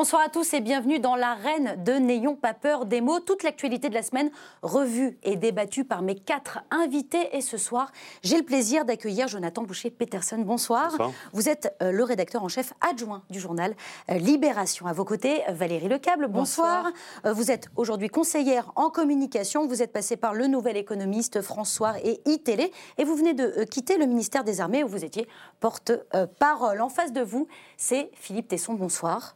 Bonsoir 0.00 0.22
à 0.22 0.30
tous 0.30 0.54
et 0.54 0.62
bienvenue 0.62 0.98
dans 0.98 1.14
l'arène 1.14 1.84
de 1.84 1.92
N'ayons 1.92 2.34
pas 2.34 2.54
peur 2.54 2.86
des 2.86 3.02
mots. 3.02 3.20
Toute 3.20 3.42
l'actualité 3.42 3.90
de 3.90 3.94
la 3.94 4.02
semaine 4.02 4.30
revue 4.62 5.18
et 5.22 5.36
débattue 5.36 5.84
par 5.84 6.00
mes 6.00 6.14
quatre 6.14 6.60
invités. 6.70 7.36
Et 7.36 7.42
ce 7.42 7.58
soir, 7.58 7.92
j'ai 8.22 8.38
le 8.38 8.42
plaisir 8.42 8.86
d'accueillir 8.86 9.28
Jonathan 9.28 9.62
Boucher-Peterson. 9.62 10.38
Bonsoir. 10.38 10.96
Vous 11.34 11.50
êtes 11.50 11.76
euh, 11.82 11.92
le 11.92 12.02
rédacteur 12.02 12.42
en 12.42 12.48
chef 12.48 12.72
adjoint 12.80 13.24
du 13.28 13.38
journal 13.38 13.76
euh, 14.10 14.14
Libération. 14.14 14.86
À 14.86 14.94
vos 14.94 15.04
côtés, 15.04 15.42
Valérie 15.50 15.88
Lecable. 15.88 16.28
Bonsoir. 16.28 16.84
bonsoir. 16.84 16.92
Euh, 17.26 17.34
vous 17.34 17.50
êtes 17.50 17.68
aujourd'hui 17.76 18.08
conseillère 18.08 18.72
en 18.76 18.88
communication. 18.88 19.66
Vous 19.66 19.82
êtes 19.82 19.92
passée 19.92 20.16
par 20.16 20.32
le 20.32 20.46
Nouvel 20.46 20.78
Économiste, 20.78 21.42
François 21.42 22.00
et 22.02 22.22
iTélé. 22.24 22.72
Et 22.96 23.04
vous 23.04 23.16
venez 23.16 23.34
de 23.34 23.64
quitter 23.64 23.98
le 23.98 24.06
ministère 24.06 24.44
des 24.44 24.62
Armées 24.62 24.82
où 24.82 24.88
vous 24.88 25.04
étiez 25.04 25.28
porte-parole. 25.60 26.80
En 26.80 26.88
face 26.88 27.12
de 27.12 27.20
vous, 27.20 27.48
c'est 27.76 28.10
Philippe 28.14 28.48
Tesson. 28.48 28.72
Bonsoir. 28.72 29.34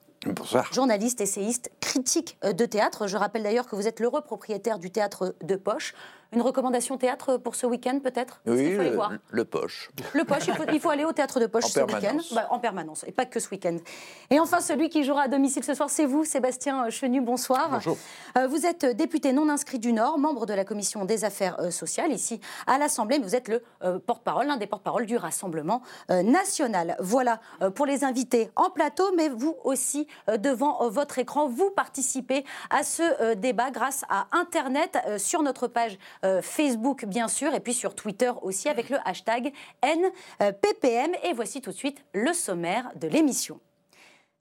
Journaliste, 0.72 1.20
essayiste, 1.20 1.70
critique 1.80 2.38
de 2.42 2.66
théâtre. 2.66 3.06
Je 3.06 3.16
rappelle 3.16 3.42
d'ailleurs 3.42 3.66
que 3.66 3.76
vous 3.76 3.86
êtes 3.86 4.00
l'heureux 4.00 4.22
propriétaire 4.22 4.78
du 4.78 4.90
théâtre 4.90 5.34
de 5.42 5.56
Poche. 5.56 5.94
Une 6.34 6.42
recommandation 6.42 6.98
théâtre 6.98 7.36
pour 7.36 7.54
ce 7.54 7.66
week-end 7.66 8.00
peut-être? 8.02 8.40
Oui, 8.46 8.70
le, 8.70 8.96
le, 9.30 9.44
Poche. 9.44 9.90
Le 10.12 10.24
Poche, 10.24 10.48
il 10.72 10.80
faut, 10.80 10.90
aller 10.90 11.04
au 11.04 11.12
théâtre 11.12 11.38
de 11.38 11.46
Poche 11.46 11.66
ce 11.66 11.80
week-end. 11.80 12.18
Bah, 12.32 12.48
en 12.50 12.58
permanence, 12.58 13.04
et 13.06 13.12
pas 13.12 13.24
que 13.24 13.38
ce 13.38 13.48
week-end. 13.50 13.76
Et 14.30 14.40
enfin, 14.40 14.60
celui 14.60 14.88
qui 14.88 15.04
jouera 15.04 15.22
à 15.22 15.28
domicile 15.28 15.62
ce 15.62 15.74
soir, 15.74 15.90
c'est 15.90 16.06
vous, 16.06 16.24
Sébastien 16.24 16.90
Chenu, 16.90 17.20
bonsoir. 17.20 17.70
Bonjour. 17.70 17.96
Euh, 18.36 18.48
vous 18.48 18.66
êtes 18.66 18.84
député 18.84 19.32
non 19.32 19.48
inscrit 19.48 19.78
du 19.78 19.92
Nord, 19.92 20.18
membre 20.18 20.46
de 20.46 20.54
la 20.54 20.64
commission 20.64 21.04
des 21.04 21.24
affaires 21.24 21.60
euh, 21.60 21.70
sociales 21.70 22.12
ici 22.12 22.40
à 22.66 22.78
l'Assemblée, 22.78 23.18
mais 23.18 23.24
vous 23.24 23.36
êtes 23.36 23.48
le 23.48 23.62
euh, 23.84 24.00
porte-parole, 24.00 24.46
l'un 24.46 24.56
des 24.56 24.66
porte-parole 24.66 25.06
du 25.06 25.16
Rassemblement 25.16 25.82
national. 26.08 26.96
Voilà 26.98 27.40
pour 27.74 27.86
les 27.86 28.04
invités 28.04 28.50
en 28.56 28.70
plateau, 28.70 29.12
mais 29.16 29.28
vous 29.28 29.56
aussi 29.64 30.06
devant 30.38 30.88
votre 30.88 31.18
écran, 31.18 31.48
vous 31.48 31.70
participez 31.70 32.44
à 32.70 32.82
ce 32.82 33.34
débat 33.34 33.70
grâce 33.70 34.04
à 34.08 34.26
Internet 34.32 34.98
sur 35.18 35.42
notre 35.42 35.66
page 35.66 35.98
euh, 36.24 36.42
Facebook 36.42 37.04
bien 37.04 37.28
sûr, 37.28 37.54
et 37.54 37.60
puis 37.60 37.74
sur 37.74 37.94
Twitter 37.94 38.32
aussi 38.42 38.68
avec 38.68 38.90
le 38.90 38.98
hashtag 39.04 39.52
NPPM. 39.82 41.12
Et 41.22 41.32
voici 41.32 41.60
tout 41.60 41.70
de 41.70 41.76
suite 41.76 42.04
le 42.12 42.32
sommaire 42.32 42.90
de 42.96 43.08
l'émission. 43.08 43.60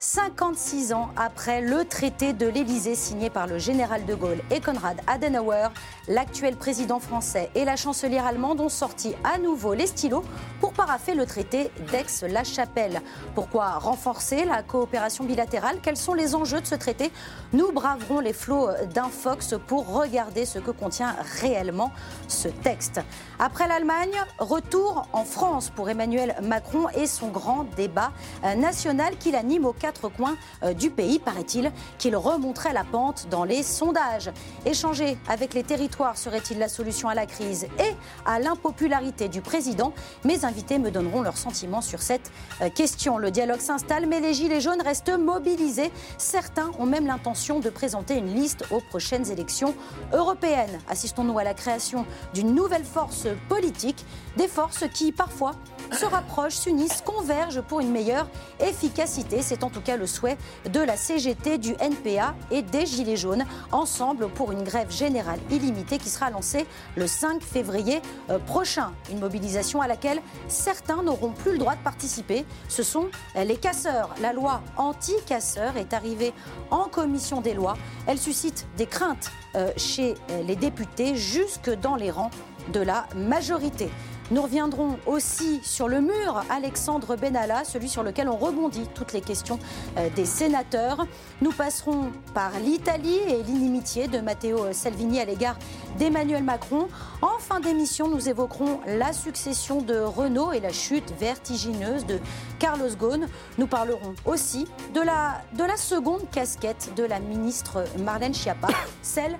56 0.06 0.92
ans 0.92 1.08
après 1.16 1.62
le 1.62 1.86
traité 1.86 2.34
de 2.34 2.46
l'Élysée 2.46 2.94
signé 2.94 3.30
par 3.30 3.46
le 3.46 3.56
général 3.58 4.04
de 4.04 4.14
Gaulle 4.14 4.42
et 4.50 4.60
Konrad 4.60 5.00
Adenauer, 5.06 5.68
l'actuel 6.08 6.56
président 6.56 7.00
français 7.00 7.48
et 7.54 7.64
la 7.64 7.76
chancelière 7.76 8.26
allemande 8.26 8.60
ont 8.60 8.68
sorti 8.68 9.14
à 9.24 9.38
nouveau 9.38 9.72
les 9.72 9.86
stylos 9.86 10.22
pour 10.60 10.74
paraffer 10.74 11.14
le 11.14 11.24
traité 11.24 11.70
d'Aix-la-Chapelle. 11.90 13.00
Pourquoi 13.34 13.78
renforcer 13.78 14.44
la 14.44 14.62
coopération 14.62 15.24
bilatérale? 15.24 15.78
Quels 15.82 15.96
sont 15.96 16.12
les 16.12 16.34
enjeux 16.34 16.60
de 16.60 16.66
ce 16.66 16.74
traité? 16.74 17.10
Nous 17.54 17.72
braverons 17.72 18.20
les 18.20 18.34
flots 18.34 18.68
d'Infox 18.92 19.54
pour 19.66 19.90
regarder 19.90 20.44
ce 20.44 20.58
que 20.58 20.70
contient 20.70 21.16
réellement 21.40 21.90
ce 22.28 22.48
texte. 22.48 23.00
Après 23.38 23.66
l'Allemagne, 23.66 24.14
retour 24.38 25.08
en 25.14 25.24
France 25.24 25.70
pour 25.74 25.88
Emmanuel 25.88 26.36
Macron 26.42 26.90
et 26.90 27.06
son 27.06 27.28
grand 27.28 27.64
débat 27.74 28.12
national 28.58 29.16
qu'il 29.16 29.34
anime 29.34 29.64
au 29.64 29.72
4 29.94 30.08
coins 30.10 30.36
euh, 30.62 30.74
du 30.74 30.90
pays, 30.90 31.18
paraît-il, 31.18 31.72
qu'il 31.98 32.16
remonterait 32.16 32.72
la 32.72 32.84
pente 32.84 33.28
dans 33.30 33.44
les 33.44 33.62
sondages. 33.62 34.30
Échanger 34.66 35.16
avec 35.28 35.54
les 35.54 35.62
territoires 35.62 36.18
serait-il 36.18 36.58
la 36.58 36.68
solution 36.68 37.08
à 37.08 37.14
la 37.14 37.26
crise 37.26 37.66
et 37.78 37.94
à 38.26 38.38
l'impopularité 38.38 39.28
du 39.28 39.40
président? 39.40 39.92
Mes 40.24 40.44
invités 40.44 40.78
me 40.78 40.90
donneront 40.90 41.22
leurs 41.22 41.36
sentiments 41.36 41.80
sur 41.80 42.02
cette 42.02 42.30
euh, 42.60 42.68
question. 42.68 43.18
Le 43.18 43.30
dialogue 43.30 43.60
s'installe, 43.60 44.06
mais 44.06 44.20
les 44.20 44.34
Gilets 44.34 44.60
jaunes 44.60 44.82
restent 44.82 45.16
mobilisés. 45.16 45.90
Certains 46.18 46.70
ont 46.78 46.86
même 46.86 47.06
l'intention 47.06 47.60
de 47.60 47.70
présenter 47.70 48.16
une 48.16 48.34
liste 48.34 48.64
aux 48.70 48.80
prochaines 48.80 49.30
élections 49.30 49.74
européennes. 50.12 50.78
Assistons-nous 50.88 51.38
à 51.38 51.44
la 51.44 51.54
création 51.54 52.06
d'une 52.32 52.54
nouvelle 52.54 52.84
force 52.84 53.26
politique, 53.48 54.04
des 54.36 54.48
forces 54.48 54.84
qui 54.92 55.12
parfois 55.12 55.52
se 55.92 56.04
rapprochent, 56.04 56.54
s'unissent, 56.54 57.02
convergent 57.02 57.60
pour 57.62 57.80
une 57.80 57.90
meilleure 57.90 58.26
efficacité. 58.60 59.42
C'est 59.42 59.64
en 59.64 59.70
tout 59.70 59.80
cas 59.80 59.96
le 59.96 60.06
souhait 60.06 60.36
de 60.70 60.80
la 60.80 60.96
CGT, 60.96 61.58
du 61.58 61.74
NPA 61.80 62.34
et 62.50 62.62
des 62.62 62.86
Gilets 62.86 63.16
jaunes, 63.16 63.44
ensemble 63.72 64.28
pour 64.28 64.52
une 64.52 64.62
grève 64.62 64.90
générale 64.90 65.38
illimitée 65.50 65.98
qui 65.98 66.08
sera 66.08 66.30
lancée 66.30 66.66
le 66.96 67.06
5 67.06 67.42
février 67.42 68.00
euh, 68.30 68.38
prochain. 68.38 68.92
Une 69.10 69.20
mobilisation 69.20 69.80
à 69.80 69.88
laquelle 69.88 70.20
certains 70.48 71.02
n'auront 71.02 71.32
plus 71.32 71.52
le 71.52 71.58
droit 71.58 71.74
de 71.74 71.82
participer. 71.82 72.44
Ce 72.68 72.82
sont 72.82 73.08
les 73.36 73.56
casseurs. 73.56 74.14
La 74.20 74.32
loi 74.32 74.62
anti-casseurs 74.76 75.76
est 75.76 75.92
arrivée 75.92 76.32
en 76.70 76.84
commission 76.84 77.40
des 77.40 77.54
lois. 77.54 77.76
Elle 78.06 78.18
suscite 78.18 78.66
des 78.76 78.86
craintes 78.86 79.30
euh, 79.54 79.70
chez 79.76 80.14
les 80.46 80.56
députés 80.56 81.16
jusque 81.16 81.70
dans 81.70 81.96
les 81.96 82.10
rangs 82.10 82.30
de 82.72 82.80
la 82.80 83.06
majorité. 83.14 83.90
Nous 84.30 84.40
reviendrons 84.40 84.98
aussi 85.06 85.60
sur 85.62 85.86
le 85.86 86.00
mur 86.00 86.42
Alexandre 86.48 87.14
Benalla, 87.14 87.62
celui 87.64 87.90
sur 87.90 88.02
lequel 88.02 88.30
on 88.30 88.36
rebondit 88.36 88.88
toutes 88.94 89.12
les 89.12 89.20
questions 89.20 89.58
euh, 89.98 90.08
des 90.16 90.24
sénateurs. 90.24 91.06
Nous 91.42 91.52
passerons 91.52 92.10
par 92.32 92.50
l'Italie 92.64 93.18
et 93.28 93.42
l'inimitié 93.42 94.08
de 94.08 94.20
Matteo 94.20 94.72
Salvini 94.72 95.20
à 95.20 95.26
l'égard 95.26 95.58
d'Emmanuel 95.98 96.42
Macron. 96.42 96.88
En 97.20 97.38
fin 97.38 97.60
d'émission, 97.60 98.08
nous 98.08 98.28
évoquerons 98.28 98.80
la 98.86 99.12
succession 99.12 99.82
de 99.82 99.98
Renault 99.98 100.52
et 100.52 100.60
la 100.60 100.72
chute 100.72 101.12
vertigineuse 101.20 102.06
de 102.06 102.18
Carlos 102.58 102.96
Ghosn. 102.98 103.28
Nous 103.58 103.66
parlerons 103.66 104.14
aussi 104.24 104.66
de 104.94 105.02
la, 105.02 105.42
de 105.52 105.64
la 105.64 105.76
seconde 105.76 106.22
casquette 106.30 106.92
de 106.96 107.04
la 107.04 107.20
ministre 107.20 107.84
Marlène 107.98 108.34
Schiappa, 108.34 108.68
celle 109.02 109.36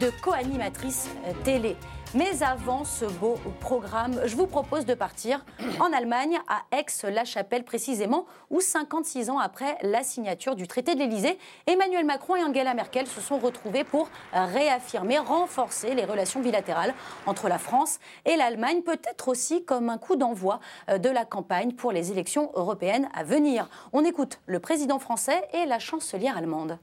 de 0.00 0.12
co-animatrice 0.22 1.08
euh, 1.26 1.32
télé. 1.42 1.76
Mais 2.14 2.42
avant 2.42 2.84
ce 2.84 3.04
beau 3.04 3.34
programme, 3.60 4.18
je 4.24 4.34
vous 4.34 4.46
propose 4.46 4.86
de 4.86 4.94
partir 4.94 5.44
en 5.78 5.92
Allemagne, 5.92 6.38
à 6.48 6.62
Aix-la-Chapelle 6.74 7.64
précisément, 7.64 8.24
où 8.48 8.62
56 8.62 9.28
ans 9.28 9.38
après 9.38 9.76
la 9.82 10.02
signature 10.02 10.56
du 10.56 10.66
traité 10.66 10.94
de 10.94 11.00
l'Élysée, 11.00 11.38
Emmanuel 11.66 12.06
Macron 12.06 12.36
et 12.36 12.42
Angela 12.42 12.72
Merkel 12.72 13.06
se 13.06 13.20
sont 13.20 13.38
retrouvés 13.38 13.84
pour 13.84 14.08
réaffirmer, 14.32 15.18
renforcer 15.18 15.94
les 15.94 16.06
relations 16.06 16.40
bilatérales 16.40 16.94
entre 17.26 17.46
la 17.48 17.58
France 17.58 17.98
et 18.24 18.36
l'Allemagne, 18.36 18.80
peut-être 18.80 19.28
aussi 19.28 19.66
comme 19.66 19.90
un 19.90 19.98
coup 19.98 20.16
d'envoi 20.16 20.60
euh, 20.88 20.96
de 20.96 21.10
la 21.10 21.26
campagne 21.26 21.72
pour 21.72 21.92
les 21.92 22.10
élections 22.10 22.50
européennes 22.54 23.10
à 23.12 23.22
venir. 23.22 23.68
On 23.92 24.02
écoute 24.02 24.40
le 24.46 24.60
président 24.60 24.98
français 24.98 25.46
et 25.52 25.66
la 25.66 25.78
chancelière 25.78 26.38
allemande. 26.38 26.78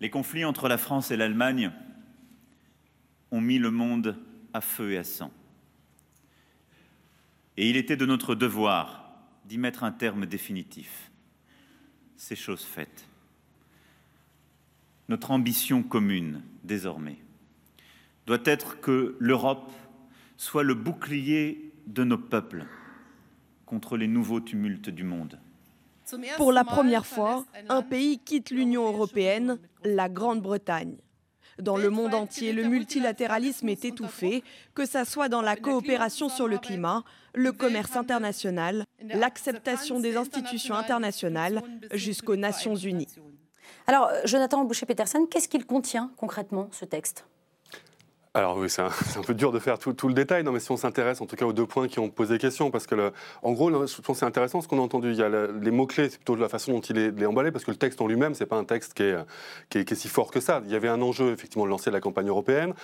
Les 0.00 0.10
conflits 0.10 0.44
entre 0.44 0.68
la 0.68 0.78
France 0.78 1.10
et 1.10 1.16
l'Allemagne 1.16 1.72
ont 3.30 3.40
mis 3.40 3.58
le 3.58 3.70
monde 3.70 4.16
à 4.52 4.60
feu 4.60 4.92
et 4.92 4.98
à 4.98 5.04
sang. 5.04 5.32
Et 7.56 7.70
il 7.70 7.76
était 7.76 7.96
de 7.96 8.06
notre 8.06 8.34
devoir 8.34 9.10
d'y 9.46 9.58
mettre 9.58 9.84
un 9.84 9.92
terme 9.92 10.26
définitif. 10.26 11.10
C'est 12.16 12.36
chose 12.36 12.62
faite. 12.62 13.06
Notre 15.08 15.30
ambition 15.30 15.82
commune, 15.82 16.42
désormais, 16.64 17.18
doit 18.26 18.42
être 18.44 18.80
que 18.80 19.16
l'Europe 19.18 19.72
soit 20.36 20.64
le 20.64 20.74
bouclier 20.74 21.72
de 21.86 22.04
nos 22.04 22.18
peuples 22.18 22.66
contre 23.64 23.96
les 23.96 24.08
nouveaux 24.08 24.40
tumultes 24.40 24.90
du 24.90 25.04
monde. 25.04 25.38
Pour 26.36 26.52
la 26.52 26.64
première 26.64 27.06
fois, 27.06 27.44
un 27.68 27.82
pays 27.82 28.18
quitte 28.18 28.50
l'Union 28.50 28.86
européenne, 28.86 29.58
la 29.82 30.08
Grande-Bretagne. 30.08 30.96
Dans 31.58 31.76
le 31.76 31.88
monde 31.90 32.14
entier, 32.14 32.52
le 32.52 32.64
multilatéralisme 32.64 33.68
est 33.68 33.84
étouffé, 33.84 34.44
que 34.74 34.84
ce 34.84 35.04
soit 35.04 35.28
dans 35.28 35.40
la 35.40 35.56
coopération 35.56 36.28
sur 36.28 36.48
le 36.48 36.58
climat, 36.58 37.02
le 37.34 37.52
commerce 37.52 37.96
international, 37.96 38.84
l'acceptation 39.02 39.98
des 40.00 40.16
institutions 40.16 40.74
internationales 40.74 41.62
jusqu'aux 41.92 42.36
Nations 42.36 42.76
Unies. 42.76 43.14
Alors, 43.86 44.10
Jonathan 44.24 44.64
Boucher-Peterson, 44.64 45.26
qu'est-ce 45.30 45.48
qu'il 45.48 45.64
contient 45.64 46.10
concrètement, 46.16 46.68
ce 46.72 46.84
texte? 46.84 47.26
Alors 48.36 48.58
oui, 48.58 48.68
c'est 48.70 48.82
un, 48.82 49.22
peu 49.26 49.34
dur 49.34 49.50
de 49.50 49.58
faire 49.58 49.78
tout, 49.78 50.08
le 50.08 50.14
détail, 50.14 50.44
non, 50.44 50.52
mais 50.52 50.60
si 50.60 50.70
on 50.70 50.76
s'intéresse 50.76 51.20
en 51.20 51.26
tout 51.26 51.36
cas 51.36 51.46
aux 51.46 51.52
deux 51.52 51.66
points 51.66 51.88
qui 51.88 51.98
ont 51.98 52.10
posé 52.10 52.36
question, 52.38 52.70
parce 52.70 52.86
que 52.86 53.12
en 53.42 53.52
gros, 53.52 53.86
je 53.86 53.86
c'est 53.86 54.24
intéressant 54.24 54.60
ce 54.60 54.68
qu'on 54.68 54.78
a 54.78 54.82
entendu. 54.82 55.10
Il 55.10 55.16
y 55.16 55.22
a 55.22 55.28
les 55.28 55.70
mots-clés, 55.70 56.10
c'est 56.10 56.18
plutôt 56.18 56.36
la 56.36 56.48
façon 56.48 56.72
dont 56.72 56.80
il 56.80 56.98
est, 56.98 57.26
emballé, 57.26 57.50
parce 57.50 57.64
que 57.64 57.70
le 57.70 57.76
texte 57.76 58.00
en 58.00 58.06
lui-même, 58.06 58.34
c'est 58.34 58.46
pas 58.46 58.56
un 58.56 58.64
texte 58.64 58.94
qui 58.94 59.04
est, 59.04 59.16
qui 59.70 59.78
est, 59.78 59.94
si 59.94 60.08
fort 60.08 60.30
que 60.30 60.40
ça. 60.40 60.62
Il 60.66 60.72
y 60.72 60.76
avait 60.76 60.88
un 60.88 61.00
enjeu 61.00 61.32
effectivement 61.32 61.64
de 61.64 61.70
lancer 61.70 61.90
la 61.90 62.00
campagne 62.00 62.28
européenne 62.28 62.74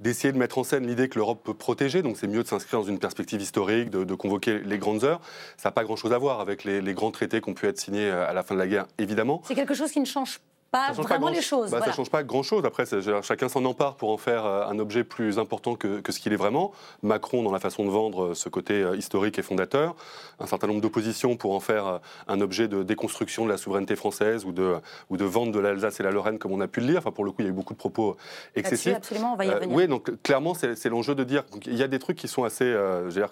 d'essayer 0.00 0.32
de 0.32 0.38
mettre 0.38 0.58
en 0.58 0.62
scène 0.62 0.86
l'idée 0.86 1.08
que 1.08 1.18
l'Europe 1.18 1.42
peut 1.42 1.54
protéger, 1.54 2.02
donc 2.02 2.16
c'est 2.16 2.28
mieux 2.28 2.44
de 2.44 2.46
s'inscrire 2.46 2.78
dans 2.78 2.86
une 2.86 3.00
perspective 3.00 3.40
historique, 3.40 3.90
de, 3.90 4.14
convoquer 4.14 4.60
les 4.60 4.78
grandes 4.78 5.02
heures. 5.02 5.20
Ça 5.56 5.70
n'a 5.70 5.72
pas 5.72 5.82
grand-chose 5.82 6.12
à 6.12 6.18
voir 6.18 6.38
avec 6.38 6.62
les, 6.62 6.94
grands 6.94 7.10
traités 7.10 7.40
qui 7.40 7.50
ont 7.50 7.54
pu 7.54 7.66
être 7.66 7.80
signés 7.80 8.08
à 8.08 8.32
la 8.32 8.44
fin 8.44 8.54
de 8.54 8.60
la 8.60 8.68
guerre, 8.68 8.86
évidemment. 8.98 9.42
C'est 9.44 9.56
quelque 9.56 9.74
chose 9.74 9.90
qui 9.90 9.98
ne 9.98 10.04
change 10.04 10.38
pas 10.70 10.92
vraiment 10.92 11.28
les 11.28 11.40
choses. 11.40 11.70
Bah, 11.70 11.80
ça 11.80 11.88
ne 11.88 11.92
change 11.92 12.10
pas 12.10 12.22
grand-chose. 12.22 12.64
Après, 12.64 12.84
chacun 13.22 13.48
s'en 13.48 13.64
empare 13.64 13.94
pour 13.94 14.10
en 14.10 14.18
faire 14.18 14.44
euh, 14.44 14.66
un 14.66 14.78
objet 14.78 15.02
plus 15.02 15.38
important 15.38 15.76
que, 15.76 16.02
ce 16.08 16.18
qu'il 16.20 16.32
est 16.32 16.36
vraiment. 16.36 16.72
Macron, 17.02 17.42
dans 17.42 17.52
la 17.52 17.58
façon 17.58 17.84
de 17.84 17.90
vendre 17.90 18.26
euh, 18.26 18.34
ce 18.34 18.48
côté 18.48 18.82
euh, 18.82 18.96
historique 18.96 19.38
et 19.38 19.42
fondateur. 19.42 19.96
Un 20.40 20.46
certain 20.46 20.66
nombre 20.66 20.80
d'oppositions 20.80 21.36
pour 21.36 21.54
en 21.54 21.60
faire 21.60 22.00
un 22.28 22.40
objet 22.40 22.68
de 22.68 22.82
déconstruction 22.82 23.44
de 23.44 23.50
la 23.50 23.56
souveraineté 23.56 23.96
française 23.96 24.44
ou 24.44 24.52
de, 24.52 24.76
ou 25.10 25.16
de 25.16 25.24
vente 25.24 25.52
de 25.52 25.58
l'Alsace 25.58 26.00
et 26.00 26.02
la 26.02 26.10
Lorraine, 26.10 26.38
comme 26.38 26.52
on 26.52 26.60
a 26.60 26.68
pu 26.68 26.80
le 26.80 26.86
lire. 26.86 26.98
Enfin, 26.98 27.10
pour 27.10 27.24
le 27.24 27.30
coup, 27.30 27.38
il 27.40 27.44
y 27.44 27.48
a 27.48 27.50
eu 27.50 27.54
beaucoup 27.54 27.72
de 27.72 27.78
propos 27.78 28.16
excessifs. 28.54 28.94
Absolument, 28.94 29.32
on 29.32 29.36
va 29.36 29.46
y 29.46 29.50
revenir. 29.50 29.74
oui, 29.74 29.88
donc 29.88 30.22
clairement, 30.22 30.54
c'est 30.54 30.88
l'enjeu 30.88 31.14
de 31.14 31.24
dire 31.24 31.44
qu'il 31.46 31.76
y 31.76 31.82
a 31.82 31.88
des 31.88 31.98
trucs 31.98 32.16
qui 32.16 32.28
sont 32.28 32.44
assez 32.44 32.76
dire, 33.10 33.30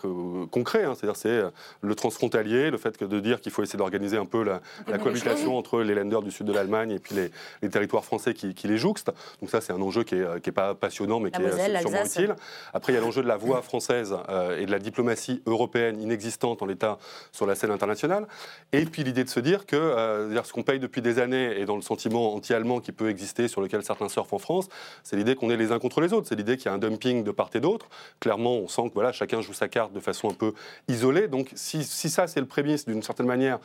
concrets. 0.51 0.85
Hein. 0.85 0.95
C'est-à-dire, 0.97 1.17
c'est 1.17 1.43
le 1.81 1.95
transfrontalier, 1.95 2.71
le 2.71 2.79
fait 2.79 2.97
que 2.97 3.05
de 3.05 3.21
dire 3.21 3.41
qu'il 3.41 3.53
faut 3.53 3.63
essayer 3.63 3.79
d'organiser 3.79 4.17
un 4.17 4.27
peu 4.27 4.43
la, 4.43 4.61
la 4.89 4.99
cohabitation 4.99 5.57
entre 5.57 5.81
les 5.83 5.95
lenders 5.95 6.23
du 6.23 6.31
sud 6.31 6.47
de 6.47 6.53
l'Allemagne 6.53 6.91
et 6.91 6.99
puis 6.99 7.15
les 7.15 7.26
les, 7.63 7.69
territoires 7.69 8.05
français 8.05 8.35
qui, 8.35 8.55
les 8.67 8.79
jouxtent. 8.79 9.11
Donc 9.41 9.51
ça, 9.51 9.61
c'est 9.61 9.73
un 9.73 9.81
enjeu 9.81 10.05
qui 10.05 10.17
n'est 10.17 10.53
pas 10.53 10.75
passionnant, 10.75 11.21
mais 11.21 11.31
qui 11.31 11.41
est 11.41 11.81
sûrement 11.81 12.05
utile. 12.05 12.37
Après, 12.73 12.93
il 12.93 12.97
y 12.97 12.99
a 12.99 13.03
l'enjeu 13.03 13.23
de 13.23 13.29
la 13.29 13.37
voix 13.37 13.63
française 13.63 14.17
euh, 14.29 14.59
et 14.59 14.67
de 14.67 14.71
la 14.71 14.79
diplomatie 14.79 15.43
européenne 15.47 16.01
inexistante 16.01 16.63
en 16.63 16.67
l'état 16.67 16.99
sur 17.33 17.47
la 17.47 17.55
scène 17.55 17.71
internationale. 17.71 18.27
Et 18.73 18.85
puis 18.85 19.05
l'idée 19.05 19.25
de 19.25 19.29
se 19.29 19.41
dire 19.41 19.67
que 19.67 19.77
euh, 19.77 20.43
ce 20.43 20.53
qu'on 20.53 20.63
paye 20.63 20.79
depuis 20.79 21.03
des 21.03 21.19
années 21.19 21.59
et 21.59 21.65
dans 21.65 21.77
le 21.77 21.83
sentiment 21.83 22.35
anti-allemand 22.35 22.81
qui 22.81 22.93
peut 22.93 23.11
exister, 23.11 23.49
sur 23.49 23.61
lequel 23.61 23.83
certains 23.83 24.09
surfent 24.09 24.33
en 24.33 24.39
France, 24.39 24.69
c'est 25.03 25.17
l'idée 25.17 25.35
qu'on 25.35 25.51
est 25.51 25.57
les 25.57 25.73
uns 25.73 25.79
contre 25.79 26.01
les 26.01 26.13
autres. 26.13 26.29
C'est 26.29 26.37
l'idée 26.37 26.57
qu'il 26.57 26.67
y 26.67 26.69
a 26.69 26.73
un 26.73 26.79
dumping 26.79 27.25
de 27.25 27.31
part 27.31 27.51
et 27.55 27.61
d'autre. 27.61 27.89
Clairement, 28.21 28.57
on 28.57 28.69
sent 28.69 28.89
que 28.89 28.95
voilà, 28.95 29.13
chacun 29.13 29.41
joue 29.41 29.53
sa 29.53 29.69
carte 29.69 29.93
de 29.93 30.01
façon 30.01 30.31
un 30.31 30.35
peu 30.35 30.53
isolée. 30.89 31.29
Donc 31.29 31.51
si, 31.55 31.85
ça, 31.85 32.27
c'est 32.27 32.41
le 32.41 32.47
prémisse 32.47 32.87
d'une 32.87 33.03
certaine 33.03 33.27
manière, 33.27 33.59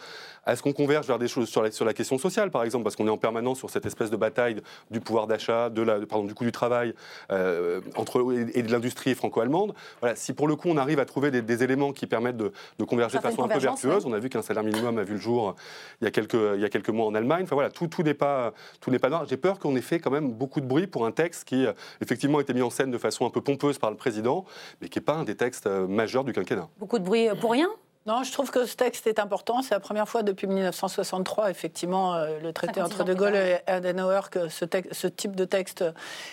est-ce 0.48 0.64
qu'on 0.64 0.74
converge 0.74 1.08
vers 1.08 1.20
des 1.20 1.28
choses 1.28 1.50
sur 1.50 1.62
la, 1.62 1.72
sur 1.72 1.86
la 1.86 1.94
question 1.94 2.18
sociale, 2.18 2.52
par 2.52 2.64
exemple, 2.64 2.84
parce 2.84 2.96
qu'on 2.96 3.08
est 3.08 3.12
en 3.12 3.18
permanence 3.18 3.51
sur 3.56 3.70
cette 3.70 3.86
espèce 3.86 4.10
de 4.10 4.16
bataille 4.18 4.58
du 4.90 5.00
pouvoir 5.00 5.28
d'achat, 5.28 5.70
de 5.70 5.82
la, 5.82 6.00
pardon, 6.06 6.26
du 6.26 6.34
coût 6.34 6.44
du 6.44 6.52
travail 6.52 6.94
euh, 7.32 7.82
entre, 7.96 8.34
et 8.54 8.64
de 8.64 8.72
l'industrie 8.72 9.16
franco-allemande. 9.16 9.74
Voilà, 10.00 10.16
si 10.16 10.34
pour 10.34 10.48
le 10.48 10.56
coup 10.56 10.70
on 10.70 10.78
arrive 10.78 11.00
à 11.00 11.06
trouver 11.06 11.32
des, 11.32 11.64
éléments 11.64 11.92
qui 11.92 12.08
permettent 12.08 12.38
de, 12.38 12.52
converger 12.86 13.18
de 13.18 13.24
façon 13.24 13.44
un 13.44 13.48
peu 13.48 13.60
vertueuse, 13.60 14.06
on 14.06 14.14
a 14.14 14.20
vu 14.20 14.30
qu'un 14.30 14.42
salaire 14.42 14.64
minimum 14.64 14.98
a 14.98 15.04
vu 15.04 15.14
le 15.14 15.20
jour 15.20 15.56
il 16.02 16.06
y 16.06 16.08
a 16.08 16.12
quelques, 16.12 16.34
il 16.34 16.62
y 16.62 16.66
a 16.66 16.70
quelques 16.70 16.90
mois 16.90 17.06
en 17.06 17.14
Allemagne. 17.14 17.44
Enfin 17.44 17.56
voilà, 17.56 17.70
tout, 17.70 17.88
tout 17.88 18.04
n'est 18.04 18.14
pas, 18.14 18.54
tout 18.80 18.90
n'est 18.90 19.00
pas 19.00 19.10
noir. 19.10 19.26
J'ai 19.26 19.38
peur 19.38 19.60
qu'on 19.60 19.76
ait 19.76 19.82
fait 19.82 20.00
quand 20.00 20.12
même 20.12 20.32
beaucoup 20.32 20.62
de 20.62 20.66
bruit 20.66 20.88
pour 20.88 21.06
un 21.06 21.12
texte 21.12 21.46
qui 21.46 21.66
effectivement 22.02 22.40
a 22.40 22.42
été 22.42 22.54
mis 22.54 22.62
en 22.62 22.70
scène 22.70 22.92
de 22.92 22.98
façon 22.98 23.26
un 23.26 23.30
peu 23.30 23.42
pompeuse 23.42 23.78
par 23.78 23.92
le 23.92 23.98
président, 23.98 24.46
mais 24.82 24.90
qui 24.90 25.00
n'est 25.00 25.06
pas 25.06 25.14
un 25.14 25.24
des 25.24 25.36
textes 25.36 25.68
euh, 25.68 25.88
majeurs 25.88 26.24
du 26.24 26.34
quinquennat. 26.34 26.70
Beaucoup 26.80 27.00
de 27.00 27.04
bruit 27.04 27.28
pour 27.40 27.52
rien? 27.52 27.70
Non, 28.08 28.24
je 28.24 28.32
trouve 28.32 28.50
que 28.50 28.66
ce 28.66 28.76
texte 28.76 29.06
est 29.06 29.20
important. 29.20 29.62
C'est 29.62 29.76
la 29.76 29.80
première 29.80 30.10
fois 30.10 30.24
depuis 30.24 30.48
1963, 30.48 31.52
effectivement, 31.52 32.16
euh, 32.16 32.40
le 32.40 32.52
traité 32.52 32.82
entre 32.82 33.04
De 33.04 33.14
Gaulle 33.14 33.36
et 33.36 33.60
Adenauer, 33.68 34.22
que 34.32 34.50
ce, 34.50 34.66
ce, 34.92 35.06
type 35.06 35.36
de 35.36 35.46
texte 35.46 35.86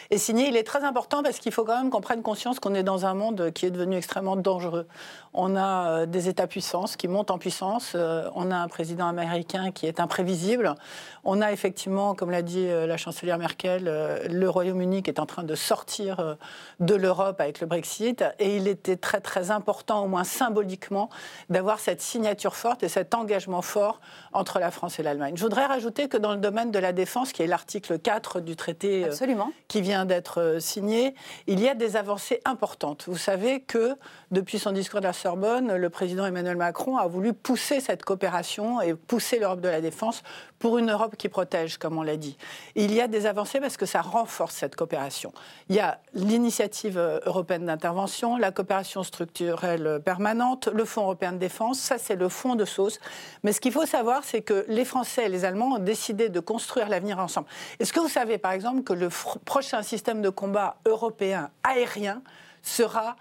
est 0.09 0.17
signé. 0.17 0.49
Il 0.49 0.57
est 0.57 0.63
très 0.63 0.83
important 0.83 1.23
parce 1.23 1.39
qu'il 1.39 1.53
faut 1.53 1.65
quand 1.65 1.77
même 1.77 1.91
qu'on 1.91 2.01
prenne 2.01 2.23
conscience 2.23 2.59
qu'on 2.59 2.75
est 2.75 2.83
dans 2.83 3.05
un 3.05 3.13
monde 3.13 3.51
qui 3.53 3.67
est 3.67 3.71
devenu 3.71 3.97
extrêmement 3.97 4.37
dangereux. 4.37 4.87
On 5.35 5.57
a 5.57 5.91
euh, 5.91 6.07
des 6.07 6.31
États-puissances 6.31 6.97
qui 6.97 7.07
montent 7.07 7.31
en 7.31 7.37
puissance. 7.37 7.93
Euh, 7.95 8.31
on 8.35 8.51
a 8.51 8.57
un 8.57 8.69
président 8.69 9.07
américain 9.07 9.71
qui 9.71 9.85
est 9.85 10.01
imprévisible. 10.01 10.75
On 11.23 11.43
a 11.43 11.53
effectivement, 11.53 12.15
comme 12.15 12.31
l'a 12.31 12.41
dit 12.41 12.67
la 12.67 12.97
chancelière 12.97 13.37
Merkel, 13.37 13.85
le 14.31 14.49
Royaume-Uni 14.49 15.03
qui 15.03 15.11
est 15.11 15.21
en 15.21 15.27
train 15.27 15.43
de 15.43 15.55
sortir 15.55 16.39
de 16.81 16.95
l'Europe 16.95 17.39
avec 17.43 17.61
le 17.61 17.67
Brexit. 17.67 18.25
Et 18.39 18.57
il 18.57 18.67
était 18.67 18.97
très, 18.97 19.21
très 19.21 19.51
important, 19.51 20.05
au 20.05 20.09
moins 20.09 20.25
symboliquement, 20.25 21.11
d'avoir 21.59 21.81
cette 21.81 22.01
signature 22.01 22.55
forte 22.55 22.85
et 22.85 22.89
cet 22.89 23.15
engagement 23.15 23.63
fort 23.63 24.01
entre 24.33 24.61
la 24.61 24.71
France 24.71 25.01
et 25.01 25.03
l'Allemagne. 25.03 25.35
Je 25.37 25.43
voudrais 25.43 25.67
rajouter 25.67 26.09
que 26.09 26.17
dans 26.17 26.31
le 26.31 26.39
domaine 26.39 26.71
de 26.71 26.79
la 26.79 26.93
défense, 26.93 27.33
qui 27.33 27.43
est 27.43 27.49
l'article 27.49 27.99
4 27.99 28.39
du 28.39 28.55
traité 28.55 29.03
euh, 29.03 29.09
Absolument. 29.09 29.51
qui 29.67 29.81
vient 29.81 30.05
d'être 30.05 30.41
euh, 30.41 30.61
signé, 30.61 31.17
il 31.49 31.59
y 31.59 31.69
a 31.69 31.75
des 31.75 31.97
avancées 31.97 32.41
importantes. 32.45 33.07
Vous 33.09 33.17
savez 33.17 33.59
que 33.59 33.97
depuis 34.31 34.61
son 34.61 34.71
discours 34.71 35.01
de 35.01 35.07
la 35.07 35.13
Sorbonne, 35.13 35.75
le 35.75 35.91
président 35.91 36.27
Emmanuel 36.27 36.57
Macron 36.57 36.97
a 36.97 37.09
voulu 37.09 37.33
pousser 37.33 37.81
cette 37.81 38.05
coopération 38.05 38.81
et 38.81 38.95
pousser 38.95 39.41
l'Europe 39.41 39.61
de 39.61 39.69
la 39.69 39.81
défense 39.81 40.23
pour 40.61 40.79
une 40.79 40.93
Europe 40.93 41.17
qui 41.17 41.29
protège, 41.29 41.77
comme 41.77 41.99
on 41.99 42.03
l'a 42.03 42.17
dit. 42.17 42.37
il 42.77 42.95
y 42.95 43.01
a 43.01 43.09
des 43.09 43.27
avancées 43.27 43.59
parce 43.59 43.77
que 43.77 43.87
ça 43.87 44.01
renforce 44.01 44.55
cette 44.55 44.77
coopération. 44.77 45.33
Il 45.69 45.75
y 45.75 45.81
a 45.81 45.99
l'initiative 46.15 46.99
euh, 46.99 47.19
européenne 47.27 47.67
d'intervention, 47.67 48.37
la 48.37 48.53
coopération 48.53 49.03
structurelle 49.03 50.01
permanente, 50.05 50.69
le 50.73 50.85
Fonds 50.85 51.03
européen 51.03 51.33
de 51.33 51.39
défense, 51.39 51.48
ça 51.81 51.99
c'est 51.99 52.17
le 52.17 52.29
fond 52.29 52.55
de 52.55 52.65
sauce. 52.65 53.01
Mais 53.43 53.53
ce 53.53 53.61
qu'il 53.61 53.73
faut 53.73 53.87
savoir, 53.87 54.25
c'est 54.25 54.43
que 54.43 54.65
les 54.69 54.85
Français 54.85 55.27
et 55.27 55.29
les 55.29 55.45
Allemands 55.45 55.77
ont 55.77 55.79
décidé 55.79 56.29
de 56.29 56.41
construire 56.41 56.89
l'avenir 56.89 57.19
ensemble. 57.19 57.49
Est-ce 57.79 57.93
que 57.93 58.01
vous 58.01 58.09
savez 58.09 58.39
par 58.39 58.53
exemple 58.53 58.83
que 58.83 58.93
le 58.93 59.09
prochain 59.45 59.83
système 59.83 60.23
de 60.23 60.31
combat 60.31 60.77
européen 60.87 61.51
aérien 61.63 62.23
sera 62.63 63.17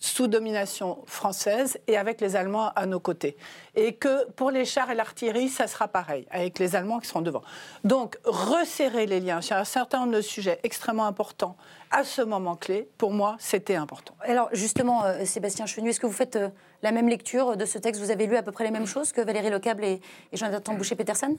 sous 0.00 0.28
domination 0.28 1.02
française 1.06 1.78
et 1.88 1.96
avec 1.96 2.20
les 2.20 2.36
Allemands 2.36 2.70
à 2.76 2.86
nos 2.86 3.00
côtés? 3.00 3.36
Et 3.74 3.94
que 3.94 4.30
pour 4.32 4.50
les 4.50 4.64
chars 4.64 4.90
et 4.90 4.94
l'artillerie, 4.94 5.48
ça 5.48 5.66
sera 5.66 5.88
pareil, 5.88 6.26
avec 6.30 6.58
les 6.58 6.76
Allemands 6.76 7.00
qui 7.00 7.08
seront 7.08 7.20
devant. 7.20 7.42
Donc, 7.84 8.16
resserrer 8.24 9.06
les 9.06 9.20
liens 9.20 9.40
sur 9.40 9.56
un 9.56 9.64
certain 9.64 10.00
nombre 10.00 10.12
de 10.12 10.20
sujets 10.20 10.60
extrêmement 10.62 11.06
importants 11.06 11.56
à 11.90 12.04
ce 12.04 12.22
moment 12.22 12.54
clé, 12.54 12.88
pour 12.98 13.12
moi, 13.12 13.36
c'était 13.38 13.74
important. 13.74 14.14
Alors, 14.20 14.48
justement, 14.52 15.04
euh, 15.04 15.24
Sébastien 15.24 15.66
Chenu, 15.66 15.90
est-ce 15.90 16.00
que 16.00 16.06
vous 16.06 16.12
faites 16.12 16.36
euh, 16.36 16.50
la 16.82 16.92
même 16.92 17.08
lecture 17.08 17.56
de 17.56 17.64
ce 17.64 17.78
texte. 17.78 18.00
Vous 18.00 18.10
avez 18.10 18.26
lu 18.26 18.36
à 18.36 18.42
peu 18.42 18.52
près 18.52 18.64
les 18.64 18.70
mêmes 18.70 18.86
choses 18.86 19.12
que 19.12 19.20
Valérie 19.20 19.50
Lecable 19.50 19.84
et, 19.84 20.00
et 20.32 20.36
Jonathan 20.36 20.74
Boucher-Peterson 20.74 21.36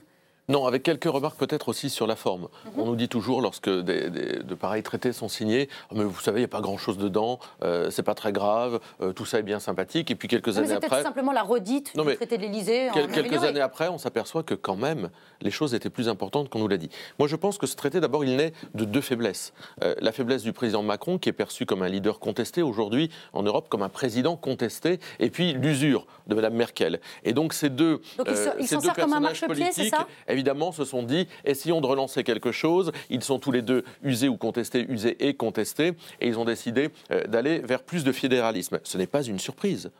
non, 0.50 0.66
avec 0.66 0.82
quelques 0.82 1.04
remarques 1.04 1.38
peut-être 1.38 1.68
aussi 1.68 1.88
sur 1.90 2.06
la 2.06 2.16
forme. 2.16 2.42
Mhm. 2.42 2.72
On 2.76 2.86
nous 2.86 2.96
dit 2.96 3.08
toujours, 3.08 3.40
lorsque 3.40 3.68
de 3.68 4.54
pareils 4.54 4.82
traités 4.82 5.12
sont 5.12 5.28
signés, 5.28 5.68
oh, 5.90 5.94
mais 5.96 6.04
vous 6.04 6.20
savez, 6.20 6.38
il 6.38 6.42
n'y 6.42 6.46
a 6.46 6.48
pas 6.48 6.60
grand-chose 6.60 6.98
dedans, 6.98 7.38
euh, 7.62 7.88
c'est 7.90 8.02
pas 8.02 8.14
très 8.14 8.32
grave, 8.32 8.80
euh, 9.00 9.12
tout 9.12 9.24
ça 9.24 9.38
est 9.38 9.44
bien 9.44 9.60
sympathique. 9.60 10.10
Et 10.10 10.16
puis 10.16 10.26
quelques 10.26 10.58
années 10.58 10.72
après. 10.72 11.02
Simplement 11.04 11.32
la 11.32 11.44
redite 11.44 11.96
du 11.96 12.16
traité 12.16 12.36
de 12.36 12.42
l'Élysée. 12.42 12.88
quelques 13.12 13.44
années 13.44 13.60
après, 13.60 13.88
on 13.88 13.98
s'aperçoit 13.98 14.42
que 14.42 14.54
quand 14.54 14.76
même, 14.76 15.10
les 15.40 15.52
choses 15.52 15.72
étaient 15.74 15.88
plus 15.88 16.08
importantes 16.08 16.48
qu'on 16.48 16.58
nous 16.58 16.68
l'a 16.68 16.76
dit. 16.76 16.90
Moi, 17.20 17.28
je 17.28 17.36
pense 17.36 17.56
que 17.56 17.66
ce 17.66 17.76
traité, 17.76 18.00
d'abord, 18.00 18.24
il 18.24 18.36
naît 18.36 18.52
de 18.74 18.84
deux 18.84 19.00
faiblesses. 19.00 19.52
Euh, 19.84 19.94
la 20.00 20.10
faiblesse 20.10 20.42
du 20.42 20.52
président 20.52 20.82
Macron, 20.82 21.18
qui 21.18 21.28
est 21.28 21.32
perçu 21.32 21.64
comme 21.64 21.82
un 21.82 21.88
leader 21.88 22.18
contesté 22.18 22.62
aujourd'hui 22.62 23.10
en 23.32 23.44
Europe, 23.44 23.68
comme 23.68 23.82
un 23.82 23.88
président 23.88 24.36
contesté, 24.36 24.98
et 25.20 25.30
puis 25.30 25.52
l'usure 25.52 26.06
de 26.26 26.34
Mme 26.34 26.54
Merkel. 26.54 27.00
Et 27.24 27.32
donc, 27.32 27.52
ces 27.52 27.70
deux, 27.70 28.00
donc, 28.18 28.28
ils 28.58 28.66
ces 28.66 28.76
deux 28.76 28.92
personnages 28.92 29.40
politiques, 29.40 29.94
évidemment, 30.40 30.72
se 30.72 30.86
sont 30.86 31.02
dit 31.02 31.28
essayons 31.44 31.82
de 31.82 31.86
relancer 31.86 32.24
quelque 32.24 32.50
chose. 32.50 32.92
Ils 33.10 33.22
sont 33.22 33.38
tous 33.38 33.52
les 33.52 33.60
deux 33.60 33.84
usés 34.02 34.28
ou 34.28 34.38
contestés, 34.38 34.86
usés 34.88 35.28
et 35.28 35.34
contestés, 35.34 35.92
et 36.20 36.28
ils 36.28 36.38
ont 36.38 36.46
décidé 36.46 36.88
euh, 37.10 37.26
d'aller 37.26 37.58
vers 37.58 37.82
plus 37.82 38.04
de 38.04 38.12
fédéralisme. 38.12 38.80
Ce 38.82 38.96
n'est 38.96 39.06
pas 39.06 39.22
une 39.22 39.38
surprise. 39.38 39.90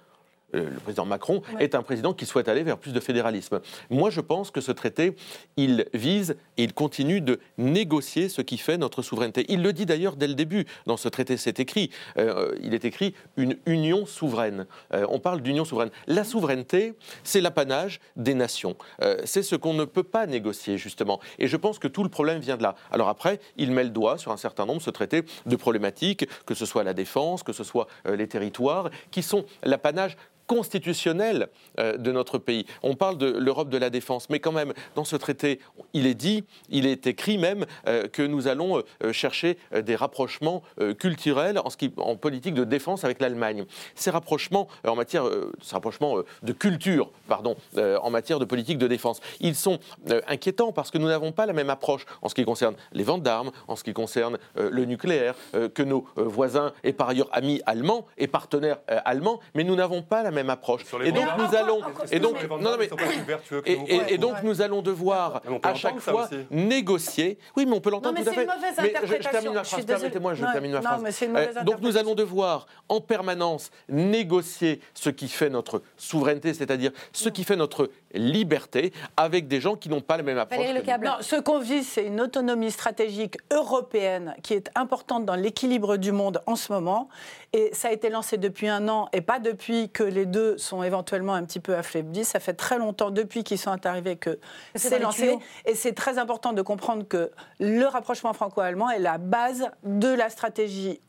Euh, 0.55 0.69
le 0.71 0.81
président 0.81 1.07
Macron 1.07 1.43
est 1.59 1.75
un 1.75 1.83
président 1.83 2.13
qui 2.13 2.27
souhaite 2.27 2.49
aller 2.49 2.63
vers 2.63 2.79
plus 2.79 2.93
de 2.93 3.01
fédéralisme. 3.01 3.61
Moi, 3.91 4.11
je 4.11 4.21
pense 4.21 4.51
que 4.51 4.61
ce 4.61 4.73
traité, 4.73 5.15
il 5.57 5.87
vise 5.95 6.37
et 6.57 6.65
il 6.65 6.73
continue 6.73 7.21
de 7.21 7.41
négocier 7.59 8.29
ce 8.29 8.43
qui 8.43 8.59
fait 8.59 8.79
notre 8.79 9.03
souveraineté. 9.03 9.47
Il 9.49 9.63
le 9.63 9.73
dit 9.73 9.87
d'ailleurs 9.87 10.17
dès 10.17 10.29
le 10.29 10.35
début. 10.35 10.67
Dans 10.87 10.97
ce 10.97 11.09
traité, 11.09 11.37
c'est 11.37 11.61
écrit. 11.61 11.91
Euh, 12.19 12.55
il 12.63 12.75
est 12.75 12.85
écrit 12.85 13.15
une 13.37 13.57
union 13.67 14.07
souveraine. 14.07 14.67
Euh, 14.95 15.07
on 15.09 15.21
parle 15.21 15.41
d'union 15.41 15.65
souveraine. 15.65 15.91
La 16.07 16.25
souveraineté, 16.25 16.95
c'est 17.25 17.41
l'apanage 17.41 18.01
des 18.17 18.35
nations. 18.35 18.77
c'est 19.25 19.43
ce 19.43 19.57
qu'on 19.57 19.75
ne 19.75 19.85
peut 19.85 20.03
pas 20.03 20.27
négocier, 20.27 20.79
justement. 20.79 21.21
Et 21.39 21.49
je 21.49 21.57
pense 21.57 21.79
que 21.79 21.89
tout 21.89 22.03
le 22.03 22.09
problème 22.09 22.41
vient 22.41 22.57
de 22.57 22.63
là. 22.63 22.75
Alors 22.91 23.09
après, 23.09 23.41
il 23.57 23.73
met 23.73 23.85
le 23.85 23.91
doigt 23.91 24.19
sur 24.19 24.33
un 24.33 24.37
certain 24.37 24.67
nombre, 24.67 24.83
ce 24.83 24.91
traité, 24.91 25.25
de 25.47 25.57
problématiques, 25.57 26.27
que 26.47 26.55
ce 26.55 26.67
soit 26.67 26.85
la 26.85 26.95
défense, 26.95 27.43
que 27.43 27.53
ce 27.53 27.65
soit 27.65 27.87
les 28.07 28.29
territoires, 28.29 28.91
qui 29.11 29.23
sont 29.23 29.45
l'apanage 29.63 30.17
constitutionnelle 30.51 31.47
euh, 31.79 31.97
de 31.97 32.11
notre 32.11 32.39
pays. 32.39 32.67
On 32.83 32.97
parle 32.97 33.17
de 33.19 33.27
l'Europe 33.27 33.69
de 33.69 33.79
la 33.79 33.89
défense, 33.89 34.29
mais 34.31 34.41
quand 34.41 34.51
même, 34.51 34.73
dans 34.97 35.05
ce 35.05 35.15
traité, 35.15 35.61
il 35.93 36.09
est 36.09 36.15
dit, 36.15 36.43
il 36.71 36.87
est 36.87 37.07
écrit 37.07 37.39
même 37.39 37.67
euh, 37.87 38.09
que 38.09 38.23
nous 38.23 38.49
allons 38.49 38.83
euh, 39.05 39.13
chercher 39.13 39.59
des 39.73 39.95
rapprochements 39.95 40.63
culturels 40.99 41.61
en, 41.61 42.17
politique 42.17 42.55
de 42.55 42.65
défense 42.65 43.05
avec 43.05 43.21
l'Allemagne. 43.21 43.65
Ces 43.95 44.11
rapprochements 44.11 44.67
en 44.85 44.97
matière, 44.97 45.25
ces 45.63 45.75
rapprochements 45.75 46.17
de 46.43 46.53
culture, 46.53 47.11
pardon, 47.29 47.57
en 47.77 48.11
matière 48.11 48.39
de 48.39 48.45
politique 48.45 48.79
de 48.79 48.87
défense, 48.87 49.21
ils 49.41 49.55
sont 49.55 49.79
inquiétants 50.27 50.73
parce 50.73 50.91
que 50.91 50.99
nous 50.99 51.07
n'avons 51.07 51.33
pas 51.33 51.47
la 51.47 51.53
même 51.53 51.71
approche 51.71 52.07
en 52.23 52.29
ce 52.29 52.35
qui 52.35 52.45
concerne 52.45 52.75
les 52.93 53.05
ventes 53.05 53.23
d'armes, 53.23 53.51
en 53.69 53.77
ce 53.77 53.85
qui 53.85 53.93
concerne 53.93 54.39
le 54.57 54.85
nucléaire, 54.85 55.35
que 55.75 55.83
nos 55.83 56.07
voisins 56.17 56.73
et 56.83 56.93
par 56.93 57.09
ailleurs 57.09 57.29
amis 57.33 57.61
allemands 57.67 58.07
et 58.19 58.27
partenaires 58.27 58.79
allemands, 58.87 59.41
mais 59.55 59.65
nous 59.65 59.77
n'avons 59.77 60.03
pas 60.03 60.23
la 60.23 60.31
même 60.31 60.40
approche. 60.49 60.83
Et 61.05 61.13
donc 61.13 61.27
nous 61.39 61.57
allons 61.57 61.81
et 62.11 62.21
donc 62.21 62.37
non, 62.61 62.77
mais, 62.79 62.89
et, 64.09 64.19
donc 64.19 64.43
nous 64.43 64.63
allons 64.63 64.83
devoir 64.83 65.43
à 65.63 65.75
chaque 65.75 65.99
fois 65.99 66.29
négocier. 66.51 67.39
Oui, 67.57 67.67
mais 67.67 67.75
on 67.75 67.81
peut 67.81 67.91
l'entendre 67.91 68.21
tout 68.23 68.29
à 68.29 68.33
fait. 68.33 68.47
Mais 68.83 68.93
je, 69.05 69.29
termine 69.29 69.55
ma 69.55 69.65
phrase. 69.65 69.85
Permettez-moi, 69.85 70.35
je 70.35 70.45
termine 70.45 70.73
ma 70.73 70.83
phrase. 70.83 71.65
Donc 71.65 71.81
nous 71.81 71.97
allons 71.97 72.15
devoir 72.15 72.67
en 72.89 73.01
permanence 73.01 73.71
négocier 73.89 74.81
ce 74.95 75.11
qui 75.11 75.29
fait 75.29 75.51
notre 75.51 75.83
souveraineté, 75.97 76.55
c'est-à-dire 76.55 76.93
ce 77.13 77.29
qui 77.29 77.45
fait 77.45 77.57
notre 77.57 77.91
liberté 78.15 78.93
avec 79.17 79.49
des 79.49 79.61
gens 79.61 79.77
qui 79.77 79.89
n'ont 79.89 80.01
pas 80.01 80.17
la 80.17 80.23
même 80.23 80.39
approche. 80.39 80.67
Non, 81.03 81.17
ce 81.21 81.37
qu'on 81.37 81.59
vit, 81.59 81.85
c'est 81.85 82.07
une 82.07 82.21
autonomie 82.21 82.71
stratégique 82.71 83.39
européenne 83.53 84.35
qui 84.43 84.55
est 84.55 84.71
importante 84.75 85.25
dans 85.25 85.35
l'équilibre 85.35 85.97
du 85.97 86.13
monde 86.13 86.43
en 86.47 86.57
ce 86.57 86.73
moment. 86.73 87.09
Et 87.53 87.71
ça 87.73 87.89
a 87.89 87.93
été 87.93 88.11
lancé 88.11 88.37
depuis 88.37 88.69
un 88.69 88.89
an 88.89 89.09
et 89.13 89.21
pas 89.21 89.41
depuis 89.41 89.91
que 89.91 90.05
les 90.05 90.25
deux 90.25 90.57
sont 90.57 90.83
éventuellement 90.85 91.35
un 91.35 91.45
petit 91.45 91.59
peu 91.59 91.75
affaiblis. 91.75 92.25
Ça 92.25 92.39
fait 92.39 92.53
très 92.53 92.79
longtemps 92.79 93.11
depuis 93.11 93.43
qu'ils 93.43 93.59
sont 93.59 93.87
arrivés 93.87 94.17
que 94.17 94.39
c'est 94.77 95.01
lancé. 95.01 95.37
Et 95.67 95.75
c'est 95.75 95.93
très 95.93 96.19
important 96.19 96.53
de 96.53 96.63
comprendre 96.63 97.07
que 97.09 97.31
le 97.59 97.85
rapprochement 97.87 98.33
franco-allemand 98.33 98.91
est 98.91 99.01
la 99.01 99.19
base 99.19 99.69
de 99.83 100.09
la 100.09 100.31
stratégie, 100.31 101.01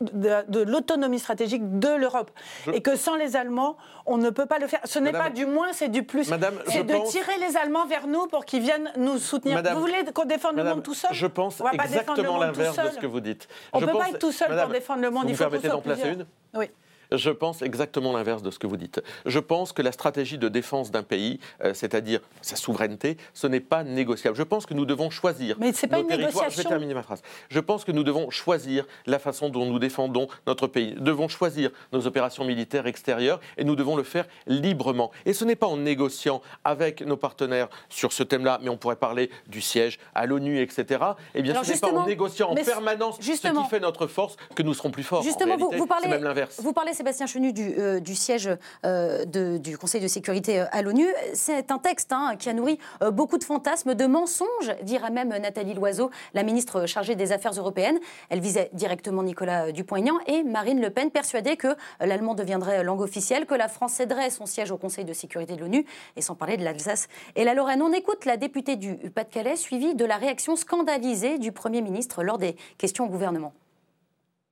de, 0.00 0.62
l'autonomie 0.62 1.18
stratégique 1.18 1.78
de 1.80 1.88
l'Europe. 1.88 2.30
Et 2.72 2.80
que 2.80 2.94
sans 2.94 3.16
les 3.16 3.34
Allemands, 3.34 3.76
on 4.06 4.16
ne 4.16 4.30
peut 4.30 4.46
pas 4.46 4.58
le 4.58 4.68
faire. 4.68 4.80
Ce 4.84 4.98
n'est 4.98 5.12
pas 5.12 5.30
du 5.30 5.46
moins, 5.46 5.72
c'est 5.72 5.88
du 5.88 6.04
plus. 6.04 6.23
C'est 6.24 6.84
de 6.84 7.10
tirer 7.10 7.38
les 7.38 7.56
Allemands 7.56 7.86
vers 7.86 8.06
nous 8.06 8.26
pour 8.26 8.44
qu'ils 8.44 8.62
viennent 8.62 8.90
nous 8.96 9.18
soutenir. 9.18 9.62
vous 9.74 9.80
voulez 9.80 10.04
qu'on 10.12 10.24
défende 10.24 10.56
le 10.56 10.64
monde 10.64 10.82
tout 10.82 10.94
seul 10.94 11.10
Je 11.12 11.26
pense 11.26 11.62
exactement 11.72 12.38
l'inverse 12.38 12.76
de 12.76 12.90
ce 12.90 12.98
que 12.98 13.06
vous 13.06 13.20
dites. 13.20 13.48
On 13.72 13.80
ne 13.80 13.86
peut 13.86 13.92
pas 13.92 14.10
être 14.10 14.18
tout 14.18 14.32
seul 14.32 14.48
pour 14.56 14.68
défendre 14.68 15.02
le 15.02 15.10
monde. 15.10 15.24
Il 15.28 15.36
faut 15.36 15.44
d'en 15.44 15.80
placer 15.80 16.08
une 16.08 16.26
Oui. 16.54 16.70
Je 17.16 17.30
pense 17.30 17.62
exactement 17.62 18.12
l'inverse 18.12 18.42
de 18.42 18.50
ce 18.50 18.58
que 18.58 18.66
vous 18.66 18.76
dites. 18.76 19.02
Je 19.26 19.38
pense 19.38 19.72
que 19.72 19.82
la 19.82 19.92
stratégie 19.92 20.38
de 20.38 20.48
défense 20.48 20.90
d'un 20.90 21.02
pays, 21.02 21.40
euh, 21.62 21.74
c'est-à-dire 21.74 22.20
sa 22.42 22.56
souveraineté, 22.56 23.16
ce 23.32 23.46
n'est 23.46 23.60
pas 23.60 23.84
négociable. 23.84 24.36
Je 24.36 24.42
pense 24.42 24.66
que 24.66 24.74
nous 24.74 24.86
devons 24.86 25.10
choisir. 25.10 25.56
Mais 25.58 25.72
c'est 25.72 25.86
pas 25.86 26.00
une 26.00 26.08
négociation. 26.08 26.50
Je 26.50 26.56
vais 26.56 26.68
terminer 26.68 26.94
ma 26.94 27.02
phrase. 27.02 27.22
Je 27.48 27.60
pense 27.60 27.84
que 27.84 27.92
nous 27.92 28.04
devons 28.04 28.30
choisir 28.30 28.86
la 29.06 29.18
façon 29.18 29.48
dont 29.48 29.66
nous 29.66 29.78
défendons 29.78 30.28
notre 30.46 30.66
pays. 30.66 30.94
Nous 30.96 31.04
devons 31.04 31.28
choisir 31.28 31.70
nos 31.92 32.06
opérations 32.06 32.44
militaires 32.44 32.86
extérieures 32.86 33.40
et 33.56 33.64
nous 33.64 33.76
devons 33.76 33.96
le 33.96 34.02
faire 34.02 34.26
librement. 34.46 35.10
Et 35.26 35.32
ce 35.32 35.44
n'est 35.44 35.56
pas 35.56 35.66
en 35.66 35.76
négociant 35.76 36.42
avec 36.64 37.02
nos 37.02 37.16
partenaires 37.16 37.68
sur 37.88 38.12
ce 38.12 38.22
thème-là, 38.22 38.58
mais 38.62 38.68
on 38.68 38.76
pourrait 38.76 38.96
parler 38.96 39.30
du 39.46 39.60
siège 39.60 39.98
à 40.14 40.26
l'ONU, 40.26 40.60
etc. 40.60 41.04
Eh 41.34 41.42
bien, 41.42 41.62
ce 41.62 41.72
n'est 41.72 41.78
pas 41.78 41.92
en 41.92 42.06
négociant 42.06 42.50
en 42.50 42.54
permanence 42.54 43.18
ce 43.20 43.30
qui 43.30 43.68
fait 43.68 43.80
notre 43.80 44.06
force 44.06 44.36
que 44.54 44.62
nous 44.62 44.74
serons 44.74 44.90
plus 44.90 45.02
forts. 45.02 45.22
Justement, 45.22 45.56
vous, 45.56 45.70
vous, 45.76 45.86
parlez, 45.86 46.08
même 46.08 46.24
l'inverse. 46.24 46.60
Vous 46.60 46.72
parlez 46.72 46.94
Sébastien 47.04 47.26
Chenu 47.26 47.52
du, 47.52 47.74
euh, 47.78 48.00
siège 48.14 48.48
euh, 48.86 49.26
du 49.58 49.76
Conseil 49.76 50.00
de 50.00 50.08
sécurité 50.08 50.62
euh, 50.62 50.64
à 50.72 50.80
l'ONU. 50.80 51.06
C'est 51.34 51.70
un 51.70 51.76
texte 51.76 52.12
hein, 52.12 52.34
qui 52.38 52.48
a 52.48 52.54
nourri 52.54 52.78
beaucoup 53.12 53.36
de 53.36 53.44
fantasmes, 53.44 53.94
de 53.94 54.06
mensonges, 54.06 54.74
dira 54.82 55.10
même 55.10 55.28
Nathalie 55.28 55.74
Loiseau, 55.74 56.10
la 56.32 56.42
ministre 56.42 56.86
chargée 56.86 57.14
des 57.14 57.30
Affaires 57.30 57.52
européennes. 57.52 57.98
Elle 58.30 58.40
visait 58.40 58.70
directement 58.72 59.22
Nicolas 59.22 59.70
Dupont-Aignan 59.70 60.18
et 60.26 60.44
Marine 60.44 60.80
Le 60.80 60.88
Pen, 60.88 61.10
persuadée 61.10 61.58
que 61.58 61.76
l'allemand 62.00 62.34
deviendrait 62.34 62.82
langue 62.82 63.02
officielle, 63.02 63.44
que 63.44 63.54
la 63.54 63.68
France 63.68 63.92
céderait 63.92 64.30
son 64.30 64.46
siège 64.46 64.70
au 64.70 64.78
Conseil 64.78 65.04
de 65.04 65.12
sécurité 65.12 65.56
de 65.56 65.60
l'ONU, 65.60 65.84
et 66.16 66.22
sans 66.22 66.34
parler 66.34 66.56
de 66.56 66.64
l'Alsace 66.64 67.08
et 67.36 67.44
la 67.44 67.52
Lorraine. 67.52 67.82
On 67.82 67.92
écoute 67.92 68.24
la 68.24 68.38
députée 68.38 68.76
du 68.76 68.94
Pas-de-Calais, 68.94 69.56
suivie 69.56 69.94
de 69.94 70.06
la 70.06 70.16
réaction 70.16 70.56
scandalisée 70.56 71.36
du 71.36 71.52
Premier 71.52 71.82
ministre 71.82 72.22
lors 72.22 72.38
des 72.38 72.56
questions 72.78 73.04
au 73.04 73.08
gouvernement. 73.08 73.52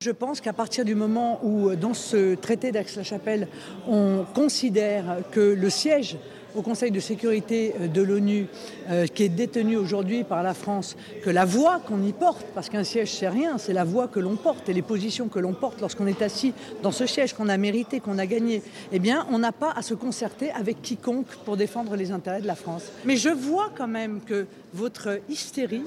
Je 0.03 0.11
pense 0.11 0.41
qu'à 0.41 0.51
partir 0.51 0.83
du 0.83 0.95
moment 0.95 1.39
où, 1.43 1.69
euh, 1.69 1.77
dans 1.77 1.93
ce 1.93 2.35
traité 2.35 2.73
d'Aix-la-Chapelle, 2.73 3.47
on 3.87 4.25
considère 4.33 5.19
que 5.31 5.39
le 5.39 5.69
siège 5.69 6.17
au 6.55 6.61
Conseil 6.61 6.91
de 6.91 6.99
sécurité 6.99 7.73
euh, 7.79 7.87
de 7.87 8.01
l'ONU, 8.01 8.47
euh, 8.89 9.07
qui 9.07 9.23
est 9.23 9.29
détenu 9.29 9.77
aujourd'hui 9.77 10.25
par 10.25 10.43
la 10.43 10.53
France, 10.53 10.97
que 11.23 11.29
la 11.29 11.45
voix 11.45 11.79
qu'on 11.87 12.03
y 12.03 12.11
porte, 12.11 12.45
parce 12.53 12.67
qu'un 12.67 12.83
siège 12.83 13.13
c'est 13.13 13.29
rien, 13.29 13.57
c'est 13.57 13.71
la 13.71 13.85
voix 13.85 14.09
que 14.09 14.19
l'on 14.19 14.35
porte 14.35 14.67
et 14.67 14.73
les 14.73 14.81
positions 14.81 15.29
que 15.29 15.39
l'on 15.39 15.53
porte 15.53 15.79
lorsqu'on 15.79 16.07
est 16.07 16.21
assis 16.21 16.53
dans 16.81 16.91
ce 16.91 17.05
siège 17.05 17.31
qu'on 17.31 17.47
a 17.47 17.55
mérité, 17.55 18.01
qu'on 18.01 18.17
a 18.17 18.25
gagné, 18.25 18.61
eh 18.91 18.99
bien 18.99 19.25
on 19.31 19.39
n'a 19.39 19.53
pas 19.53 19.71
à 19.73 19.81
se 19.83 19.93
concerter 19.93 20.51
avec 20.51 20.81
quiconque 20.81 21.27
pour 21.45 21.55
défendre 21.55 21.95
les 21.95 22.11
intérêts 22.11 22.41
de 22.41 22.47
la 22.47 22.55
France. 22.55 22.91
Mais 23.05 23.15
je 23.15 23.29
vois 23.29 23.69
quand 23.73 23.87
même 23.87 24.19
que 24.19 24.47
votre 24.73 25.21
hystérie 25.29 25.85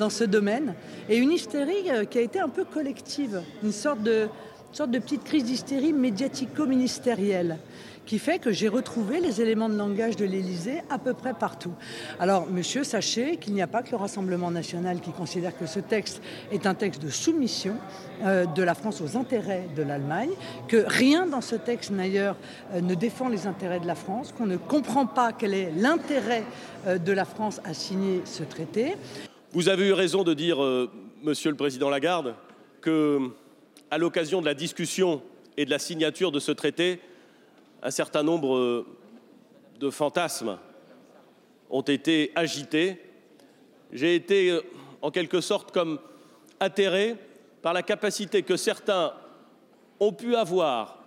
dans 0.00 0.10
ce 0.10 0.24
domaine, 0.24 0.74
et 1.10 1.18
une 1.18 1.30
hystérie 1.30 1.90
euh, 1.90 2.04
qui 2.06 2.18
a 2.18 2.22
été 2.22 2.40
un 2.40 2.48
peu 2.48 2.64
collective, 2.64 3.42
une 3.62 3.70
sorte 3.70 4.02
de, 4.02 4.28
sorte 4.72 4.90
de 4.90 4.98
petite 4.98 5.24
crise 5.24 5.44
d'hystérie 5.44 5.92
médiatico-ministérielle 5.92 7.58
qui 8.06 8.18
fait 8.18 8.38
que 8.38 8.50
j'ai 8.50 8.66
retrouvé 8.66 9.20
les 9.20 9.42
éléments 9.42 9.68
de 9.68 9.76
langage 9.76 10.16
de 10.16 10.24
l'Élysée 10.24 10.82
à 10.88 10.98
peu 10.98 11.12
près 11.12 11.34
partout. 11.34 11.72
Alors, 12.18 12.46
monsieur, 12.46 12.82
sachez 12.82 13.36
qu'il 13.36 13.52
n'y 13.52 13.60
a 13.60 13.66
pas 13.66 13.82
que 13.82 13.90
le 13.90 13.98
Rassemblement 13.98 14.50
national 14.50 15.00
qui 15.00 15.12
considère 15.12 15.56
que 15.56 15.66
ce 15.66 15.80
texte 15.80 16.22
est 16.50 16.66
un 16.66 16.74
texte 16.74 17.02
de 17.02 17.10
soumission 17.10 17.76
euh, 18.24 18.46
de 18.46 18.62
la 18.62 18.74
France 18.74 19.02
aux 19.02 19.18
intérêts 19.18 19.68
de 19.76 19.82
l'Allemagne, 19.82 20.30
que 20.66 20.82
rien 20.86 21.26
dans 21.26 21.42
ce 21.42 21.56
texte, 21.56 21.92
d'ailleurs, 21.92 22.36
euh, 22.72 22.80
ne 22.80 22.94
défend 22.94 23.28
les 23.28 23.46
intérêts 23.46 23.80
de 23.80 23.86
la 23.86 23.94
France, 23.94 24.32
qu'on 24.36 24.46
ne 24.46 24.56
comprend 24.56 25.04
pas 25.04 25.32
quel 25.32 25.52
est 25.52 25.70
l'intérêt 25.76 26.44
de 26.86 27.12
la 27.12 27.26
France 27.26 27.60
à 27.64 27.74
signer 27.74 28.22
ce 28.24 28.42
traité. 28.42 28.96
Vous 29.52 29.68
avez 29.68 29.88
eu 29.88 29.92
raison 29.92 30.22
de 30.22 30.32
dire, 30.32 30.62
euh, 30.62 30.88
Monsieur 31.22 31.50
le 31.50 31.56
Président 31.56 31.90
Lagarde, 31.90 32.36
que, 32.80 33.18
à 33.90 33.98
l'occasion 33.98 34.40
de 34.40 34.46
la 34.46 34.54
discussion 34.54 35.22
et 35.56 35.64
de 35.64 35.70
la 35.70 35.80
signature 35.80 36.30
de 36.30 36.38
ce 36.38 36.52
traité, 36.52 37.00
un 37.82 37.90
certain 37.90 38.22
nombre 38.22 38.54
euh, 38.54 38.86
de 39.80 39.90
fantasmes 39.90 40.56
ont 41.68 41.80
été 41.80 42.30
agités. 42.36 43.00
J'ai 43.92 44.14
été, 44.14 44.50
euh, 44.50 44.60
en 45.02 45.10
quelque 45.10 45.40
sorte, 45.40 45.72
comme 45.72 45.98
atterré 46.60 47.16
par 47.60 47.72
la 47.72 47.82
capacité 47.82 48.44
que 48.44 48.56
certains 48.56 49.14
ont 49.98 50.12
pu 50.12 50.36
avoir 50.36 51.02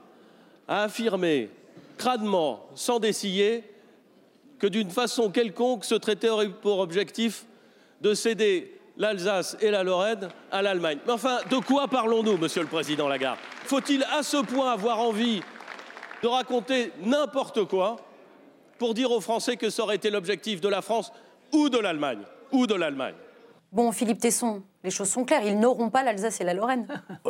à 0.68 0.84
affirmer 0.84 1.50
crânement, 1.98 2.68
sans 2.76 3.00
dessiller, 3.00 3.64
que 4.60 4.68
d'une 4.68 4.90
façon 4.90 5.32
quelconque, 5.32 5.86
ce 5.86 5.96
traité 5.96 6.30
aurait 6.30 6.50
pour 6.50 6.80
objectif 6.80 7.46
de 8.04 8.14
céder 8.14 8.80
l'Alsace 8.98 9.58
et 9.62 9.72
la 9.72 9.82
Lorraine 9.84 10.28
à 10.52 10.62
l'Allemagne. 10.62 11.00
Mais 11.08 11.14
enfin, 11.14 11.40
de 11.50 11.56
quoi 11.58 11.88
parlons-nous, 11.88 12.38
Monsieur 12.38 12.62
le 12.62 12.68
Président 12.68 13.08
Lagarde? 13.08 13.40
Faut-il 13.64 14.04
à 14.04 14.22
ce 14.22 14.38
point 14.38 14.74
avoir 14.74 15.00
envie 15.00 15.42
de 16.22 16.28
raconter 16.28 16.92
n'importe 17.02 17.64
quoi 17.66 17.96
pour 18.78 18.94
dire 18.94 19.10
aux 19.12 19.22
Français 19.22 19.56
que 19.56 19.70
ça 19.70 19.84
aurait 19.84 19.96
été 19.96 20.10
l'objectif 20.10 20.60
de 20.62 20.68
la 20.68 20.82
France 20.82 21.12
ou 21.54 21.70
de 21.70 21.80
l'Allemagne? 21.80 22.20
Ou 22.52 22.68
de 22.68 22.76
l'Allemagne? 22.76 23.16
Bon, 23.72 23.92
Philippe 23.92 24.20
Tesson, 24.20 24.62
les 24.84 24.92
choses 24.92 25.10
sont 25.10 25.24
claires, 25.26 25.44
ils 25.46 25.58
n'auront 25.58 25.90
pas 25.90 26.04
l'Alsace 26.04 26.42
et 26.42 26.44
la 26.44 26.54
Lorraine. 26.54 26.86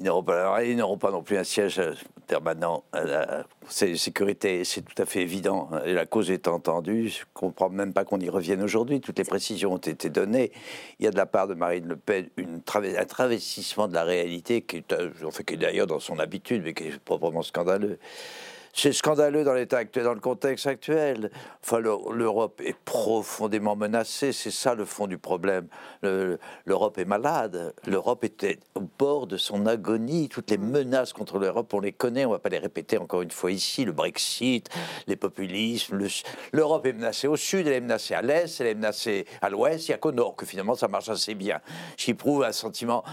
Ils 0.00 0.04
n'auront 0.04 0.22
pas, 0.22 0.64
ils 0.64 0.76
n'auront 0.76 0.96
pas 0.96 1.10
non 1.10 1.22
plus 1.22 1.36
un 1.36 1.44
siège 1.44 1.78
euh, 1.78 1.92
permanent 2.26 2.84
à 2.90 3.04
la 3.04 3.44
sécurité, 3.68 4.64
c'est 4.64 4.80
tout 4.80 5.02
à 5.02 5.04
fait 5.04 5.20
évident. 5.20 5.68
Et 5.84 5.92
la 5.92 6.06
cause 6.06 6.30
est 6.30 6.48
entendue, 6.48 7.10
je 7.10 7.20
ne 7.20 7.24
comprends 7.34 7.68
même 7.68 7.92
pas 7.92 8.06
qu'on 8.06 8.18
y 8.18 8.30
revienne 8.30 8.62
aujourd'hui. 8.62 9.02
Toutes 9.02 9.18
les 9.18 9.24
précisions 9.24 9.74
ont 9.74 9.76
été 9.76 10.08
données. 10.08 10.52
Il 10.98 11.04
y 11.04 11.08
a 11.08 11.10
de 11.10 11.18
la 11.18 11.26
part 11.26 11.48
de 11.48 11.54
Marine 11.54 11.86
Le 11.86 11.96
Pen 11.96 12.30
un 12.38 13.04
travestissement 13.04 13.88
de 13.88 13.94
la 13.94 14.04
réalité 14.04 14.62
qui 14.62 14.82
euh, 14.92 15.10
qui 15.46 15.54
est 15.54 15.58
d'ailleurs 15.58 15.86
dans 15.86 16.00
son 16.00 16.18
habitude, 16.18 16.62
mais 16.64 16.72
qui 16.72 16.84
est 16.84 16.98
proprement 16.98 17.42
scandaleux. 17.42 17.98
C'est 18.72 18.92
scandaleux 18.92 19.44
dans 19.44 19.54
l'état 19.54 19.78
actuel, 19.78 20.04
dans 20.04 20.14
le 20.14 20.20
contexte 20.20 20.66
actuel. 20.66 21.30
Enfin, 21.62 21.80
l'Europe 21.80 22.60
est 22.64 22.76
profondément 22.84 23.76
menacée. 23.76 24.32
C'est 24.32 24.50
ça 24.50 24.74
le 24.74 24.84
fond 24.84 25.06
du 25.06 25.18
problème. 25.18 25.66
L'Europe 26.02 26.98
est 26.98 27.04
malade. 27.04 27.74
L'Europe 27.86 28.24
était 28.24 28.58
au 28.74 28.82
bord 28.98 29.26
de 29.26 29.36
son 29.36 29.66
agonie. 29.66 30.28
Toutes 30.28 30.50
les 30.50 30.58
menaces 30.58 31.12
contre 31.12 31.38
l'Europe, 31.38 31.72
on 31.74 31.80
les 31.80 31.92
connaît. 31.92 32.24
On 32.24 32.30
ne 32.30 32.34
va 32.34 32.38
pas 32.38 32.48
les 32.48 32.58
répéter 32.58 32.98
encore 32.98 33.22
une 33.22 33.30
fois 33.30 33.50
ici. 33.50 33.84
Le 33.84 33.92
Brexit, 33.92 34.68
les 35.06 35.16
populismes. 35.16 35.98
L'Europe 36.52 36.86
est 36.86 36.92
menacée 36.92 37.26
au 37.26 37.36
sud, 37.36 37.66
elle 37.66 37.72
est 37.74 37.80
menacée 37.80 38.14
à 38.14 38.22
l'est, 38.22 38.60
elle 38.60 38.66
est 38.68 38.74
menacée 38.74 39.26
à 39.42 39.50
l'ouest. 39.50 39.88
Il 39.88 39.90
n'y 39.90 39.94
a 39.94 39.98
qu'au 39.98 40.12
nord 40.12 40.36
que 40.36 40.46
finalement 40.46 40.74
ça 40.74 40.88
marche 40.88 41.08
assez 41.08 41.34
bien. 41.34 41.60
J'y 41.96 42.14
prouve 42.14 42.44
un 42.44 42.52
sentiment, 42.52 43.04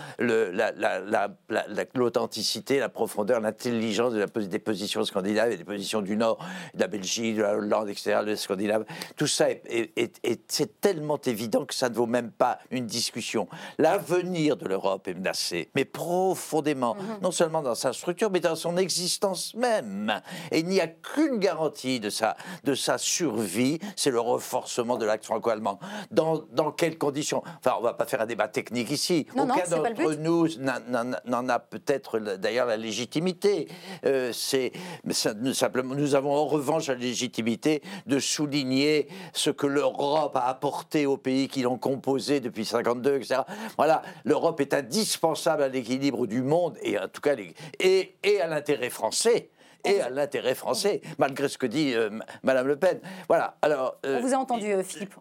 l'authenticité, 1.96 2.80
la, 2.80 2.90
profondeur, 2.90 3.40
l'intelligence 3.42 4.14
des 4.14 4.60
positions 4.60 5.04
scandinaves 5.04 5.47
et 5.52 5.58
des 5.58 5.64
positions 5.64 6.02
du 6.02 6.16
Nord, 6.18 6.38
de 6.74 6.80
la 6.80 6.88
Belgique, 6.88 7.36
de 7.38 7.42
la 7.42 7.56
Hollande, 7.56 7.90
etc., 7.90 8.22
de 8.26 8.36
Scandinave. 8.36 8.86
Tout 9.16 9.28
ça, 9.28 9.50
est, 9.50 10.42
c'est 10.48 10.82
tellement 10.82 11.20
évident 11.26 11.66
que 11.66 11.74
ça 11.74 11.90
ne 11.90 11.96
vaut 11.96 12.06
même 12.06 12.32
pas 12.32 12.60
une 12.72 12.86
discussion. 12.86 13.48
L'avenir 13.78 14.58
de 14.58 14.68
l'Europe 14.68 15.08
est 15.08 15.14
menacé, 15.14 15.70
mais 15.76 15.86
profondément, 15.86 16.96
mhm. 16.96 17.20
non 17.22 17.32
seulement 17.32 17.62
dans 17.62 17.76
sa 17.76 17.94
structure, 17.94 18.30
mais 18.32 18.40
dans 18.40 18.56
son 18.56 18.78
existence 18.78 19.54
même. 19.56 20.22
Et 20.52 20.60
il 20.60 20.68
n'y 20.68 20.82
a 20.82 20.88
qu'une 20.88 21.38
garantie 21.38 22.00
de 22.00 22.10
sa, 22.10 22.36
de 22.64 22.74
sa 22.76 22.98
survie, 22.98 23.80
c'est 23.96 24.12
le 24.12 24.20
renforcement 24.20 24.98
de 24.98 25.06
l'acte 25.06 25.26
franco-allemand. 25.26 25.80
Dans, 26.12 26.44
dans 26.52 26.72
quelles 26.72 26.98
conditions? 26.98 27.44
Enfin, 27.60 27.76
on 27.78 27.82
ne 27.82 27.86
va 27.86 27.94
pas 27.94 28.06
faire 28.06 28.22
un 28.22 28.26
débat 28.26 28.48
technique 28.48 28.92
ici. 28.92 29.28
Aucun 29.36 29.68
d'entre 29.70 30.14
nous 30.16 30.48
n'en 30.58 31.50
a 31.50 31.60
peut-être 31.60 32.20
d'ailleurs 32.20 32.68
la 32.68 32.78
légitimité. 32.78 33.68
Euh, 34.06 34.32
c'est, 34.34 34.72
ça, 35.12 35.34
nous, 35.42 36.16
avons 36.16 36.34
en 36.34 36.46
revanche 36.46 36.88
la 36.88 36.96
légitimité 36.96 37.82
de 38.06 38.20
souligner 38.20 39.08
ce 39.34 39.50
que 39.50 39.68
l'Europe 39.68 40.36
a 40.36 40.48
apporté 40.48 41.06
aux 41.06 41.18
pays 41.18 41.48
qui 41.48 41.62
l'ont 41.62 41.78
composé 41.78 42.40
depuis 42.40 42.66
52, 42.66 43.16
etc. 43.16 43.42
Voilà, 43.78 44.02
l'Europe 44.26 44.60
est 44.62 44.74
indispensable 44.74 45.64
à 45.64 45.68
l'équilibre 45.68 46.28
du 46.28 46.42
monde 46.42 46.78
et 46.82 46.98
en 46.98 47.08
tout 47.08 47.22
cas 47.22 47.36
et 47.80 48.42
à 48.42 48.48
l'intérêt 48.48 48.90
français 48.90 49.50
et 49.88 50.02
à 50.02 50.10
l'intérêt 50.10 50.56
français, 50.56 51.02
malgré 51.18 51.48
ce 51.48 51.58
que 51.58 51.66
dit 51.66 51.94
euh, 51.94 52.10
Madame 52.44 52.68
Le 52.68 52.76
Pen. 52.76 53.00
Voilà. 53.28 53.58
Alors, 53.62 53.98
euh, 54.06 54.20
On 54.20 54.22
vous 54.22 54.34
a 54.34 54.38
entendu, 54.38 54.72
euh, 54.72 54.84
Philippe. 54.84 55.16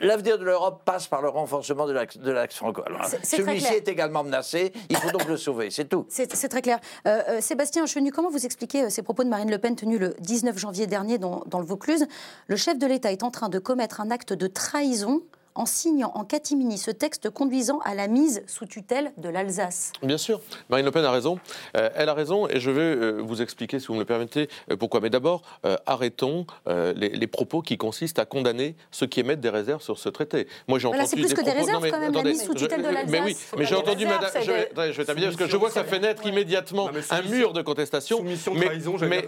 L'avenir 0.00 0.38
de 0.38 0.44
l'Europe 0.44 0.82
passe 0.84 1.06
par 1.06 1.22
le 1.22 1.28
renforcement 1.28 1.86
de 1.86 1.92
l'axe 1.92 2.56
franco. 2.56 2.82
Celui-ci 3.22 3.74
est 3.74 3.88
également 3.88 4.24
menacé. 4.24 4.72
Il 4.88 4.96
faut 4.96 5.10
donc 5.10 5.26
le 5.26 5.36
sauver. 5.36 5.70
C'est 5.70 5.84
tout. 5.84 6.06
C'est 6.08 6.26
très 6.26 6.62
clair. 6.62 6.80
Sébastien 7.40 7.86
Chenu, 7.86 8.10
comment 8.10 8.30
vous 8.30 8.44
expliquez 8.44 8.90
ces 8.90 9.02
propos 9.02 9.22
de 9.22 9.28
Marine 9.28 9.50
Le 9.50 9.58
Pen 9.58 9.76
tenus 9.76 10.00
le 10.00 10.14
19 10.18 10.58
janvier 10.58 10.86
dernier 10.86 11.18
dans, 11.18 11.42
dans 11.46 11.60
le 11.60 11.66
Vaucluse? 11.66 12.06
Le 12.48 12.56
chef 12.56 12.78
de 12.78 12.86
l'État 12.86 13.12
est 13.12 13.22
en 13.22 13.30
train 13.30 13.48
de 13.48 13.58
commettre 13.58 14.00
un 14.00 14.10
acte 14.10 14.32
de 14.32 14.46
trahison 14.46 15.22
en 15.54 15.66
signant 15.66 16.12
en 16.14 16.24
catimini 16.24 16.78
ce 16.78 16.90
texte 16.90 17.30
conduisant 17.30 17.80
à 17.80 17.94
la 17.94 18.08
mise 18.08 18.42
sous 18.46 18.66
tutelle 18.66 19.12
de 19.18 19.28
l'Alsace. 19.28 19.92
Bien 20.02 20.18
sûr, 20.18 20.40
Marine 20.68 20.86
Le 20.86 20.92
Pen 20.92 21.04
a 21.04 21.10
raison. 21.10 21.38
Euh, 21.76 21.90
elle 21.94 22.08
a 22.08 22.14
raison 22.14 22.48
et 22.48 22.60
je 22.60 22.70
vais 22.70 22.80
euh, 22.80 23.20
vous 23.20 23.42
expliquer, 23.42 23.78
si 23.78 23.86
vous 23.88 23.94
me 23.94 24.00
le 24.00 24.04
permettez, 24.04 24.48
euh, 24.70 24.76
pourquoi. 24.76 25.00
Mais 25.00 25.10
d'abord, 25.10 25.42
arrêtons 25.86 26.46
les, 26.66 27.26
propos 27.26 27.62
qui 27.62 27.78
consistent 27.78 28.18
à 28.18 28.24
condamner 28.24 28.76
ceux 28.90 29.06
qui 29.06 29.20
émettent 29.20 29.40
des 29.40 29.48
réserves 29.48 29.82
sur 29.82 29.98
ce 29.98 30.08
traité. 30.08 30.46
Moi, 30.68 30.78
j'ai 30.78 30.88
entendu. 30.88 31.04
C'est 31.06 31.16
plus 31.16 31.34
que 31.34 31.44
des 31.44 31.50
réserves, 31.50 31.88
quand 31.90 32.00
même, 32.00 32.12
la 32.12 32.22
mise 32.22 32.44
sous 32.44 32.54
tutelle 32.54 32.82
de 32.82 32.88
l'Alsace. 32.88 33.10
Mais 33.10 33.20
oui, 33.20 33.36
mais 33.56 33.64
j'ai 33.64 33.74
entendu 33.74 34.06
Madame. 34.06 34.30
Je, 34.42 34.50
vais, 34.50 34.70
parce 34.74 35.36
que 35.36 35.46
je 35.46 35.56
vois 35.56 35.68
que 35.68 35.74
ça 35.74 35.84
fait 35.84 35.98
naître 35.98 36.26
immédiatement 36.26 36.90
un 37.10 37.22
mur 37.22 37.52
de 37.52 37.62
contestation. 37.62 38.22
mais, 38.22 39.20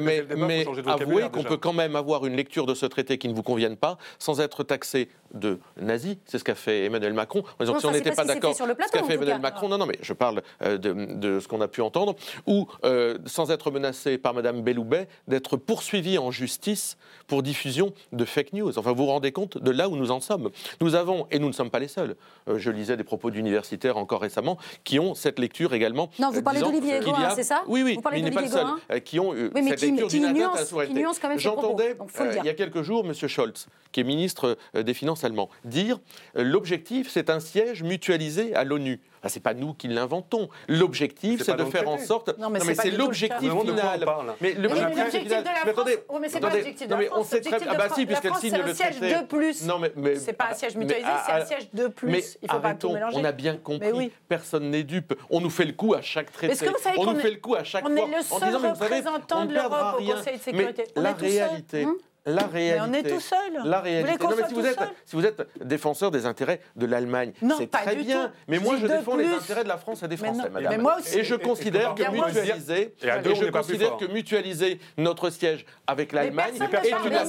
mais, 0.00 0.24
mais 0.36 0.66
avouez 0.86 1.28
qu'on 1.30 1.44
peut 1.44 1.56
quand 1.56 1.72
même 1.72 1.96
avoir 1.96 2.26
une 2.26 2.36
lecture 2.36 2.66
de 2.66 2.74
ce 2.74 2.86
traité 2.86 3.18
qui 3.18 3.28
ne 3.28 3.34
vous 3.34 3.42
convienne 3.42 3.76
pas 3.76 3.98
sans 4.18 4.40
être 4.40 4.62
taxé 4.64 5.08
de 5.34 5.58
nazi. 5.80 6.18
C'est 6.26 6.38
ce 6.38 6.44
qu'a 6.44 6.54
fait 6.54 6.84
Emmanuel 6.84 7.12
Macron. 7.12 7.42
si 7.60 7.86
on 7.86 7.90
n'était 7.90 8.12
pas, 8.12 8.24
d'accord, 8.24 8.54
ce 8.54 8.62
qu'a 8.92 9.02
fait 9.02 9.14
Emmanuel 9.14 9.40
Macron, 9.40 9.68
non, 9.68 9.78
non, 9.78 9.86
mais 9.86 9.98
je 10.02 10.12
parle 10.12 10.42
euh, 10.62 10.78
de, 10.78 11.40
ce 11.40 11.48
qu'on 11.48 11.60
a 11.60 11.68
pu 11.68 11.80
entendre, 11.80 12.14
ou 12.46 12.66
euh, 12.84 13.18
sans 13.26 13.50
être 13.50 13.70
menacé 13.70 14.18
par 14.18 14.34
Madame 14.34 14.62
Belloubet, 14.62 15.08
d'être 15.26 15.56
poursuivi 15.56 16.18
en 16.18 16.30
justice 16.30 16.96
pour 17.26 17.42
diffusion 17.42 17.92
de 18.12 18.24
fake 18.24 18.52
news. 18.52 18.78
Enfin, 18.78 18.92
vous 18.92 19.04
vous 19.04 19.06
rendez 19.06 19.32
compte 19.32 19.58
de 19.58 19.70
là 19.70 19.88
où 19.88 19.96
nous 19.96 20.10
en 20.10 20.20
sommes. 20.20 20.50
Nous 20.80 20.94
avons, 20.94 21.26
et 21.30 21.38
nous 21.38 21.48
ne 21.48 21.52
sommes 21.52 21.70
pas 21.70 21.78
les 21.78 21.88
seuls. 21.88 22.16
Euh, 22.48 22.58
je 22.58 22.70
lisais 22.70 22.96
des 22.96 23.04
propos 23.04 23.30
d'universitaires 23.30 23.96
encore 23.96 24.20
récemment 24.20 24.58
qui 24.84 24.98
ont 24.98 25.14
cette 25.14 25.38
lecture 25.38 25.74
également. 25.74 26.10
Non, 26.18 26.30
vous 26.30 26.42
parlez 26.42 26.60
d'Olivier 26.60 27.00
Gorin, 27.00 27.30
c'est 27.30 27.42
ça 27.42 27.62
Oui, 27.66 27.82
oui, 27.82 27.94
vous 27.96 28.10
mais 28.10 28.18
il 28.18 28.24
n'est 28.24 28.30
pas 28.30 28.42
le 28.42 28.48
seul. 28.48 29.02
qui 29.02 29.20
ont 29.20 29.34
eu 29.34 29.50
cette 29.54 29.82
lecture 29.82 30.08
d'une 30.08 30.24
atteinte 30.24 30.56
à 30.56 30.60
la 30.60 30.66
souveraineté. 30.66 31.04
J'entendais 31.36 31.96
il 32.38 32.44
y 32.44 32.48
a 32.48 32.54
quelques 32.54 32.82
jours 32.82 33.04
M. 33.04 33.12
Scholz, 33.14 33.66
qui 33.92 34.00
est 34.00 34.04
ministre 34.04 34.56
des 34.74 34.94
Finances 34.94 35.24
allemand, 35.24 35.48
dire 35.68 35.98
l'objectif, 36.34 37.08
c'est 37.10 37.30
un 37.30 37.40
siège 37.40 37.82
mutualisé 37.82 38.54
à 38.54 38.64
l'ONU. 38.64 39.00
Ce 39.22 39.28
c'est 39.28 39.40
pas 39.40 39.54
nous 39.54 39.74
qui 39.74 39.88
l'inventons. 39.88 40.48
L'objectif, 40.68 41.42
c'est 41.42 41.56
de 41.56 41.64
faire 41.64 41.88
en 41.88 41.98
sorte. 41.98 42.38
Non, 42.38 42.50
mais, 42.50 42.60
c'est 42.60 42.90
l'objectif 42.90 43.50
final. 43.50 44.04
Mais 44.40 44.54
l'objectif 44.54 45.24
de 45.24 45.30
la 45.30 45.72
France. 45.72 45.90
Oh, 46.08 46.18
mais 46.20 46.28
c'est 46.28 46.40
pas 46.40 46.50
l'objectif 46.50 46.88
de 46.88 46.94
la 46.94 47.02
France. 47.02 47.18
On 47.18 47.24
sait 47.24 47.40
très 47.40 47.58
ah 47.68 47.74
bah 47.74 47.88
si, 47.94 48.06
puisqu'elle 48.06 48.34
signe 48.34 48.56
le 48.56 48.72
traité. 48.72 48.74
C'est 48.74 48.84
un 48.84 48.92
siège 48.92 49.20
de 49.20 49.26
plus. 49.26 49.66
Non, 49.66 49.78
mais 49.78 50.16
c'est 50.16 50.32
pas 50.32 50.50
un 50.50 50.54
siège 50.54 50.76
mutualisé, 50.76 51.08
c'est 51.26 51.32
un 51.32 51.44
siège 51.44 51.68
de 51.72 51.88
plus. 51.88 52.38
Il 52.42 52.50
faut 52.50 52.60
pas 52.60 52.74
tout 52.74 52.92
mélanger. 52.92 53.16
On 53.18 53.24
a 53.24 53.32
bien 53.32 53.56
compris. 53.56 54.12
Personne 54.28 54.70
n'est 54.70 54.84
dupe. 54.84 55.14
On 55.30 55.40
nous 55.40 55.50
fait 55.50 55.64
le 55.64 55.72
coup 55.72 55.94
à 55.94 56.02
chaque 56.02 56.32
traité. 56.32 56.68
On 56.96 57.12
nous 57.12 57.18
fait 57.18 57.30
le 57.30 57.38
coup 57.38 57.54
à 57.54 57.64
chaque 57.64 57.82
fois. 57.82 57.92
On 57.92 57.96
est 57.96 58.16
le 58.16 58.22
seul 58.22 58.56
représentant 58.56 59.44
de 59.44 59.54
l'Europe 59.54 60.00
au 60.00 60.04
Conseil 60.04 60.36
de 60.38 60.42
sécurité. 60.42 60.84
La 60.96 61.12
réalité 61.12 61.86
la 62.28 62.46
réalité. 62.46 62.86
Mais 62.90 62.98
on 62.98 63.06
est 63.06 63.14
tout 63.14 63.20
seul. 63.20 63.38
La 63.64 63.80
réalité. 63.80 64.16
Vous 64.20 64.28
non, 64.28 64.36
mais 64.36 64.48
si, 64.48 64.54
vous 64.54 64.66
êtes, 64.66 64.78
si 65.04 65.16
vous 65.16 65.24
êtes 65.24 65.48
défenseur 65.64 66.10
des 66.10 66.26
intérêts 66.26 66.60
de 66.76 66.86
l'Allemagne, 66.86 67.32
c'est 67.56 67.70
très 67.70 67.96
bien. 67.96 68.32
Mais 68.46 68.58
moi, 68.58 68.76
je, 68.80 68.86
défends 68.86 69.16
les 69.16 69.26
intérêts 69.26 69.64
de 69.64 69.68
la 69.68 69.78
France 69.78 70.02
et 70.02 70.08
des 70.08 70.16
Français, 70.16 70.48
madame. 70.50 70.70
Mais 70.70 70.78
moi 70.78 70.96
aussi. 70.98 71.18
Et 71.18 71.24
je 71.24 71.34
considère 71.34 71.94
que 71.94 72.10
mutualiser, 72.10 72.94
et, 73.02 73.34
je 73.34 73.50
considère 73.50 73.96
que 73.96 74.06
mutualiser 74.06 74.78
notre 74.96 75.30
siège 75.30 75.64
avec 75.86 76.12
l'Allemagne 76.12 76.54
est 76.54 76.88
une 76.90 77.14
atteinte 77.14 77.28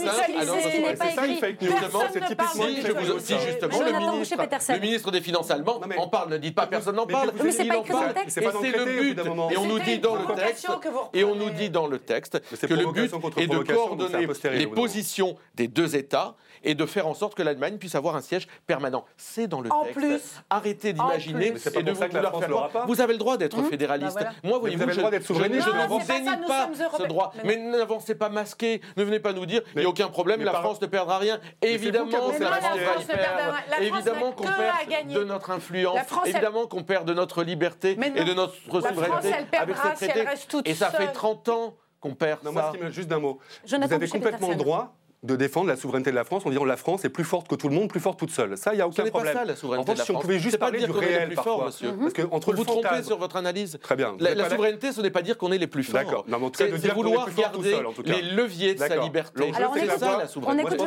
C'est 1.00 1.16
ça 1.16 1.26
une 1.26 1.36
fake 1.36 1.62
news. 1.62 1.72
C'est 2.14 2.26
typiquement. 2.26 3.20
Si 3.20 3.40
justement 3.40 3.82
le 3.82 4.80
ministre 4.80 5.12
des 5.12 5.22
Finances 5.22 5.52
allemand 5.52 5.82
en 5.98 6.08
parle, 6.08 6.32
ne 6.32 6.38
dites 6.38 6.56
pas 6.56 6.68
personne 6.68 6.96
n'en 6.96 7.08
parle. 7.08 7.32
Mais 7.44 7.52
c'est 7.52 7.66
pas 7.66 7.78
écrit 7.78 7.94
dans 7.94 8.04
le 8.04 8.14
texte. 8.14 8.38
Et 8.38 8.42
c'est 8.62 8.78
le 8.78 8.86
but. 8.86 9.20
Et 9.52 9.58
on 9.58 9.66
nous 9.66 9.80
dit 9.80 10.00
dans 10.00 10.16
le 10.16 10.36
texte. 10.36 10.68
Et 11.14 11.24
on 11.24 11.36
nous 11.36 11.50
dit 11.50 11.70
dans 11.70 11.88
le 11.88 12.00
texte 12.00 12.42
que 12.68 12.74
le 12.74 12.92
but 12.92 13.12
est 13.38 13.48
de 13.48 13.58
coordonner 13.60 14.28
les 14.54 14.68
position 14.90 15.38
des 15.56 15.68
deux 15.68 15.96
États 15.96 16.36
et 16.64 16.76
de 16.76 16.86
faire 16.86 17.08
en 17.08 17.14
sorte 17.14 17.36
que 17.36 17.44
l'Allemagne 17.44 17.78
puisse 17.78 17.96
avoir 17.96 18.16
un 18.16 18.22
siège 18.22 18.48
permanent. 18.68 19.06
C'est 19.18 19.48
dans 19.48 19.62
le 19.62 19.72
en 19.72 19.84
texte. 19.84 20.00
Plus, 20.00 20.22
Arrêtez 20.50 20.94
d'imaginer 20.94 21.48
et 21.48 21.84
de 21.84 21.92
vouloir 21.92 22.40
faire 22.40 22.50
croire. 22.50 22.88
Vous 22.88 23.02
avez 23.02 23.14
le 23.14 23.20
droit 23.20 23.38
d'être 23.38 23.58
mmh. 23.58 23.70
fédéraliste. 23.70 24.18
Bah 24.20 24.32
Moi, 24.44 24.60
voyez 24.60 24.76
vous, 24.76 24.84
avez 24.84 24.92
le 24.92 24.98
droit 24.98 25.12
d'être 25.12 25.26
souverainiste. 25.26 25.68
Je, 25.68 25.72
ne 25.72 25.88
vous 25.88 26.00
dénie 26.00 26.48
pas, 26.48 26.70
ce 26.98 27.04
droit. 27.04 27.34
Mais, 27.44 27.56
n'avancez 27.56 28.16
pas 28.16 28.30
masqué. 28.30 28.82
Ne 28.98 29.04
venez 29.04 29.20
pas 29.20 29.34
nous 29.34 29.46
dire 29.46 29.62
il 29.76 29.80
n'y 29.80 29.86
a 29.86 29.90
aucun 29.90 30.10
problème, 30.10 30.42
la 30.44 30.54
France 30.54 30.82
ne 30.82 30.88
perdra 30.88 31.18
rien. 31.18 31.40
Évidemment, 31.62 32.12
la 32.12 32.18
France 32.62 33.06
va 33.06 33.16
perdre. 33.16 33.56
Évidemment 33.80 34.32
qu'on 34.32 34.44
perd 34.44 35.14
de 35.14 35.24
notre 35.24 35.52
influence. 35.52 36.00
Évidemment 36.26 36.68
qu'on 36.68 36.84
perd 36.84 37.08
de 37.08 37.14
notre 37.14 37.44
liberté 37.44 37.98
et 38.16 38.24
de 38.24 38.34
notre 38.34 38.56
souveraineté 38.66 39.34
avec 39.58 39.76
ce 39.78 39.96
traité. 39.96 40.26
Et 40.66 40.74
ça 40.74 40.90
fait 40.90 41.12
30 41.12 41.50
ans 41.50 41.76
qu'on 42.00 42.16
perd 42.16 42.44
ça. 42.44 42.52
Moi, 42.52 42.90
juste 42.90 43.10
d'un 43.10 43.20
mot. 43.20 43.40
Vous 43.66 43.94
avez 43.94 44.08
complètement 44.08 44.50
le 44.50 44.56
droit 44.56 44.99
de 45.22 45.36
défendre 45.36 45.68
la 45.68 45.76
souveraineté 45.76 46.12
de 46.12 46.16
la 46.16 46.24
France 46.24 46.46
en 46.46 46.50
disant 46.50 46.64
la 46.64 46.78
France 46.78 47.04
est 47.04 47.10
plus 47.10 47.26
forte 47.26 47.50
que 47.50 47.56
tout 47.56 47.68
le 47.68 47.76
monde, 47.76 47.90
plus 47.90 48.00
forte 48.00 48.18
toute 48.18 48.32
seule. 48.32 48.58
Ça, 48.58 48.72
il 48.74 48.78
n'y 48.78 48.82
a 48.82 48.88
aucun 48.88 49.04
Ce 49.04 49.10
problème. 49.10 49.34
Pas 49.34 49.40
ça, 49.40 49.46
la 49.46 49.56
souveraineté 49.56 49.92
en 49.92 49.96
fait, 49.96 50.04
si 50.04 50.12
on 50.12 50.20
pouvait 50.20 50.40
juste 50.40 50.58
parler 50.58 50.80
du 50.80 50.92
réel 50.92 51.28
plus 51.28 51.36
parfois, 51.36 51.54
fort, 51.54 51.66
monsieur. 51.66 51.92
Parce 52.00 52.14
que 52.14 52.22
entre 52.32 52.54
vous 52.54 52.64
trompez 52.64 53.04
sur 53.04 53.18
votre 53.18 53.36
analyse. 53.36 53.78
Très 53.82 53.98
bien. 53.98 54.16
La, 54.20 54.50
souveraineté, 54.50 54.94
ce 54.94 55.02
n'est 55.02 55.10
pas 55.10 55.22
dire 55.22 55.38
qu'on 55.38 55.52
est 55.52 55.58
les 55.58 55.68
plus 55.68 55.84
forts. 55.84 56.00
D'accord. 56.00 56.26
C'est 56.54 56.70
vouloir 56.94 57.28
garder 57.36 57.78
les 58.06 58.22
leviers 58.22 58.76
de 58.76 58.80
sa 58.80 58.96
liberté. 58.98 59.52
C'est 59.76 60.00
ça 60.00 60.18
la 60.20 60.28
souveraineté. 60.28 60.78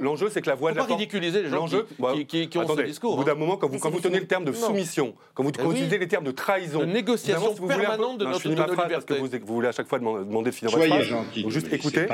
L'enjeu, 0.00 0.28
c'est 0.30 0.42
que 0.42 0.48
la 0.48 0.54
voie 0.56 0.72
de 0.72 0.76
la 0.76 0.82
force. 0.82 0.90
pas 0.90 0.96
ridiculiser 0.96 1.42
les 1.42 1.50
gens 1.50 1.66
qui 1.66 2.58
ont 2.58 2.76
ce 2.76 2.82
discours. 2.82 3.14
Au 3.14 3.16
bout 3.18 3.24
d'un 3.24 3.34
moment, 3.34 3.56
quand 3.56 3.68
vous 3.68 4.00
tenez 4.00 4.18
le 4.18 4.26
terme 4.26 4.44
de 4.44 4.52
soumission, 4.52 5.14
quand 5.34 5.44
vous 5.44 5.50
utilisez 5.50 5.98
les 5.98 6.08
termes 6.08 6.24
de 6.24 6.32
trahison, 6.32 6.80
de 6.80 6.86
négociation 6.86 7.54
permanente 7.54 8.18
de 8.18 8.26
notre 8.26 8.48
liberté. 8.48 9.14
Vous 9.44 9.54
voulez 9.54 9.68
à 9.68 9.72
chaque 9.72 9.86
fois 9.86 10.00
demander 10.00 10.50
de 10.50 10.54
finir 10.54 10.76
votre 10.76 10.86
phrase. 10.88 11.06
Juste 11.46 11.72
écouter. 11.72 12.06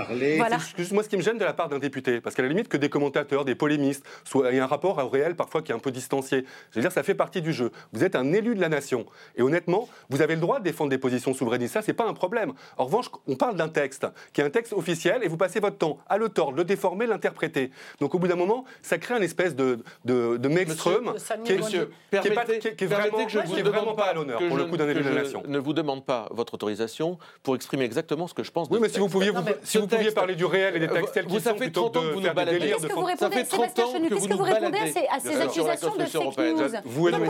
Excuse-moi, 0.52 1.02
ce 1.02 1.08
qui 1.08 1.16
me 1.16 1.22
gêne 1.30 1.38
de 1.38 1.44
la 1.44 1.52
part 1.52 1.68
d'un 1.68 1.78
député, 1.78 2.20
parce 2.20 2.34
qu'à 2.34 2.42
la 2.42 2.48
limite 2.48 2.68
que 2.68 2.76
des 2.76 2.88
commentateurs, 2.88 3.44
des 3.44 3.54
polémistes, 3.54 4.04
soit, 4.24 4.50
il 4.50 4.56
y 4.56 4.60
a 4.60 4.64
un 4.64 4.66
rapport 4.66 4.98
au 4.98 5.08
réel 5.08 5.36
parfois 5.36 5.62
qui 5.62 5.72
est 5.72 5.74
un 5.74 5.78
peu 5.78 5.90
distancié. 5.90 6.44
Je 6.70 6.76
veux 6.76 6.82
dire, 6.82 6.92
ça 6.92 7.02
fait 7.02 7.14
partie 7.14 7.42
du 7.42 7.52
jeu. 7.52 7.70
Vous 7.92 8.04
êtes 8.04 8.16
un 8.16 8.32
élu 8.32 8.54
de 8.54 8.60
la 8.60 8.68
nation. 8.68 9.06
Et 9.36 9.42
honnêtement, 9.42 9.88
vous 10.08 10.22
avez 10.22 10.34
le 10.34 10.40
droit 10.40 10.58
de 10.58 10.64
défendre 10.64 10.90
des 10.90 10.98
positions 10.98 11.32
souverainistes. 11.34 11.74
Ça, 11.74 11.82
c'est 11.82 11.92
pas 11.92 12.06
un 12.06 12.14
problème. 12.14 12.52
En 12.76 12.84
revanche, 12.84 13.06
on 13.26 13.36
parle 13.36 13.56
d'un 13.56 13.68
texte 13.68 14.06
qui 14.32 14.40
est 14.40 14.44
un 14.44 14.50
texte 14.50 14.72
officiel 14.72 15.22
et 15.22 15.28
vous 15.28 15.36
passez 15.36 15.60
votre 15.60 15.78
temps 15.78 15.98
à 16.08 16.18
le 16.18 16.28
tordre, 16.28 16.56
le 16.56 16.64
déformer, 16.64 17.06
l'interpréter. 17.06 17.70
Donc 18.00 18.14
au 18.14 18.18
bout 18.18 18.28
d'un 18.28 18.36
moment, 18.36 18.64
ça 18.82 18.98
crée 18.98 19.14
un 19.14 19.22
espèce 19.22 19.54
de, 19.54 19.78
de, 20.04 20.36
de 20.36 20.48
maelstrom 20.48 21.14
qui 21.44 21.52
est, 21.52 21.58
monsieur, 21.58 21.90
qui 22.10 22.16
est, 22.16 22.34
pas, 22.34 22.44
qui 22.44 22.84
est 22.84 22.86
vraiment, 22.86 23.24
que 23.24 23.30
je 23.30 23.38
vous 23.38 23.56
demande 23.62 23.96
pas 23.96 24.04
à 24.04 24.14
l'honneur 24.14 24.40
pour 24.48 24.56
le 24.56 24.64
coup 24.64 24.76
d'un 24.76 24.88
élu 24.88 25.02
de 25.02 25.08
la 25.08 25.22
nation. 25.22 25.42
ne 25.46 25.58
vous 25.58 25.72
demande 25.72 26.04
pas 26.04 26.28
votre 26.30 26.54
autorisation 26.54 27.18
pour 27.42 27.54
exprimer 27.54 27.84
exactement 27.84 28.26
ce 28.26 28.34
que 28.34 28.42
je 28.42 28.50
pense. 28.50 28.68
Oui, 28.70 28.78
mais 28.80 28.88
si 28.88 28.98
vous 28.98 29.08
pouviez, 29.08 29.32
si 29.62 29.78
vous 29.78 29.86
pouviez 29.86 30.10
parler 30.10 30.34
du 30.34 30.44
réel 30.44 30.76
et 30.76 30.80
des 30.80 30.88
textes 30.88 31.16
tels 31.22 31.30
qu'ils 31.30 31.40
sont, 31.40 31.54
plutôt 31.54 31.90
que 31.90 32.16
de 32.16 32.20
faire 32.20 32.34
des 32.34 32.58
délires 32.58 32.80
de 32.80 32.88
Ça 33.18 33.30
fait 33.30 33.44
30 33.44 33.78
ans 33.78 33.92
que 34.08 34.14
vous 34.14 34.28
nous 34.28 34.42
répondez 34.42 35.06
à 35.10 35.20
ces 35.20 35.40
accusations 35.40 35.96
de 35.96 36.04
fake 36.04 36.36
news 36.36 36.80
Vous 36.84 37.08
et 37.08 37.12
nous, 37.12 37.24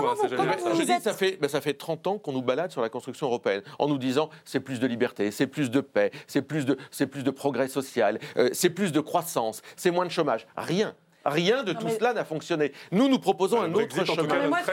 Je 0.74 0.83
dis, 0.83 1.00
ça 1.00 1.12
fait, 1.12 1.38
ça 1.48 1.61
fait 1.61 1.74
30 1.74 2.07
ans 2.07 2.18
qu'on 2.18 2.33
nous 2.33 2.42
balade 2.42 2.70
sur 2.70 2.83
la 2.83 2.88
construction 2.88 3.26
européenne 3.26 3.62
en 3.79 3.88
nous 3.88 3.98
disant 3.98 4.31
c'est 4.44 4.61
plus 4.61 4.81
de 4.81 4.87
liberté, 4.87 5.31
c'est 5.31 5.46
plus 5.46 5.70
de 5.70 5.81
paix, 5.81 6.11
c'est 6.26 6.42
plus 6.42 6.64
de, 6.66 6.76
plus 7.07 7.24
de 7.24 7.31
progrès 7.31 7.68
social, 7.68 8.18
c'est 8.53 8.70
plus 8.70 8.92
de 8.92 9.00
croissance, 9.00 9.62
c'est 9.76 9.90
moins 9.90 10.07
de 10.07 10.11
chômage. 10.11 10.46
Rien. 10.57 10.94
Rien 11.24 11.62
de 11.62 11.72
tout 11.72 11.88
cela 11.88 12.12
n'a 12.14 12.24
fonctionné. 12.24 12.72
Nous, 12.92 13.09
nous 13.09 13.18
proposons 13.18 13.61
un 13.61 13.72
autre 13.74 13.94
chemin. 14.04 14.22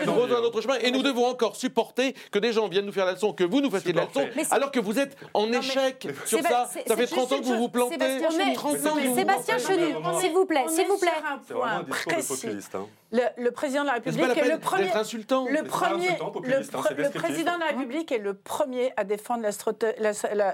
Nous 0.05 0.13
proposons 0.13 0.35
un 0.35 0.41
autre 0.41 0.61
chemin 0.61 0.75
et 0.81 0.91
nous 0.91 1.03
devons 1.03 1.25
encore 1.25 1.55
supporter 1.55 2.13
que 2.31 2.39
des 2.39 2.53
gens 2.53 2.67
viennent 2.67 2.85
nous 2.85 2.91
faire 2.91 3.05
la 3.05 3.13
leçon, 3.13 3.33
que 3.33 3.43
vous 3.43 3.61
nous 3.61 3.69
fassiez 3.69 3.93
la 3.93 4.05
leçon, 4.05 4.27
alors 4.51 4.71
que 4.71 4.79
vous 4.79 4.97
êtes 4.99 5.17
en 5.33 5.51
échec 5.51 6.07
sur 6.25 6.39
ça. 6.41 6.69
Ça 6.87 6.95
fait 6.95 7.07
30 7.07 7.31
ans 7.31 7.39
que 7.39 7.45
vous 7.45 7.57
vous 7.57 7.69
plantez. 7.69 7.97
Sébastien 9.15 9.57
Chenu, 9.57 9.95
s'il 10.19 10.31
vous 10.31 10.45
plaît, 10.45 10.65
s'il 10.69 10.87
vous 10.87 10.97
plaît. 10.97 11.11
C'est 11.47 11.53
vraiment 11.53 11.65
un 11.65 11.83
discours 11.83 12.37
populiste. 12.37 12.75
Hein. 12.75 12.87
Le, 13.11 13.49
président 13.51 13.83
de 13.83 13.87
la 13.87 13.93
République 13.93 14.37
est, 14.37 14.51
le 14.51 14.59
premier. 14.59 14.91
insultant. 14.91 15.45
Le 15.49 15.63
premier. 15.63 16.09
Le, 16.43 17.09
président 17.09 17.55
de 17.55 17.59
la 17.61 17.67
République 17.67 18.11
est 18.11 18.17
le 18.17 18.33
premier 18.33 18.91
à 18.97 19.05
défendre 19.05 19.47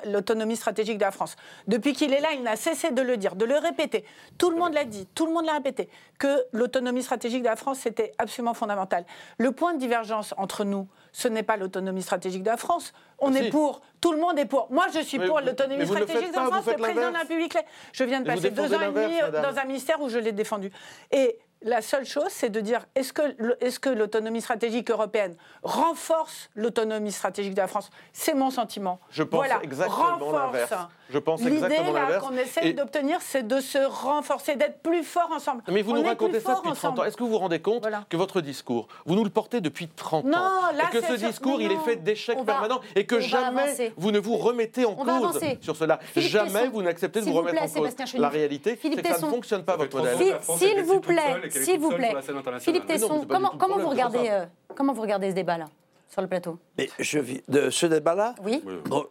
l'autonomie 0.06 0.56
stratégique 0.56 0.97
de 0.97 1.03
la 1.03 1.12
France. 1.12 1.36
Depuis 1.67 1.93
qu'il 1.93 2.13
est 2.13 2.21
là, 2.21 2.29
il 2.34 2.43
n'a 2.43 2.56
cessé 2.56 2.91
de 2.91 3.01
le 3.01 3.17
dire, 3.17 3.36
de 3.36 3.45
le 3.45 3.58
répéter. 3.58 4.06
Tout 4.38 4.51
le 4.51 4.58
monde 4.58 4.73
l'a 4.73 4.86
dit, 4.86 5.08
tout 5.15 5.25
le 5.25 5.34
monde 5.34 5.45
l'a 5.45 5.53
répété 5.53 5.83
que 6.19 6.46
l'autonomie 6.52 7.04
stratégique 7.04 7.41
de 7.41 7.48
la 7.48 7.56
France 7.56 7.80
c'était 7.80 8.13
absolument 8.17 8.54
fondamental. 8.54 9.06
Le 9.38 9.52
point 9.52 9.74
de 9.74 9.80
divergence 9.80 10.34
entre 10.38 10.63
nous, 10.63 10.88
ce 11.12 11.28
n'est 11.28 11.43
pas 11.43 11.58
l'autonomie 11.58 12.02
stratégique 12.02 12.43
de 12.43 12.50
la 12.50 12.58
France. 12.58 12.93
On 13.19 13.34
est 13.34 13.50
pour. 13.50 13.82
Tout 14.02 14.12
le 14.12 14.19
monde 14.19 14.38
est 14.38 14.46
pour. 14.46 14.67
Moi, 14.72 14.88
je 14.93 15.00
suis 15.00 15.19
pour 15.19 15.39
l'autonomie 15.39 15.86
stratégique 15.86 16.32
de 16.32 16.36
la 16.36 16.46
France. 16.46 16.65
Le 16.65 16.74
président 16.74 17.10
de 17.10 17.13
la 17.13 17.19
République, 17.19 17.58
je 17.91 18.04
viens 18.04 18.22
de 18.22 18.26
passer 18.26 18.52
deux 18.52 18.74
ans 18.74 18.82
et 18.82 18.91
demi 18.91 19.19
dans 19.32 19.58
un 19.58 19.65
ministère 19.65 20.02
où 20.02 20.10
je 20.10 20.17
l'ai 20.17 20.32
défendu. 20.32 20.72
Et 21.12 21.39
la 21.62 21.82
seule 21.82 22.06
chose, 22.06 22.28
c'est 22.30 22.50
de 22.50 22.60
dire 22.60 22.86
est-ce 22.96 23.13
que, 23.13 23.22
est 23.63 23.80
que 23.80 23.89
l'autonomie 23.89 24.41
stratégique 24.41 24.91
européenne 24.91 25.36
renforce 25.63 26.50
l'autonomie 26.56 27.12
stratégique 27.12 27.54
de 27.54 27.62
la 27.62 27.67
France? 27.67 27.89
C'est 28.12 28.34
mon 28.34 28.50
sentiment. 28.50 29.00
Je 29.10 29.24
pense 29.24 29.48
exactement 29.62 30.32
l'inverse. 30.32 30.74
Je 31.10 31.18
pense 31.20 31.42
exactement 31.46 31.94
l'inverse. 31.94 32.24
L'idée 32.24 32.42
qu'on 32.42 32.44
essaie 32.44 32.74
d'obtenir, 32.74 33.20
c'est 33.22 33.48
de 33.48 33.60
se 33.60 33.78
renforcer, 33.78 34.56
d'être 34.56 34.80
plus 34.80 35.04
fort 35.04 35.32
ensemble. 35.32 35.63
Mais 35.68 35.82
vous 35.82 35.94
nous 35.94 36.04
racontez 36.04 36.39
ça 36.39 36.56
depuis 36.56 36.72
30 36.74 37.00
ans. 37.00 37.04
Est-ce 37.04 37.18
que 37.18 37.24
vous 37.24 37.30
vous 37.30 37.38
rendez 37.38 37.60
compte 37.60 37.86
que 38.10 38.18
votre 38.18 38.42
discours, 38.42 38.88
vous 39.06 39.16
nous 39.16 39.24
le 39.24 39.30
portez 39.30 39.62
depuis 39.62 39.88
30 39.88 40.26
non, 40.26 40.38
ans 40.38 40.72
là, 40.76 40.84
Et 40.89 41.00
que 41.00 41.06
ce 41.06 41.13
discours, 41.13 41.62
il 41.62 41.72
est 41.72 41.80
fait 41.80 41.98
d'échecs 41.98 42.44
permanents 42.46 42.82
et 42.96 43.06
que 43.06 43.20
jamais 43.20 43.94
vous 43.98 44.12
ne 44.12 44.20
vous 44.20 44.38
remettez 44.38 44.86
en 44.86 44.96
cause 44.96 45.39
sur 45.62 45.76
cela. 45.76 46.00
jamais 46.16 46.68
vous 46.68 46.82
n'acceptez 46.82 47.22
de 47.22 47.26
vous 47.26 47.34
remettre 47.34 47.63
en 47.63 47.68
cause. 47.68 47.96
La 48.16 48.30
réalité, 48.30 48.78
c'est 48.82 48.89
que 48.89 49.08
ça 49.08 49.26
ne 49.26 49.32
fonctionne 49.32 49.63
pas, 49.63 49.76
votre 49.76 49.98
modèle. 49.98 50.38
S'il 50.58 50.84
vous 50.84 51.00
plaît, 51.00 51.50
s'il 51.50 51.80
vous 51.80 51.89
plaît. 51.89 52.13
Philippe 52.60 52.86
Tesson, 52.86 53.26
vous 53.84 53.89
regardez, 53.89 54.30
euh, 54.30 54.46
comment 54.76 54.94
vous 54.94 55.02
regardez 55.02 55.30
ce 55.30 55.36
débat-là? 55.36 55.66
Sur 56.13 56.21
le 56.21 56.28
plateau 56.28 56.60
Mais 56.78 56.89
je, 56.99 57.19
de 57.47 57.71
ce 57.71 57.88
débat-là 57.88 58.36
Oui. 58.43 58.62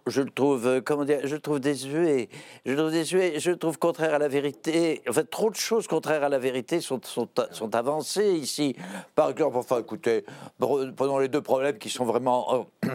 je 0.06 0.22
le 0.22 0.30
trouve, 0.30 0.66
euh, 0.68 0.80
comment 0.80 1.04
dire, 1.04 1.18
je 1.24 1.34
le 1.34 1.40
trouve 1.40 1.58
désuet. 1.58 2.28
Je 2.64 2.70
le 2.70 2.76
trouve 2.76 2.92
désuet, 2.92 3.40
je 3.40 3.50
le 3.50 3.56
trouve 3.56 3.76
contraire 3.76 4.14
à 4.14 4.18
la 4.20 4.28
vérité. 4.28 5.02
En 5.08 5.12
fait, 5.12 5.24
trop 5.28 5.50
de 5.50 5.56
choses 5.56 5.88
contraires 5.88 6.22
à 6.22 6.28
la 6.28 6.38
vérité 6.38 6.80
sont, 6.80 7.00
sont, 7.02 7.28
sont 7.50 7.74
avancées 7.74 8.34
ici. 8.34 8.76
Par 9.16 9.30
exemple, 9.30 9.56
enfin, 9.56 9.80
écoutez, 9.80 10.24
prenons 10.60 11.18
les 11.18 11.28
deux 11.28 11.42
problèmes 11.42 11.76
qui 11.78 11.90
sont 11.90 12.04
vraiment 12.04 12.66
euh, 12.84 12.88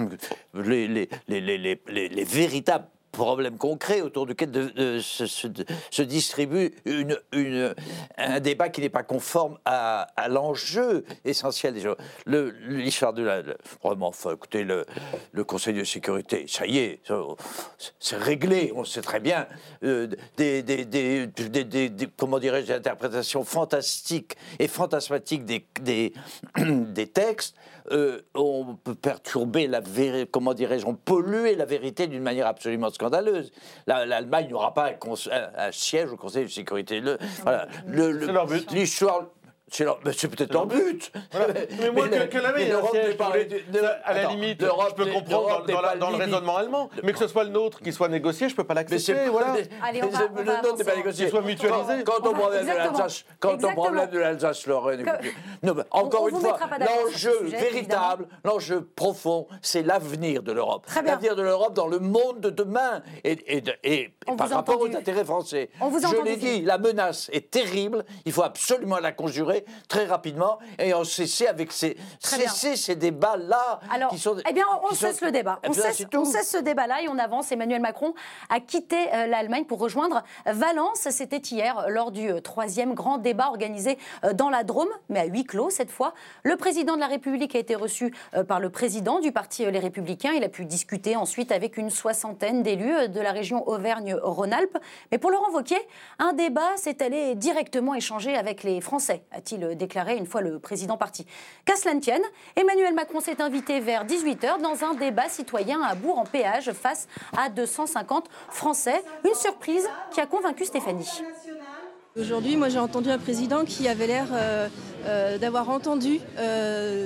les, 0.53 0.87
les, 0.87 1.09
les, 1.27 1.77
les 2.07 2.23
véritables 2.23 2.87
problème 3.11 3.57
concret 3.57 4.01
autour 4.01 4.25
duquel 4.25 4.49
se, 5.01 6.01
distribue 6.01 6.71
un 8.17 8.39
débat 8.39 8.69
qui 8.69 8.81
n'est 8.81 8.89
pas 8.89 9.03
conforme 9.03 9.57
à, 9.65 10.07
l'enjeu 10.29 11.05
essentiel 11.25 11.73
des 11.73 11.81
choses. 11.81 11.97
L'histoire 12.25 13.13
de 13.13 13.23
la. 13.23 13.41
Vraiment, 13.83 14.07
enfin, 14.07 14.33
écoutez, 14.33 14.63
le, 14.63 14.85
le, 15.31 15.43
Conseil 15.43 15.73
de 15.73 15.83
sécurité, 15.83 16.45
ça 16.47 16.67
y 16.67 16.77
est, 16.77 16.99
c'est 17.99 18.17
réglé, 18.17 18.71
on 18.75 18.83
sait 18.83 19.01
très 19.01 19.19
bien. 19.19 19.47
Euh, 19.83 20.07
des, 20.35 20.61
des, 20.61 20.85
des, 20.85 21.27
des, 21.27 22.09
comment 22.17 22.39
dirais-je, 22.39 22.73
interprétations 22.73 23.43
fantastiques 23.43 24.35
et 24.59 24.67
fantasmatiques 24.67 25.45
des, 25.45 25.65
des, 25.81 26.13
des 26.57 27.07
textes 27.07 27.55
euh, 27.91 28.21
on 28.33 28.75
peut 28.75 28.95
perturber 28.95 29.67
la 29.67 29.79
vérité, 29.79 30.29
comment 30.29 30.53
dirais-je, 30.53 30.85
on 30.85 30.95
polluer 30.95 31.55
la 31.55 31.65
vérité 31.65 32.07
d'une 32.07 32.23
manière 32.23 32.47
absolument 32.47 32.89
scandaleuse. 32.89 33.51
L'Allemagne 33.85 34.49
n'aura 34.49 34.73
pas 34.73 34.91
un, 34.91 35.71
siège 35.71 36.11
au 36.11 36.17
Conseil 36.17 36.45
de 36.45 36.49
sécurité. 36.49 36.99
Le, 36.99 37.17
voilà, 37.43 37.67
l'histoire, 38.71 39.27
c'est 39.69 40.27
peut-être 40.29 40.53
leur 40.53 40.65
but. 40.65 41.11
Mais 41.79 41.91
moi, 41.91 42.07
mais 42.09 42.29
que, 42.29 42.37
l'Allemagne 42.37 42.71
à 44.03 44.13
la 44.13 44.29
limite, 44.29 44.61
je 44.61 44.95
peux 44.95 45.05
comprendre 45.11 45.65
dans, 45.99 46.09
le 46.09 46.15
raisonnement 46.15 46.57
allemand. 46.57 46.89
Mais 47.03 47.11
que 47.11 47.19
ce 47.19 47.27
soit 47.27 47.43
le 47.43 47.49
nôtre 47.49 47.79
qui 47.81 47.91
soit 47.91 48.07
négocié, 48.07 48.47
je 48.47 48.53
ne 48.53 48.57
peux 48.57 48.63
pas 48.63 48.73
l'accepter. 48.73 49.27
Voilà. 49.29 49.55
Allez, 49.83 50.03
on 50.03 50.07
va, 50.07 50.19
on 50.33 50.39
le 50.39 50.45
nôtre 50.45 50.77
n'est 50.77 50.83
pas 50.83 50.95
négocié. 50.95 51.25
Qu'il 51.25 51.31
soit 51.31 51.41
mutualisé. 51.41 52.03
Quand 52.05 52.25
on 52.25 52.33
problème 52.33 52.65
de 52.65 52.71
l'Alsace, 52.71 53.25
quand 53.39 53.63
on 53.63 53.73
problème 53.73 54.09
de 54.09 54.19
l'Alsace-Lorraine. 54.19 55.05
Encore 55.91 56.29
une 56.29 56.37
fois, 56.37 56.57
l'enjeu 56.79 57.43
véritable, 57.43 58.27
l'enjeu 58.43 58.87
profond, 58.95 59.47
c'est 59.61 59.83
l'avenir 59.83 60.43
de 60.43 60.51
l'Europe. 60.51 60.87
L'avenir 61.03 61.35
de 61.35 61.41
l'Europe 61.41 61.73
dans 61.73 61.87
le 61.87 61.99
monde 61.99 62.39
de 62.39 62.49
demain 62.49 63.01
et 63.23 64.13
par 64.37 64.49
rapport 64.49 64.79
aux 64.79 64.95
intérêts 64.95 65.25
français. 65.25 65.69
Je 65.81 66.23
l'ai 66.23 66.37
dit, 66.37 66.61
la 66.61 66.77
menace 66.77 67.29
est 67.33 67.51
terrible. 67.51 68.05
Il 68.25 68.31
faut 68.31 68.43
absolument 68.43 68.99
la 68.99 69.11
conjurer 69.11 69.56
très 69.87 70.05
rapidement 70.05 70.59
et 70.79 70.93
on 70.93 71.03
cesser 71.03 71.47
avec 71.47 71.71
ces, 71.71 71.97
cesser 72.19 72.75
ces 72.75 72.95
débats-là. 72.95 73.79
Alors, 73.93 74.13
eh 74.47 74.53
bien, 74.53 74.65
on, 74.89 74.93
cesse 74.93 75.21
le 75.21 75.31
débat. 75.31 75.59
On 75.67 75.73
cesse, 75.73 76.03
on 76.13 76.25
cesse, 76.25 76.51
ce 76.51 76.57
débat-là 76.57 77.01
et 77.01 77.09
on 77.09 77.17
avance. 77.17 77.51
Emmanuel 77.51 77.81
Macron 77.81 78.13
a 78.49 78.59
quitté 78.59 78.95
euh, 79.13 79.27
l'Allemagne 79.27 79.65
pour 79.65 79.79
rejoindre 79.79 80.23
Valence. 80.45 81.07
C'était 81.09 81.37
hier 81.37 81.85
lors 81.89 82.11
du 82.11 82.29
euh, 82.29 82.39
troisième 82.39 82.93
grand 82.93 83.17
débat 83.17 83.47
organisé 83.47 83.97
euh, 84.23 84.33
dans 84.33 84.49
la 84.49 84.63
Drôme, 84.63 84.89
mais 85.09 85.19
à 85.19 85.25
huis 85.25 85.45
clos 85.45 85.69
cette 85.69 85.91
fois. 85.91 86.13
Le 86.43 86.55
président 86.57 86.95
de 86.95 86.99
la 86.99 87.07
République 87.07 87.55
a 87.55 87.59
été 87.59 87.75
reçu 87.75 88.13
par 88.47 88.59
le 88.59 88.69
président 88.69 89.19
du 89.19 89.31
parti 89.31 89.69
Les 89.69 89.79
Républicains. 89.79 90.33
Il 90.33 90.43
a 90.43 90.49
pu 90.49 90.65
discuter 90.65 91.15
ensuite 91.15 91.51
avec 91.51 91.77
une 91.77 91.89
soixantaine 91.89 92.63
d'élus 92.63 93.09
de 93.09 93.21
la 93.21 93.31
région 93.31 93.67
Auvergne-Rhône-Alpes. 93.67 94.77
Mais 95.11 95.17
pour 95.17 95.31
Laurent 95.31 95.51
Wauquiez, 95.51 95.81
un 96.19 96.33
débat 96.33 96.75
s'est 96.77 97.01
allé 97.03 97.35
directement 97.35 97.95
échanger 97.95 98.35
avec 98.35 98.63
les 98.63 98.81
Français 98.81 99.23
il 99.51 99.75
déclaré 99.75 100.15
une 100.15 100.25
fois 100.25 100.41
le 100.41 100.59
président 100.59 100.97
parti. 100.97 101.25
Qu'à 101.65 101.75
cela 101.75 101.93
ne 101.93 101.99
tienne, 101.99 102.23
Emmanuel 102.55 102.93
Macron 102.93 103.19
s'est 103.19 103.41
invité 103.41 103.79
vers 103.79 104.05
18h 104.05 104.61
dans 104.61 104.83
un 104.83 104.93
débat 104.93 105.29
citoyen 105.29 105.81
à 105.81 105.95
Bourg 105.95 106.17
en 106.17 106.25
péage 106.25 106.71
face 106.71 107.07
à 107.37 107.49
250 107.49 108.29
Français. 108.49 109.03
Une 109.25 109.35
surprise 109.35 109.87
qui 110.11 110.21
a 110.21 110.25
convaincu 110.25 110.65
Stéphanie. 110.65 111.21
Aujourd'hui, 112.19 112.57
moi 112.57 112.69
j'ai 112.69 112.79
entendu 112.79 113.11
un 113.11 113.19
président 113.19 113.63
qui 113.63 113.87
avait 113.87 114.07
l'air 114.07 114.25
euh, 114.31 114.67
euh, 115.05 115.37
d'avoir 115.37 115.69
entendu 115.69 116.19
euh, 116.39 117.05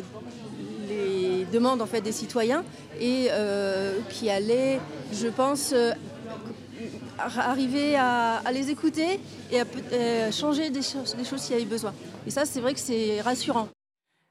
les 0.88 1.46
demandes 1.52 1.82
en 1.82 1.86
fait 1.86 2.00
des 2.00 2.14
citoyens 2.14 2.64
et 3.00 3.28
qui 4.10 4.30
allait, 4.30 4.80
je 5.12 5.28
pense, 5.28 5.74
arriver 7.18 7.96
à, 7.96 8.42
les 8.52 8.70
écouter 8.70 9.20
et 9.52 9.62
à, 9.62 10.32
changer 10.32 10.70
des, 10.70 10.82
choses, 10.82 11.16
des 11.16 11.24
choses 11.24 11.42
s'il 11.42 11.54
y 11.54 11.60
avait 11.60 11.70
besoin. 11.70 11.94
Et 12.28 12.32
ça, 12.32 12.46
c'est 12.46 12.62
vrai 12.62 12.74
que 12.74 12.80
c'est 12.80 13.22
rassurant. 13.22 13.68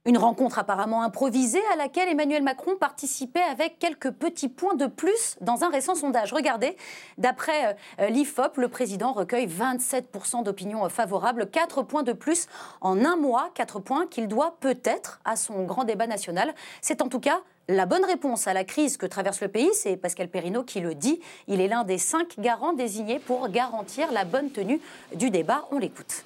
Une 0.07 0.17
rencontre 0.17 0.59
apparemment 0.59 1.03
improvisée 1.03 1.61
à 1.75 1.77
laquelle 1.77 2.09
Emmanuel 2.09 2.43
Macron 2.43 2.75
participait 2.75 3.43
avec 3.43 3.79
quelques 3.79 4.11
petits 4.11 4.49
points 4.49 4.75
de 4.75 4.87
plus 4.87 5.37
dans 5.43 5.63
un 5.63 5.69
récent 5.69 5.95
sondage. 5.95 6.33
Regardez, 6.33 6.75
d'après 7.19 7.77
euh, 8.01 8.09
l'IFOP, 8.09 8.57
le 8.57 8.69
président 8.69 9.13
recueille 9.13 9.47
27% 9.47 10.43
d'opinions 10.43 10.89
favorables, 10.89 11.51
4 11.51 11.83
points 11.83 12.03
de 12.03 12.15
plus 12.15 12.47
en 12.81 13.05
un 13.05 13.17
mois, 13.17 13.51
4 13.53 13.79
points 13.81 14.07
qu'il 14.07 14.27
doit 14.27 14.57
peut-être 14.61 15.21
à 15.27 15.37
son 15.37 15.65
grand 15.65 15.85
débat 15.85 16.07
national. 16.07 16.55
C'est 16.81 17.03
en 17.03 17.09
tout 17.09 17.21
cas 17.21 17.43
la 17.71 17.87
bonne 17.87 18.05
réponse 18.05 18.49
à 18.49 18.53
la 18.53 18.65
crise 18.65 18.97
que 18.97 19.07
traverse 19.07 19.41
le 19.41 19.49
pays, 19.49 19.71
c'est 19.75 19.97
Pascal 19.97 20.29
Perrineau 20.29 20.65
qui 20.65 20.81
le 20.81 20.95
dit. 20.95 21.21
Il 21.47 21.61
est 21.61 21.69
l'un 21.69 21.85
des 21.85 21.99
cinq 21.99 22.39
garants 22.41 22.73
désignés 22.73 23.21
pour 23.21 23.49
garantir 23.49 24.11
la 24.13 24.25
bonne 24.25 24.51
tenue 24.51 24.81
du 25.15 25.31
débat. 25.31 25.69
On 25.71 25.79
l'écoute. 25.79 26.25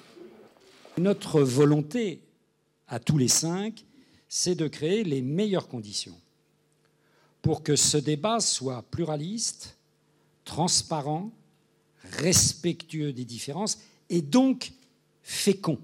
Notre 0.97 1.41
volonté 1.41 2.21
à 2.87 2.99
tous 2.99 3.17
les 3.17 3.27
cinq, 3.27 3.85
c'est 4.27 4.55
de 4.55 4.67
créer 4.67 5.03
les 5.03 5.21
meilleures 5.21 5.67
conditions 5.67 6.15
pour 7.41 7.61
que 7.61 7.75
ce 7.75 7.97
débat 7.97 8.39
soit 8.39 8.83
pluraliste, 8.89 9.77
transparent, 10.45 11.29
respectueux 12.03 13.13
des 13.13 13.25
différences 13.25 13.79
et 14.09 14.21
donc 14.21 14.71
fécond, 15.21 15.79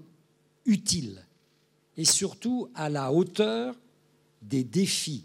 utile 0.64 1.24
et 1.96 2.04
surtout 2.04 2.68
à 2.74 2.88
la 2.88 3.12
hauteur 3.12 3.76
des 4.40 4.64
défis 4.64 5.24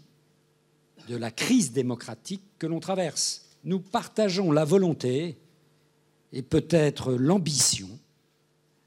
de 1.08 1.16
la 1.16 1.30
crise 1.30 1.72
démocratique 1.72 2.42
que 2.58 2.66
l'on 2.66 2.80
traverse. 2.80 3.46
Nous 3.64 3.80
partageons 3.80 4.52
la 4.52 4.64
volonté 4.64 5.38
et 6.32 6.42
peut-être 6.42 7.12
l'ambition 7.12 7.88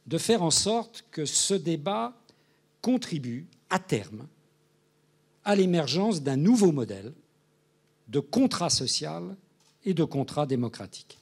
de 0.06 0.18
faire 0.18 0.44
en 0.44 0.52
sorte 0.52 1.04
que 1.12 1.26
ce 1.26 1.54
débat 1.54 2.14
contribue 2.82 3.48
à 3.70 3.80
terme 3.80 4.28
à 5.44 5.56
l'émergence 5.56 6.22
d'un 6.22 6.38
nouveau 6.38 6.72
modèle 6.72 7.14
de 8.08 8.20
contrat 8.20 8.70
social 8.70 9.36
et 9.84 9.94
de 9.94 10.04
contrat 10.04 10.46
démocratique. 10.46 11.18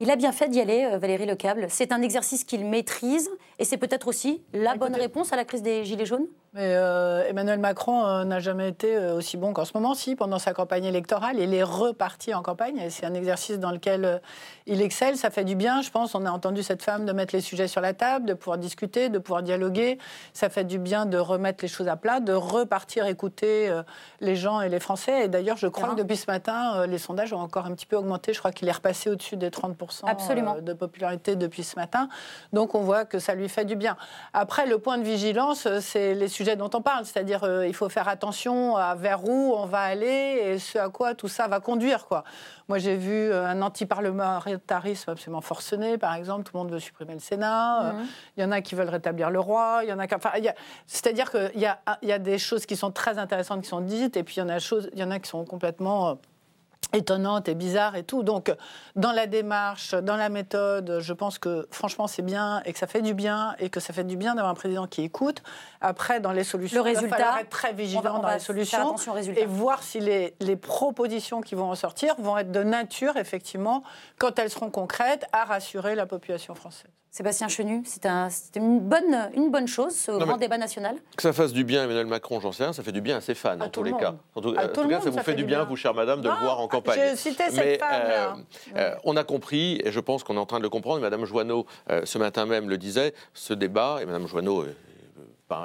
Il 0.00 0.10
a 0.10 0.16
bien 0.16 0.32
fait 0.32 0.48
d'y 0.48 0.60
aller, 0.60 0.84
euh, 0.84 0.98
Valérie 0.98 1.24
Lecable. 1.24 1.68
C'est 1.70 1.92
un 1.92 2.02
exercice 2.02 2.44
qu'il 2.44 2.64
maîtrise 2.66 3.30
et 3.58 3.64
c'est 3.64 3.76
peut-être 3.76 4.08
aussi 4.08 4.42
la 4.52 4.76
bonne 4.76 4.94
réponse 4.94 5.32
à 5.32 5.36
la 5.36 5.44
crise 5.44 5.62
des 5.62 5.84
Gilets 5.84 6.06
jaunes 6.06 6.26
mais 6.54 6.76
euh, 6.76 7.28
Emmanuel 7.28 7.58
Macron 7.58 8.06
euh, 8.06 8.24
n'a 8.24 8.38
jamais 8.38 8.68
été 8.68 8.96
euh, 8.96 9.16
aussi 9.16 9.36
bon 9.36 9.52
qu'en 9.52 9.64
ce 9.64 9.72
moment. 9.74 9.94
Si, 9.94 10.14
pendant 10.14 10.38
sa 10.38 10.54
campagne 10.54 10.84
électorale, 10.84 11.40
il 11.40 11.52
est 11.52 11.64
reparti 11.64 12.32
en 12.32 12.42
campagne. 12.42 12.78
Et 12.78 12.90
c'est 12.90 13.04
un 13.04 13.14
exercice 13.14 13.58
dans 13.58 13.72
lequel 13.72 14.20
il 14.66 14.80
excelle. 14.80 15.16
Ça 15.16 15.30
fait 15.30 15.42
du 15.42 15.56
bien, 15.56 15.82
je 15.82 15.90
pense. 15.90 16.14
On 16.14 16.24
a 16.24 16.30
entendu 16.30 16.62
cette 16.62 16.82
femme 16.82 17.06
de 17.06 17.12
mettre 17.12 17.34
les 17.34 17.40
sujets 17.40 17.66
sur 17.66 17.80
la 17.80 17.92
table, 17.92 18.26
de 18.26 18.34
pouvoir 18.34 18.56
discuter, 18.56 19.08
de 19.08 19.18
pouvoir 19.18 19.42
dialoguer. 19.42 19.98
Ça 20.32 20.48
fait 20.48 20.62
du 20.62 20.78
bien 20.78 21.06
de 21.06 21.18
remettre 21.18 21.64
les 21.64 21.68
choses 21.68 21.88
à 21.88 21.96
plat, 21.96 22.20
de 22.20 22.32
repartir 22.32 23.06
écouter 23.06 23.72
les 24.20 24.36
gens 24.36 24.60
et 24.60 24.68
les 24.68 24.78
Français. 24.78 25.24
Et 25.24 25.28
d'ailleurs, 25.28 25.56
je 25.56 25.66
crois 25.66 25.88
que 25.88 25.96
depuis 25.96 26.16
ce 26.16 26.30
matin, 26.30 26.86
les 26.86 26.98
sondages 26.98 27.32
ont 27.32 27.40
encore 27.40 27.66
un 27.66 27.74
petit 27.74 27.86
peu 27.86 27.96
augmenté. 27.96 28.32
Je 28.32 28.38
crois 28.38 28.52
qu'il 28.52 28.68
est 28.68 28.72
repassé 28.72 29.10
au-dessus 29.10 29.36
des 29.36 29.50
30% 29.50 30.62
de 30.62 30.72
popularité 30.72 31.34
depuis 31.34 31.64
ce 31.64 31.74
matin. 31.74 32.08
Donc 32.52 32.76
on 32.76 32.80
voit 32.80 33.04
que 33.04 33.18
ça 33.18 33.34
lui 33.34 33.43
fait 33.48 33.64
du 33.64 33.74
bien. 33.76 33.96
Après, 34.32 34.66
le 34.66 34.78
point 34.78 34.98
de 34.98 35.02
vigilance, 35.04 35.66
c'est 35.80 36.14
les 36.14 36.28
sujets 36.28 36.44
sujet 36.44 36.56
dont 36.56 36.68
on 36.74 36.82
parle, 36.82 37.06
c'est-à-dire 37.06 37.44
euh, 37.44 37.66
il 37.66 37.74
faut 37.74 37.88
faire 37.88 38.06
attention 38.06 38.76
à 38.76 38.94
vers 38.94 39.24
où 39.26 39.54
on 39.56 39.64
va 39.64 39.78
aller 39.80 40.40
et 40.44 40.58
ce 40.58 40.76
à 40.78 40.90
quoi 40.90 41.14
tout 41.14 41.28
ça 41.28 41.48
va 41.48 41.58
conduire. 41.60 42.06
Quoi. 42.06 42.22
Moi, 42.68 42.78
j'ai 42.78 42.96
vu 42.96 43.12
euh, 43.30 43.46
un 43.46 43.62
antiparlementarisme 43.62 45.10
absolument 45.10 45.40
forcené, 45.40 45.96
par 45.98 46.14
exemple, 46.14 46.44
tout 46.44 46.50
le 46.54 46.58
monde 46.62 46.70
veut 46.72 46.80
supprimer 46.80 47.14
le 47.14 47.20
Sénat, 47.20 47.92
Mhm. 47.94 48.06
il 48.36 48.42
y 48.42 48.46
en 48.46 48.50
a 48.52 48.60
qui 48.60 48.74
veulent 48.74 48.88
rétablir 48.90 49.30
le 49.30 49.40
roi, 49.40 49.80
il 49.84 49.88
y 49.88 49.92
en 49.92 49.98
a 49.98 50.06
qui... 50.06 50.14
Enfin, 50.14 50.30
a- 50.34 50.54
c'est-à-dire 50.86 51.30
qu'il 51.30 51.60
y 51.60 51.66
a, 51.66 51.78
y 52.02 52.12
a 52.12 52.18
des 52.18 52.38
choses 52.38 52.66
qui 52.66 52.76
sont 52.76 52.90
très 52.90 53.18
intéressantes 53.18 53.62
qui 53.62 53.68
sont 53.68 53.80
dites, 53.80 54.16
et 54.16 54.22
puis 54.22 54.36
il 54.36 54.40
y 54.40 54.42
en 54.42 54.48
a, 54.48 54.58
choses, 54.58 54.90
il 54.92 54.98
y 54.98 55.04
en 55.04 55.10
a 55.10 55.18
qui 55.18 55.28
sont 55.30 55.44
complètement... 55.44 56.18
étonnantes 56.92 57.48
et 57.48 57.54
bizarres 57.54 57.96
et 57.96 58.02
tout. 58.04 58.22
Donc, 58.22 58.54
dans 58.96 59.12
la 59.12 59.26
démarche, 59.26 59.94
dans 59.94 60.16
la 60.16 60.28
méthode, 60.28 60.98
je 61.00 61.12
pense 61.12 61.38
que 61.38 61.66
franchement, 61.70 62.06
c'est 62.06 62.22
bien 62.22 62.62
et 62.64 62.72
que 62.72 62.78
ça 62.78 62.86
fait 62.86 63.02
du 63.02 63.14
bien 63.14 63.54
et 63.58 63.70
que 63.70 63.80
ça 63.80 63.92
fait 63.92 64.04
du 64.04 64.16
bien 64.16 64.34
d'avoir 64.34 64.50
un 64.50 64.54
président 64.54 64.86
qui 64.86 65.02
écoute. 65.02 65.42
Après, 65.80 66.20
dans 66.20 66.32
les 66.32 66.44
solutions, 66.44 66.82
Le 66.82 66.90
il 66.90 66.94
va 66.94 67.00
résultat, 67.00 67.16
falloir 67.16 67.38
être 67.38 67.50
très 67.50 67.72
vigilant 67.72 68.02
va- 68.02 68.18
dans 68.20 68.28
les 68.28 68.38
solutions 68.38 68.94
résultat. 69.12 69.40
et 69.40 69.46
voir 69.46 69.82
si 69.82 70.00
les, 70.00 70.34
les 70.40 70.56
propositions 70.56 71.40
qui 71.40 71.54
vont 71.54 71.70
en 71.70 71.74
sortir 71.74 72.14
vont 72.18 72.36
être 72.38 72.52
de 72.52 72.62
nature, 72.62 73.16
effectivement, 73.16 73.82
quand 74.18 74.38
elles 74.38 74.50
seront 74.50 74.70
concrètes, 74.70 75.26
à 75.32 75.44
rassurer 75.44 75.94
la 75.94 76.06
population 76.06 76.54
française. 76.54 76.90
Sébastien 77.16 77.46
Chenu, 77.46 77.80
c'est 77.86 78.06
un- 78.06 78.26
une, 78.56 78.80
bonne, 78.80 79.30
une 79.36 79.52
bonne 79.52 79.68
chose, 79.68 79.94
ce 79.94 80.10
Non, 80.10 80.26
grand 80.26 80.36
débat 80.36 80.58
national. 80.58 80.96
Que 81.16 81.22
ça 81.22 81.32
fasse 81.32 81.52
du 81.52 81.62
bien 81.62 81.82
à 81.82 81.84
Emmanuel 81.84 82.06
Macron, 82.06 82.40
j'en 82.40 82.50
sais 82.50 82.64
rien, 82.64 82.72
ça 82.72 82.82
fait 82.82 82.90
du 82.90 83.00
bien 83.00 83.18
à 83.18 83.20
ses 83.20 83.36
fans, 83.36 83.50
À 83.60 83.66
en 83.66 83.68
tous 83.68 83.84
le 83.84 83.92
les 83.92 83.96
cas. 83.96 84.16
En 84.34 84.40
tout, 84.40 84.52
À 84.58 84.66
tout 84.66 84.74
tout 84.74 84.82
le 84.82 84.88
cas, 84.88 84.94
monde, 84.96 85.04
ça 85.04 85.10
vous 85.10 85.18
fait 85.20 85.34
du 85.36 85.44
bien, 85.44 85.62
vous, 85.62 85.76
chère 85.76 85.94
madame, 85.94 86.22
de 86.22 86.26
Non, 86.28 86.34
le 86.34 86.40
voir 86.40 86.58
en 86.58 86.66
campagne. 86.66 86.98
j'ai 86.98 87.14
cité 87.14 87.44
cette 87.50 87.54
Mais, 87.64 87.78
femme-là. 87.78 88.34
euh, 88.76 88.94
on 89.04 89.16
a 89.16 89.22
compris, 89.22 89.80
et 89.84 89.92
je 89.92 90.00
pense 90.00 90.24
qu'on 90.24 90.34
est 90.34 90.40
en 90.40 90.44
train 90.46 90.58
de 90.58 90.64
le 90.64 90.70
comprendre, 90.70 90.98
et 90.98 91.02
Madame 91.02 91.24
Joanneau, 91.24 91.66
euh, 91.88 92.00
ce 92.04 92.18
matin 92.18 92.46
même, 92.46 92.68
le 92.68 92.78
disait, 92.78 93.14
ce 93.32 93.54
débat, 93.54 93.98
et 94.02 94.06
Madame 94.06 94.26
Joanneau, 94.26 94.62
euh, 94.62 94.74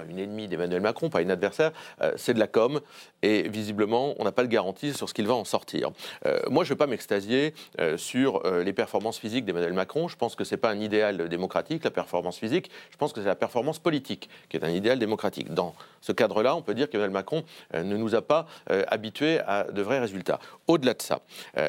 une 0.09 0.19
ennemie 0.19 0.47
d'Emmanuel 0.47 0.81
Macron, 0.81 1.09
pas 1.09 1.21
une 1.21 1.31
adversaire, 1.31 1.71
euh, 2.01 2.11
c'est 2.15 2.33
de 2.33 2.39
la 2.39 2.47
com, 2.47 2.79
et 3.21 3.47
visiblement, 3.49 4.15
on 4.19 4.23
n'a 4.23 4.31
pas 4.31 4.43
de 4.43 4.47
garantie 4.47 4.93
sur 4.93 5.09
ce 5.09 5.13
qu'il 5.13 5.27
va 5.27 5.33
en 5.33 5.45
sortir. 5.45 5.91
Euh, 6.25 6.39
moi, 6.49 6.63
je 6.63 6.69
ne 6.69 6.75
vais 6.75 6.77
pas 6.77 6.87
m'extasier 6.87 7.53
euh, 7.79 7.97
sur 7.97 8.43
les 8.49 8.73
performances 8.73 9.17
physiques 9.17 9.45
d'Emmanuel 9.45 9.73
Macron. 9.73 10.07
Je 10.07 10.15
pense 10.15 10.35
que 10.35 10.43
ce 10.43 10.55
n'est 10.55 10.59
pas 10.59 10.69
un 10.69 10.79
idéal 10.79 11.29
démocratique, 11.29 11.83
la 11.83 11.91
performance 11.91 12.37
physique. 12.37 12.69
Je 12.91 12.97
pense 12.97 13.13
que 13.13 13.21
c'est 13.21 13.27
la 13.27 13.35
performance 13.35 13.79
politique 13.79 14.29
qui 14.49 14.57
est 14.57 14.63
un 14.63 14.69
idéal 14.69 14.99
démocratique. 14.99 15.53
Dans 15.53 15.75
ce 16.01 16.11
cadre-là, 16.11 16.55
on 16.55 16.61
peut 16.61 16.73
dire 16.73 16.89
qu'Emmanuel 16.89 17.11
Macron 17.11 17.43
ne 17.73 17.97
nous 17.97 18.15
a 18.15 18.21
pas 18.21 18.47
habitués 18.87 19.39
à 19.45 19.65
de 19.65 19.81
vrais 19.81 19.99
résultats. 19.99 20.39
Au-delà 20.67 20.93
de 20.93 21.01
ça, 21.01 21.21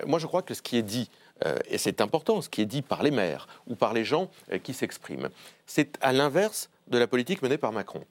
moi, 0.07 0.19
je 0.19 0.27
crois 0.27 0.43
que 0.43 0.55
ce 0.55 0.63
qui 0.63 0.77
est 0.77 0.83
dit 0.83 1.11
et 1.69 1.79
c'est 1.79 2.01
important, 2.01 2.43
ce 2.43 2.49
qui 2.49 2.61
est 2.61 2.67
dit 2.67 2.83
par 2.83 3.03
les 3.03 3.11
maires 3.11 3.49
ou 3.67 3.75
par 3.75 3.95
les 3.95 4.05
gens 4.05 4.29
qui 4.63 4.75
s'expriment, 4.75 5.31
c'est 5.67 5.97
à 6.03 6.13
l'inverse 6.13 6.69
de 6.91 6.99
la 6.99 7.07
politique 7.07 7.43
menée 7.43 7.59
par 7.59 7.73
Macron. 7.73 8.05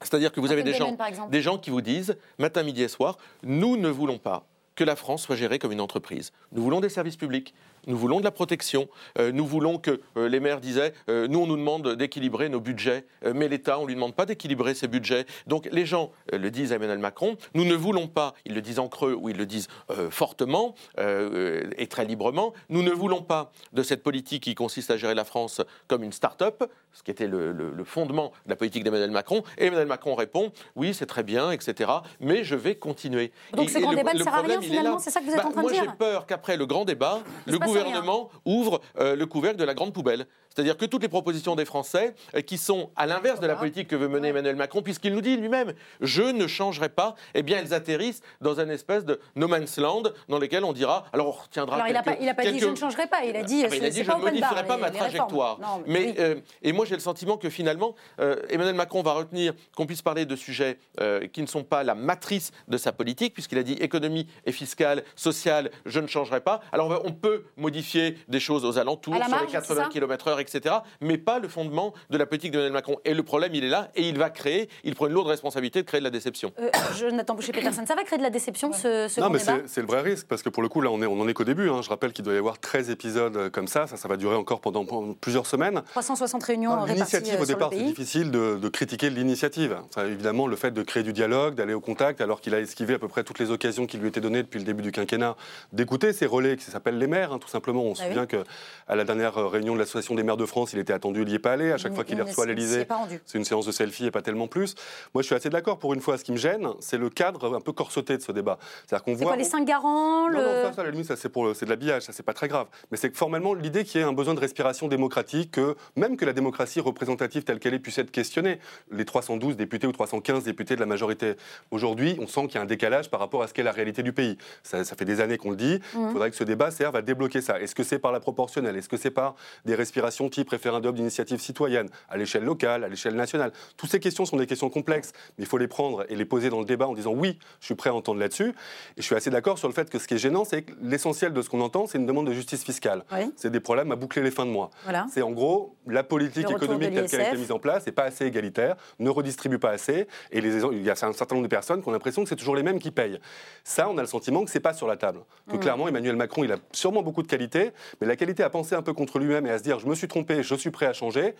C'est-à-dire 0.00 0.32
que 0.32 0.40
vous 0.40 0.52
avez 0.52 0.62
gens, 0.74 0.96
des 1.30 1.42
gens 1.42 1.58
qui 1.58 1.70
vous 1.70 1.80
disent, 1.80 2.16
matin, 2.38 2.62
midi 2.62 2.82
et 2.82 2.88
soir, 2.88 3.16
nous 3.42 3.76
ne 3.76 3.88
voulons 3.88 4.18
pas 4.18 4.46
que 4.74 4.84
la 4.84 4.96
France 4.96 5.22
soit 5.22 5.36
gérée 5.36 5.58
comme 5.58 5.72
une 5.72 5.80
entreprise. 5.80 6.32
Nous 6.52 6.62
voulons 6.62 6.80
des 6.80 6.88
services 6.88 7.16
publics, 7.16 7.54
nous 7.86 7.96
voulons 7.96 8.18
de 8.20 8.24
la 8.24 8.30
protection, 8.30 8.88
euh, 9.18 9.32
nous 9.32 9.46
voulons 9.46 9.78
que 9.78 10.00
euh, 10.16 10.28
les 10.28 10.40
maires 10.40 10.60
disaient, 10.60 10.92
euh, 11.08 11.26
nous 11.28 11.40
on 11.40 11.46
nous 11.46 11.56
demande 11.56 11.94
d'équilibrer 11.96 12.48
nos 12.48 12.60
budgets, 12.60 13.04
mais 13.34 13.48
l'État 13.48 13.78
on 13.78 13.82
ne 13.82 13.88
lui 13.88 13.94
demande 13.94 14.14
pas 14.14 14.26
d'équilibrer 14.26 14.74
ses 14.74 14.88
budgets. 14.88 15.26
Donc 15.46 15.68
les 15.72 15.86
gens 15.86 16.10
le 16.32 16.50
disent 16.50 16.72
à 16.72 16.76
Emmanuel 16.76 16.98
Macron, 16.98 17.36
nous 17.54 17.64
ne 17.64 17.74
voulons 17.74 18.06
pas, 18.08 18.34
ils 18.44 18.54
le 18.54 18.60
disent 18.62 18.78
en 18.78 18.88
creux 18.88 19.14
ou 19.14 19.28
ils 19.28 19.36
le 19.36 19.46
disent 19.46 19.68
fortement 20.10 20.74
et 20.98 21.86
très 21.86 22.04
librement, 22.04 22.52
nous 22.68 22.82
ne 22.82 22.90
voulons 22.90 23.22
pas 23.22 23.52
de 23.72 23.82
cette 23.82 24.02
politique 24.02 24.44
qui 24.44 24.54
consiste 24.54 24.90
à 24.90 24.96
gérer 24.96 25.14
la 25.14 25.24
France 25.24 25.60
comme 25.88 26.02
une 26.02 26.12
start-up, 26.12 26.64
ce 26.92 27.02
qui 27.02 27.10
était 27.10 27.26
le, 27.26 27.52
le- 27.52 27.72
le 27.72 27.84
fondement 27.84 28.32
de 28.46 28.50
la 28.50 28.56
politique 28.56 28.84
d'Emmanuel 28.84 29.10
Macron. 29.10 29.42
Et 29.58 29.66
Emmanuel 29.66 29.88
Macron 29.88 30.14
répond, 30.14 30.52
oui 30.76 30.94
c'est 30.94 31.06
très 31.06 31.22
bien, 31.22 31.50
etc., 31.50 31.90
mais 32.20 32.44
je 32.44 32.54
vais 32.54 32.74
continuer. 32.76 33.32
Donc 33.52 33.66
Et- 33.68 33.72
ce 33.72 33.78
et 33.78 33.80
grand 33.82 33.90
le- 33.90 33.96
débat 33.96 34.14
ne 34.14 34.22
sert 34.22 34.34
à 34.34 34.40
rien 34.42 34.60
finalement, 34.60 34.98
c'est 34.98 35.10
ça 35.10 35.20
que 35.20 35.26
vous 35.26 35.32
êtes 35.32 35.36
Bah, 35.38 35.46
en 35.48 35.50
train 35.52 35.60
de 35.62 35.66
moi, 35.66 35.72
dire 35.72 35.84
j'ai 35.84 35.96
peur 35.96 36.26
qu'après 36.26 36.56
le 36.56 36.66
grand 36.66 36.84
débat, 36.84 37.20
le 37.46 37.58
passe 37.58 37.73
gouvernement 37.78 38.30
ouvre 38.44 38.80
euh, 38.98 39.16
le 39.16 39.26
couvercle 39.26 39.58
de 39.58 39.64
la 39.64 39.74
grande 39.74 39.92
poubelle. 39.92 40.26
C'est-à-dire 40.54 40.76
que 40.76 40.84
toutes 40.84 41.02
les 41.02 41.08
propositions 41.08 41.56
des 41.56 41.64
Français, 41.64 42.14
euh, 42.34 42.40
qui 42.40 42.58
sont 42.58 42.90
à 42.96 43.06
l'inverse 43.06 43.40
de 43.40 43.46
la 43.46 43.56
politique 43.56 43.88
que 43.88 43.96
veut 43.96 44.08
mener 44.08 44.28
Emmanuel 44.28 44.56
Macron, 44.56 44.82
puisqu'il 44.82 45.12
nous 45.12 45.20
dit 45.20 45.36
lui-même, 45.36 45.72
je 46.00 46.22
ne 46.22 46.46
changerai 46.46 46.88
pas, 46.88 47.14
eh 47.34 47.42
bien 47.42 47.58
elles 47.58 47.74
atterrissent 47.74 48.20
dans 48.40 48.60
un 48.60 48.68
espèce 48.68 49.04
de 49.04 49.20
no 49.36 49.48
man's 49.48 49.78
land 49.78 50.04
dans 50.28 50.38
lequel 50.38 50.64
on 50.64 50.72
dira, 50.72 51.06
alors 51.12 51.28
on 51.28 51.30
retiendra 51.32 51.76
Alors 51.76 51.88
il 51.88 51.92
n'a 51.92 52.02
pas, 52.02 52.16
il 52.20 52.28
a 52.28 52.34
pas 52.34 52.44
dit 52.50 52.58
je 52.60 52.68
ne 52.68 52.76
changerai 52.76 53.06
pas, 53.06 53.24
il 53.24 53.36
a 53.36 53.42
dit 53.42 53.64
ah, 53.64 53.74
il 53.74 53.84
a 53.84 53.90
dit 53.90 53.96
je 53.98 54.02
ne 54.02 54.06
bar, 54.06 54.20
modifierai 54.20 54.66
pas 54.66 54.76
les- 54.76 54.82
ma 54.82 54.90
trajectoire. 54.90 55.58
Non, 55.60 55.82
mais 55.86 56.06
oui. 56.06 56.14
euh, 56.18 56.34
et 56.62 56.72
moi 56.72 56.84
j'ai 56.84 56.94
le 56.94 57.00
sentiment 57.00 57.36
que 57.36 57.50
finalement 57.50 57.94
euh, 58.20 58.36
Emmanuel 58.48 58.74
Macron 58.74 59.02
va 59.02 59.12
retenir 59.12 59.54
qu'on 59.76 59.86
puisse 59.86 60.02
parler 60.02 60.26
de 60.26 60.36
sujets 60.36 60.78
euh, 61.00 61.26
qui 61.26 61.42
ne 61.42 61.46
sont 61.46 61.64
pas 61.64 61.82
la 61.82 61.94
matrice 61.94 62.52
de 62.68 62.76
sa 62.76 62.92
politique, 62.92 63.34
puisqu'il 63.34 63.58
a 63.58 63.62
dit 63.62 63.74
économie 63.74 64.28
et 64.46 64.52
fiscale, 64.52 65.02
sociale, 65.16 65.70
je 65.86 66.00
ne 66.00 66.06
changerai 66.06 66.40
pas. 66.40 66.60
Alors 66.72 67.02
on 67.04 67.12
peut 67.12 67.44
modifier 67.56 68.18
des 68.28 68.40
choses 68.40 68.64
aux 68.64 68.78
alentours, 68.78 69.14
sur 69.16 69.24
les 69.24 69.30
c'est 69.46 69.52
80 69.52 69.84
ça 69.84 69.88
km/h, 69.90 70.43
etc. 70.44 70.76
Mais 71.00 71.18
pas 71.18 71.38
le 71.38 71.48
fondement 71.48 71.92
de 72.10 72.16
la 72.18 72.26
politique 72.26 72.52
d'Emmanuel 72.52 72.72
Macron. 72.72 72.96
Et 73.04 73.14
le 73.14 73.22
problème, 73.22 73.54
il 73.54 73.64
est 73.64 73.68
là, 73.68 73.90
et 73.94 74.08
il 74.08 74.18
va 74.18 74.30
créer, 74.30 74.68
il 74.84 74.94
prend 74.94 75.06
une 75.06 75.12
lourde 75.12 75.28
responsabilité 75.28 75.82
de 75.82 75.86
créer 75.86 76.00
de 76.00 76.04
la 76.04 76.10
déception. 76.10 76.52
Euh, 76.58 76.68
Jonathan 76.98 77.34
Boucher-Peterson, 77.34 77.84
ça 77.86 77.94
va 77.94 78.04
créer 78.04 78.18
de 78.18 78.22
la 78.22 78.30
déception 78.30 78.72
ce, 78.72 79.08
ce 79.08 79.20
Non, 79.20 79.30
mais 79.30 79.38
c'est 79.66 79.80
le 79.80 79.86
vrai 79.86 80.00
risque, 80.02 80.26
parce 80.28 80.42
que 80.42 80.48
pour 80.48 80.62
le 80.62 80.68
coup, 80.68 80.80
là, 80.80 80.90
on, 80.90 81.02
est, 81.02 81.06
on 81.06 81.20
en 81.20 81.28
est 81.28 81.34
qu'au 81.34 81.44
début. 81.44 81.68
hein. 81.70 81.80
Je 81.82 81.88
rappelle 81.88 82.12
qu'il 82.12 82.24
doit 82.24 82.34
y 82.34 82.38
avoir 82.38 82.58
13 82.58 82.90
épisodes 82.90 83.36
euh, 83.36 83.50
comme 83.50 83.66
ça. 83.66 83.86
Ça, 83.86 83.96
ça 83.96 84.08
va 84.08 84.16
durer 84.16 84.36
encore 84.36 84.60
pendant, 84.60 84.84
pendant 84.84 85.12
plusieurs 85.14 85.46
semaines. 85.46 85.82
360 85.90 86.42
réunions 86.44 86.70
Non, 86.70 86.82
réparties 86.82 86.94
L'initiative, 86.94 87.34
euh, 87.38 87.42
au 87.42 87.46
départ, 87.46 87.70
c'est 87.72 87.82
difficile 87.82 88.30
de, 88.30 88.56
de 88.56 88.68
critiquer 88.68 89.10
l'initiative. 89.10 89.76
Évidemment, 89.98 90.46
le 90.46 90.56
fait 90.56 90.70
de 90.70 90.82
créer 90.82 91.02
du 91.02 91.12
dialogue, 91.12 91.54
d'aller 91.54 91.74
au 91.74 91.80
contact, 91.80 92.20
alors 92.20 92.40
qu'il 92.40 92.54
a 92.54 92.60
esquivé 92.60 92.94
à 92.94 92.98
peu 92.98 93.08
près 93.08 93.24
toutes 93.24 93.38
les 93.38 93.50
occasions 93.50 93.86
qui 93.86 93.96
lui 93.98 94.08
étaient 94.08 94.20
données 94.20 94.42
depuis 94.42 94.58
le 94.58 94.64
début 94.64 94.82
du 94.82 94.92
quinquennat, 94.92 95.36
d'écouter 95.72 96.12
ces 96.12 96.26
relais 96.26 96.56
qui 96.56 96.64
s'appellent 96.64 96.98
les 96.98 97.06
maires, 97.06 97.32
hein, 97.32 97.38
tout 97.38 97.48
simplement. 97.48 97.82
On 97.82 97.94
se 97.94 98.02
Ah 98.02 98.06
oui. 98.06 98.12
souvient 98.12 98.26
qu'à 98.26 98.94
la 98.94 99.04
dernière 99.04 99.38
euh, 99.38 99.46
réunion 99.48 99.74
de 99.74 99.78
l'Association 99.78 100.14
des 100.14 100.22
maires 100.22 100.33
de 100.36 100.46
France, 100.46 100.72
il 100.72 100.78
était 100.78 100.92
attendu, 100.92 101.22
il 101.22 101.28
n'y 101.28 101.34
est 101.34 101.38
pas 101.38 101.52
allé. 101.52 101.72
À 101.72 101.78
chaque 101.78 101.92
Il- 101.92 101.94
fois 101.94 102.04
qu'il 102.04 102.16
ne 102.16 102.22
reçoit 102.22 102.46
pas 102.86 102.96
rendu. 102.96 103.20
c'est 103.26 103.38
une 103.38 103.44
séance 103.44 103.66
de 103.66 103.72
selfie 103.72 104.06
et 104.06 104.10
pas 104.10 104.22
tellement 104.22 104.46
plus. 104.48 104.74
Moi, 105.14 105.22
je 105.22 105.26
suis 105.26 105.34
assez 105.34 105.50
d'accord. 105.50 105.78
Pour 105.78 105.94
une 105.94 106.00
fois, 106.00 106.18
ce 106.18 106.24
qui 106.24 106.32
me 106.32 106.36
gêne, 106.36 106.68
c'est 106.80 106.98
le 106.98 107.10
cadre 107.10 107.54
un 107.56 107.60
peu 107.60 107.72
corseté 107.72 108.16
de 108.16 108.22
ce 108.22 108.32
débat. 108.32 108.58
C'est-à-dire 108.86 109.04
qu'on 109.04 109.14
voit. 109.14 109.26
quoi 109.28 109.36
les 109.36 109.44
cinq 109.44 109.64
garants 109.66 110.28
Non, 110.30 110.38
le- 110.38 110.44
non, 110.44 110.62
ça, 110.64 110.72
ça, 110.74 110.80
à 110.82 110.84
la 110.84 110.90
limite, 110.90 111.06
ça, 111.06 111.16
c'est 111.16 111.28
pour 111.28 111.44
le- 111.46 111.54
c'est 111.54 111.64
de 111.64 111.70
l'habillage, 111.70 112.02
ça, 112.02 112.12
c'est 112.12 112.22
pas 112.22 112.34
très 112.34 112.48
grave. 112.48 112.66
Mais 112.90 112.96
c'est 112.96 113.10
que 113.10 113.16
formellement, 113.16 113.54
l'idée 113.54 113.84
qu'il 113.84 114.00
y 114.00 114.04
ait 114.04 114.06
un 114.06 114.12
besoin 114.12 114.34
de 114.34 114.40
respiration 114.40 114.88
démocratique, 114.88 115.52
que 115.52 115.76
même 115.96 116.16
que 116.16 116.24
la 116.24 116.32
démocratie 116.32 116.80
représentative 116.80 117.44
telle 117.44 117.58
qu'elle 117.58 117.74
est 117.74 117.78
puisse 117.78 117.98
être 117.98 118.10
questionnée. 118.10 118.58
Les 118.90 119.04
312 119.04 119.56
députés 119.56 119.86
ou 119.86 119.92
315 119.92 120.44
députés 120.44 120.74
de 120.74 120.80
la 120.80 120.86
majorité, 120.86 121.34
aujourd'hui, 121.70 122.16
on 122.20 122.26
sent 122.26 122.42
qu'il 122.46 122.54
y 122.56 122.58
a 122.58 122.62
un 122.62 122.66
décalage 122.66 123.10
par 123.10 123.20
rapport 123.20 123.42
à 123.42 123.48
ce 123.48 123.54
qu'est 123.54 123.62
la 123.62 123.72
réalité 123.72 124.02
du 124.02 124.12
pays. 124.12 124.36
Ça, 124.62 124.84
ça 124.84 124.96
fait 124.96 125.04
des 125.04 125.20
années 125.20 125.38
qu'on 125.38 125.50
le 125.50 125.56
dit. 125.56 125.80
Il 125.94 126.00
Mhm. 126.00 126.12
faudrait 126.12 126.30
que 126.30 126.36
ce 126.36 126.44
débat 126.44 126.70
serve 126.70 126.96
à 126.96 127.02
débloquer 127.02 127.40
ça. 127.40 127.60
Est-ce 127.60 127.74
que 127.74 127.82
c'est 127.82 127.98
par 127.98 128.12
la 128.12 128.20
proportionnelle? 128.20 128.76
Est-ce 128.76 128.88
que 128.88 128.96
c'est 128.96 129.10
par 129.10 129.34
des 129.64 129.74
respirations 129.74 130.23
type 130.28 130.50
référendum 130.50 130.94
d'initiative 130.94 131.40
citoyenne, 131.40 131.88
à 132.08 132.16
l'échelle 132.16 132.44
locale, 132.44 132.84
à 132.84 132.88
l'échelle 132.88 133.14
nationale 133.14 133.52
Toutes 133.76 133.90
ces 133.90 134.00
questions 134.00 134.24
sont 134.24 134.36
des 134.36 134.46
questions 134.46 134.70
complexes, 134.70 135.12
mais 135.38 135.44
il 135.44 135.46
faut 135.46 135.58
les 135.58 135.68
prendre 135.68 136.04
et 136.08 136.16
les 136.16 136.24
poser 136.24 136.50
dans 136.50 136.60
le 136.60 136.66
débat 136.66 136.86
en 136.86 136.94
disant 136.94 137.12
oui, 137.12 137.38
je 137.60 137.66
suis 137.66 137.74
prêt 137.74 137.90
à 137.90 137.94
entendre 137.94 138.20
là-dessus. 138.20 138.48
Et 138.50 138.54
je 138.98 139.02
suis 139.02 139.14
assez 139.14 139.30
d'accord 139.30 139.58
sur 139.58 139.68
le 139.68 139.74
fait 139.74 139.90
que 139.90 139.98
ce 139.98 140.06
qui 140.08 140.14
est 140.14 140.18
gênant, 140.18 140.44
c'est 140.44 140.62
que 140.62 140.72
l'essentiel 140.82 141.32
de 141.32 141.42
ce 141.42 141.48
qu'on 141.50 141.60
entend, 141.60 141.86
c'est 141.86 141.98
une 141.98 142.06
demande 142.06 142.26
de 142.26 142.32
justice 142.32 142.64
fiscale. 142.64 143.04
Oui. 143.12 143.32
C'est 143.36 143.50
des 143.50 143.60
problèmes 143.60 143.92
à 143.92 143.96
boucler 143.96 144.22
les 144.22 144.30
fins 144.30 144.46
de 144.46 144.50
mois. 144.50 144.70
Voilà. 144.84 145.06
C'est 145.12 145.22
en 145.22 145.30
gros 145.32 145.76
la 145.86 146.02
politique 146.02 146.50
économique 146.50 146.94
telle 146.94 147.08
qu'elle 147.08 147.20
a 147.20 147.28
été 147.28 147.36
mise 147.36 147.52
en 147.52 147.58
place 147.58 147.86
n'est 147.86 147.92
pas 147.92 148.04
assez 148.04 148.26
égalitaire, 148.26 148.76
ne 148.98 149.10
redistribue 149.10 149.58
pas 149.58 149.70
assez, 149.70 150.06
et 150.30 150.40
les, 150.40 150.62
il 150.64 150.82
y 150.82 150.90
a 150.90 150.92
un 150.92 151.12
certain 151.12 151.34
nombre 151.34 151.46
de 151.46 151.50
personnes 151.50 151.82
qui 151.82 151.88
ont 151.88 151.92
l'impression 151.92 152.22
que 152.22 152.28
c'est 152.28 152.36
toujours 152.36 152.56
les 152.56 152.62
mêmes 152.62 152.78
qui 152.78 152.90
payent. 152.90 153.18
Ça, 153.64 153.88
on 153.88 153.98
a 153.98 154.00
le 154.00 154.06
sentiment 154.06 154.44
que 154.44 154.50
c'est 154.50 154.60
pas 154.60 154.72
sur 154.74 154.86
la 154.86 154.96
table. 154.96 155.20
Que 155.50 155.56
Mm. 155.56 155.60
clairement, 155.60 155.88
Emmanuel 155.88 156.16
Macron, 156.16 156.44
il 156.44 156.52
a 156.52 156.56
sûrement 156.72 157.02
beaucoup 157.02 157.22
de 157.22 157.28
qualités, 157.28 157.72
mais 158.00 158.06
la 158.06 158.16
qualité 158.16 158.42
à 158.42 158.50
penser 158.50 158.74
un 158.74 158.82
peu 158.82 158.92
contre 158.92 159.18
lui-même 159.18 159.46
et 159.46 159.50
à 159.50 159.58
se 159.58 159.62
dire 159.62 159.78
je 159.78 159.86
me 159.86 159.94
suis 159.94 160.08
trompé, 160.14 160.42
je 160.42 160.54
suis 160.54 160.70
prêt 160.70 160.86
à 160.86 160.92
changer. 160.92 161.34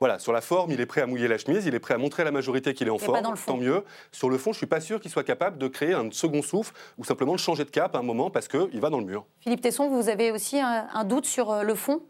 Voilà, 0.00 0.18
sur 0.18 0.32
la 0.32 0.40
forme, 0.40 0.72
il 0.72 0.80
est 0.80 0.86
prêt 0.86 1.02
à 1.02 1.06
mouiller 1.06 1.28
la 1.28 1.38
chemise, 1.38 1.66
il 1.66 1.74
est 1.74 1.78
prêt 1.78 1.94
à 1.94 1.98
montrer 1.98 2.22
à 2.22 2.24
la 2.24 2.30
majorité 2.32 2.74
qu'il 2.74 2.88
est 2.88 2.90
en 2.90 2.98
forme, 2.98 3.16
le 3.18 3.46
tant 3.46 3.56
mieux. 3.56 3.84
Sur 4.12 4.28
le 4.30 4.38
fond, 4.38 4.52
je 4.52 4.58
suis 4.58 4.66
pas 4.66 4.80
sûr 4.80 4.98
qu'il 5.00 5.10
soit 5.10 5.22
capable 5.24 5.58
de 5.58 5.68
créer 5.68 5.92
un 5.92 6.10
second 6.10 6.42
souffle 6.42 6.72
ou 6.98 7.04
simplement 7.04 7.32
de 7.34 7.38
changer 7.38 7.64
de 7.64 7.70
cap 7.70 7.94
à 7.94 7.98
un 7.98 8.02
moment 8.02 8.30
parce 8.30 8.48
qu'il 8.48 8.80
va 8.80 8.90
dans 8.90 8.98
le 8.98 9.04
mur. 9.04 9.24
Philippe 9.40 9.60
Tesson, 9.60 9.88
vous 9.88 10.08
avez 10.08 10.32
aussi 10.32 10.58
un, 10.58 10.88
un 10.92 11.04
doute 11.04 11.26
sur 11.26 11.50
euh, 11.52 11.62
le 11.62 11.74
fond, 11.74 12.00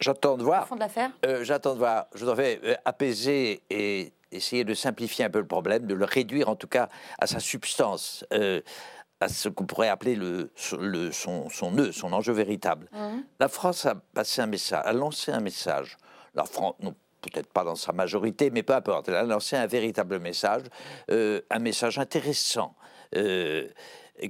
J'attends 0.00 0.34
de 0.34 0.38
le 0.38 0.44
voir. 0.44 0.66
fond 0.66 0.76
de 0.76 0.80
l'affaire? 0.80 1.10
Euh, 1.26 1.44
J'attends 1.44 1.74
de 1.74 1.78
voir. 1.78 2.06
Je 2.14 2.24
voudrais 2.24 2.58
euh, 2.64 2.74
apaiser 2.86 3.60
et 3.70 4.12
essayer 4.32 4.64
de 4.64 4.74
simplifier 4.74 5.24
un 5.26 5.30
peu 5.30 5.40
le 5.40 5.46
problème, 5.46 5.86
de 5.86 5.94
le 5.94 6.04
réduire 6.04 6.48
en 6.48 6.56
tout 6.56 6.68
cas 6.68 6.88
à 7.18 7.26
sa 7.26 7.38
substance, 7.40 8.24
euh, 8.32 8.60
à 9.20 9.28
ce 9.28 9.48
qu'on 9.48 9.66
pourrait 9.66 9.88
appeler 9.88 10.16
le, 10.16 10.50
le- 10.78 11.12
son, 11.12 11.48
son 11.50 11.72
nœud, 11.72 11.92
son 11.92 12.12
enjeu 12.12 12.32
véritable. 12.32 12.88
Mhm. 12.92 13.24
La 13.38 13.48
France 13.48 13.84
a 13.86 13.94
passé 13.94 14.40
un 14.40 14.46
message, 14.46 14.82
a 14.84 14.92
lancé 14.92 15.30
un 15.30 15.40
message. 15.40 15.96
La 16.34 16.44
France, 16.44 16.74
non, 16.80 16.94
peut-être 17.20 17.52
pas 17.52 17.64
dans 17.64 17.74
sa 17.76 17.92
majorité, 17.92 18.50
mais 18.50 18.62
peu 18.62 18.72
importe. 18.74 19.08
Elle 19.08 19.16
a 19.16 19.22
lancé 19.24 19.56
un 19.56 19.66
véritable 19.66 20.18
message, 20.20 20.62
euh, 21.10 21.40
un 21.50 21.58
message 21.58 21.98
intéressant. 21.98 22.74
euh, 23.16 23.68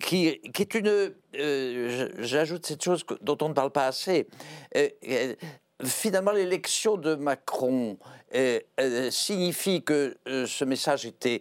qui, 0.00 0.40
qui 0.52 0.62
est 0.62 0.74
une. 0.74 1.12
euh, 1.36 2.08
J'ajoute 2.18 2.64
cette 2.66 2.82
chose 2.82 3.04
dont 3.22 3.36
on 3.42 3.48
ne 3.48 3.54
parle 3.54 3.70
pas 3.72 3.86
assez. 3.86 4.28
Euh, 4.76 4.88
finalement, 5.84 6.32
l'élection 6.32 6.96
de 6.96 7.14
Macron 7.14 7.98
euh, 8.34 8.60
euh, 8.80 9.10
signifie 9.10 9.82
que 9.82 10.16
euh, 10.28 10.46
ce 10.46 10.64
message 10.64 11.04
était 11.04 11.40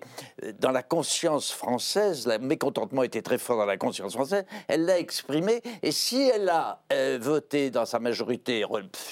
dans 0.60 0.72
la 0.72 0.82
conscience 0.82 1.52
française, 1.52 2.28
le 2.28 2.40
mécontentement 2.40 3.04
était 3.04 3.22
très 3.22 3.38
fort 3.38 3.58
dans 3.58 3.66
la 3.66 3.78
conscience 3.78 4.14
française, 4.14 4.44
elle 4.68 4.86
l'a 4.86 4.98
exprimé, 4.98 5.62
et 5.84 5.92
si 5.92 6.32
elle 6.34 6.50
a 6.50 6.82
voté 7.20 7.70
dans 7.70 7.86
sa 7.86 8.00
majorité 8.00 8.66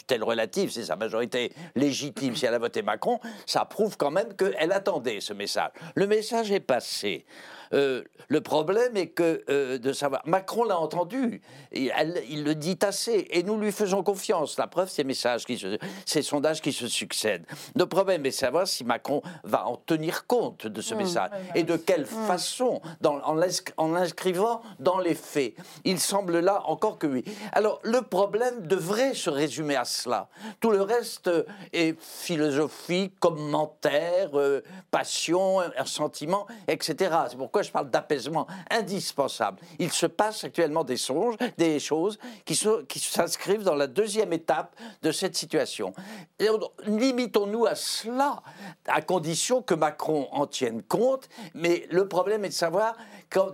telle 0.08 0.24
relative, 0.24 0.72
c'est 0.72 0.86
sa 0.86 0.96
majorité 0.96 1.54
légitime, 1.76 2.36
si 2.36 2.48
elle 2.48 2.56
a 2.56 2.60
voté 2.60 2.82
Macron, 2.82 3.20
ça 3.46 3.66
prouve 3.66 3.96
quand 3.96 4.12
même 4.12 4.34
qu'elle 4.34 4.72
attendait 4.72 5.20
ce 5.20 5.34
message. 5.34 5.70
Le 5.94 6.08
message 6.08 6.52
est 6.52 6.60
passé. 6.60 7.26
Euh, 7.74 8.04
le 8.30 8.42
problème 8.42 8.96
est 8.98 9.08
que 9.08 9.44
euh, 9.50 9.78
de 9.78 9.94
savoir. 9.94 10.22
Macron 10.26 10.64
l'a 10.64 10.80
entendu, 10.80 11.42
et 11.72 11.92
elle- 11.96 12.22
il 12.30 12.44
le 12.44 12.56
dit 12.56 12.78
assez, 12.82 13.28
et 13.32 13.44
nous 13.44 13.58
lui 13.58 13.72
faisons 13.72 14.04
confiance. 14.04 14.58
La 14.58 14.68
preuve, 14.68 14.90
ces 14.90 15.04
messages, 15.04 15.46
qui 15.46 15.58
se- 15.58 15.78
ces 16.06 16.22
sondages 16.22 16.62
qui 16.62 16.72
se 16.74 16.88
succèdent. 16.88 17.46
Le 17.76 17.86
problème 17.86 18.26
est 18.26 18.30
de 18.30 18.34
savoir 18.36 18.68
si 18.68 18.84
Macron 18.84 19.22
va 19.44 19.68
en 19.68 19.76
tenir 19.78 20.26
compte 20.28 20.68
de 20.68 20.82
ce 20.82 20.94
message 20.94 21.30
et 21.56 21.64
de 21.64 21.76
quelle 21.78 22.06
façon, 22.06 22.82
dans- 23.02 23.22
en 23.24 23.36
l'inscri- 23.36 23.74
en 23.78 23.90
l'inscrivant 23.90 24.62
dans 24.80 25.00
les 25.00 25.16
faits. 25.16 25.54
Il 25.86 26.00
semble 26.00 26.40
là 26.40 26.62
encore 26.66 26.98
que 26.98 27.08
oui. 27.08 27.24
Alors 27.54 27.80
le 27.84 28.02
problème 28.02 28.66
devrait 28.68 29.14
se 29.14 29.30
résumer 29.30 29.76
à 29.76 29.86
cela. 29.86 30.30
Tout 30.60 30.72
le 30.72 30.82
reste 30.82 31.28
euh, 31.28 31.44
est 31.74 32.00
philosophie, 32.02 33.12
commentaire, 33.20 34.30
euh, 34.36 34.62
passion, 34.92 35.60
sentiment, 35.86 36.48
etc. 36.68 37.16
C'est 37.30 37.38
pourquoi 37.38 37.57
je 37.64 37.72
parle 37.72 37.90
d'apaisement 37.90 38.48
indispensable. 38.70 39.60
Il 39.80 39.92
se 39.92 40.06
passe 40.06 40.44
actuellement 40.44 40.84
des 40.84 40.98
songes, 40.98 41.36
des 41.58 41.80
choses 41.80 42.18
qui 42.46 42.58
qui 42.88 43.00
s'inscrivent 43.00 43.64
dans 43.64 43.76
la 43.76 43.88
deuxième 43.88 44.34
étape 44.34 44.76
de 45.02 45.12
cette 45.12 45.36
situation. 45.36 45.94
Et 46.40 46.50
on- 46.50 46.60
Limitons-nous 46.86 47.66
à 47.66 47.76
cela, 47.76 48.42
à 48.88 49.02
condition 49.02 49.62
que 49.62 49.74
Macron 49.74 50.28
en 50.32 50.48
tienne 50.48 50.82
compte. 50.84 51.30
Mais 51.54 51.86
le 51.92 52.08
problème 52.08 52.46
est 52.46 52.50
de 52.50 52.54
savoir 52.54 52.96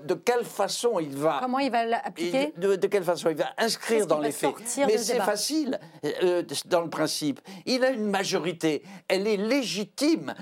de 0.06 0.14
quelle 0.14 0.44
façon 0.46 1.00
il 1.00 1.16
va 1.18 1.40
Comment 1.42 1.60
il 1.60 1.72
va 1.72 1.86
l'appliquer 1.86 2.54
de, 2.58 2.76
de 2.76 2.88
quelle 2.88 3.04
façon 3.04 3.30
il 3.30 3.36
va 3.38 3.50
inscrire 3.58 4.06
dans 4.08 4.20
les 4.20 4.32
faits 4.32 4.54
Mais 4.88 4.98
c'est 4.98 5.20
facile 5.20 5.80
euh, 6.24 6.44
dans 6.66 6.82
le 6.82 6.90
principe. 6.90 7.42
Il 7.66 7.84
a 7.84 7.90
une 7.90 8.06
majorité, 8.10 8.84
elle 9.08 9.28
est 9.28 9.38
légitime. 9.38 10.34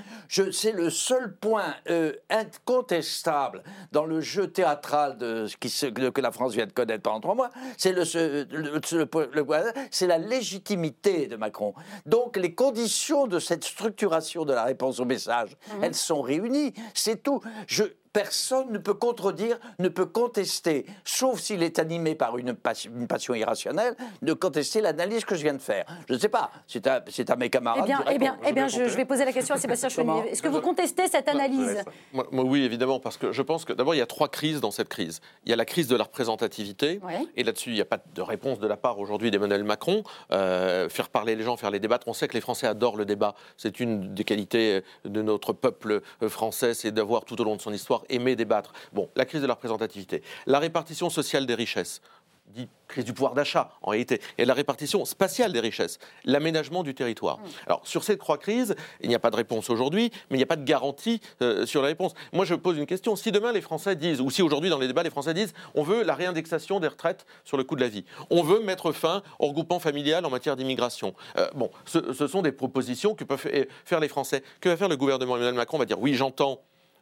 C'est 0.51 0.73
le 0.73 0.89
seul 0.89 1.35
point 1.37 1.75
euh, 1.89 2.13
incontestable 2.29 3.63
dans 3.91 4.05
le 4.05 4.21
jeu 4.21 4.47
théâtral 4.51 5.17
de, 5.17 5.47
qui 5.59 5.69
que 6.13 6.21
la 6.21 6.31
France 6.31 6.53
vient 6.53 6.65
de 6.65 6.71
connaître 6.71 7.03
pendant 7.03 7.19
trois 7.19 7.35
mois. 7.35 7.49
C'est 7.77 7.93
le, 7.93 8.05
ce- 8.05 8.45
le- 8.51 8.79
le- 8.79 8.81
le- 9.33 9.43
le- 9.43 9.73
c'est 9.91 10.07
la 10.07 10.17
légitimité 10.17 11.27
de 11.27 11.35
Macron. 11.35 11.73
Donc 12.05 12.37
les 12.37 12.53
conditions 12.53 13.27
de 13.27 13.39
cette 13.39 13.63
structuration 13.63 14.45
de 14.45 14.53
la 14.53 14.63
réponse 14.63 14.99
au 14.99 15.05
message, 15.05 15.55
Mhm. 15.75 15.83
elles 15.83 15.95
sont 15.95 16.21
réunies. 16.21 16.73
C'est 16.93 17.23
tout. 17.23 17.41
Je, 17.67 17.83
Personne 18.13 18.71
ne 18.71 18.77
peut 18.77 18.93
contredire, 18.93 19.57
ne 19.79 19.87
peut 19.87 20.05
contester, 20.05 20.85
sauf 21.05 21.39
s'il 21.39 21.63
est 21.63 21.79
animé 21.79 22.13
par 22.13 22.37
une 22.37 22.53
passion, 22.53 22.91
une 22.95 23.07
passion 23.07 23.33
irrationnelle, 23.33 23.95
de 24.21 24.33
contester 24.33 24.81
l'analyse 24.81 25.23
que 25.23 25.35
je 25.35 25.43
viens 25.43 25.53
de 25.53 25.61
faire. 25.61 25.85
Je 26.09 26.13
ne 26.15 26.19
sais 26.19 26.27
pas, 26.27 26.51
c'est 26.67 26.87
à, 26.87 27.35
mes 27.37 27.49
camarades. 27.49 27.83
Eh 27.85 27.87
bien, 27.87 28.03
eh 28.11 28.17
bien, 28.17 28.37
eh 28.45 28.51
bien 28.51 28.67
je, 28.67 28.89
je 28.89 28.97
vais 28.97 29.05
poser 29.05 29.23
la 29.23 29.31
question 29.31 29.55
à 29.55 29.57
Sébastien 29.57 29.87
Chenier. 29.89 30.29
Est-ce 30.29 30.41
que 30.41 30.49
vous 30.49 30.59
contestez 30.59 31.07
cette 31.07 31.29
analyse 31.29 31.83
Moi, 32.11 32.27
moi, 32.31 32.43
oui, 32.43 32.63
évidemment, 32.63 32.99
parce 32.99 33.17
que 33.17 33.31
je 33.31 33.41
pense 33.41 33.63
que 33.63 33.71
d'abord, 33.73 33.95
il 33.95 33.99
y 33.99 34.01
a 34.01 34.07
trois 34.07 34.27
crises 34.27 34.59
dans 34.59 34.71
cette 34.71 34.89
crise. 34.89 35.21
Il 35.45 35.49
y 35.49 35.53
a 35.53 35.55
la 35.55 35.65
crise 35.65 35.87
de 35.87 35.95
la 35.95 36.03
représentativité, 36.03 36.99
Ouais. 37.03 37.25
et 37.37 37.43
là-dessus, 37.43 37.69
il 37.69 37.75
n'y 37.75 37.81
a 37.81 37.85
pas 37.85 37.99
de 38.13 38.21
réponse 38.21 38.59
de 38.59 38.67
la 38.67 38.77
part 38.77 38.99
aujourd'hui 38.99 39.31
d'Emmanuel 39.31 39.63
Macron. 39.63 40.03
Euh, 40.31 40.89
faire 40.89 41.09
parler 41.09 41.35
les 41.35 41.43
gens, 41.43 41.55
faire 41.55 41.71
les 41.71 41.79
débattre. 41.79 42.07
On 42.07 42.13
sait 42.13 42.27
que 42.27 42.33
les 42.33 42.41
Français 42.41 42.67
adorent 42.67 42.97
le 42.97 43.05
débat. 43.05 43.35
C'est 43.55 43.79
une 43.79 44.13
des 44.13 44.23
qualités 44.25 44.83
de 45.05 45.21
notre 45.21 45.53
peuple 45.53 46.01
euh, 46.21 46.29
français, 46.29 46.73
c'est 46.73 46.91
d'avoir 46.91 47.23
tout 47.23 47.39
au 47.39 47.43
long 47.45 47.55
de 47.55 47.61
son 47.61 47.71
histoire 47.71 48.00
aimé 48.09 48.35
débattre. 48.35 48.73
Bon, 48.93 49.09
la 49.15 49.25
crise 49.25 49.41
de 49.41 49.47
la 49.47 49.53
représentativité. 49.53 50.23
La 50.45 50.59
répartition 50.59 51.09
sociale 51.09 51.45
des 51.45 51.55
richesses 51.55 52.01
dit 52.47 52.67
crise 52.89 53.05
du 53.05 53.13
pouvoir 53.13 53.33
d'achat 53.33 53.71
en 53.81 53.91
réalité, 53.91 54.19
et 54.37 54.43
la 54.43 54.53
répartition 54.53 55.05
spatiale 55.05 55.53
des 55.53 55.61
richesses, 55.61 55.99
l'aménagement 56.25 56.83
du 56.83 56.93
territoire. 56.93 57.39
Alors 57.65 57.79
sur 57.87 58.03
ces 58.03 58.17
trois 58.17 58.37
crises, 58.37 58.75
il 58.99 59.07
n'y 59.07 59.15
a 59.15 59.19
pas 59.19 59.31
de 59.31 59.37
réponse 59.37 59.69
aujourd'hui, 59.69 60.11
mais 60.29 60.35
il 60.35 60.39
n'y 60.39 60.43
a 60.43 60.47
pas 60.47 60.57
de 60.57 60.65
garantie 60.65 61.21
euh, 61.41 61.65
sur 61.65 61.81
la 61.81 61.87
réponse. 61.87 62.13
Moi 62.33 62.43
je 62.43 62.53
pose 62.53 62.77
une 62.77 62.87
question, 62.87 63.15
si 63.15 63.31
demain 63.31 63.53
les 63.53 63.61
Français 63.61 63.95
disent, 63.95 64.19
ou 64.19 64.29
si 64.29 64.41
aujourd'hui 64.41 64.69
dans 64.69 64.79
les 64.79 64.87
débats 64.87 65.03
les 65.03 65.09
Français 65.09 65.33
disent, 65.33 65.53
on 65.75 65.83
veut 65.83 66.03
la 66.03 66.13
réindexation 66.13 66.81
des 66.81 66.89
retraites 66.89 67.25
sur 67.45 67.55
le 67.55 67.63
coût 67.63 67.77
de 67.77 67.81
la 67.81 67.87
vie, 67.87 68.03
on 68.29 68.43
veut 68.43 68.59
mettre 68.59 68.91
fin 68.91 69.23
au 69.39 69.47
regroupement 69.47 69.79
familial 69.79 70.25
en 70.25 70.29
matière 70.29 70.57
d'immigration, 70.57 71.13
Euh, 71.37 71.47
bon, 71.55 71.71
ce, 71.85 72.11
ce 72.11 72.27
sont 72.27 72.41
des 72.41 72.51
propositions 72.51 73.15
que 73.15 73.23
peuvent 73.23 73.39
fa- 73.39 73.49
faire 73.85 74.01
les 74.01 74.09
Français. 74.09 74.43
Que 74.59 74.67
va 74.67 74.75
faire 74.75 74.89
le 74.89 74.97
gouvernement? 74.97 75.37
Emmanuel 75.37 75.53
Macron 75.53 75.77
va 75.77 75.85
dire, 75.85 76.01
oui 76.01 76.15
j'entends, 76.15 76.61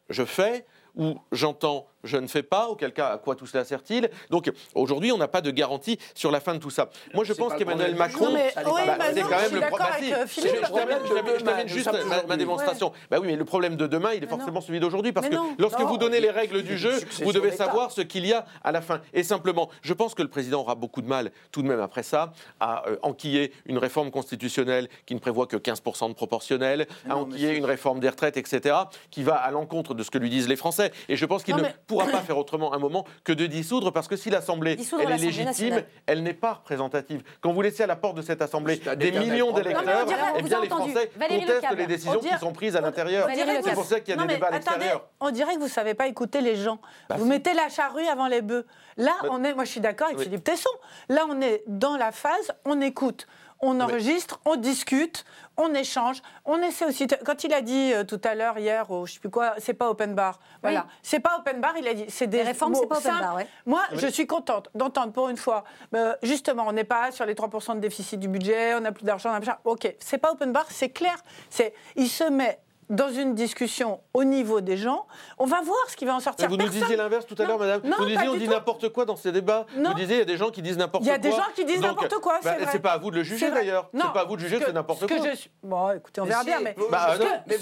je 0.09 0.25
fais, 0.25 0.65
ou 0.95 1.15
j'entends, 1.31 1.87
je 2.03 2.17
ne 2.17 2.27
fais 2.27 2.43
pas, 2.43 2.67
auquel 2.67 2.93
cas, 2.93 3.09
à 3.09 3.17
quoi 3.17 3.35
tout 3.35 3.45
cela 3.45 3.65
sert-il? 3.65 4.09
Donc 4.29 4.49
aujourd'hui, 4.73 5.11
on 5.11 5.17
n'a 5.17 5.27
pas 5.27 5.41
de 5.41 5.51
garantie 5.51 5.99
sur 6.15 6.31
la 6.31 6.39
fin 6.39 6.53
de 6.53 6.59
tout 6.59 6.69
ça. 6.69 6.89
Moi, 7.13 7.23
je 7.25 7.33
pense 7.33 7.53
qu'Emmanuel 7.55 7.95
Macron, 7.95 8.25
jour. 8.25 8.27
Non, 8.29 8.33
mais- 8.35 8.53
oui, 8.65 8.81
bah 8.85 8.95
c'est 9.13 9.21
quand 9.21 9.27
je 9.27 9.33
même 9.35 9.45
suis 9.47 9.55
le 9.55 9.61
problème. 9.67 9.87
avec, 9.93 10.09
Bah, 10.11 10.17
euh, 10.19 10.25
si, 10.27 10.41
je- 10.41 10.47
je 10.47 10.53
termine- 10.73 10.97
je 11.05 11.67
je 11.67 11.73
juste 11.73 11.91
ma- 12.07 12.23
ma, 12.23 12.37
démonstration. 12.37 12.93
Bah 13.11 13.17
oui, 13.19 13.27
mais 13.27 13.35
le 13.35 13.43
problème 13.45 13.75
de 13.75 13.85
demain, 13.87 14.13
il 14.15 14.23
est 14.23 14.27
forcément 14.27 14.61
celui 14.61 14.79
d'aujourd'hui, 14.79 15.11
parce 15.11 15.25
Mais 15.27 15.31
que 15.31 15.35
non, 15.41 15.55
lorsque 15.57 15.79
non. 15.79 15.87
vous 15.87 15.97
donnez 15.97 16.21
les 16.21 16.29
règles 16.31 16.63
du 16.63 16.77
jeu, 16.77 16.93
vous 17.21 17.33
devez 17.33 17.51
savoir 17.51 17.91
ce 17.91 18.01
qu'il 18.01 18.25
y 18.25 18.33
a 18.33 18.45
à 18.63 18.71
la 18.71 18.81
fin. 18.81 19.01
Et 19.13 19.23
simplement, 19.23 19.69
je 19.81 19.93
pense 19.93 20.13
que 20.15 20.21
le 20.21 20.29
président 20.29 20.61
aura 20.61 20.75
beaucoup 20.75 21.01
de 21.01 21.07
mal, 21.07 21.31
tout 21.51 21.61
de 21.61 21.67
même 21.67 21.81
après 21.81 22.03
ça, 22.03 22.31
à 22.61 22.87
euh, 22.87 22.95
enquiller 23.01 23.51
une 23.65 23.77
réforme 23.77 24.09
constitutionnelle 24.11 24.87
qui 25.05 25.15
ne 25.15 25.19
prévoit 25.19 25.47
que 25.47 25.57
15% 25.57 26.07
de 26.09 26.13
proportionnel, 26.13 26.87
à 27.09 27.17
enquiller 27.17 27.55
une 27.57 27.65
réforme 27.65 27.99
des 27.99 28.07
retraites, 28.09 28.37
etc., 28.37 28.75
qui 29.11 29.23
va 29.23 29.35
à 29.35 29.51
l'encontre 29.51 29.93
de 29.93 30.03
ce 30.03 30.11
que 30.11 30.17
lui 30.17 30.29
disent 30.29 30.47
les 30.47 30.55
Français. 30.55 30.78
Et 31.07 31.15
je 31.15 31.25
pense 31.25 31.43
qu'il 31.43 31.55
ne 31.55 31.61
mais- 31.61 31.75
pourra 31.87 32.05
pas 32.07 32.19
faire 32.21 32.37
autrement 32.37 32.73
un 32.73 32.79
moment 32.79 33.05
que 33.23 33.33
de 33.33 33.45
dissoudre, 33.45 33.91
parce 33.91 34.07
que 34.07 34.15
si 34.15 34.29
l'Assemblée 34.29 34.77
elle 35.01 35.11
est 35.11 35.17
légitime, 35.17 35.45
nationale. 35.45 35.85
elle 36.05 36.23
n'est 36.23 36.33
pas 36.33 36.53
représentative. 36.53 37.23
Quand 37.41 37.53
vous 37.53 37.61
laissez 37.61 37.83
à 37.83 37.87
la 37.87 37.95
porte 37.95 38.15
de 38.17 38.21
cette 38.21 38.41
Assemblée 38.41 38.77
des 38.97 39.11
millions 39.11 39.51
d'électeurs, 39.51 39.83
on 40.03 40.05
dirait- 40.05 40.19
eh 40.37 40.41
vous 40.41 40.47
bien 40.47 40.61
les. 40.61 40.67
Français 40.69 41.11
Valérie 41.17 41.41
contestent 41.45 41.75
les 41.77 41.85
décisions 41.87 42.11
On 42.17 42.19
dirait- 42.21 42.33
qui 42.35 42.39
sont 42.39 42.53
prises 42.53 42.75
à 42.75 42.81
l'intérieur. 42.81 43.27
C'est 43.63 43.73
pour 43.73 43.85
ça 43.85 43.99
qu'il 43.99 44.13
y 44.15 44.17
a 44.17 44.21
Non, 44.21 44.25
des 44.27 44.35
débats 44.35 44.47
à 44.47 44.51
l'extérieur. 44.51 45.07
on 45.19 45.31
dirait 45.31 45.53
que 45.55 45.59
vous 45.59 45.65
ne 45.65 45.69
savez 45.69 45.93
pas 45.93 46.07
écouter 46.07 46.41
les 46.41 46.55
gens. 46.55 46.79
vous 47.15 47.25
mettez 47.25 47.53
la 47.53 47.69
charrue 47.69 48.07
avant 48.07 48.27
les 48.27 48.41
bœufs. 48.41 48.65
Là, 48.99 49.13
on 49.31 49.43
est, 49.43 49.53
moi 49.53 49.63
je 49.65 49.71
suis 49.71 49.79
d'accord 49.79 50.07
avec 50.07 50.19
Oui. 50.19 50.25
Philippe 50.25 50.43
Tesson. 50.43 50.69
Là, 51.09 51.25
on 51.29 51.41
est 51.41 51.63
dans 51.67 51.97
la 51.97 52.11
phase, 52.11 52.51
on 52.65 52.79
écoute, 52.81 53.25
on 53.61 53.81
enregistre, 53.81 54.39
on 54.45 54.55
discute, 54.55 55.25
on 55.57 55.73
échange, 55.73 56.21
on 56.45 56.61
essaie 56.61 56.85
aussi. 56.85 57.07
Quand 57.25 57.43
il 57.43 57.53
a 57.53 57.59
dit 57.61 57.91
euh, 57.93 58.03
tout 58.05 58.21
à 58.23 58.35
l'heure, 58.35 58.57
hier, 58.57 58.89
ou 58.91 59.05
je 59.05 59.13
sais 59.13 59.19
plus 59.19 59.29
quoi, 59.29 59.55
c'est 59.57 59.73
pas 59.73 59.89
open 59.89 60.15
bar. 60.15 60.39
Voilà, 60.61 60.85
c'est 61.03 61.19
pas 61.19 61.37
open 61.39 61.59
bar, 61.59 61.73
il 61.77 61.87
a 61.87 61.93
dit. 61.93 62.05
C'est 62.07 62.27
des 62.27 62.37
Les 62.37 62.43
réformes, 62.43 62.75
c'est 62.75 62.87
pas 62.87 62.97
open 62.99 63.11
simples. 63.11 63.23
bar, 63.23 63.35
ouais. 63.35 63.47
Moi, 63.65 63.81
je 63.93 64.07
suis 64.07 64.27
contente 64.27 64.69
d'entendre 64.75 65.11
pour 65.11 65.27
une 65.29 65.35
fois. 65.37 65.63
euh, 65.93 66.15
justement, 66.23 66.65
on 66.67 66.71
n'est 66.71 66.83
pas 66.85 67.11
sur 67.11 67.25
les 67.25 67.33
3% 67.35 67.75
de 67.75 67.79
déficit 67.79 68.19
du 68.19 68.27
budget, 68.29 68.75
on 68.75 68.81
n'a 68.81 68.91
plus 68.93 69.03
d'argent, 69.03 69.29
on 69.31 69.33
a 69.33 69.39
plus 69.39 69.47
d'argent. 69.47 69.61
Ok, 69.65 69.93
c'est 69.99 70.17
pas 70.19 70.31
open 70.31 70.51
bar, 70.53 70.65
c'est 70.69 70.89
clair. 70.89 71.17
C'est, 71.49 71.73
il 71.97 72.07
se 72.09 72.23
met 72.23 72.59
dans 72.89 73.09
une 73.09 73.35
discussion 73.35 74.01
au 74.13 74.23
niveau 74.23 74.61
des 74.61 74.75
gens. 74.77 75.05
On 75.37 75.45
va 75.45 75.61
voir 75.61 75.77
ce 75.89 75.95
qui 75.95 76.05
va 76.05 76.13
en 76.13 76.17
Mais 76.17 76.23
sortir. 76.23 76.49
vous 76.49 76.57
nous 76.57 76.69
disiez 76.69 76.95
l'inverse 76.95 77.25
tout 77.25 77.35
à 77.37 77.45
l'heure, 77.45 77.59
madame. 77.59 77.81
non, 77.83 77.95
vous 77.97 78.03
pas 78.03 78.09
disiez 78.09 78.27
on 78.29 78.35
dit 78.35 78.47
n'importe 78.47 78.89
quoi 78.89 79.05
dans 79.05 79.15
ces 79.15 79.31
débats. 79.31 79.65
Non. 79.75 79.91
Vous 79.91 79.95
disiez 79.95 80.15
il 80.15 80.19
y 80.19 80.23
a 80.23 80.25
des 80.25 80.37
gens 80.37 80.49
qui 80.49 80.61
disent 80.61 80.77
n'importe 80.77 81.03
Il 81.03 81.07
quoi. 81.07 81.13
y 81.13 81.15
a 81.15 81.19
des 81.19 81.31
gens 81.31 81.43
qui 81.55 81.65
disent 81.65 81.81
n'importe 81.81 82.15
quoi, 82.19 82.39
bah, 82.43 82.51
c'est 82.55 82.63
vrai. 82.63 82.71
C'est 82.71 82.79
pas 82.79 82.91
à 82.93 82.97
vous 82.97 83.11
de 83.11 83.17
le 83.17 83.23
juger 83.23 83.51
d'ailleurs. 83.51 83.89
Non, 83.93 84.05
C'est 84.07 84.13
pas 84.13 84.21
à 84.21 84.25
vous 84.25 84.35
de 84.35 84.41
juger 84.41 84.59
que 84.59 84.65
c'est 84.65 84.73
n'importe 84.73 85.07
quoi. 85.07 85.17
je 85.17 85.47
Bon, 85.63 85.91
écoutez, 85.91 86.21
on 86.21 86.23
Mais 86.25 86.29
verra 86.31 86.43
bien. 86.43 86.59
Mais 86.61 86.73
vous- 86.77 86.87
Bah, 86.89 87.09
ce 87.13 87.19
que- 87.19 87.23
mais 87.47 87.57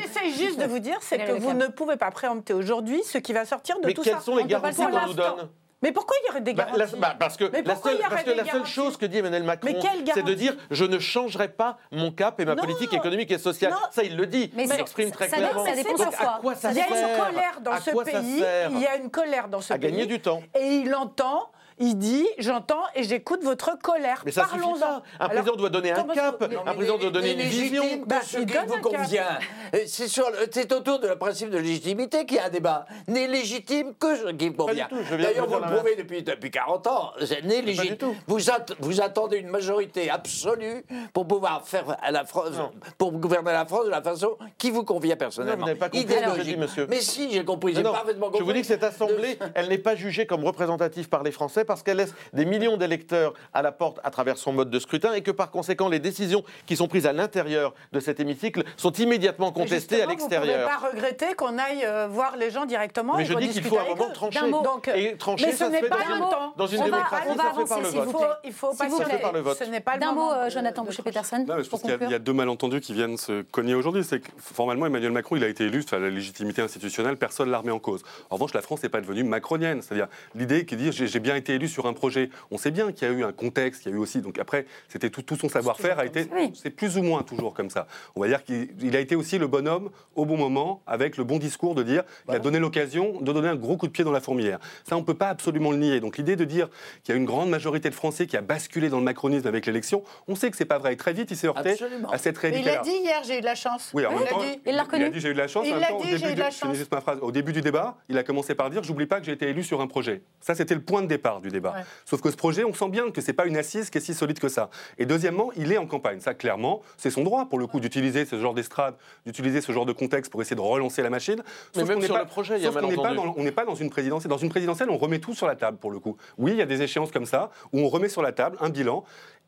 j'essaie 0.00 0.30
juste 0.30 0.58
de 0.60 0.66
vous 0.66 0.78
dire, 0.78 0.98
c'est 1.00 1.18
que 1.18 1.32
vous 1.32 1.52
ne 1.52 1.66
pouvez 1.66 1.96
pas 1.96 2.10
préempter 2.10 2.54
aujourd'hui 2.54 3.02
ce 3.04 3.18
qui 3.18 3.32
va 3.32 3.44
sortir 3.44 3.78
de 3.80 3.86
Mais 3.86 3.94
tout 3.94 4.02
quelles 4.02 4.14
ça. 4.14 4.20
sont 4.20 4.36
les 4.36 4.44
On 4.44 4.46
peut 4.46 4.60
pas 4.60 4.70
le 4.70 4.74
garanties 4.76 5.00
qu'on 5.00 5.06
nous 5.08 5.14
donne 5.14 5.48
Mais 5.82 5.92
pourquoi 5.92 6.16
il 6.22 6.28
y 6.28 6.30
aurait 6.30 6.40
des 6.40 6.54
Bah, 6.54 6.64
garanties 6.72 6.92
la- 6.94 6.98
bah, 6.98 7.16
parce 7.18 7.36
que, 7.36 7.44
Mais 7.52 7.62
la 7.62 7.72
pourquoi 7.74 7.90
seule, 7.90 8.00
il 8.00 8.06
y 8.06 8.08
parce 8.08 8.22
que 8.22 8.30
la 8.30 8.44
seule 8.44 8.66
chose 8.66 8.96
que 8.96 9.06
dit 9.06 9.18
Emmanuel 9.18 9.42
Macron, 9.42 9.68
c'est 10.14 10.22
de 10.22 10.34
dire 10.34 10.54
je 10.70 10.84
ne 10.84 10.98
changerai 10.98 11.48
pas 11.48 11.78
mon 11.90 12.12
cap 12.12 12.38
et 12.40 12.44
ma 12.44 12.54
Non. 12.54 12.62
politique 12.62 12.92
économique 12.94 13.30
et 13.32 13.38
sociale. 13.38 13.72
Non. 13.72 13.78
Ça, 13.90 14.02
il 14.04 14.16
le 14.16 14.26
dit. 14.26 14.50
Mais 14.54 14.64
il 14.64 14.68
ça- 14.68 14.76
l'exprime 14.76 15.10
très 15.10 15.28
ça 15.28 15.36
clairement. 15.36 15.64
dépend- 15.64 15.76
ça 15.76 15.82
dépend 15.82 15.90
Donc, 15.96 16.12
sur 16.12 16.18
quoi. 16.18 16.28
à 16.36 16.38
quoi 16.40 16.54
ça 16.54 16.70
Il 16.70 16.76
y 16.76 16.80
a 16.80 16.86
une 16.86 17.18
colère 17.18 17.60
dans 17.60 17.70
À 17.72 17.80
ce 17.80 17.90
pays. 17.90 18.44
Il 18.70 18.80
y 18.80 18.86
a 18.86 18.96
une 18.96 19.10
colère 19.10 19.48
dans 19.48 19.60
ce 19.60 19.72
À 19.72 19.78
pays. 19.78 19.90
gagner 19.90 20.06
du 20.06 20.20
temps. 20.20 20.42
Et 20.58 20.66
il 20.76 20.94
entend, 20.94 21.50
il 21.84 21.96
dit 21.98 22.26
j'entends 22.38 22.82
et 22.94 23.02
j'écoute 23.02 23.42
votre 23.42 23.76
colère. 23.78 24.22
Mais 24.24 24.32
ça 24.32 24.44
suffit 24.44 24.58
Parlons-en. 24.60 24.78
pas. 24.78 25.02
Un 25.18 25.24
Alors, 25.26 25.30
président 25.32 25.56
doit 25.56 25.68
donner 25.70 25.92
un 25.92 26.02
cap, 26.04 26.42
un 26.66 26.74
président 26.74 26.98
doit 26.98 27.10
donner 27.10 27.32
une 27.32 27.40
vision. 27.48 27.84
Bah, 28.06 28.16
ce 28.24 28.38
il 28.38 28.46
qui 28.46 28.56
vous 28.66 28.78
convient. 28.80 29.38
Euh, 29.74 29.78
C'est 29.86 30.08
sur 30.08 30.30
le- 30.30 30.36
c'est 30.50 30.72
autour 30.72 30.98
de 31.00 31.06
la 31.08 31.16
principe 31.16 31.50
de 31.50 31.58
légitimité 31.58 32.24
qu'il 32.24 32.36
y 32.36 32.40
a 32.40 32.46
un 32.46 32.50
débat. 32.50 32.86
N'est 33.08 33.26
légitime 33.26 33.94
que 33.98 34.14
ce 34.16 34.30
qui 34.32 34.50
me 34.50 34.54
convient. 34.56 34.86
tout, 34.88 34.96
D'ailleurs, 35.16 35.46
vous 35.46 35.54
vous 35.54 35.60
le 35.60 35.74
prouvez 35.76 35.96
depuis, 35.96 36.22
depuis 36.22 36.50
40 36.50 36.86
ans. 36.86 37.10
C'est 37.24 37.42
du 37.42 37.48
légitime. 37.62 37.96
tout. 37.96 38.14
Vous, 38.26 38.50
at- 38.50 38.66
vous 38.80 39.00
attendez 39.00 39.38
une 39.38 39.48
majorité 39.48 40.10
absolue 40.10 40.84
pour 41.12 41.26
pouvoir 41.26 41.62
faire 41.66 41.96
à 42.02 42.10
la 42.10 42.24
France, 42.24 42.50
Non. 42.56 42.70
pour 42.98 43.12
gouverner 43.12 43.52
la 43.52 43.66
France 43.66 43.86
de 43.86 43.90
la 43.90 44.02
façon 44.02 44.36
qui 44.58 44.70
vous 44.70 44.84
convient 44.84 45.14
Non, 45.14 45.18
personnellement. 45.18 45.56
vous 45.60 45.66
n'avez 45.66 45.78
pas 45.78 45.88
compris 45.88 46.06
ce 46.08 46.30
que 46.34 46.38
je 46.38 46.42
dis, 46.44 46.56
monsieur. 46.56 46.86
Mais 46.88 47.00
si, 47.00 47.30
j'ai 47.32 47.44
compris, 47.44 47.72
Non, 47.72 47.78
j'ai 47.78 47.82
non, 47.84 47.92
parfaitement 47.92 48.26
compris. 48.26 48.38
je 48.40 48.44
vous 48.44 48.52
dis 48.52 48.60
que 48.60 48.66
cette 48.66 48.84
assemblée, 48.84 49.38
elle 49.54 49.68
n'est 49.68 49.78
pas 49.78 49.94
jugée 49.96 50.26
comme 50.26 50.44
représentative 50.44 51.08
par 51.08 51.22
les 51.22 51.32
Français 51.32 51.64
parce 51.72 51.82
qu'elle 51.82 51.96
laisse 51.98 52.14
des 52.32 52.44
millions 52.44 52.76
d'électeurs 52.76 53.32
à 53.54 53.62
la 53.62 53.72
porte 53.72 53.98
à 54.04 54.10
travers 54.10 54.36
son 54.38 54.52
mode 54.52 54.70
de 54.70 54.78
scrutin 54.78 55.12
et 55.14 55.22
que 55.22 55.30
par 55.30 55.50
conséquent, 55.50 55.88
les 55.88 55.98
décisions 55.98 56.42
qui 56.66 56.76
sont 56.76 56.88
prises 56.88 57.06
à 57.06 57.12
l'intérieur 57.12 57.74
de 57.92 58.00
cet 58.00 58.20
hémicycle 58.20 58.64
sont 58.76 58.92
immédiatement 58.92 59.52
contestées 59.52 60.02
à 60.02 60.06
l'extérieur. 60.06 60.42
Vous 60.44 60.60
ne 60.62 60.66
pouvez 60.66 60.90
pas 60.90 60.96
regretter 61.06 61.34
qu'on 61.34 61.58
aille 61.58 61.84
euh, 61.84 62.06
voir 62.08 62.36
les 62.36 62.50
gens 62.50 62.66
directement 62.66 63.16
Mais 63.16 63.22
et 63.22 63.26
je 63.26 63.34
dis 63.34 63.48
qu'il 63.50 63.62
faut 63.64 63.78
un 63.78 63.84
moment 63.84 64.10
trancher. 64.10 64.40
Donc, 64.50 64.88
euh, 64.88 64.94
et 64.94 65.16
trancher, 65.16 65.46
mais 65.46 65.52
ce 65.52 65.58
ça 65.58 65.66
se 65.66 65.70
n'est 65.70 65.80
fait 65.80 65.88
pas 65.88 65.96
dans 66.04 66.08
le 66.10 66.14
une- 66.16 66.20
temps. 66.30 66.54
Dans 66.56 66.66
une 66.66 66.78
On 66.78 66.82
va- 66.82 66.90
démocratie, 66.90 67.26
on 67.30 67.34
va 67.34 67.42
ça 67.44 67.50
se 67.50 67.56
fait 67.60 67.64
par 67.68 67.78
avancer, 67.78 67.90
s'il 67.90 68.00
Il 68.00 68.12
faut, 68.12 68.24
il 68.44 68.52
faut 68.52 68.72
par 69.20 69.32
le 69.32 69.40
vote. 69.40 69.56
Ce 69.58 69.64
n'est 69.64 69.80
pas 69.80 69.94
le 69.94 70.00
D'un 70.00 70.12
mot, 70.12 70.32
euh, 70.32 70.50
Jonathan 70.50 70.82
Boucher-Peterson, 70.84 71.44
Non, 71.46 71.56
mais 71.56 71.64
je 71.64 71.68
pour 71.70 71.78
pense 71.78 71.80
qu'il 71.82 71.90
y 71.90 71.92
a- 71.92 71.96
conclure. 71.98 72.08
il 72.08 72.12
y, 72.12 72.16
a 72.16 72.18
deux 72.18 72.32
malentendus 72.32 72.80
qui 72.80 72.92
viennent 72.92 73.16
se 73.16 73.42
cogner 73.42 73.74
aujourd'hui. 73.74 74.02
C'est 74.04 74.20
que 74.20 74.28
formellement, 74.36 74.86
Emmanuel 74.86 75.12
Macron, 75.12 75.36
il 75.36 75.44
a 75.44 75.48
été 75.48 75.64
élu, 75.64 75.82
enfin, 75.84 75.98
la 75.98 76.10
légitimité 76.10 76.60
institutionnelle, 76.62 77.16
personne 77.16 77.46
ne 77.46 77.52
la 77.52 77.58
remet 77.58 77.70
en 77.72 77.78
cause. 77.78 78.02
En 78.30 78.34
revanche, 78.36 78.52
la 78.54 78.62
France 78.62 78.82
n'est 78.82 78.88
pas 78.88 79.00
devenue 79.00 79.22
macronienne. 79.24 79.80
C'est-à-dire 79.82 80.08
l'idée 80.34 80.64
qui 80.66 80.76
dit 80.76 80.90
j'ai 80.92 81.20
bien 81.20 81.36
été 81.36 81.51
élu 81.54 81.68
sur 81.68 81.86
un 81.86 81.92
projet. 81.92 82.30
On 82.50 82.58
sait 82.58 82.70
bien 82.70 82.92
qu'il 82.92 83.08
y 83.08 83.10
a 83.10 83.14
eu 83.14 83.24
un 83.24 83.32
contexte, 83.32 83.82
qu'il 83.82 83.92
y 83.92 83.94
a 83.94 83.98
eu 83.98 84.00
aussi. 84.00 84.20
Donc 84.20 84.38
après, 84.38 84.66
c'était 84.88 85.10
tout, 85.10 85.22
tout 85.22 85.36
son 85.36 85.48
savoir-faire 85.48 85.98
a 85.98 86.06
été. 86.06 86.26
Oui. 86.32 86.52
C'est 86.54 86.70
plus 86.70 86.96
ou 86.98 87.02
moins 87.02 87.22
toujours 87.22 87.54
comme 87.54 87.70
ça. 87.70 87.86
On 88.16 88.20
va 88.20 88.28
dire 88.28 88.44
qu'il 88.44 88.68
il 88.80 88.96
a 88.96 89.00
été 89.00 89.16
aussi 89.16 89.38
le 89.38 89.46
bonhomme 89.46 89.90
au 90.14 90.24
bon 90.24 90.36
moment, 90.36 90.82
avec 90.86 91.16
le 91.16 91.24
bon 91.24 91.38
discours 91.38 91.74
de 91.74 91.82
dire 91.82 92.02
il 92.28 92.34
a 92.34 92.38
donné 92.38 92.58
l'occasion 92.58 93.20
de 93.20 93.32
donner 93.32 93.48
un 93.48 93.56
gros 93.56 93.76
coup 93.76 93.86
de 93.86 93.92
pied 93.92 94.04
dans 94.04 94.12
la 94.12 94.20
fourmilière. 94.20 94.58
Ça, 94.88 94.96
on 94.96 95.00
ne 95.00 95.04
peut 95.04 95.14
pas 95.14 95.28
absolument 95.28 95.70
le 95.70 95.78
nier. 95.78 96.00
Donc 96.00 96.16
l'idée 96.16 96.36
de 96.36 96.44
dire 96.44 96.68
qu'il 97.02 97.14
y 97.14 97.16
a 97.16 97.20
une 97.20 97.26
grande 97.26 97.50
majorité 97.50 97.90
de 97.90 97.94
Français 97.94 98.26
qui 98.26 98.36
a 98.36 98.40
basculé 98.40 98.88
dans 98.88 98.98
le 98.98 99.04
macronisme 99.04 99.46
avec 99.46 99.66
l'élection, 99.66 100.02
on 100.28 100.34
sait 100.34 100.50
que 100.50 100.56
c'est 100.56 100.64
pas 100.64 100.78
vrai. 100.78 100.92
Et 100.94 100.96
très 100.96 101.12
vite, 101.12 101.30
il 101.30 101.36
s'est 101.36 101.46
heurté 101.46 101.70
Absolument. 101.70 102.10
à 102.10 102.18
cette 102.18 102.42
Mais 102.42 102.58
il 102.58 102.64
l'a 102.64 102.78
dit 102.78 102.90
hier, 102.90 103.22
j'ai 103.24 103.38
eu 103.38 103.40
de 103.40 103.46
la 103.46 103.54
chance. 103.54 103.90
Oui, 103.94 104.02
même 104.02 104.18
l'a 104.18 104.30
temps, 104.30 104.40
dit. 104.40 104.60
Il 104.66 104.72
l'a 104.72 104.72
il 104.72 104.78
a 104.78 104.82
reconnu 104.82 105.10
dit 105.10 105.20
j'ai 105.20 105.28
eu 105.30 105.34
de 105.34 105.38
la 105.38 105.48
chance. 105.48 105.66
Il 105.66 105.74
l'a 105.74 105.92
dit, 105.92 106.16
j'ai 106.18 106.32
eu 106.32 106.34
de 106.34 106.40
la 106.40 106.50
je 106.50 106.56
finis 106.56 106.70
chance. 106.70 106.76
juste 106.76 106.92
ma 106.92 107.00
phrase. 107.00 107.18
Au 107.22 107.32
début 107.32 107.52
du 107.52 107.60
débat, 107.60 107.98
il 108.08 108.18
a 108.18 108.22
commencé 108.22 108.54
par 108.54 108.70
dire 108.70 108.82
j'oublie 108.82 109.06
pas 109.06 109.20
que 109.20 109.26
j'ai 109.26 109.32
été 109.32 109.48
élu 109.48 109.62
sur 109.62 109.80
un 109.80 109.86
projet. 109.86 110.22
Ça, 110.40 110.54
c'était 110.54 110.74
le 110.74 110.82
point 110.82 111.02
de 111.02 111.06
départ 111.06 111.40
du 111.42 111.50
débat. 111.50 111.72
Ouais. 111.76 111.84
Sauf 112.06 112.20
que 112.22 112.30
ce 112.30 112.36
projet, 112.36 112.64
on 112.64 112.72
sent 112.72 112.88
bien 112.88 113.10
que 113.10 113.20
c'est 113.20 113.32
pas 113.32 113.44
une 113.46 113.56
assise 113.56 113.90
qui 113.90 113.98
est 113.98 114.00
si 114.00 114.14
solide 114.14 114.38
que 114.38 114.48
ça. 114.48 114.70
Et 114.98 115.04
deuxièmement, 115.06 115.50
il 115.56 115.70
est 115.72 115.78
en 115.78 115.86
campagne. 115.86 116.20
Ça, 116.20 116.32
clairement, 116.34 116.80
c'est 116.96 117.10
son 117.10 117.22
droit 117.24 117.46
pour 117.46 117.58
le 117.58 117.66
coup 117.66 117.80
d'utiliser 117.80 118.24
ce 118.24 118.38
genre 118.40 118.54
d'estrade, 118.54 118.94
d'utiliser 119.26 119.60
ce 119.60 119.72
genre 119.72 119.84
de 119.86 119.92
contexte 119.92 120.30
pour 120.32 120.40
essayer 120.40 120.56
de 120.56 120.60
relancer 120.60 121.02
la 121.02 121.10
machine. 121.10 121.42
Mais 121.74 121.80
Sauf 121.80 121.88
même 121.88 122.00
sur 122.02 122.14
pas- 122.14 122.20
le 122.20 122.26
projet, 122.26 122.56
il 122.56 122.62
y 122.62 122.66
a 122.66 122.72
sauf 122.72 122.80
qu'on 122.80 122.88
n'est 122.88 122.96
pas 122.96 123.02
malentendu. 123.02 123.28
dans- 123.28 123.40
on 123.40 123.44
n'est 123.44 123.52
pas 123.52 123.64
dans 123.64 123.74
une 123.74 123.90
présidentielle. 123.90 124.30
Dans 124.30 124.38
une 124.38 124.48
présidentielle, 124.50 124.88
on 124.90 124.96
remet 124.98 125.18
tout 125.18 125.34
sur 125.34 125.46
la 125.46 125.56
table 125.56 125.76
pour 125.78 125.90
le 125.90 125.98
coup. 125.98 126.16
Oui, 126.38 126.52
il 126.52 126.56
y 126.58 126.62
a 126.62 126.66
des 126.66 126.80
échéances 126.82 127.10
comme 127.10 127.26
ça 127.26 127.50
où 127.72 127.80
on 127.80 127.88
remet 127.88 128.08
sur 128.08 128.22
la 128.22 128.32
table 128.32 128.56
un 128.60 128.70
bilan. 128.70 129.04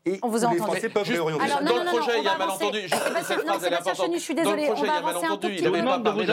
Et 0.07 0.19
On 0.21 0.27
vous 0.27 0.37
a 0.45 0.53
les 0.53 0.61
entendu. 0.61 0.61
Français 0.71 0.89
peuvent 0.89 1.07
réorienter. 1.07 1.43
Alors, 1.45 1.59
Dans 1.61 1.65
non, 1.65 1.79
le 1.79 1.85
non, 1.85 1.91
non, 1.93 1.97
projet, 1.97 2.17
il 2.19 2.23
y 2.23 2.27
a 2.27 2.37
malentendu. 2.37 2.79
Juste 2.81 2.93
Sébastien- 2.95 3.37
non, 3.47 3.59
Sébastien. 3.59 3.93
Chenu, 3.95 4.17
je 4.17 4.21
suis 4.23 4.35
Dans 4.35 4.41
le 4.43 4.57
désolée, 4.57 4.67
projet, 4.67 4.81
on 4.81 4.85
il 4.85 4.91
va 4.91 4.97
avancer 5.09 5.25
un 5.25 5.37
tout 5.37 5.47
Il 5.47 5.55
petit 5.55 5.63
peu. 5.63 5.71
pas 5.71 5.77
de 5.97 6.03
parlé 6.03 6.25
de 6.25 6.31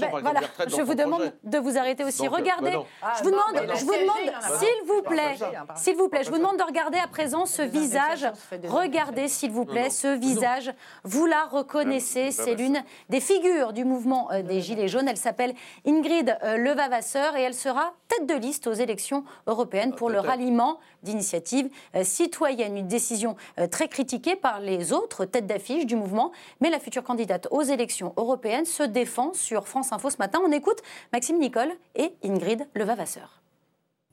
la 0.00 0.08
par 0.08 0.20
voilà, 0.20 0.40
je 0.66 0.76
dans 0.76 0.84
vous 0.84 0.94
demande 0.96 1.20
projet. 1.20 1.34
de 1.44 1.58
vous 1.58 1.78
arrêter 1.78 2.02
aussi. 2.04 2.22
Donc, 2.24 2.32
euh, 2.32 2.36
Regardez, 2.36 2.70
bah. 2.72 2.84
Ah, 3.02 3.12
je 3.18 3.22
vous 3.24 3.30
demande, 3.30 3.44
je 3.54 3.84
vous 3.84 3.92
CSG, 3.92 4.02
demande, 4.02 4.16
il 4.24 4.32
pas. 4.32 4.58
s'il 4.58 4.86
vous 4.88 5.02
Pas 5.02 5.10
plaît, 5.10 5.36
s'il 5.76 5.96
vous 5.96 6.08
plaît, 6.08 6.24
je 6.24 6.30
vous 6.30 6.38
demande 6.38 6.56
de 6.58 6.62
regarder 6.64 6.98
à 6.98 7.06
présent 7.06 7.46
ce 7.46 7.62
visage. 7.62 8.26
Regardez, 8.66 9.28
s'il 9.28 9.52
vous 9.52 9.64
plaît, 9.64 9.90
ce 9.90 10.08
visage. 10.18 10.72
Vous 11.04 11.26
la 11.26 11.44
reconnaissez, 11.44 12.32
c'est 12.32 12.56
l'une 12.56 12.82
des 13.10 13.20
figures 13.20 13.72
du 13.72 13.84
mouvement 13.84 14.28
euh, 14.32 14.42
des 14.42 14.60
Gilets 14.60 14.88
jaunes. 14.88 15.06
Elle 15.06 15.16
s'appelle 15.16 15.54
Ingrid 15.86 16.36
euh, 16.42 16.56
Levavasseur 16.56 17.36
et 17.36 17.42
elle 17.42 17.54
sera 17.54 17.92
tête 18.08 18.26
de 18.26 18.34
liste 18.34 18.66
aux 18.66 18.72
élections 18.72 19.22
européennes 19.46 19.94
pour 19.94 20.10
le 20.10 20.18
ralliement 20.18 20.78
d'initiatives 21.04 21.68
citoyennes. 22.02 22.76
Une 22.76 22.86
décision 23.04 23.36
euh, 23.58 23.66
très 23.66 23.88
critiquée 23.88 24.34
par 24.34 24.60
les 24.60 24.92
autres 24.94 25.26
têtes 25.26 25.46
d'affiche 25.46 25.84
du 25.84 25.94
mouvement. 25.94 26.32
Mais 26.62 26.70
la 26.70 26.80
future 26.80 27.04
candidate 27.04 27.46
aux 27.50 27.62
élections 27.62 28.14
européennes 28.16 28.64
se 28.64 28.82
défend 28.82 29.34
sur 29.34 29.68
France 29.68 29.92
Info 29.92 30.08
ce 30.08 30.16
matin. 30.18 30.40
On 30.44 30.50
écoute 30.52 30.78
Maxime 31.12 31.38
Nicole 31.38 31.72
et 31.94 32.14
Ingrid 32.24 32.66
Levavasseur. 32.74 33.42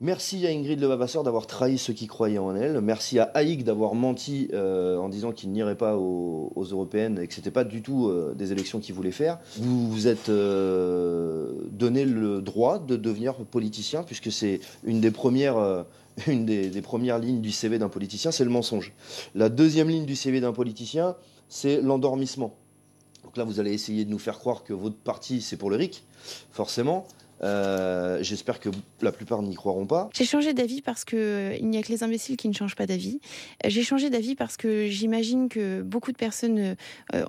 Merci 0.04 0.44
à 0.48 0.50
Ingrid 0.50 0.80
Levavasseur 0.80 1.22
d'avoir 1.22 1.46
trahi 1.46 1.78
ceux 1.78 1.92
qui 1.92 2.08
croyaient 2.08 2.36
en 2.36 2.56
elle. 2.56 2.80
Merci 2.80 3.20
à 3.20 3.30
Haïk 3.34 3.62
d'avoir 3.62 3.94
menti 3.94 4.48
euh, 4.52 4.96
en 4.96 5.08
disant 5.08 5.30
qu'il 5.30 5.52
n'irait 5.52 5.76
pas 5.76 5.96
aux, 5.96 6.52
aux 6.56 6.64
européennes 6.64 7.20
et 7.22 7.28
que 7.28 7.34
c'était 7.34 7.52
pas 7.52 7.62
du 7.62 7.82
tout 7.82 8.08
euh, 8.08 8.34
des 8.36 8.50
élections 8.50 8.80
qu'il 8.80 8.96
voulait 8.96 9.12
faire. 9.12 9.38
Vous 9.58 9.88
vous 9.88 10.08
êtes 10.08 10.28
euh, 10.28 11.52
donné 11.70 12.04
le 12.04 12.42
droit 12.42 12.80
de 12.80 12.96
devenir 12.96 13.36
politicien 13.36 14.02
puisque 14.02 14.32
c'est 14.32 14.60
une 14.84 15.00
des 15.00 15.12
premières. 15.12 15.84
une 16.26 16.44
des, 16.44 16.82
premières 16.82 17.18
lignes 17.18 17.40
du 17.40 17.52
CV 17.52 17.78
d'un 17.78 17.88
politicien, 17.88 18.30
c'est 18.30 18.44
le 18.44 18.50
mensonge. 18.50 18.92
La 19.34 19.48
deuxième 19.48 19.88
ligne 19.88 20.06
du 20.06 20.16
CV 20.16 20.40
d'un 20.40 20.52
politicien, 20.52 21.16
c'est 21.48 21.80
l'endormissement. 21.80 22.56
Donc 23.24 23.36
là, 23.36 23.44
vous 23.44 23.60
allez 23.60 23.72
essayer 23.72 24.04
de 24.04 24.10
nous 24.10 24.18
faire 24.18 24.38
croire 24.38 24.64
que 24.64 24.72
votre 24.72 24.96
parti, 24.96 25.40
c'est 25.40 25.56
pour 25.56 25.70
le 25.70 25.76
RIC, 25.76 26.04
forcément. 26.50 27.06
Euh, 27.42 28.22
J'espère 28.22 28.60
que 28.60 28.68
la 29.00 29.10
plupart 29.10 29.42
n'y 29.42 29.54
croiront 29.54 29.86
pas. 29.86 30.10
J'ai 30.14 30.24
changé 30.24 30.54
d'avis 30.54 30.80
parce 30.80 31.04
que 31.04 31.16
euh, 31.16 31.58
n'y 31.60 31.76
a 31.76 31.82
que 31.82 31.88
les 31.88 32.04
imbéciles 32.04 32.36
qui 32.36 32.48
ne 32.48 32.52
changent 32.52 32.76
pas 32.76 32.86
d'avis. 32.86 33.20
Euh, 33.64 33.68
J'ai 33.68 33.82
changé 33.82 34.10
d'avis 34.10 34.34
parce 34.34 34.56
que 34.56 34.86
j'imagine 34.86 35.48
que 35.48 35.82
beaucoup 35.82 36.12
de 36.12 36.16
personnes 36.16 36.76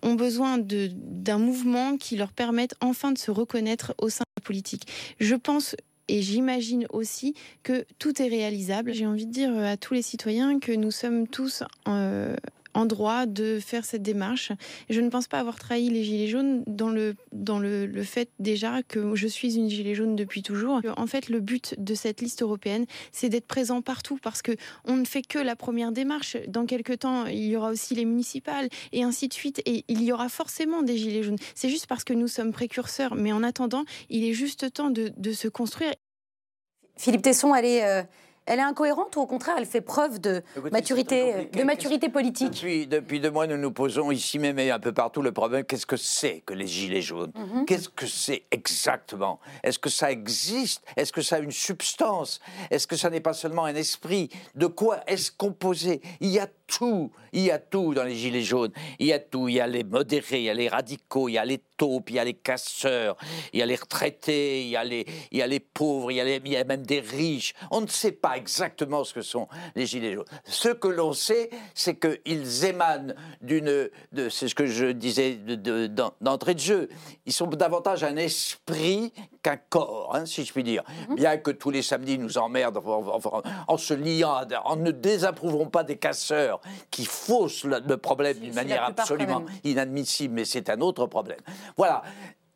ont 0.04 0.14
besoin 0.14 0.60
d'un 0.60 1.38
mouvement 1.40 1.98
qui 1.98 2.16
leur 2.16 2.32
permette 2.32 2.76
enfin 2.82 3.12
de 3.12 3.18
se 3.18 3.32
reconnaître 3.32 3.96
au 3.98 4.10
sein 4.10 4.24
de 4.24 4.42
la 4.42 4.46
politique. 4.46 4.88
Je 5.20 5.36
pense 5.36 5.76
et 6.08 6.22
j'imagine 6.22 6.86
aussi 6.90 7.34
que 7.64 7.86
tout 8.00 8.22
est 8.22 8.28
réalisable. 8.28 8.94
J'ai 8.94 9.06
envie 9.06 9.26
de 9.26 9.32
dire 9.32 9.52
euh, 9.52 9.74
à 9.74 9.78
tous 9.78 9.94
les 9.94 10.02
citoyens 10.02 10.60
que 10.60 10.72
nous 10.72 10.92
sommes 10.92 11.28
tous 11.28 11.64
euh, 11.88 12.36
en 12.74 12.86
droit 12.86 13.26
de 13.26 13.60
faire 13.60 13.86
cette 13.86 14.02
démarche. 14.02 14.52
Je 14.90 15.02
ne 15.02 15.10
pense 15.10 15.28
pas 15.28 15.40
avoir 15.40 15.60
trahi 15.60 15.90
les 15.90 16.04
Gilets 16.04 16.28
jaunes 16.28 16.64
dans 16.68 16.90
le, 16.90 17.16
dans 17.32 17.60
le, 17.60 17.86
le 17.86 18.04
fait 18.04 18.30
déjà 18.40 18.84
que 18.84 19.16
je 19.16 19.28
suis 19.28 19.56
une 19.56 19.70
Gilet 19.70 19.96
jaune 19.96 20.16
depuis 20.16 20.42
toujours. 20.42 20.82
En 20.98 21.08
fait, 21.08 21.30
le 21.30 21.40
but 21.40 21.76
de 21.78 21.94
cette 21.94 22.22
liste 22.22 22.42
européenne, 22.42 22.86
c'est 23.12 23.30
d'être 23.30 23.48
présent 23.48 23.82
partout 23.82 24.20
parce 24.22 24.42
que 24.42 24.52
on 24.86 24.96
ne 24.96 25.06
fait 25.06 25.22
que 25.22 25.40
la 25.40 25.56
première 25.56 25.92
démarche. 25.92 26.38
Dans 26.48 26.66
quelques 26.66 27.00
temps, 27.00 27.26
il 27.26 27.46
y 27.46 27.56
aura 27.56 27.70
aussi 27.70 27.96
les 27.96 28.06
municipales 28.06 28.70
et 28.92 29.04
ainsi 29.04 29.28
de 29.28 29.34
suite. 29.34 29.62
Et 29.66 29.86
il 29.88 30.04
y 30.04 30.12
aura 30.12 30.30
forcément 30.30 30.82
des 30.84 30.98
Gilets 30.98 31.24
jaunes. 31.24 31.38
C'est 31.56 31.70
juste 31.70 31.88
parce 31.88 32.04
que 32.04 32.14
nous 32.14 32.28
sommes 32.28 32.52
précurseurs. 32.52 33.16
Mais 33.16 33.32
en 33.32 33.44
attendant, 33.44 33.86
il 34.10 34.24
est 34.24 34.34
juste 34.34 34.74
temps 34.74 34.90
de, 34.90 35.12
de 35.18 35.32
se 35.32 35.48
construire. 35.48 35.94
Philippe 36.98 37.24
Tesson, 37.24 37.56
est, 37.56 37.84
euh, 37.84 38.04
elle 38.46 38.60
est 38.60 38.64
incohérente 38.64 39.16
ou 39.16 39.22
au 39.22 39.28
contraire, 39.28 39.56
elle 39.58 39.66
fait 39.66 39.82
preuve 39.82 40.20
de 40.20 40.44
Écoutez, 40.56 40.72
maturité, 40.72 41.50
de 41.54 41.64
maturité 41.64 42.10
politique? 42.10 42.52
Depuis, 42.54 42.88
depuis 42.88 43.20
deux 43.20 43.32
mois, 43.32 43.48
nous 43.48 43.58
nous 43.58 43.72
posons 43.72 44.12
ici 44.12 44.40
même 44.40 44.60
et 44.60 44.72
un 44.72 44.80
peu 44.80 44.92
partout 44.92 45.22
le 45.22 45.32
problème 45.32 45.64
qu'est-ce 45.64 45.86
que 45.86 45.98
c'est 45.98 46.42
que 46.46 46.54
les 46.54 46.68
gilets 46.68 47.02
jaunes? 47.02 47.32
Mhm. 47.36 47.66
Qu'est-ce 47.66 47.90
que 47.90 48.08
c'est 48.08 48.44
exactement? 48.52 49.40
Est-ce 49.64 49.80
que 49.80 49.90
ça 49.90 50.12
existe? 50.12 50.84
Est-ce 50.98 51.12
que 51.14 51.22
ça 51.22 51.38
a 51.38 51.40
une 51.40 51.52
substance? 51.52 52.40
Est-ce 52.70 52.88
que 52.88 52.96
ça 52.96 53.10
n'est 53.10 53.22
pas 53.22 53.34
seulement 53.34 53.66
un 53.66 53.76
esprit? 53.76 54.30
De 54.56 54.68
quoi 54.68 55.00
est-ce 55.08 55.32
composé? 55.32 56.02
Il 56.20 56.30
y 56.30 56.40
a 56.40 56.48
tout, 56.68 57.12
il 57.34 57.42
y 57.44 57.52
a 57.52 57.60
tout 57.60 57.94
dans 57.94 58.04
les 58.04 58.16
gilets 58.16 58.42
jaunes. 58.42 58.72
Il 59.00 59.08
y 59.08 59.14
a 59.14 59.20
tout. 59.20 59.48
Il 59.48 59.56
y 59.56 59.60
a 59.60 59.68
les 59.68 59.84
modérés, 59.84 60.40
il 60.40 60.44
y 60.44 60.50
a 60.50 60.54
les 60.54 60.68
radicaux, 60.70 61.30
il 61.30 61.34
y 61.34 61.38
a 61.38 61.46
les 61.46 61.60
taupes, 61.78 62.10
il 62.10 62.16
y 62.16 62.20
a 62.20 62.24
les 62.24 62.34
casseurs, 62.34 63.18
il 63.52 63.60
y 63.60 63.62
a 63.62 63.66
les 63.66 63.76
retraités, 63.76 64.62
il 64.64 64.70
y 64.70 64.76
a 64.78 64.84
les, 64.84 65.06
il 65.32 65.40
y 65.40 65.42
a 65.42 65.48
les 65.48 65.60
pauvres, 65.60 66.12
il 66.12 66.16
y 66.16 66.22
a, 66.22 66.24
les- 66.24 66.42
il 66.44 66.52
y 66.52 66.58
a 66.58 66.64
même 66.64 66.86
des 66.86 67.00
riches. 67.00 67.54
On 67.72 67.82
ne 67.82 67.88
sait 67.88 68.12
pas 68.12 68.38
exactement 68.38 69.04
ce 69.04 69.14
que 69.14 69.22
sont 69.22 69.48
les 69.76 69.86
gilets 69.86 70.14
jaunes. 70.14 70.26
Ce 70.46 70.70
que 70.70 70.88
l'on 70.88 71.14
sait, 71.14 71.50
c'est 71.74 72.00
qu'ils 72.00 72.66
émanent 72.66 73.14
d'une, 73.42 73.90
c'est 74.30 74.48
ce 74.48 74.56
que 74.56 74.66
je 74.66 74.86
disais 74.88 75.36
de- 75.36 75.56
de- 75.56 75.88
d'en- 75.88 76.14
d'entrée 76.22 76.54
de 76.54 76.60
jeu. 76.60 76.90
Ils 77.26 77.34
sont 77.34 77.48
davantage 77.48 78.04
un 78.04 78.16
esprit 78.18 79.12
qu'un 79.42 79.58
corps, 79.58 80.16
hein, 80.16 80.26
si 80.26 80.46
je 80.46 80.54
puis 80.54 80.64
dire. 80.64 80.84
Bien 81.16 81.38
que 81.38 81.52
tous 81.52 81.70
les 81.72 81.82
samedis 81.82 82.18
nous 82.18 82.38
emmerdent 82.38 82.78
en, 82.78 83.20
en- 83.24 83.42
en 83.68 83.78
se 83.78 83.94
liant, 83.94 84.42
en 84.66 84.76
ne 84.76 84.92
désapprouveront 84.92 85.68
pas 85.70 85.84
des 85.84 85.98
casseurs 85.98 86.53
qui 86.92 87.06
faussent 87.06 87.64
le, 87.64 87.80
le 87.80 87.98
problème 87.98 88.38
d'une 88.38 88.54
manière 88.54 88.84
absolument 88.84 89.44
inadmissible, 89.64 90.34
mais 90.34 90.46
c'est 90.46 90.70
un 90.70 90.82
autre 90.82 91.06
problème. 91.08 91.40
Voilà. 91.78 92.04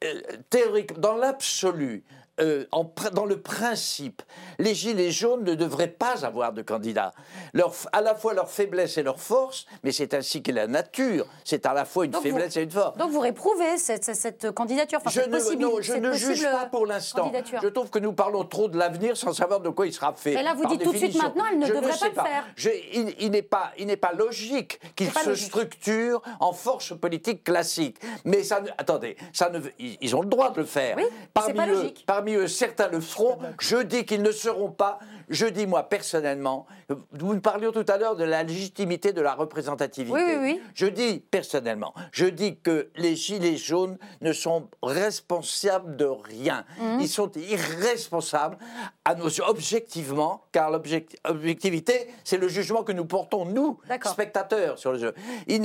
Euh, 0.03 0.21
théorique, 0.51 0.99
dans 0.99 1.15
l'absolu, 1.15 2.03
euh, 2.39 2.65
en 2.71 2.89
dans 3.13 3.25
le 3.25 3.39
principe, 3.41 4.21
les 4.59 4.75
Gilets 4.75 5.11
jaunes 5.11 5.43
ne 5.43 5.55
devraient 5.55 5.87
pas 5.87 6.25
avoir 6.25 6.53
de 6.53 6.61
candidats. 6.61 7.13
Leur, 7.53 7.73
à 7.91 8.01
la 8.01 8.15
fois 8.15 8.33
leur 8.33 8.49
faiblesse 8.49 8.97
et 8.97 9.03
leur 9.03 9.19
force, 9.19 9.65
mais 9.83 9.91
c'est 9.91 10.13
ainsi 10.13 10.41
qu'est 10.43 10.51
la 10.51 10.67
nature. 10.67 11.25
C'est 11.43 11.65
à 11.65 11.73
la 11.73 11.85
fois 11.85 12.05
une 12.05 12.11
Donc 12.11 12.23
faiblesse 12.23 12.53
vous- 12.53 12.59
et 12.59 12.63
une 12.63 12.71
force. 12.71 12.97
Donc 12.97 13.11
vous 13.11 13.19
réprouvez 13.19 13.77
cette, 13.77 14.03
cette- 14.03 14.15
cette 14.15 14.51
candidature, 14.51 14.99
enfin 15.01 15.09
Je 15.09 15.21
cette 15.21 15.31
ne, 15.31 15.37
possible- 15.37 15.61
non, 15.63 15.81
je 15.81 15.93
cette 15.93 16.01
ne 16.01 16.11
juge 16.13 16.43
pas 16.43 16.65
pour 16.65 16.85
l'instant. 16.85 17.31
Je 17.61 17.67
trouve 17.67 17.89
que 17.89 17.99
nous 17.99 18.13
parlons 18.13 18.43
trop 18.45 18.67
de 18.67 18.77
l'avenir 18.77 19.15
sans 19.17 19.33
savoir 19.33 19.59
de 19.59 19.69
quoi 19.69 19.87
il 19.87 19.93
sera 19.93 20.13
fait. 20.13 20.33
Et 20.33 20.43
là, 20.43 20.53
vous 20.53 20.65
dites 20.65 20.83
tout 20.83 20.91
de 20.91 20.97
suite 20.97 21.21
maintenant, 21.21 21.45
elle 21.51 21.59
ne 21.59 21.65
Je 21.65 21.73
devrait 21.73 21.97
pas 21.97 22.07
le 22.07 22.13
faire. 22.13 22.43
Je- 22.55 22.69
il 22.93 23.15
il 23.19 23.31
n'est 23.31 23.41
pas, 23.41 24.11
logique 24.17 24.79
qu'il 24.95 25.11
se 25.11 25.29
logique. 25.29 25.47
structure 25.47 26.21
en 26.39 26.53
force 26.53 26.97
politique 26.97 27.43
classique. 27.43 27.97
Mais 28.25 28.43
ça, 28.43 28.61
ne- 28.61 28.69
attendez, 28.77 29.17
ça 29.33 29.49
ne, 29.49 29.59
veut- 29.59 29.73
ils, 29.79 29.97
ils 30.01 30.15
ont 30.15 30.21
le 30.21 30.27
droit 30.29 30.51
de 30.51 30.59
le 30.59 30.65
faire. 30.65 30.95
Oui, 30.97 31.03
parmi 31.33 31.53
pas 31.53 31.67
eux, 31.67 31.73
logique. 31.73 32.03
parmi 32.07 32.26
eux, 32.35 32.47
certains 32.47 32.89
le 32.89 32.99
feront. 32.99 33.37
Je 33.59 33.77
dis 33.77 34.05
qu'ils 34.05 34.21
ne 34.21 34.31
seront 34.31 34.71
pas 34.71 34.99
Je 35.29 35.45
dis, 35.45 35.67
moi, 35.67 35.83
personnellement, 35.83 36.65
vous 37.11 37.33
me 37.33 37.41
parliez 37.41 37.69
tout 37.73 37.85
à 37.89 37.97
l'heure 37.97 38.15
de 38.15 38.23
la 38.23 38.43
légitimité 38.43 39.11
de 39.13 39.21
la 39.21 39.33
représentativité. 39.33 40.13
Oui, 40.15 40.21
oui, 40.25 40.35
oui. 40.41 40.61
Je 40.73 40.85
dis, 40.87 41.19
personnellement, 41.19 41.93
je 42.11 42.25
dis 42.27 42.57
que 42.59 42.89
les 42.95 43.15
Gilets 43.15 43.57
jaunes 43.57 43.97
ne 44.21 44.31
sont 44.31 44.69
responsables 44.81 45.97
de 45.97 46.05
rien. 46.05 46.63
Mhm. 46.79 46.99
Ils 47.01 47.09
sont 47.09 47.31
irresponsables 47.35 48.57
à 49.05 49.15
nos 49.15 49.27
objectivement, 49.47 50.43
car 50.51 50.71
l'objectivité, 50.71 52.07
c'est 52.23 52.37
le 52.37 52.47
jugement 52.47 52.83
que 52.83 52.91
nous 52.91 53.05
portons, 53.05 53.45
nous, 53.45 53.79
spectateurs, 54.11 54.77
sur 54.79 54.91
le 54.93 54.99
jeu. 54.99 55.13
Ils 55.47 55.61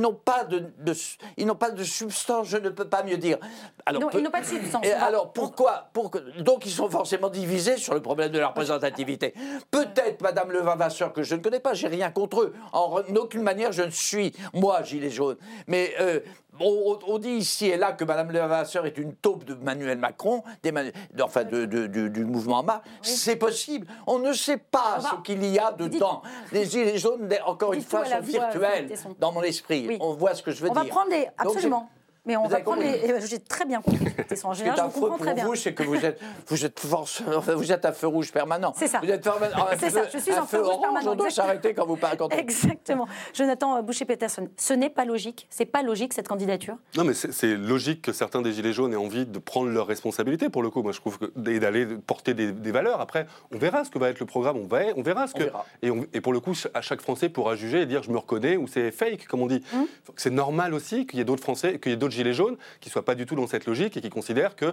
n'ont 0.00 0.14
pas 0.14 0.44
de, 0.44 0.64
de- 0.78 0.94
ils 1.36 1.46
n'ont 1.46 1.54
pas 1.54 1.70
de 1.70 1.82
substance, 1.84 2.46
je 2.48 2.56
ne 2.58 2.68
peux 2.68 2.88
pas 2.88 3.02
mieux 3.02 3.16
dire. 3.18 3.38
Peu- 4.08 4.18
ils 4.18 4.24
n'ont 4.24 4.30
pas 4.30 4.40
de 4.40 4.46
substance. 4.46 4.84
Et 4.84 4.92
alors 4.92 5.32
pourquoi, 5.32 5.90
Donc 6.40 6.66
ils 6.66 6.70
sont 6.72 6.88
forcément 6.90 7.28
divisés 7.30 7.76
sur 7.76 7.94
le 7.94 8.00
problème 8.02 8.30
de 8.30 8.38
la 8.38 8.48
représentativité. 8.86 9.34
Peut-être 9.70 10.20
Madame 10.22 10.50
Levavasseur, 10.52 11.12
que 11.12 11.22
je 11.22 11.34
ne 11.34 11.40
connais 11.40 11.60
pas, 11.60 11.74
j'ai 11.74 11.88
rien 11.88 12.10
contre 12.10 12.42
eux. 12.42 12.54
En 12.72 13.00
aucune 13.16 13.42
manière, 13.42 13.72
je 13.72 13.82
ne 13.82 13.90
suis, 13.90 14.32
moi, 14.54 14.82
gilet 14.82 15.10
jaune. 15.10 15.36
Mais 15.66 15.94
euh, 16.00 16.20
on, 16.60 16.98
on- 17.06 17.14
on 17.14 17.18
dit 17.18 17.30
ici 17.30 17.66
et 17.66 17.76
là 17.76 17.92
que 17.92 18.04
Madame 18.04 18.30
Levavasseur 18.30 18.86
est 18.86 18.98
une 18.98 19.14
taupe 19.14 19.44
de 19.44 19.54
Emmanuel 19.54 19.98
Macron, 19.98 20.42
enfin 21.22 21.44
de- 21.44 21.64
de- 21.66 21.86
du- 21.86 22.10
du 22.10 22.24
mouvement 22.24 22.58
En 22.58 22.62
Marche. 22.62 22.82
C'est 23.02 23.36
possible. 23.36 23.86
On 24.06 24.18
ne 24.18 24.32
sait 24.32 24.58
pas 24.58 24.96
On 24.98 25.00
va- 25.00 25.10
ce 25.10 25.22
qu'il 25.22 25.44
y 25.44 25.58
a 25.58 25.72
dedans. 25.72 26.22
Les 26.52 26.64
gilets 26.66 26.98
jaunes, 26.98 27.28
encore 27.46 27.72
une 27.72 27.80
dites 27.80 27.88
fois, 27.88 28.04
sont 28.04 28.20
virtuels 28.20 28.88
dans 29.18 29.32
mon 29.32 29.42
esprit. 29.42 29.86
Oui. 29.88 29.98
On 30.00 30.14
voit 30.14 30.34
ce 30.34 30.42
que 30.42 30.50
je 30.50 30.62
veux 30.62 30.70
On 30.70 30.74
dire. 30.74 30.82
va 30.84 30.88
prendre. 30.88 31.10
Donc, 31.10 31.18
j'ai- 31.20 31.28
Absolument. 31.38 31.88
Mais 32.24 32.36
on 32.36 32.44
Vous 32.44 32.50
va 32.50 32.60
prendre 32.60 32.80
compris 32.82 33.00
les. 33.08 33.26
J'ai 33.26 33.40
très 33.40 33.64
bien 33.64 33.80
compris. 33.82 34.06
En 34.06 34.06
Ce 34.06 34.34
qui 34.34 34.62
est 34.62 34.64
général, 34.64 34.76
je 34.78 34.94
comprends 35.00 35.16
pour 35.16 35.18
très 35.26 35.34
bien. 35.34 35.44
vous, 35.44 35.56
c'est 35.56 35.74
que 35.74 35.82
vous 35.82 35.96
êtes, 36.04 36.20
vous 36.46 36.64
êtes 36.64 36.78
force, 36.78 37.20
enfin, 37.34 37.54
vous 37.54 37.72
êtes 37.72 37.84
à 37.84 37.92
feu 37.92 38.06
rouge 38.06 38.30
permanent. 38.30 38.72
C'est 38.76 38.86
ça. 38.86 39.00
Vous 39.02 39.10
êtes 39.10 39.24
permanent. 39.24 39.56
un 39.66 39.76
C'est 39.76 39.90
feu- 39.90 40.02
ça, 40.04 40.08
je 40.12 40.18
suis 40.18 40.32
en 40.34 40.46
feu 40.46 40.58
rouge 40.58 40.68
orange, 40.68 40.80
permanent, 40.82 41.10
On 41.12 41.14
doit 41.16 41.26
exactement. 41.26 41.48
s'arrêter 41.48 41.74
quand 41.74 41.84
vous 41.86 41.96
parlez. 41.96 42.16
Quand 42.16 42.32
on- 42.32 42.36
Exactement. 42.36 43.08
Jonathan 43.34 43.82
Boucher-Peterson, 43.82 44.48
ce 44.56 44.72
n'est 44.72 44.88
pas 44.90 45.04
logique. 45.04 45.46
C'est 45.50 45.64
pas 45.66 45.82
logique 45.82 46.12
cette 46.14 46.28
candidature? 46.28 46.76
Non, 46.96 47.02
mais 47.04 47.14
c'est 47.14 47.56
logique 47.56 48.02
que 48.02 48.12
certains 48.12 48.40
des 48.40 48.52
Gilets 48.52 48.72
jaunes 48.72 48.92
aient 48.92 48.96
envie 48.96 49.26
de 49.26 49.38
prendre 49.40 49.70
leurs 49.70 49.86
responsabilités, 49.88 50.48
pour 50.48 50.62
le 50.62 50.70
coup. 50.70 50.82
Moi, 50.82 50.92
je 50.92 51.00
trouve 51.00 51.18
que 51.18 51.26
et 51.50 51.58
d'aller 51.58 51.86
porter 51.86 52.34
des, 52.34 52.52
des 52.52 52.70
valeurs. 52.70 53.00
Après, 53.00 53.26
on 53.52 53.58
verra 53.58 53.84
ce 53.84 53.90
que 53.90 53.98
va 53.98 54.08
être 54.10 54.20
le 54.20 54.26
programme, 54.26 54.56
on, 54.58 54.66
va, 54.68 54.80
on 54.96 55.02
verra 55.02 55.26
ce 55.26 55.32
On 55.34 55.38
que. 55.38 55.44
verra. 55.44 55.66
Et, 55.82 55.90
on- 55.90 56.06
et 56.12 56.20
pour 56.20 56.32
le 56.32 56.38
coup, 56.40 56.52
à 56.72 56.82
chaque 56.82 57.00
Français 57.00 57.28
pourra 57.28 57.56
juger 57.56 57.82
et 57.82 57.86
dire 57.86 58.02
je 58.04 58.10
me 58.10 58.18
reconnais 58.18 58.56
ou 58.56 58.68
c'est 58.68 58.92
fake, 58.92 59.26
comme 59.26 59.42
on 59.42 59.46
dit. 59.48 59.62
Hum. 59.74 59.86
C'est 60.16 60.30
normal 60.30 60.72
aussi 60.72 61.04
qu'il 61.06 61.18
y 61.18 61.22
ait 61.22 61.24
d'autres 61.24 61.42
Français, 61.42 61.78
qu'il 61.80 61.90
y 61.90 61.94
ait 61.94 61.98
d'autres 61.98 62.11
Gilets 62.12 62.32
jaunes 62.34 62.56
qui 62.80 62.88
ne 62.88 62.92
soient 62.92 63.04
pas 63.04 63.14
du 63.14 63.26
tout 63.26 63.34
dans 63.34 63.46
cette 63.46 63.66
logique 63.66 63.96
et 63.96 64.00
qui 64.00 64.10
considèrent 64.10 64.54
que, 64.56 64.72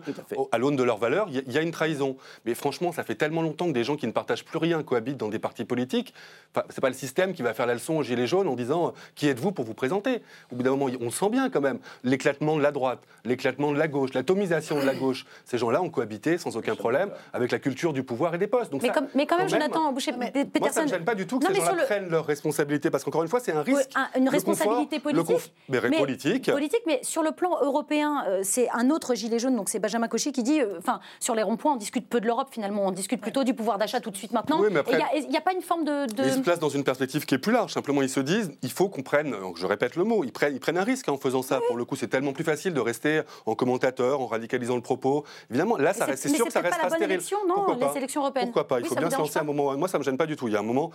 à, 0.51 0.57
l'aune 0.57 0.75
de 0.75 0.83
leurs 0.83 0.97
valeurs, 0.97 1.27
il 1.29 1.35
y, 1.35 1.37
a- 1.39 1.41
il 1.47 1.53
y 1.53 1.57
a 1.57 1.61
une 1.61 1.71
trahison. 1.71 2.17
Mais 2.45 2.53
franchement, 2.53 2.91
ça 2.91 3.03
fait 3.03 3.15
tellement 3.15 3.41
longtemps 3.41 3.67
que 3.67 3.71
des 3.73 3.83
gens 3.83 3.95
qui 3.95 4.07
ne 4.07 4.11
partagent 4.11 4.45
plus 4.45 4.57
rien 4.57 4.83
cohabitent 4.83 5.17
dans 5.17 5.29
des 5.29 5.39
partis 5.39 5.65
politiques. 5.65 6.13
Enfin, 6.55 6.65
c'est 6.69 6.81
pas 6.81 6.89
le 6.89 6.93
système 6.95 7.33
qui 7.33 7.41
va 7.41 7.53
faire 7.53 7.65
la 7.65 7.73
leçon 7.73 7.97
aux 7.97 8.03
Gilets 8.03 8.27
jaunes 8.27 8.47
en 8.47 8.55
disant 8.55 8.87
euh, 8.87 8.91
qui 9.15 9.27
êtes-vous 9.27 9.51
pour 9.51 9.65
vous 9.65 9.73
présenter? 9.73 10.21
Au 10.51 10.55
bout 10.55 10.63
d'un 10.63 10.71
moment, 10.71 10.87
on 11.01 11.09
sent 11.11 11.29
bien 11.29 11.49
quand 11.49 11.61
même 11.61 11.79
l'éclatement 12.03 12.57
de 12.57 12.61
la 12.61 12.71
droite, 12.71 12.99
l'éclatement 13.25 13.71
de 13.71 13.77
la 13.77 13.87
gauche, 13.87 14.13
l'atomisation 14.13 14.79
de 14.79 14.85
la 14.85 14.95
gauche. 14.95 15.25
Ces 15.45 15.57
gens-là 15.57 15.81
ont 15.81 15.89
cohabité 15.89 16.37
sans 16.37 16.57
aucun 16.57 16.75
problème 16.75 17.11
avec 17.33 17.51
la 17.51 17.59
culture 17.59 17.93
du 17.93 18.03
pouvoir 18.03 18.35
et 18.35 18.37
des 18.37 18.47
postes. 18.47 18.71
Donc 18.71 18.81
Mais, 18.81 18.89
ça, 18.89 18.93
comme- 18.95 19.07
mais 19.15 19.25
quand 19.25 19.37
même, 19.37 19.47
quand 19.47 19.53
même, 19.55 19.61
Jonathan 19.69 19.91
moi, 19.91 20.01
ça 20.01 20.81
ne 20.81 20.85
me 20.85 20.89
gêne 20.91 21.03
pas 21.05 21.15
du 21.15 21.25
tout 21.27 21.39
que 21.39 21.45
Non, 21.47 21.53
ces 21.53 21.61
gens-là 21.61 21.73
le- 21.73 21.85
prennent 21.85 22.09
leurs 22.09 22.25
responsabilités, 22.25 22.89
parce 22.89 23.03
qu'encore 23.03 23.23
une 23.23 23.29
fois, 23.29 23.39
c'est 23.39 23.51
un 23.51 23.61
risque. 23.61 23.91
Un- 23.95 24.07
une 24.19 24.25
Le 24.25 24.31
responsabilité 24.31 24.99
confort, 24.99 25.13
politique. 25.13 25.35
conf- 25.37 25.49
mais 25.69 25.97
politique. 25.97 26.51
Politique, 26.51 26.81
mais 26.87 26.99
sur 27.03 27.23
le 27.23 27.28
plan 27.31 27.57
européen, 27.61 28.23
euh, 28.27 28.41
c'est 28.43 28.69
un 28.71 28.89
autre 28.89 29.15
gilet 29.15 29.39
jaune, 29.39 29.55
donc 29.55 29.69
c'est 29.69 29.79
Benjamin 29.79 30.07
Cauchy 30.07 30.31
qui 30.31 30.43
dit, 30.43 30.61
euh, 30.61 30.77
enfin, 30.79 30.99
sur 31.19 31.35
les 31.35 31.43
ronds-points, 31.43 31.73
on 31.73 31.77
discute 31.77 32.07
peu 32.07 32.19
de 32.21 32.25
l'Europe 32.27 32.49
finalement, 32.51 32.85
on 32.85 32.91
discute 32.91 33.21
plutôt 33.21 33.43
du 33.43 33.53
pouvoir 33.53 33.77
d'achat 33.77 33.99
tout 33.99 34.11
de 34.11 34.17
suite 34.17 34.31
maintenant. 34.31 34.59
Oui, 34.61 34.67
mais 34.71 34.79
après- 34.79 34.97
Et 35.15 35.19
il 35.23 35.29
n'y 35.29 35.37
a, 35.37 35.41
pas 35.41 35.53
une 35.53 35.61
forme 35.61 35.83
de. 35.83 36.05
de- 36.13 36.23
Ils 36.23 36.33
se 36.33 36.39
placent 36.39 36.59
dans 36.59 36.69
une 36.69 36.83
perspective 36.83 37.25
qui 37.25 37.35
est 37.35 37.39
plus 37.39 37.51
large. 37.53 37.73
Simplement, 37.73 38.01
ils 38.01 38.09
se 38.09 38.19
disent, 38.19 38.51
il 38.61 38.71
faut 38.71 38.89
qu'on 38.89 39.01
prenne, 39.03 39.31
donc 39.31 39.57
je 39.57 39.65
répète 39.65 39.95
le 39.95 40.03
mot, 40.03 40.23
ils 40.23 40.31
prennent, 40.31 40.53
ils 40.53 40.59
prennent 40.59 40.77
un 40.77 40.83
risque 40.83 41.09
en 41.09 41.17
faisant 41.17 41.41
ça. 41.41 41.59
Pour 41.67 41.77
le 41.77 41.85
coup, 41.85 41.95
c'est 41.95 42.07
tellement 42.07 42.33
plus 42.33 42.43
facile 42.43 42.73
de 42.73 42.79
rester 42.81 43.21
en 43.45 43.55
commentateur, 43.55 44.21
en 44.21 44.27
radicalisant 44.27 44.75
le 44.75 44.81
propos. 44.81 45.25
Évidemment, 45.49 45.77
là, 45.77 45.93
ça 45.93 46.05
reste, 46.05 46.23
c'est- 46.23 46.29
sûr 46.29 46.45
que 46.45 46.51
ça 46.51 46.61
peut-être 46.61 46.77
pas 46.77 46.83
restera 46.83 46.83
la 46.85 46.89
bonne 46.89 46.97
stérile. 46.97 47.13
élection, 47.15 47.37
non, 47.47 47.55
Pourquoi 47.55 47.73
les 47.75 47.79
pas 47.81 47.95
élections 47.95 48.21
européennes. 48.21 48.45
Pourquoi 48.47 48.67
pas 48.67 48.79
Il 48.79 48.83
Oui, 48.83 48.89
faut 48.89 48.95
bien 48.95 49.09
se 49.09 49.17
lancer 49.17 49.37
à 49.37 49.41
un 49.41 49.45
pas 49.45 49.51
moment. 49.53 49.77
Moi, 49.77 49.87
ça 49.87 49.97
me 49.97 50.03
gêne 50.03 50.17
pas 50.17 50.25
du 50.25 50.35
tout. 50.35 50.47
Il 50.47 50.53
y 50.53 50.57
a 50.57 50.59
un 50.59 50.63
moment. 50.63 50.91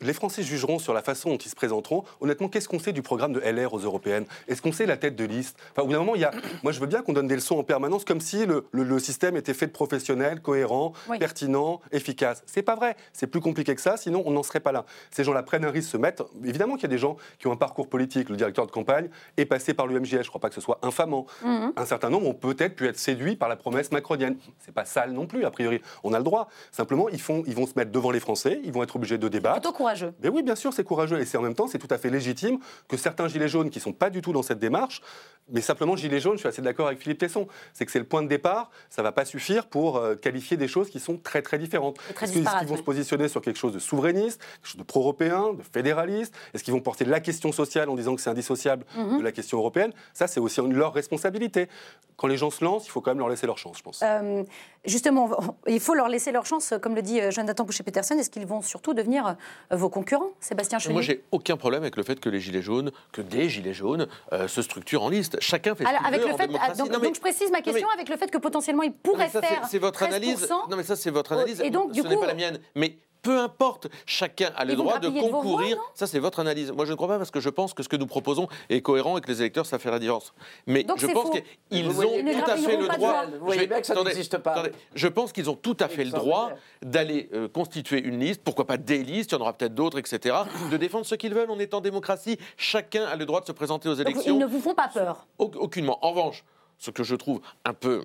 Les 0.00 0.12
Français 0.12 0.42
jugeront 0.42 0.80
sur 0.80 0.92
la 0.94 1.02
façon 1.02 1.30
dont 1.30 1.36
ils 1.36 1.48
se 1.48 1.54
présenteront. 1.54 2.02
Honnêtement, 2.20 2.48
qu'est-ce 2.48 2.68
qu'on 2.68 2.80
sait 2.80 2.92
du 2.92 3.02
programme 3.02 3.32
de 3.32 3.38
LR 3.40 3.72
aux 3.72 3.78
européennes? 3.78 4.24
Est-ce 4.48 4.60
qu'on 4.60 4.72
sait 4.72 4.84
la 4.84 4.96
tête 4.96 5.14
de 5.14 5.24
liste? 5.24 5.56
Enfin, 5.70 5.82
Au 5.82 5.86
bout 5.86 5.92
d'un 5.92 6.00
moment, 6.00 6.16
il 6.16 6.22
y 6.22 6.24
a, 6.24 6.32
moi 6.64 6.72
je 6.72 6.80
veux 6.80 6.88
bien 6.88 7.02
qu'on 7.02 7.12
donne 7.12 7.28
des 7.28 7.36
leçons 7.36 7.56
en 7.58 7.62
permanence 7.62 8.04
comme 8.04 8.20
si 8.20 8.46
le, 8.46 8.66
le- 8.72 8.82
le 8.82 8.98
système 8.98 9.36
était 9.36 9.54
fait 9.54 9.66
de 9.68 9.72
professionnels, 9.72 10.40
cohérents, 10.40 10.92
Oui. 11.08 11.18
pertinents, 11.20 11.80
efficaces. 11.92 12.42
C'est 12.46 12.62
pas 12.62 12.74
vrai. 12.74 12.96
C'est 13.12 13.28
plus 13.28 13.40
compliqué 13.40 13.76
que 13.76 13.80
ça, 13.80 13.96
sinon 13.96 14.24
on 14.26 14.32
n'en 14.32 14.42
serait 14.42 14.58
pas 14.58 14.72
là. 14.72 14.84
Ces 15.12 15.22
gens-là 15.22 15.44
prennent 15.44 15.64
un 15.64 15.70
risque, 15.70 15.88
se 15.90 15.96
mettent. 15.98 16.22
Évidemment 16.44 16.74
qu'il 16.74 16.82
y 16.82 16.86
a 16.86 16.88
des 16.88 16.98
gens 16.98 17.16
qui 17.38 17.46
ont 17.46 17.52
un 17.52 17.56
parcours 17.56 17.88
politique. 17.88 18.30
Le 18.30 18.36
directeur 18.36 18.66
de 18.66 18.72
campagne 18.72 19.08
est 19.36 19.46
passé 19.46 19.72
par 19.72 19.86
l'UMJS. 19.86 20.08
Je 20.10 20.16
ne 20.18 20.22
crois 20.24 20.40
pas 20.40 20.48
que 20.48 20.54
ce 20.56 20.60
soit 20.60 20.80
infamant. 20.82 21.26
Mhm. 21.44 21.72
Un 21.76 21.86
certain 21.86 22.10
nombre 22.10 22.26
ont 22.28 22.34
peut-être 22.34 22.74
pu 22.74 22.88
être 22.88 22.98
séduits 22.98 23.36
par 23.36 23.48
la 23.48 23.54
promesse 23.56 23.92
macronienne. 23.92 24.36
C'est 24.58 24.74
pas 24.74 24.84
sale 24.84 25.12
non 25.12 25.26
plus, 25.26 25.44
a 25.44 25.50
priori. 25.52 25.80
On 26.02 26.12
a 26.12 26.18
le 26.18 26.24
droit. 26.24 26.48
Simplement, 26.72 27.08
ils, 27.08 27.20
font, 27.20 27.44
ils 27.46 27.54
vont 27.54 27.66
se 27.68 27.74
mettre 27.76 27.92
devant 27.92 28.10
les 28.10 28.20
Français, 28.20 28.60
ils 28.64 28.72
vont 28.72 28.82
être 28.82 28.96
obligés 28.96 29.16
de 29.16 29.28
débattre. 29.28 29.43
Plutôt 29.52 29.72
courageux. 29.72 30.14
Mais 30.22 30.28
oui, 30.28 30.42
bien 30.42 30.54
sûr, 30.54 30.72
c'est 30.72 30.84
courageux. 30.84 31.20
Et 31.20 31.24
c'est 31.26 31.36
en 31.38 31.42
même 31.42 31.54
temps, 31.54 31.66
c'est 31.66 31.78
tout 31.78 31.88
à 31.90 31.98
fait 31.98 32.10
légitime 32.10 32.58
que 32.88 32.96
certains 32.96 33.28
gilets 33.28 33.48
jaunes 33.48 33.70
qui 33.70 33.78
ne 33.78 33.82
sont 33.82 33.92
pas 33.92 34.10
du 34.10 34.22
tout 34.22 34.32
dans 34.32 34.42
cette 34.42 34.58
démarche, 34.58 35.02
mais 35.50 35.60
simplement 35.60 35.94
gilets 35.96 36.20
jaunes, 36.20 36.34
je 36.34 36.38
suis 36.40 36.48
assez 36.48 36.62
d'accord 36.62 36.86
avec 36.86 36.98
Philippe 37.00 37.18
Tesson, 37.18 37.46
c'est 37.74 37.84
que 37.84 37.92
c'est 37.92 37.98
le 37.98 38.06
point 38.06 38.22
de 38.22 38.28
départ, 38.28 38.70
ça 38.88 39.02
ne 39.02 39.06
va 39.06 39.12
pas 39.12 39.24
suffire 39.26 39.66
pour 39.66 39.98
euh, 39.98 40.14
qualifier 40.14 40.56
des 40.56 40.68
choses 40.68 40.88
qui 40.88 41.00
sont 41.00 41.18
très 41.18 41.42
très 41.42 41.58
différentes. 41.58 41.98
Est-ce 42.22 42.32
qu'ils 42.32 42.42
vont 42.44 42.50
oui. 42.70 42.76
se 42.78 42.82
positionner 42.82 43.28
sur 43.28 43.42
quelque 43.42 43.58
chose 43.58 43.72
de 43.74 43.78
souverainiste, 43.78 44.40
quelque 44.40 44.66
chose 44.68 44.78
de 44.78 44.82
pro-européen, 44.84 45.52
de 45.52 45.62
fédéraliste? 45.62 46.34
Est-ce 46.54 46.64
qu'ils 46.64 46.72
vont 46.72 46.80
porter 46.80 47.04
la 47.04 47.20
question 47.20 47.52
sociale 47.52 47.88
en 47.90 47.94
disant 47.94 48.14
que 48.14 48.20
c'est 48.22 48.30
indissociable 48.30 48.86
Mhm. 48.96 49.18
de 49.18 49.22
la 49.22 49.32
question 49.32 49.58
européenne? 49.58 49.92
Ça, 50.14 50.26
c'est 50.26 50.40
aussi 50.40 50.60
leur 50.62 50.94
responsabilité. 50.94 51.68
Quand 52.16 52.26
les 52.28 52.36
gens 52.36 52.50
se 52.50 52.64
lancent, 52.64 52.86
il 52.86 52.90
faut 52.90 53.00
quand 53.00 53.10
même 53.10 53.18
leur 53.18 53.28
laisser 53.28 53.46
leur 53.46 53.58
chance, 53.58 53.76
je 53.78 53.82
pense. 53.82 54.00
Euh, 54.02 54.44
justement, 54.84 55.30
il 55.66 55.80
faut 55.80 55.94
leur 55.94 56.08
laisser 56.08 56.32
leur 56.32 56.46
chance, 56.46 56.74
comme 56.82 56.94
le 56.94 57.02
dit 57.02 57.20
euh, 57.20 57.30
Jonathan 57.30 57.64
Boucher-Peterson. 57.64 58.16
Est-ce 58.18 58.30
qu'ils 58.30 58.46
vont 58.46 58.62
surtout 58.62 58.94
devenir 58.94 59.36
euh, 59.72 59.76
vos 59.76 59.88
concurrents, 59.88 60.30
Sébastien 60.40 60.78
Chenier 60.78 60.92
Moi, 60.94 61.02
j'ai 61.02 61.24
aucun 61.32 61.56
problème 61.56 61.82
avec 61.82 61.96
le 61.96 62.02
fait 62.02 62.20
que 62.20 62.28
les 62.28 62.40
gilets 62.40 62.62
jaunes, 62.62 62.92
que 63.12 63.20
des 63.22 63.48
gilets 63.48 63.74
jaunes, 63.74 64.06
euh, 64.32 64.48
se 64.48 64.62
structurent 64.62 65.02
en 65.02 65.08
liste. 65.08 65.36
Chacun 65.40 65.74
fait 65.74 65.84
ce 65.84 65.88
Alors, 65.88 66.00
qu'il 66.02 66.08
avec 66.08 66.20
veut 66.20 66.28
le 66.28 66.34
en 66.34 66.36
fait, 66.36 66.46
démocratie. 66.46 66.72
ah, 66.74 66.78
donc, 66.78 66.92
Non, 66.92 66.98
mais- 67.00 67.06
donc 67.06 67.14
je 67.16 67.20
précise 67.20 67.50
ma 67.50 67.58
non, 67.58 67.62
question 67.64 67.88
mais- 67.88 67.94
avec 67.94 68.08
le 68.08 68.16
fait 68.16 68.30
que 68.30 68.38
potentiellement 68.38 68.82
ils 68.82 68.90
Non, 68.90 68.96
pourraient 69.02 69.24
mais 69.26 69.30
ça, 69.30 69.40
c'est- 69.40 69.46
faire 69.46 69.66
C'est 69.68 69.78
votre 69.78 69.98
13%. 70.00 70.06
analyse. 70.08 70.48
Non, 70.70 70.76
mais 70.76 70.82
ça, 70.82 70.96
c'est 70.96 71.10
votre 71.10 71.32
analyse. 71.32 71.60
et 71.60 71.70
donc, 71.70 71.90
Ce 71.94 72.00
n'est 72.02 72.16
pas 72.16 72.26
la 72.26 72.34
mienne. 72.34 72.58
Mais 72.74 72.96
peu 73.24 73.40
importe, 73.40 73.88
chacun 74.06 74.52
a 74.56 74.64
le 74.64 74.76
droit 74.76 75.00
de 75.00 75.08
voix, 75.08 75.20
concourir. 75.28 75.76
ça, 75.94 76.06
c'est 76.06 76.20
votre 76.20 76.38
analyse. 76.38 76.70
Moi, 76.70 76.84
je 76.84 76.92
ne 76.92 76.96
crois 76.96 77.08
pas 77.08 77.18
parce 77.18 77.32
que 77.32 77.40
je 77.40 77.48
pense 77.48 77.74
que 77.74 77.82
ce 77.82 77.88
que 77.88 77.96
nous 77.96 78.06
proposons 78.06 78.46
est 78.68 78.80
cohérent 78.82 79.18
et 79.18 79.20
que 79.20 79.26
les 79.28 79.40
électeurs 79.40 79.66
savent 79.66 79.80
faire 79.80 79.90
la 79.92 79.98
différence. 79.98 80.32
Mais 80.66 80.84
Donc 80.84 80.98
je 81.00 81.06
pense 81.08 81.30
qu'ils 81.70 81.88
ont 81.88 81.92
tout 81.92 82.50
à 82.50 82.56
fait 82.56 82.76
le 82.76 82.86
droit. 82.88 83.24
Vous 83.40 83.44
voyez 83.46 83.66
bien 83.66 83.80
que 83.80 83.86
ça 83.86 83.94
attendez, 83.94 84.10
n'existe 84.10 84.38
pas. 84.38 84.52
attendez. 84.52 84.72
Je 84.94 85.08
pense 85.08 85.32
qu'ils 85.32 85.50
ont 85.50 85.56
tout 85.56 85.76
à 85.80 85.88
fait 85.88 86.04
le 86.04 86.10
droit 86.12 86.50
d'aller 86.82 87.28
euh, 87.32 87.48
constituer 87.48 88.00
une 88.04 88.20
liste, 88.20 88.42
pourquoi 88.44 88.66
pas 88.66 88.76
des 88.76 89.02
listes, 89.02 89.32
il 89.32 89.34
y 89.34 89.38
en 89.38 89.40
aura 89.40 89.54
peut-être 89.54 89.74
d'autres, 89.74 89.98
etc., 89.98 90.36
de 90.70 90.76
défendre 90.76 91.06
ce 91.06 91.14
qu'ils 91.16 91.34
veulent. 91.34 91.50
On 91.50 91.58
est 91.58 91.74
en 91.74 91.80
démocratie, 91.80 92.38
chacun 92.56 93.04
a 93.04 93.16
le 93.16 93.24
droit 93.26 93.40
de 93.40 93.46
se 93.46 93.52
présenter 93.52 93.88
aux 93.88 93.94
Donc, 93.96 94.06
élections. 94.06 94.34
ils 94.34 94.38
ne 94.38 94.46
vous 94.46 94.60
font 94.60 94.74
pas 94.74 94.88
peur. 94.88 95.26
Au- 95.38 95.50
Aucunement. 95.56 95.98
En 96.04 96.10
revanche, 96.10 96.44
ce 96.78 96.90
que 96.90 97.02
je 97.02 97.14
trouve 97.16 97.40
un 97.64 97.72
peu, 97.72 98.04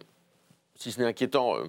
si 0.76 0.91
ce 0.91 0.99
n'est 1.01 1.07
inquiétant, 1.07 1.55
euh, 1.57 1.65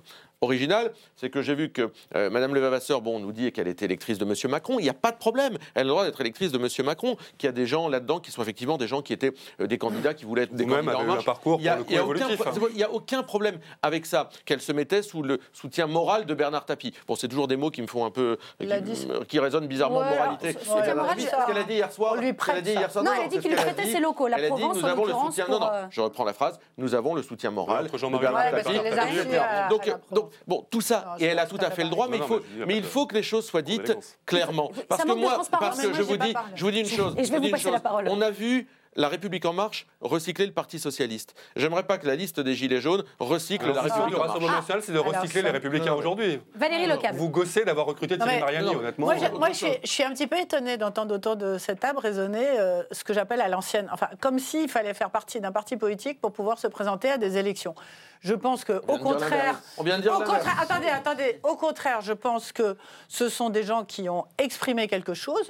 original, 0.51 0.93
c'est 1.17 1.29
que 1.31 1.43
j'ai 1.43 1.55
vu 1.55 1.71
que 1.71 1.91
euh, 2.17 2.31
Madame 2.31 2.55
Levavasseur, 2.55 3.03
bon, 3.03 3.21
nous 3.21 3.33
dit 3.33 3.53
qu'elle 3.53 3.69
était 3.69 3.85
électrice 3.85 4.17
de 4.19 4.25
Monsieur 4.25 4.49
Macron. 4.49 4.77
Il 4.79 4.83
n'y 4.85 4.89
a 4.89 4.95
pas 4.95 5.13
de 5.13 5.19
problème. 5.19 5.59
Elle 5.75 5.83
a 5.83 5.85
le 5.85 5.91
droit 5.91 6.05
d'être 6.05 6.21
électrice 6.21 6.51
de 6.53 6.59
Monsieur 6.59 6.83
Macron. 6.83 7.17
Qu'il 7.39 7.47
y 7.47 7.51
a 7.51 7.53
des 7.53 7.67
gens 7.67 7.89
là-dedans 7.89 8.21
qui 8.21 8.31
sont 8.31 8.41
effectivement 8.43 8.79
des 8.79 8.89
gens 8.89 9.03
qui 9.03 9.13
étaient 9.13 9.33
euh, 9.61 9.67
des 9.67 9.77
candidats 9.79 10.15
qui 10.15 10.25
voulaient 10.25 10.45
être 10.45 10.55
des 10.55 10.67
candidats 10.67 10.97
en 10.99 11.05
marche. 11.05 11.25
parcours, 11.27 11.59
Il 11.61 11.65
y 11.65 11.69
a- 11.69 11.77
pour 11.77 11.81
le 11.81 11.85
coup, 11.85 11.91
il 11.93 11.95
y 11.95 11.99
a 11.99 12.05
aucun 12.05 12.25
évolutif, 12.29 12.39
pro- 12.39 12.67
hein. 12.67 12.71
n'y 12.75 12.83
a 12.83 12.91
aucun 12.91 13.23
problème 13.23 13.59
avec 13.83 14.07
ça, 14.07 14.31
qu'elle 14.47 14.61
se 14.63 14.73
mettait 14.73 15.03
sous 15.03 15.23
le 15.23 15.41
soutien 15.53 15.87
moral 15.87 16.25
de 16.25 16.35
Bernard 16.35 16.65
Tapie. 16.65 16.95
Bon, 17.07 17.17
c'est 17.17 17.29
toujours 17.29 17.47
des 17.49 17.57
mots 17.57 17.71
qui 17.71 17.83
me 17.83 17.87
font 17.87 18.05
un 18.07 18.11
peu. 18.11 18.39
Il 18.61 18.73
a 18.73 18.81
qui, 19.29 19.39
résonnent 19.39 19.67
bizarrement 19.69 20.01
Ouais, 20.01 20.11
moralité. 20.11 20.49
Elle 20.49 20.55
Ce 20.59 21.47
qu'elle 21.47 21.59
a 21.59 21.65
dit 21.65 21.75
hier 21.75 21.93
soir. 21.93 22.15
on 22.17 22.21
lui 22.21 22.29
ce 22.29 22.33
qu'elle 22.47 22.57
a 22.57 22.61
dit 22.63 22.73
ça. 22.75 22.81
hier 22.81 22.91
soir. 22.91 23.05
Non, 23.05 23.11
elle 23.19 23.25
a 23.25 23.29
dit 23.29 23.39
qu'il 23.41 23.51
lui 23.51 23.57
prêtait 23.57 23.87
ses 23.87 24.01
locaux, 24.01 24.27
la 24.29 24.39
Elle 24.39 24.45
a 24.45 24.49
dit, 24.51 24.55
Provence, 24.61 24.77
nous 24.79 24.87
avons 24.89 25.05
le 25.05 25.13
soutien. 25.13 25.47
Non, 25.49 25.61
non, 25.61 25.69
euh, 25.71 25.85
je 25.91 26.01
reprends 26.01 26.25
la 26.25 26.33
phrase. 26.33 26.59
Nous 26.79 26.95
avons 26.95 27.15
le 27.15 27.23
soutien 27.23 27.51
moral 27.51 27.89
de 27.89 29.69
Donc, 29.71 29.91
donc, 30.11 30.30
bon, 30.47 30.67
tout 30.71 30.81
ça, 30.81 31.05
Non, 31.07 31.17
et 31.19 31.25
je 31.27 31.31
elle 31.31 31.39
a 31.39 31.47
tout 31.47 31.59
à 31.61 31.71
fait 31.71 31.85
le 31.85 31.91
droit, 31.91 32.09
mais 32.09 32.17
il 32.19 32.23
faut, 32.23 32.41
mais 32.67 32.77
il 32.77 32.85
faut 32.85 33.07
que 33.07 33.15
les 33.15 33.23
choses 33.23 33.47
soient 33.47 33.63
dites 33.63 33.97
clairement. 34.27 34.71
Parce 34.89 35.03
que 35.05 35.13
moi, 35.13 35.37
parce 35.51 35.81
que 35.81 35.87
moi, 35.87 35.95
je 35.97 36.03
vous 36.03 36.17
dis, 36.17 36.35
je 36.55 36.65
vous 36.65 36.71
dis 36.71 36.81
une 36.81 36.87
chose. 36.89 37.15
Et 37.17 37.25
je 37.25 37.33
vais 37.33 37.39
vous 37.39 37.51
passer 37.51 37.71
la 37.71 37.81
parole. 37.81 38.07
On 38.09 38.21
a 38.21 38.31
vu 38.31 38.67
la 38.97 39.09
République 39.09 39.45
en 39.45 39.53
marche 39.53 39.87
recycler 40.01 40.47
le 40.47 40.53
Parti 40.53 40.81
socialiste. 40.81 41.35
J'aimerais 41.55 41.85
pas 41.85 41.97
que 41.97 42.09
la 42.09 42.17
liste 42.17 42.41
des 42.41 42.57
gilets 42.57 42.81
jaunes 42.81 43.05
recycle 43.21 43.63
Alors, 43.67 43.77
la 43.77 43.83
le 43.83 43.89
République 43.89 44.09
du 44.09 44.15
en 44.17 44.19
marche. 44.19 44.29
Rassemblement 44.31 44.57
national, 44.57 44.83
c'est 44.83 44.93
de 44.93 44.99
Alors, 44.99 45.13
recycler 45.15 45.41
ça- 45.43 45.47
les 45.47 45.53
Républicains 45.53 45.95
aujourd'hui. 45.95 46.41
Valérie 46.57 46.87
Lecable. 46.89 47.17
Vous 47.17 47.29
gossez 47.29 47.65
d'avoir 47.65 47.87
recruté 47.87 48.17
Thierry 48.17 48.35
mais- 48.35 48.41
Mariani, 48.41 48.67
non. 48.67 48.79
honnêtement. 48.81 49.07
Moi, 49.39 49.53
suis, 49.55 49.69
je 49.85 49.89
suis 49.89 50.03
un 50.03 50.11
petit 50.13 50.27
peu 50.27 50.39
étonnée 50.41 50.77
d'entendre 50.77 51.15
autour 51.15 51.37
de 51.37 51.57
cette 51.57 51.79
table 51.79 52.01
raisonner 52.01 52.45
euh, 52.59 52.83
ce 52.91 53.05
que 53.05 53.15
j'appelle 53.15 53.41
à 53.41 53.49
l'ancienne, 53.49 53.89
enfin, 53.93 54.09
comme 54.21 54.41
s'il 54.41 54.69
fallait 54.69 54.93
faire 54.93 55.11
partie 55.11 55.41
d'un 55.41 55.53
parti 55.53 55.77
politique 55.77 56.21
pour 56.21 56.33
pouvoir 56.33 56.59
se 56.59 56.67
présenter 56.67 57.11
à 57.11 57.17
des 57.17 57.37
élections. 57.39 57.77
Je 58.21 58.35
pense 58.35 58.65
que, 58.65 58.83
au 58.87 58.99
contraire, 58.99 59.61
on 59.79 59.83
vient 59.83 59.97
de 59.97 60.03
dire 60.03 60.13
au 60.13 60.19
contraire, 60.19 60.59
attendez, 60.61 60.89
attendez, 60.89 61.41
au 61.43 61.57
contraire, 61.57 62.03
je 62.03 62.13
pense 62.13 62.53
que 62.53 62.77
ce 63.09 63.31
sont 63.31 63.49
des 63.49 63.63
gens 63.63 63.85
qui 63.85 64.11
ont 64.11 64.27
exprimé 64.37 64.89
quelque 64.89 65.15
chose. 65.15 65.49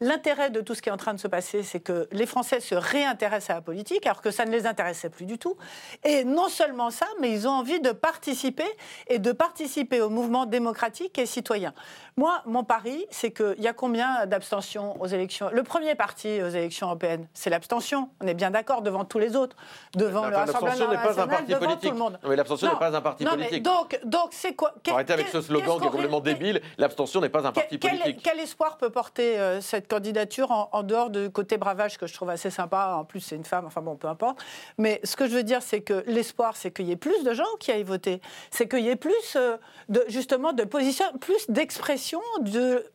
L'intérêt 0.00 0.50
de 0.50 0.60
tout 0.60 0.74
ce 0.74 0.82
qui 0.82 0.88
est 0.88 0.92
en 0.92 0.96
train 0.96 1.14
de 1.14 1.20
se 1.20 1.28
passer, 1.28 1.62
c'est 1.62 1.78
que 1.78 2.08
les 2.10 2.26
Français 2.26 2.58
se 2.58 2.74
réintéressent 2.74 3.50
à 3.50 3.54
la 3.54 3.60
politique, 3.60 4.04
alors 4.04 4.20
que 4.20 4.32
ça 4.32 4.44
ne 4.44 4.50
les 4.50 4.66
intéressait 4.66 5.10
plus 5.10 5.26
du 5.26 5.38
tout. 5.38 5.56
Et 6.02 6.24
non 6.24 6.48
seulement 6.48 6.90
ça, 6.90 7.06
mais 7.20 7.30
ils 7.30 7.46
ont 7.46 7.52
envie 7.52 7.80
de 7.80 7.92
participer 7.92 8.66
et 9.06 9.20
de 9.20 9.30
participer 9.30 10.00
au 10.00 10.10
mouvement 10.10 10.44
démocratique 10.44 11.18
et 11.18 11.26
citoyen. 11.26 11.72
Moi, 12.16 12.42
mon 12.46 12.64
pari, 12.64 13.06
c'est 13.10 13.30
qu'il 13.30 13.60
y 13.60 13.68
a 13.68 13.72
combien 13.72 14.26
d'abstentions 14.26 15.00
aux 15.00 15.06
élections? 15.06 15.50
Le 15.52 15.62
premier 15.62 15.94
parti 15.94 16.42
aux 16.42 16.48
élections 16.48 16.88
européennes, 16.88 17.28
c'est 17.32 17.48
l'abstention. 17.48 18.10
On 18.20 18.26
est 18.26 18.34
bien 18.34 18.50
d'accord 18.50 18.82
devant 18.82 19.04
tous 19.04 19.20
les 19.20 19.36
autres, 19.36 19.56
devant 19.94 20.26
le 20.26 20.34
Rassemblement 20.34 20.88
national, 20.88 21.46
devant 21.46 21.76
tout 21.76 21.90
le 21.90 21.96
monde. 21.96 22.07
Mais 22.26 22.36
l'abstention 22.36 22.68
n'est 22.68 22.78
pas 22.78 22.96
un 22.96 23.00
parti 23.00 23.24
politique. 23.24 23.62
donc, 23.62 23.98
donc 24.04 24.28
c'est 24.32 24.54
quoi 24.54 24.74
Arrêtez 24.90 25.12
avec 25.12 25.28
ce 25.28 25.40
slogan 25.40 25.78
qui 25.80 25.86
est 25.86 25.90
complètement 25.90 26.20
débile. 26.20 26.60
L'abstention 26.78 27.20
n'est 27.20 27.28
pas 27.28 27.46
un 27.46 27.52
parti 27.52 27.78
politique. 27.78 28.20
Quel, 28.22 28.40
espoir 28.40 28.76
peut 28.76 28.90
porter 28.90 29.38
euh, 29.38 29.60
cette 29.60 29.88
candidature 29.88 30.50
en, 30.50 30.82
dehors 30.82 31.10
du 31.10 31.30
côté 31.30 31.56
bravage 31.56 31.98
que 31.98 32.06
je 32.06 32.14
trouve 32.14 32.30
assez 32.30 32.50
sympa? 32.50 32.94
En 32.98 33.04
plus, 33.04 33.20
c'est 33.20 33.36
une 33.36 33.44
femme. 33.44 33.66
Enfin 33.66 33.80
bon, 33.80 33.96
peu 33.96 34.08
importe. 34.08 34.38
Mais 34.78 35.00
ce 35.04 35.16
que 35.16 35.26
je 35.26 35.34
veux 35.34 35.42
dire, 35.42 35.62
c'est 35.62 35.80
que 35.80 36.04
l'espoir, 36.06 36.56
c'est 36.56 36.70
qu'il 36.70 36.86
y 36.86 36.92
ait 36.92 36.96
plus 36.96 37.22
de 37.24 37.32
gens 37.32 37.44
qui 37.60 37.72
aillent 37.72 37.82
voter. 37.82 38.20
C'est 38.50 38.68
qu'il 38.68 38.80
y 38.80 38.88
ait 38.88 38.96
plus, 38.96 39.36
euh, 39.36 39.56
de, 39.88 40.04
justement, 40.08 40.52
de 40.52 40.64
position, 40.64 41.06
plus 41.20 41.48
d'expression 41.50 42.20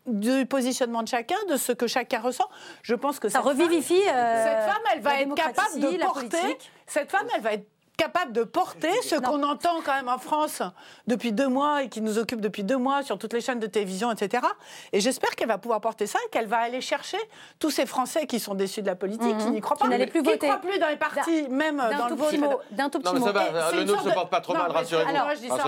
du 0.06 0.46
positionnement 0.46 1.04
de 1.04 1.08
chacun, 1.08 1.38
de 1.50 1.58
ce 1.58 1.72
que 1.72 1.88
chacun 1.88 2.22
ressent. 2.22 2.50
Je 2.82 2.96
pense 2.96 3.20
que 3.20 3.30
ça 3.30 3.42
revivifie. 3.42 3.94
Euh, 3.94 4.44
cette 4.44 4.72
femme, 4.72 4.84
elle 4.94 5.02
va 5.02 5.22
être 5.22 5.36
capable 5.36 5.80
de 5.80 6.04
porter. 6.04 6.58
Cette 6.86 7.12
femme, 7.12 7.28
elle 7.36 7.42
va 7.42 7.54
être 7.54 7.66
capable 7.98 8.34
de 8.34 8.44
porter 8.44 8.92
ce 9.04 9.16
qu'on 9.16 9.44
entend 9.44 9.82
quand 9.86 9.94
même 9.94 10.10
en 10.10 10.18
France 10.18 10.62
depuis 11.08 11.32
deux 11.32 11.48
mois 11.48 11.84
et 11.84 11.90
qui 11.90 12.02
nous 12.02 12.18
occupe 12.18 12.42
depuis 12.42 12.64
deux 12.64 12.78
mois 12.78 13.04
sur 13.04 13.18
toutes 13.18 13.34
les 13.34 13.42
chaînes 13.42 13.60
de 13.60 13.68
télévision, 13.68 14.12
etc. 14.12 14.44
Et 14.92 15.00
j'espère 15.00 15.32
qu'elle 15.36 15.48
va 15.48 15.58
pouvoir 15.58 15.82
porter 15.82 16.08
ça 16.08 16.20
et 16.26 16.30
qu'elle 16.30 16.48
va 16.48 16.58
aller 16.58 16.82
chercher 16.82 17.18
tous 17.60 17.70
ces 17.70 17.86
Français 17.86 18.26
qui 18.26 18.40
sont 18.40 18.56
déçus 18.56 18.82
de 18.82 18.88
la 18.88 18.96
politique, 18.96 19.38
qui 19.38 19.46
mhm. 19.46 19.54
n'y 19.54 19.62
croient 19.62 19.78
pas, 19.78 19.88
qui, 19.90 20.06
plus 20.08 20.24
qui 20.24 20.38
croient 20.38 20.58
plus 20.58 20.80
dans 20.80 20.88
les 20.88 20.98
partis, 20.98 21.48
même 21.50 21.78
dans 21.78 22.08
le 22.08 22.16
vote. 22.16 22.34
D'un 22.72 22.90
tout 22.90 23.00
petit 23.00 23.14
mot. 23.14 23.20
Non, 23.20 23.34
mais 23.34 23.42
ça 23.42 23.52
va, 23.52 23.72
le 23.72 23.84
nôtre 23.84 24.04
ne 24.04 24.10
se 24.10 24.14
porte 24.14 24.30
pas 24.30 24.42
trop 24.42 24.54
mal, 24.54 24.72
rassurez-vous. 24.72 25.10
Alors, 25.10 25.30
je 25.36 25.40
dis 25.40 25.50
ça, 25.50 25.64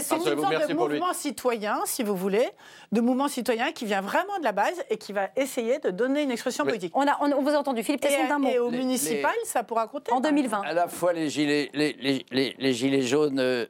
c'est 0.00 0.16
une 0.16 0.40
sorte 0.40 0.68
de 0.68 0.74
mouvement 0.74 1.12
citoyen, 1.12 1.80
si 1.84 2.02
vous 2.02 2.16
voulez, 2.16 2.48
de 2.92 3.00
mouvement 3.00 3.28
citoyen 3.28 3.72
qui 3.72 3.84
vient 3.84 4.00
vraiment 4.00 4.38
de 4.38 4.44
la 4.44 4.52
base 4.52 4.82
et 4.90 4.96
qui 4.96 5.12
va 5.12 5.28
essayer 5.36 5.78
de 5.78 5.90
donner 5.90 6.22
une 6.22 6.30
expression 6.30 6.64
politique. 6.64 6.92
On, 6.94 7.04
vous 7.42 7.50
a 7.50 7.58
entendu, 7.58 7.82
Philippe 7.82 8.00
Tesson 8.00 8.28
d'un 8.28 8.38
mot. 8.38 8.48
Et 8.48 8.58
au 8.58 8.70
municipal, 8.70 9.34
ça 9.44 9.62
pourra 9.62 9.86
compter. 9.88 10.12
En 10.12 10.20
2020. 10.20 10.62
À 10.62 10.72
la 10.72 10.88
fois 10.88 11.12
les 11.12 11.28
gilets 11.28 11.65
les, 11.74 12.72
gilets 12.72 13.02
jaunes 13.02 13.38
euh, 13.38 13.66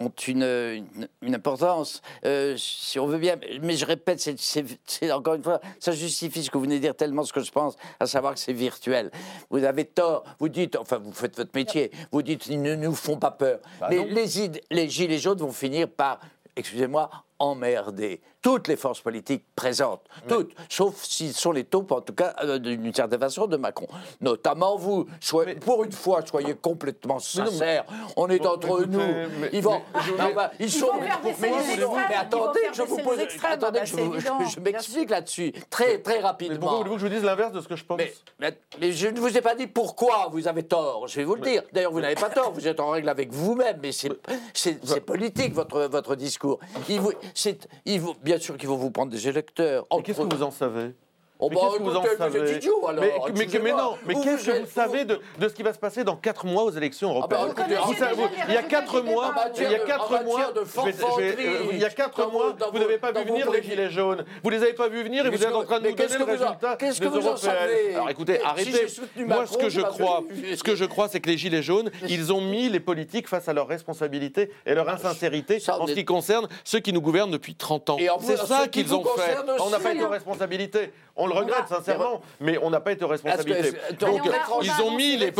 ont 0.00 0.12
une, 0.26 0.86
une, 1.22 1.34
importance, 1.34 2.02
euh, 2.24 2.56
si 2.56 2.98
on 2.98 3.06
veut 3.06 3.18
bien. 3.18 3.36
Mais 3.62 3.74
je 3.74 3.86
répète, 3.86 4.20
c'est 4.20 5.12
encore 5.12 5.34
une 5.34 5.42
fois, 5.42 5.60
ça 5.78 5.92
justifie 5.92 6.42
ce 6.42 6.50
que 6.50 6.58
vous 6.58 6.64
venez 6.64 6.76
de 6.76 6.82
dire 6.82 6.94
tellement 6.94 7.24
ce 7.24 7.32
que 7.32 7.40
je 7.40 7.50
pense, 7.50 7.76
à 8.00 8.06
savoir 8.06 8.34
que 8.34 8.40
c'est 8.40 8.52
virtuel. 8.52 9.10
Vous 9.50 9.64
avez 9.64 9.84
tort. 9.84 10.24
Vous 10.38 10.48
dites, 10.48 10.76
enfin, 10.76 10.98
vous 10.98 11.12
faites 11.12 11.36
votre 11.36 11.52
métier. 11.54 11.90
Vous 12.12 12.22
dites, 12.22 12.46
ils 12.46 12.62
ne 12.62 12.74
nous 12.74 12.94
font 12.94 13.16
pas 13.16 13.30
peur. 13.30 13.60
Bah 13.80 13.88
mais 13.90 14.04
les, 14.04 14.50
les 14.70 14.88
gilets 14.88 15.18
jaunes 15.18 15.38
vont 15.38 15.52
finir 15.52 15.88
par, 15.88 16.20
excusez-moi, 16.56 17.10
emmerder 17.38 18.20
toutes 18.40 18.68
les 18.68 18.76
forces 18.76 19.00
politiques 19.00 19.44
présentes, 19.56 20.02
toutes, 20.28 20.52
sauf 20.68 21.02
s'ils 21.02 21.34
sont 21.34 21.52
les 21.52 21.64
taupes, 21.64 21.90
en 21.90 22.00
tout 22.00 22.12
cas, 22.12 22.34
euh, 22.44 22.58
d'une 22.58 22.94
certaine 22.94 23.18
façon, 23.18 23.46
de 23.46 23.56
Macron. 23.56 23.88
Notamment 24.20 24.76
vous, 24.76 25.06
soyez, 25.20 25.56
pour 25.56 25.82
une 25.84 25.92
fois, 25.92 26.22
soyez 26.24 26.54
complètement 26.54 27.18
sincères. 27.18 27.84
On 28.16 28.28
est 28.28 28.46
entre 28.46 28.84
nous. 28.84 29.00
ils 29.52 29.62
vont, 29.62 29.82
ils 30.60 30.70
sont. 30.70 30.90
Mais, 31.40 32.14
attendez, 32.16 32.60
je 32.72 32.82
vous 32.82 32.98
pose. 32.98 33.18
Attendez, 33.42 33.80
je, 33.84 34.60
m'explique 34.60 35.10
là-dessus 35.10 35.52
très 35.68 35.98
très 35.98 36.20
rapidement. 36.20 36.58
Pourquoi 36.58 36.78
voulez-vous 36.78 36.94
que 36.94 37.00
je 37.00 37.06
vous 37.06 37.12
dise 37.12 37.24
l'inverse 37.24 37.52
de 37.52 37.60
ce 37.60 37.68
que 37.68 37.76
je 37.76 37.84
pense 37.84 38.00
mais, 38.38 38.92
je 38.92 39.08
ne 39.08 39.18
vous 39.18 39.36
ai 39.36 39.40
pas 39.40 39.54
dit 39.54 39.66
pourquoi 39.66 40.28
vous 40.30 40.46
avez 40.46 40.62
tort. 40.62 41.08
Je 41.08 41.16
vais 41.16 41.24
vous 41.24 41.34
le 41.34 41.42
dire. 41.42 41.62
D'ailleurs, 41.72 41.92
vous 41.92 42.00
n'avez 42.00 42.14
pas 42.14 42.30
tort. 42.30 42.52
Vous 42.52 42.68
êtes 42.68 42.80
en 42.80 42.90
règle 42.90 43.08
avec 43.08 43.32
vous-même, 43.32 43.78
mais 43.82 43.90
c'est 43.92 45.00
politique 45.04 45.54
votre 45.54 45.82
votre 45.88 46.14
discours. 46.14 46.60
Il 46.88 47.00
vous, 47.00 47.12
vous, 47.98 48.14
bien 48.22 48.38
sûr 48.38 48.56
qu'ils 48.56 48.68
vont 48.68 48.76
vous 48.76 48.90
prendre 48.90 49.10
des 49.12 49.28
électeurs. 49.28 49.86
Qu'est-ce 50.04 50.20
que 50.20 50.34
vous 50.34 50.42
en 50.42 50.50
savez? 50.50 50.92
Oh 51.40 51.48
bah, 51.48 51.56
qu'est-ce 51.60 51.78
que 51.78 51.82
vous 51.84 51.96
en 51.96 52.04
savez 52.16 52.56
idiot, 52.56 52.88
alors, 52.88 53.04
mais, 53.32 53.46
mais, 53.62 53.70
non, 53.70 53.96
mais 54.06 54.14
qu'est-ce 54.14 54.44
que 54.44 54.58
vous 54.60 54.66
savez 54.66 55.04
de, 55.04 55.20
de, 55.38 55.48
ce 55.48 55.54
qui 55.54 55.62
va 55.62 55.72
se 55.72 55.78
passer 55.78 56.02
dans 56.02 56.16
4 56.16 56.46
mois 56.46 56.64
aux 56.64 56.72
élections 56.72 57.20
ah 57.22 57.28
bah, 57.28 57.42
européennes 57.44 57.78
vous 57.84 57.94
savez, 57.94 58.24
Il 58.48 58.54
y 58.54 58.56
a 58.56 58.62
4 58.64 59.00
mois, 59.02 59.34
il 59.56 59.62
y 59.62 59.66
a 59.66 59.78
4 59.78 60.24
mois, 60.24 60.52
il 61.70 61.78
y 61.78 61.84
a 61.84 61.90
4 61.90 62.32
mois, 62.32 62.56
vous 62.72 62.78
n'avez 62.80 62.98
pas 62.98 63.12
vu 63.12 63.24
venir 63.24 63.50
les 63.52 63.62
gilets 63.62 63.90
jaunes. 63.90 64.24
Vous 64.42 64.50
les 64.50 64.62
avez 64.62 64.72
pas 64.72 64.88
vu 64.88 65.04
venir 65.04 65.26
et 65.26 65.30
vous 65.30 65.44
êtes 65.44 65.54
en 65.54 65.62
train 65.62 65.78
de 65.78 65.88
nous 65.88 65.94
donner 65.94 66.18
le 66.18 66.24
résultat 66.24 66.76
des 66.76 67.06
européennes. 67.06 67.94
Alors 67.94 68.10
écoutez, 68.10 68.42
arrêtez. 68.42 68.86
Moi, 69.18 69.46
ce 69.46 69.56
que 69.56 69.68
je 69.68 69.80
crois, 69.80 70.24
ce 70.56 70.62
que 70.64 70.74
je 70.74 70.84
crois, 70.86 71.08
c'est 71.08 71.20
que 71.20 71.30
les 71.30 71.38
gilets 71.38 71.62
jaunes, 71.62 71.92
ils 72.08 72.32
ont 72.32 72.40
mis 72.40 72.68
les 72.68 72.80
politiques 72.80 73.28
face 73.28 73.48
à 73.48 73.52
leurs 73.52 73.68
responsabilités 73.68 74.50
et 74.66 74.74
leur 74.74 74.88
insincérité 74.88 75.62
en 75.68 75.86
ce 75.86 75.92
qui 75.92 76.04
concerne 76.04 76.48
ceux 76.64 76.80
qui 76.80 76.92
nous 76.92 77.00
gouvernent 77.00 77.30
depuis 77.30 77.54
30 77.54 77.90
ans. 77.90 77.98
C'est 78.22 78.38
ça 78.38 78.66
qu'ils 78.66 78.92
ont 78.92 79.04
fait. 79.04 79.36
On 79.60 79.70
n'a 79.70 79.78
pas 79.78 79.92
été. 79.92 80.90
On 81.20 81.27
le 81.28 81.34
regrette 81.34 81.68
sincèrement, 81.68 82.20
mais 82.40 82.58
on 82.62 82.70
n'a 82.70 82.80
pas 82.80 82.92
été 82.92 83.04
aux 83.04 83.08
responsabilités. 83.08 83.72
Donc, 84.00 84.22
ils 84.62 84.82
ont 84.82 84.96
mis 84.96 85.16
les, 85.16 85.32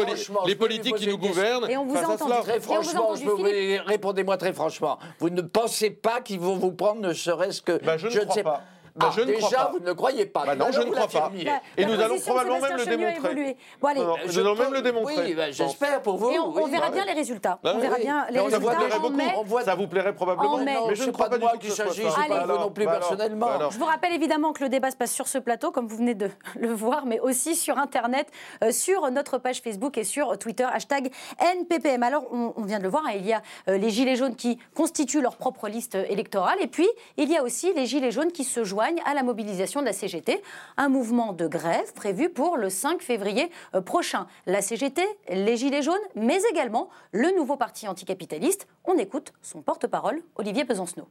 politiques 0.54 0.96
qui 0.96 1.08
nous 1.08 1.18
gouvernent 1.18 1.68
et 1.68 1.76
on 1.76 1.86
vous 1.86 1.94
face 1.96 2.10
à 2.10 2.18
cela. 2.18 2.36
Très 2.42 2.60
franchement, 2.60 3.14
répondez-moi 3.86 4.36
très 4.36 4.52
franchement. 4.52 4.98
Vous 5.18 5.30
ne 5.30 5.42
pensez 5.42 5.90
pas 5.90 6.20
qu'ils 6.20 6.40
vont 6.40 6.56
vous 6.56 6.72
prendre 6.72 7.00
ne 7.00 7.12
serait-ce 7.12 7.62
que... 7.62 7.82
Bah, 7.84 7.96
je, 7.96 8.08
ne 8.08 8.24
crois 8.24 8.42
pas. 8.42 8.62
Bah, 8.98 9.10
je 9.14 9.20
ne 9.20 9.26
déjà, 9.26 9.38
crois 9.38 9.58
pas. 9.58 9.70
vous 9.72 9.78
ne 9.78 9.92
croyez 9.92 10.26
pas. 10.26 10.44
Bah 10.44 10.54
non, 10.56 10.66
je 10.72 10.80
ne 10.80 10.90
crois 10.90 11.06
pas. 11.06 11.32
Et 11.76 11.84
nous 11.84 12.00
allons 12.00 12.18
probablement 12.18 12.60
même 12.60 12.76
le 12.76 12.84
démontrer. 12.84 13.56
Bon, 13.80 13.88
allez. 13.88 14.02
nous 14.26 14.38
allons 14.38 14.54
même 14.56 14.72
le 14.72 14.82
démontrer. 14.82 15.14
Oui, 15.18 15.34
bah, 15.34 15.50
j'espère 15.50 16.02
pour 16.02 16.16
vous. 16.16 16.30
Et 16.30 16.38
on, 16.38 16.66
verra 16.66 16.90
bien 16.90 17.04
les 17.04 17.12
résultats. 17.12 17.58
on 17.62 17.78
verra 17.78 17.98
bien 17.98 18.26
les 18.30 18.40
résultats 18.40 18.78
en 19.00 19.10
mai. 19.10 19.34
Ça 19.64 19.74
vous 19.74 19.86
plairait 19.86 20.14
probablement. 20.14 20.58
Mais 20.58 20.94
je 20.94 21.04
ne 21.04 21.10
crois 21.10 21.28
pas 21.28 21.38
du 21.38 21.46
tout 21.46 21.58
qu'il 21.58 21.70
s'agit. 21.70 22.02
Je 22.02 22.28
pas 22.28 22.46
non 22.46 22.70
plus 22.70 22.84
personnellement. 22.84 23.70
Je 23.70 23.78
vous 23.78 23.84
rappelle 23.84 24.12
évidemment 24.12 24.52
que 24.52 24.62
le 24.62 24.68
débat 24.68 24.90
se 24.90 24.96
passe 24.96 25.12
sur 25.12 25.28
ce 25.28 25.38
plateau, 25.38 25.70
comme 25.70 25.86
vous 25.86 25.96
venez 25.96 26.14
de 26.14 26.30
le 26.58 26.72
voir, 26.72 27.06
mais 27.06 27.20
aussi 27.20 27.54
sur 27.54 27.78
Internet, 27.78 28.28
euh, 28.64 28.72
sur 28.72 29.10
notre 29.10 29.38
page 29.38 29.60
Facebook 29.60 29.98
et 29.98 30.04
sur 30.04 30.38
Twitter, 30.38 30.64
hashtag 30.64 31.10
NPPM. 31.38 32.02
Alors, 32.02 32.26
on 32.32 32.62
vient 32.62 32.78
de 32.78 32.82
le 32.82 32.88
voir, 32.88 33.04
hein, 33.06 33.12
il 33.14 33.26
y 33.26 33.32
a 33.32 33.42
euh, 33.68 33.78
les 33.78 33.90
Gilets 33.90 34.16
jaunes 34.16 34.36
qui 34.36 34.58
constituent 34.74 35.20
leur 35.20 35.36
propre 35.36 35.68
liste 35.68 35.94
électorale, 35.94 36.58
et 36.60 36.66
puis 36.66 36.88
il 37.16 37.30
y 37.30 37.36
a 37.36 37.42
aussi 37.42 37.72
les 37.74 37.86
Gilets 37.86 38.10
jaunes 38.10 38.32
qui 38.32 38.44
se 38.44 38.64
joignent 38.64 38.87
à 39.04 39.14
la 39.14 39.22
mobilisation 39.22 39.80
de 39.80 39.86
la 39.86 39.92
CGT, 39.92 40.40
un 40.76 40.88
mouvement 40.88 41.32
de 41.32 41.46
grève 41.46 41.92
prévu 41.94 42.28
pour 42.28 42.56
le 42.56 42.70
5 42.70 43.02
février 43.02 43.50
euh, 43.74 43.80
prochain. 43.80 44.26
La 44.46 44.62
CGT, 44.62 45.02
les 45.30 45.56
Gilets 45.56 45.82
jaunes, 45.82 45.94
mais 46.14 46.38
également 46.50 46.88
le 47.12 47.36
nouveau 47.36 47.56
parti 47.56 47.86
anticapitaliste. 47.88 48.66
On 48.84 48.96
écoute 48.96 49.32
son 49.42 49.62
porte-parole, 49.62 50.22
Olivier 50.36 50.64
Besancenot. 50.64 51.08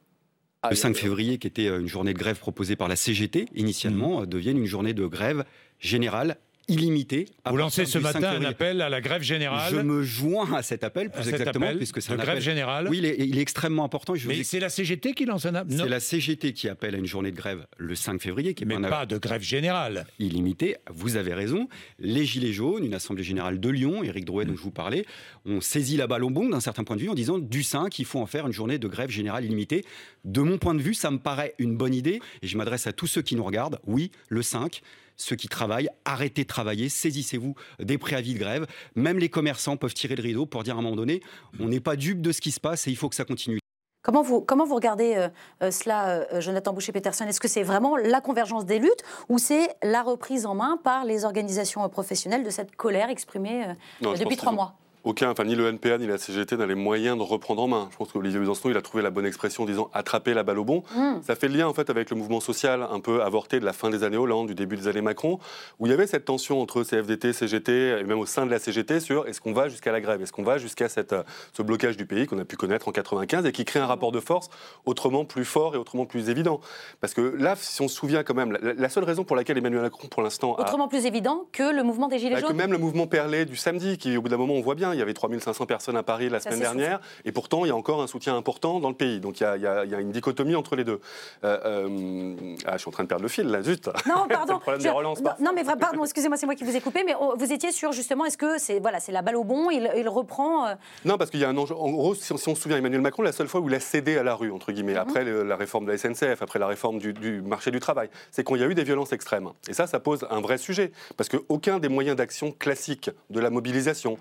Le 0.69 0.75
5 0.75 0.95
février, 0.95 1.37
qui 1.37 1.47
était 1.47 1.67
euh, 1.67 1.79
une 1.79 1.87
journée 1.87 2.13
de 2.13 2.19
grève 2.19 2.39
proposée 2.39 2.75
par 2.75 2.87
la 2.87 2.95
CGT 2.95 3.47
initialement, 3.55 4.21
mmh. 4.21 4.25
devienne 4.25 4.57
une 4.57 4.65
journée 4.65 4.93
de 4.93 5.05
grève 5.05 5.45
générale 5.79 6.37
illimité. 6.67 7.25
Vous 7.45 7.57
lancez 7.57 7.85
ce 7.85 7.97
matin 7.97 8.29
un 8.29 8.43
appel 8.43 8.81
à 8.81 8.89
la 8.89 9.01
grève 9.01 9.21
générale. 9.21 9.73
Je 9.73 9.79
me 9.79 10.03
joins 10.03 10.53
à 10.53 10.63
cet 10.63 10.83
appel, 10.83 11.09
plus 11.09 11.27
exactement, 11.29 11.75
puisque 11.75 12.01
c'est 12.01 12.13
un 12.13 12.17
grève 12.17 12.41
générale. 12.41 12.87
Oui, 12.89 12.97
il 12.97 13.37
est, 13.37 13.41
extrêmement 13.41 13.85
important. 13.85 14.13
Mais 14.27 14.43
c'est 14.43 14.59
la 14.59 14.69
CGT 14.69 15.13
qui 15.13 15.25
lance 15.25 15.45
un 15.45 15.55
appel. 15.55 15.77
C'est 15.77 15.89
la 15.89 15.99
CGT 15.99 16.53
qui 16.53 16.69
appelle 16.69 16.95
à 16.95 16.97
une 16.97 17.05
journée 17.05 17.31
de 17.31 17.37
grève 17.37 17.65
le 17.77 17.95
5 17.95 18.21
février. 18.21 18.53
Qui 18.53 18.65
Mais 18.65 18.79
pas 18.79 19.05
de 19.05 19.17
grève 19.17 19.41
générale. 19.41 20.05
Illimité. 20.19 20.77
Vous 20.93 21.15
avez 21.15 21.33
raison. 21.33 21.67
Les 21.99 22.25
Gilets 22.25 22.53
jaunes, 22.53 22.83
une 22.83 22.93
assemblée 22.93 23.23
générale 23.23 23.59
de 23.59 23.69
Lyon, 23.69 24.03
Éric 24.03 24.25
Drouet 24.25 24.45
dont 24.45 24.55
je 24.55 24.61
vous 24.61 24.71
parlais, 24.71 25.05
ont 25.45 25.61
saisi 25.61 25.97
la 25.97 26.07
balle 26.07 26.23
au 26.23 26.29
bon 26.29 26.49
d'un 26.49 26.59
certain 26.59 26.83
point 26.83 26.95
de 26.95 27.01
vue 27.01 27.09
en 27.09 27.15
disant 27.15 27.37
du 27.37 27.63
5, 27.63 27.97
il 27.99 28.05
faut 28.05 28.19
en 28.19 28.25
faire 28.25 28.47
une 28.47 28.53
journée 28.53 28.77
de 28.77 28.87
grève 28.87 29.09
générale 29.09 29.45
illimitée. 29.45 29.85
De 30.25 30.41
mon 30.41 30.57
point 30.57 30.75
de 30.75 30.81
vue, 30.81 30.93
ça 30.93 31.11
me 31.11 31.19
paraît 31.19 31.55
une 31.59 31.77
bonne 31.77 31.93
idée. 31.93 32.19
Et 32.41 32.47
je 32.47 32.57
m'adresse 32.57 32.87
à 32.87 32.93
tous 32.93 33.07
ceux 33.07 33.21
qui 33.21 33.35
nous 33.35 33.43
regardent. 33.43 33.79
Oui, 33.85 34.11
le 34.29 34.41
5 34.41 34.81
ceux 35.17 35.35
qui 35.35 35.47
travaillent, 35.47 35.89
arrêtez 36.05 36.43
de 36.43 36.47
travailler, 36.47 36.89
saisissez-vous 36.89 37.55
des 37.79 37.97
préavis 37.97 38.33
de 38.33 38.39
grève. 38.39 38.67
Même 38.95 39.19
les 39.19 39.29
commerçants 39.29 39.77
peuvent 39.77 39.93
tirer 39.93 40.15
le 40.15 40.23
rideau 40.23 40.45
pour 40.45 40.63
dire 40.63 40.75
à 40.75 40.79
un 40.79 40.81
moment 40.81 40.95
donné, 40.95 41.21
on 41.59 41.67
n'est 41.67 41.79
pas 41.79 41.95
dupe 41.95 42.21
de 42.21 42.31
ce 42.31 42.41
qui 42.41 42.51
se 42.51 42.59
passe 42.59 42.87
et 42.87 42.91
il 42.91 42.97
faut 42.97 43.09
que 43.09 43.15
ça 43.15 43.25
continue. 43.25 43.59
Comment 44.07 44.21
vous, 44.21 44.39
comment 44.39 44.65
vous 44.65 44.75
regardez 44.75 45.15
euh, 45.15 45.27
euh, 45.63 45.69
cela, 45.69 46.07
euh, 46.31 46.39
Jonathan 46.39 46.71
Boucher-Peterson 46.71 47.25
Est-ce 47.25 47.41
que 47.41 47.49
c'est 47.49 47.63
vraiment 47.63 47.97
la 47.97 48.21
convergence 48.21 48.65
des 48.65 48.79
luttes 48.79 49.03
ou 49.27 49.37
c'est 49.37 49.67
la 49.83 50.01
reprise 50.01 50.45
en 50.45 50.55
main 50.55 50.79
par 50.81 51.03
les 51.03 51.25
organisations 51.25 51.87
professionnelles 51.89 52.45
de 52.45 52.49
cette 52.49 52.77
colère 52.77 53.09
exprimée 53.09 53.65
depuis 54.01 54.37
trois 54.37 54.53
mois? 54.53 54.75
Aucun, 55.07 55.31
enfin 55.31 55.45
ni 55.45 55.55
le 55.55 55.67
NPA 55.67 55.97
ni 55.97 56.07
la 56.07 56.17
CGT 56.17 56.57
n'a 56.57 56.65
les 56.65 56.75
moyens 56.75 57.17
de 57.17 57.23
reprendre 57.23 57.61
en 57.63 57.67
main. 57.67 57.87
Je 57.91 57.97
pense 57.97 58.11
qu'Olivier 58.11 58.39
Besancenot, 58.39 58.73
il 58.73 58.77
a 58.77 58.81
trouvé 58.81 59.01
la 59.01 59.09
bonne 59.09 59.25
expression 59.25 59.63
en 59.63 59.65
disant 59.65 59.89
attraper 59.93 60.33
la 60.33 60.43
balle 60.43 60.59
au 60.59 60.65
bon. 60.65 60.83
Mm. 60.95 61.21
Ça 61.25 61.35
fait 61.35 61.47
le 61.47 61.57
lien 61.57 61.67
en 61.67 61.73
fait 61.73 61.89
avec 61.89 62.09
le 62.09 62.15
mouvement 62.17 62.39
social 62.39 62.85
un 62.89 62.99
peu 62.99 63.23
avorté 63.23 63.59
de 63.59 63.65
la 63.65 63.73
fin 63.73 63.89
des 63.89 64.03
années 64.03 64.17
Hollande, 64.17 64.47
du 64.47 64.55
début 64.55 64.75
des 64.75 64.87
années 64.87 65.01
Macron, 65.01 65.39
où 65.79 65.87
il 65.87 65.89
y 65.91 65.93
avait 65.93 66.07
cette 66.07 66.25
tension 66.25 66.61
entre 66.61 66.83
CFDT, 66.83 67.33
CGT 67.33 67.99
et 67.99 68.03
même 68.03 68.19
au 68.19 68.25
sein 68.25 68.45
de 68.45 68.51
la 68.51 68.59
CGT 68.59 68.99
sur 68.99 69.27
est-ce 69.27 69.39
qu'on 69.39 69.53
va 69.53 69.69
jusqu'à 69.69 69.91
la 69.91 70.01
grève, 70.01 70.21
est-ce 70.21 70.33
qu'on 70.33 70.43
va 70.43 70.57
jusqu'à 70.57 70.87
euh, 70.97 71.23
ce 71.53 71.61
blocage 71.61 71.95
du 71.95 72.05
pays 72.05 72.25
qu'on 72.25 72.39
a 72.39 72.45
pu 72.45 72.57
connaître 72.57 72.87
en 72.87 72.91
95 72.91 73.45
et 73.45 73.51
qui 73.51 73.65
crée 73.65 73.79
un 73.79 73.87
rapport 73.87 74.11
de 74.11 74.19
force 74.19 74.49
autrement 74.85 75.25
plus 75.25 75.45
fort 75.45 75.75
et 75.75 75.77
autrement 75.77 76.05
plus 76.05 76.29
évident. 76.29 76.59
Parce 76.99 77.13
que 77.13 77.21
là, 77.21 77.55
si 77.57 77.81
on 77.81 77.87
se 77.87 77.95
souvient 77.95 78.23
quand 78.23 78.35
même, 78.35 78.51
la, 78.51 78.73
la 78.73 78.89
seule 78.89 79.05
raison 79.05 79.23
pour 79.23 79.35
laquelle 79.35 79.57
Emmanuel 79.57 79.83
Macron 79.83 80.07
pour 80.09 80.21
l'instant 80.21 80.55
a 80.55 80.61
Autrement 80.61 80.87
plus 80.87 81.05
évident 81.05 81.45
que 81.53 81.73
le 81.73 81.83
mouvement 81.83 82.07
des 82.07 82.19
Gilets 82.19 82.35
bah, 82.35 82.41
que 82.41 82.47
jaunes. 82.47 82.57
même 82.57 82.71
le 82.71 82.77
mouvement 82.77 83.07
perlé 83.07 83.45
du 83.45 83.55
samedi, 83.55 83.97
qui 83.97 84.17
au 84.17 84.21
bout 84.21 84.29
d'un 84.29 84.37
moment 84.37 84.55
on 84.55 84.61
voit 84.61 84.75
bien, 84.75 84.93
il 84.97 84.99
y 84.99 85.03
avait 85.03 85.13
3500 85.13 85.65
personnes 85.65 85.95
à 85.97 86.03
Paris 86.03 86.29
la 86.29 86.39
Ça 86.39 86.49
semaine 86.49 86.59
dernière, 86.61 86.99
et 87.25 87.31
pourtant 87.31 87.65
il 87.65 87.69
y 87.69 87.71
a 87.71 87.75
encore 87.75 88.01
un 88.01 88.07
soutien 88.07 88.35
important 88.35 88.79
dans 88.79 88.89
le 88.89 88.95
pays. 88.95 89.19
Donc 89.19 89.39
il 89.39 89.43
y 89.43 89.45
a, 89.45 89.55
il 89.55 89.61
y 89.63 89.67
a- 89.67 89.85
il 89.85 89.91
y 89.91 89.95
a 89.95 89.99
une 89.99 90.11
dichotomie 90.11 90.55
entre 90.55 90.75
les 90.75 90.83
deux. 90.83 90.99
Euh, 91.43 91.59
euh, 91.65 92.55
ah, 92.65 92.73
je 92.73 92.77
suis 92.79 92.89
en 92.89 92.91
train 92.91 93.03
de 93.03 93.07
perdre 93.07 93.23
le 93.23 93.29
fil 93.29 93.47
là, 93.47 93.61
zut. 93.61 93.87
Non, 94.07 94.27
pardon. 94.29 94.59
problème 94.59 94.81
Je- 94.81 94.89
relances. 94.89 95.19
non, 95.19 95.23
parfois. 95.25 95.45
non, 95.45 95.51
mais 95.55 95.63
pardon, 95.63 96.03
excusez-moi, 96.03 96.37
c'est 96.37 96.45
moi 96.45 96.55
qui 96.55 96.63
vous 96.63 96.75
ai 96.75 96.81
coupé, 96.81 97.03
mais 97.05 97.13
oh, 97.19 97.35
vous 97.37 97.51
étiez 97.53 97.71
sur 97.71 97.91
justement, 97.91 98.25
est-ce 98.25 98.37
que 98.37 98.57
c'est 98.57 98.79
voilà, 98.79 98.99
c'est 98.99 99.11
la 99.11 99.21
balle 99.21 99.35
au 99.35 99.43
bon, 99.43 99.69
il, 99.69 99.89
il 99.95 100.09
reprend. 100.09 100.67
euh, 100.67 100.73
Non, 101.05 101.17
parce 101.17 101.29
qu'il 101.29 101.39
y 101.39 101.45
a 101.45 101.49
un 101.49 101.57
enjeu. 101.57 101.75
En 101.75 101.89
gros, 101.91 102.15
si 102.15 102.31
on, 102.33 102.37
si 102.37 102.49
on 102.49 102.55
se 102.55 102.61
souvient, 102.61 102.77
Emmanuel 102.77 103.01
Macron, 103.01 103.21
la 103.23 103.31
seule 103.31 103.47
fois 103.47 103.61
où 103.61 103.69
il 103.69 103.75
a 103.75 103.79
cédé 103.79 104.17
à 104.17 104.23
la 104.23 104.33
rue, 104.35 104.51
entre 104.51 104.71
guillemets, 104.71 104.93
Mhm. 104.93 104.99
après 104.99 105.23
le- 105.23 105.43
la 105.43 105.55
réforme 105.55 105.85
de 105.85 105.91
la 105.91 105.97
SNCF, 105.97 106.41
après 106.41 106.59
la 106.59 106.67
réforme 106.67 106.97
du, 106.99 107.13
du 107.13 107.41
marché 107.41 107.71
du 107.71 107.79
travail, 107.79 108.09
c'est 108.31 108.43
quand 108.43 108.55
il 108.55 108.61
y 108.61 108.63
a 108.63 108.67
eu 108.67 108.75
des 108.75 108.83
violences 108.83 109.13
extrêmes. 109.13 109.49
Et 109.69 109.73
ça, 109.73 109.87
ça 109.87 109.99
pose 109.99 110.25
un 110.29 110.41
vrai 110.41 110.57
sujet. 110.57 110.91
Parce 111.17 111.29
qu'aucun 111.29 111.79
des 111.79 111.89
moyens 111.89 112.15
d'action 112.17 112.51
classiques 112.51 113.09
de 113.29 113.39
la 113.39 113.49
mobilisation 113.49 114.17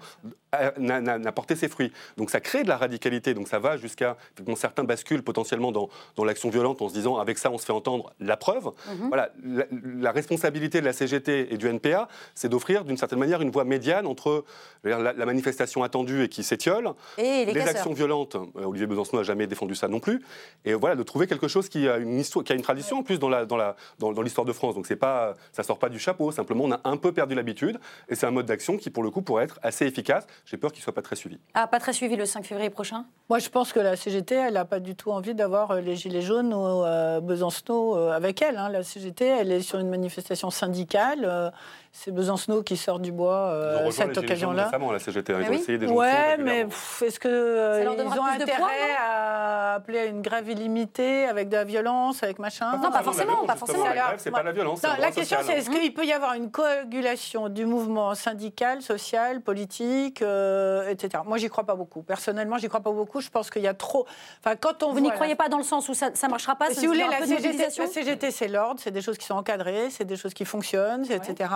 n'a- 0.78 1.32
porté 1.32 1.54
ses 1.56 1.68
fruits. 1.68 1.92
Donc 2.16 2.30
ça 2.30 2.40
crée 2.40 2.62
de 2.62 2.68
la 2.68 2.76
radicalité. 2.76 3.34
Donc 3.34 3.48
ça 3.48 3.58
va 3.58 3.76
jusqu'à. 3.76 4.16
Certains 4.56 4.84
basculent 4.84 5.22
potentiellement 5.22 5.72
dans, 5.72 5.88
dans 6.16 6.24
l'action 6.24 6.48
violente 6.50 6.80
en 6.82 6.88
se 6.88 6.94
disant 6.94 7.18
avec 7.18 7.38
ça, 7.38 7.50
on 7.50 7.58
se 7.58 7.64
fait 7.66 7.72
entendre 7.72 8.12
la 8.20 8.36
preuve. 8.36 8.66
Mhm. 8.88 9.08
Voilà. 9.08 9.30
La, 9.44 9.64
la 9.72 10.12
responsabilité 10.12 10.80
de 10.80 10.86
la 10.86 10.92
CGT 10.92 11.52
et 11.52 11.56
du 11.58 11.68
NPA, 11.68 12.08
c'est 12.34 12.48
d'offrir 12.48 12.84
d'une 12.84 12.96
certaine 12.96 13.18
manière 13.18 13.42
une 13.42 13.50
voie 13.50 13.64
médiane 13.64 14.06
entre 14.06 14.44
la, 14.84 15.12
la 15.12 15.26
manifestation 15.26 15.82
attendue 15.82 16.22
et 16.24 16.28
qui 16.28 16.42
s'étiole, 16.42 16.90
Et 17.18 17.44
les 17.44 17.52
casseurs. 17.52 17.68
actions 17.70 17.92
violentes. 17.92 18.36
euh, 18.36 18.64
Olivier 18.64 18.86
Besancenot 18.86 19.18
n'a 19.20 19.24
jamais 19.24 19.46
défendu 19.46 19.74
ça 19.74 19.88
non 19.88 20.00
plus. 20.00 20.22
Et 20.64 20.74
voilà, 20.74 20.96
de 20.96 21.02
trouver 21.02 21.26
quelque 21.26 21.48
chose 21.48 21.68
qui 21.68 21.88
a 21.88 21.96
une 21.98 22.18
histoire, 22.18 22.44
qui 22.44 22.52
a 22.52 22.56
une 22.56 22.62
tradition 22.62 22.98
en 22.98 23.02
plus 23.02 23.18
dans 23.18 23.28
la 23.28 23.44
dans 23.46 23.56
la 23.56 23.76
dans, 23.98 24.12
dans 24.12 24.22
l'histoire 24.22 24.44
de 24.44 24.52
France. 24.52 24.74
Donc 24.74 24.86
c'est 24.86 24.96
pas, 24.96 25.34
ça 25.52 25.62
sort 25.62 25.78
pas 25.78 25.88
du 25.88 25.98
chapeau. 25.98 26.32
Simplement, 26.32 26.64
on 26.64 26.72
a 26.72 26.80
un 26.84 26.96
peu 26.96 27.12
perdu 27.12 27.34
l'habitude. 27.34 27.78
Et 28.08 28.14
c'est 28.14 28.26
un 28.26 28.30
mode 28.30 28.46
d'action 28.46 28.76
qui, 28.76 28.90
pour 28.90 29.02
le 29.02 29.10
coup, 29.10 29.22
pourrait 29.22 29.44
être 29.44 29.58
assez 29.62 29.86
efficace. 29.86 30.26
J'ai 30.46 30.56
peur 30.56 30.70
qu'il 30.70 30.80
soit 30.80 30.94
pas 30.94 31.02
très 31.02 31.16
suivi. 31.16 31.40
Ah, 31.54 31.66
pas 31.66 31.80
très 31.80 31.92
suivi 31.92 32.14
le 32.14 32.24
5 32.24 32.44
février 32.46 32.70
prochain? 32.70 33.04
Moi, 33.28 33.40
je 33.40 33.48
pense 33.48 33.72
que 33.72 33.80
la 33.80 33.96
CGT, 33.96 34.36
elle 34.36 34.54
n'a 34.54 34.64
pas 34.64 34.78
du 34.78 34.94
tout 34.94 35.10
envie 35.10 35.34
d'avoir 35.34 35.72
euh, 35.72 35.80
les 35.80 35.96
Gilets 35.96 36.22
jaunes 36.22 36.54
ou 36.54 36.84
euh, 36.84 37.20
Besancenot 37.20 37.96
euh, 37.96 38.12
avec 38.12 38.40
elle. 38.42 38.56
hein. 38.56 38.68
La 38.68 38.84
CGT, 38.84 39.26
elle 39.26 39.50
est 39.50 39.60
sur 39.60 39.80
une 39.80 39.88
manifestation 39.90 40.50
syndicale. 40.50 41.52
Euh, 41.96 42.02
c'est 42.04 42.10
Besancenot 42.10 42.62
qui 42.62 42.76
sort 42.76 43.00
du 43.00 43.12
bois 43.12 43.48
euh, 43.48 43.90
cette 43.90 44.16
occasion-là. 44.16 44.64
récemment, 44.64 44.92
la 44.92 44.98
CGT. 44.98 45.32
Ils 45.32 45.36
ont 45.36 45.50
oui. 45.50 45.56
essayé 45.56 45.78
des 45.78 45.86
jonctions 45.86 46.00
Ouais, 46.00 46.36
mais 46.38 46.66
est-ce 47.02 47.18
que 47.18 47.28
euh, 47.28 47.78
Ça 47.78 47.84
leur 47.84 47.94
ils 47.94 48.00
ont 48.00 48.24
plus 48.24 48.38
de 48.38 48.42
intérêt 48.42 48.96
à 49.00 49.74
appeler 49.74 49.98
à 50.00 50.04
une 50.04 50.22
grève 50.22 50.48
illimitée 50.48 51.26
avec 51.26 51.48
de 51.48 51.56
la 51.56 51.64
violence, 51.64 52.22
avec 52.22 52.38
machin 52.38 52.76
Non, 52.76 52.90
pas 52.90 53.02
forcément, 53.02 53.44
pas 53.46 53.56
forcément. 53.56 53.84
La 53.84 53.90
Alors, 53.90 54.06
grève, 54.06 54.18
c'est 54.18 54.30
pas 54.30 54.42
la 54.42 54.52
violence. 54.52 54.82
Non, 54.82 54.90
la 54.98 55.10
question, 55.10 55.38
c'est 55.42 55.54
est-ce 55.54 55.70
qu'il 55.70 55.94
peut 55.94 56.04
y 56.04 56.12
avoir 56.12 56.34
une 56.34 56.50
coagulation 56.50 57.48
du 57.48 57.64
mouvement 57.64 58.14
syndical, 58.14 58.82
social, 58.82 59.40
politique, 59.40 60.22
euh, 60.22 60.88
etc. 60.88 61.22
Moi, 61.26 61.38
j'y 61.38 61.48
crois 61.48 61.64
pas 61.64 61.74
beaucoup. 61.74 62.02
Personnellement, 62.02 62.58
j'y 62.58 62.68
crois 62.68 62.80
pas 62.80 62.92
beaucoup. 62.92 63.20
Je 63.20 63.30
pense 63.30 63.50
qu'il 63.50 63.62
y 63.62 63.68
a 63.68 63.74
trop. 63.74 64.06
Enfin, 64.44 64.56
quand 64.56 64.82
on 64.82 64.92
Vous 64.92 65.00
n'y 65.00 65.10
croyez 65.10 65.34
pas 65.34 65.48
dans 65.48 65.58
le 65.58 65.64
sens 65.64 65.88
où 65.88 65.94
ça 65.94 66.10
ne 66.10 66.30
marchera 66.30 66.56
pas 66.56 66.70
si 66.70 66.86
vous 66.86 66.92
voulez, 66.92 67.06
la 67.08 67.20
la 67.20 67.86
CGT, 67.86 68.30
c'est 68.30 68.48
l'ordre, 68.48 68.80
c'est 68.82 68.90
des 68.90 69.02
choses 69.02 69.18
qui 69.18 69.26
sont 69.26 69.34
encadrées, 69.34 69.88
c'est 69.90 70.04
des 70.04 70.16
choses 70.16 70.34
qui 70.34 70.44
fonctionnent, 70.44 71.04
etc. 71.10 71.50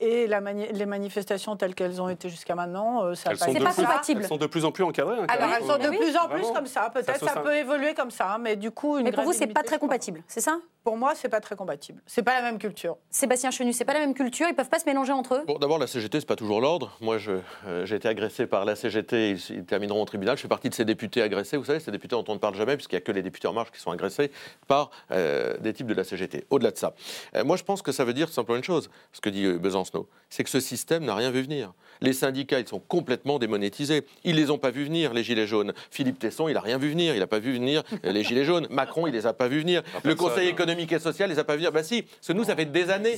Et 0.00 0.26
la 0.26 0.40
mani- 0.40 0.68
les 0.72 0.86
manifestations 0.86 1.56
telles 1.56 1.74
qu'elles 1.74 2.00
ont 2.00 2.08
été 2.08 2.28
jusqu'à 2.28 2.54
maintenant, 2.54 3.04
euh, 3.04 3.14
ça 3.14 3.30
Elles 3.30 3.36
a 3.42 3.46
pas 3.46 3.52
plus, 3.72 3.82
compatible. 3.84 4.20
elles 4.22 4.28
sont 4.28 4.36
de 4.36 4.46
plus 4.46 4.64
en 4.64 4.72
plus 4.72 4.84
encadrées. 4.84 5.16
hein, 5.20 5.26
Alors, 5.28 5.50
elles 5.56 5.64
sont 5.66 5.78
de 5.78 5.88
oui. 5.88 5.96
plus 5.98 6.16
en 6.16 6.26
plus 6.28 6.38
Vraiment. 6.40 6.52
comme 6.54 6.66
ça. 6.66 6.90
Peut-être 6.92 7.24
ça, 7.24 7.40
peut 7.40 7.54
évoluer 7.54 7.94
comme 7.94 8.10
ça, 8.10 8.38
mais 8.40 8.56
du 8.56 8.70
coup, 8.70 8.98
une 8.98 9.04
Mais 9.04 9.12
pour 9.12 9.24
vous, 9.24 9.32
c'est 9.32 9.46
pas 9.48 9.62
très 9.62 9.78
compatible, 9.78 10.22
c'est 10.26 10.40
ça? 10.40 10.58
Pour 10.82 10.96
moi, 10.96 11.14
c'est 11.14 11.28
pas 11.28 11.40
très 11.40 11.56
compatible. 11.56 12.00
C'est 12.06 12.22
pas 12.22 12.34
la 12.34 12.40
même 12.40 12.58
culture. 12.58 12.96
Sébastien 13.10 13.50
Chenu, 13.50 13.74
c'est 13.74 13.84
pas 13.84 13.92
la 13.92 14.00
même 14.00 14.14
culture, 14.14 14.46
ils 14.48 14.54
peuvent 14.54 14.70
pas 14.70 14.78
se 14.78 14.86
mélanger 14.86 15.12
entre 15.12 15.34
eux 15.34 15.42
Bon, 15.46 15.58
d'abord, 15.58 15.78
la 15.78 15.86
CGT, 15.86 16.20
c'est 16.20 16.26
pas 16.26 16.36
toujours 16.36 16.62
l'ordre. 16.62 16.96
Moi, 17.02 17.18
euh, 17.28 17.84
j'ai 17.84 17.96
été 17.96 18.08
agressé 18.08 18.46
par 18.46 18.64
la 18.64 18.74
CGT, 18.76 19.32
ils, 19.32 19.56
ils 19.56 19.64
termineront 19.64 20.00
au 20.00 20.06
tribunal. 20.06 20.38
Je 20.38 20.42
fais 20.42 20.48
partie 20.48 20.70
de 20.70 20.74
ces 20.74 20.86
députés 20.86 21.20
agressés. 21.20 21.58
Vous 21.58 21.66
savez, 21.66 21.80
ces 21.80 21.90
députés 21.90 22.16
dont 22.16 22.24
on 22.28 22.34
ne 22.34 22.38
parle 22.38 22.54
jamais, 22.54 22.76
puisqu'il 22.76 22.94
n'y 22.94 23.02
a 23.02 23.02
que 23.02 23.12
les 23.12 23.20
députés 23.20 23.46
En 23.46 23.52
Marche 23.52 23.70
qui 23.72 23.80
sont 23.80 23.90
agressés 23.90 24.30
par 24.68 24.90
euh, 25.10 25.58
des 25.58 25.74
types 25.74 25.86
de 25.86 25.92
la 25.92 26.02
CGT. 26.02 26.46
Au-delà 26.48 26.70
de 26.70 26.78
ça, 26.78 26.94
euh, 27.36 27.44
moi, 27.44 27.56
je 27.56 27.62
pense 27.62 27.82
que 27.82 27.92
ça 27.92 28.04
veut 28.04 28.14
dire 28.14 28.30
simplement 28.30 28.56
une 28.56 28.64
chose, 28.64 28.88
ce 29.12 29.20
que 29.20 29.28
dit 29.28 29.44
euh, 29.44 29.58
Besancenot, 29.58 30.08
c'est 30.30 30.44
que 30.44 30.50
ce 30.50 30.60
système 30.60 31.04
n'a 31.04 31.14
rien 31.14 31.30
vu 31.30 31.42
venir. 31.42 31.74
Les 32.00 32.14
syndicats, 32.14 32.58
ils 32.58 32.68
sont 32.68 32.80
complètement 32.80 33.38
démonétisés. 33.38 34.06
Ils 34.24 34.36
les 34.36 34.50
ont 34.50 34.56
pas 34.56 34.70
vus 34.70 34.84
venir, 34.84 35.12
les 35.12 35.22
Gilets 35.22 35.46
jaunes. 35.46 35.74
Philippe 35.90 36.18
Tesson, 36.18 36.48
il 36.48 36.56
a 36.56 36.60
rien 36.60 36.78
vu 36.78 36.88
venir. 36.88 37.14
Il 37.14 37.18
n'a 37.18 37.26
pas 37.26 37.38
vu 37.38 37.52
venir 37.52 37.82
les 38.02 38.24
Gilets 38.24 38.44
jaunes. 38.44 38.66
Macron, 38.70 39.06
il 39.06 39.12
les 39.12 39.26
a 39.26 39.34
pas 39.34 39.48
vus 39.48 39.60
venir. 39.60 39.82
Le 40.04 40.14
Conseil 40.14 40.48
hein. 40.48 40.54
Économique 40.70 40.92
et 40.92 40.98
social, 40.98 41.28
il 41.28 41.34
les 41.34 41.38
a 41.38 41.44
pas 41.44 41.54
vus 41.54 41.58
venir. 41.58 41.72
Bah 41.72 41.82
si, 41.82 42.02
parce 42.02 42.28
que 42.28 42.32
nous, 42.32 42.44
ça 42.44 42.54
fait 42.54 42.64
des 42.64 42.90
années 42.90 43.16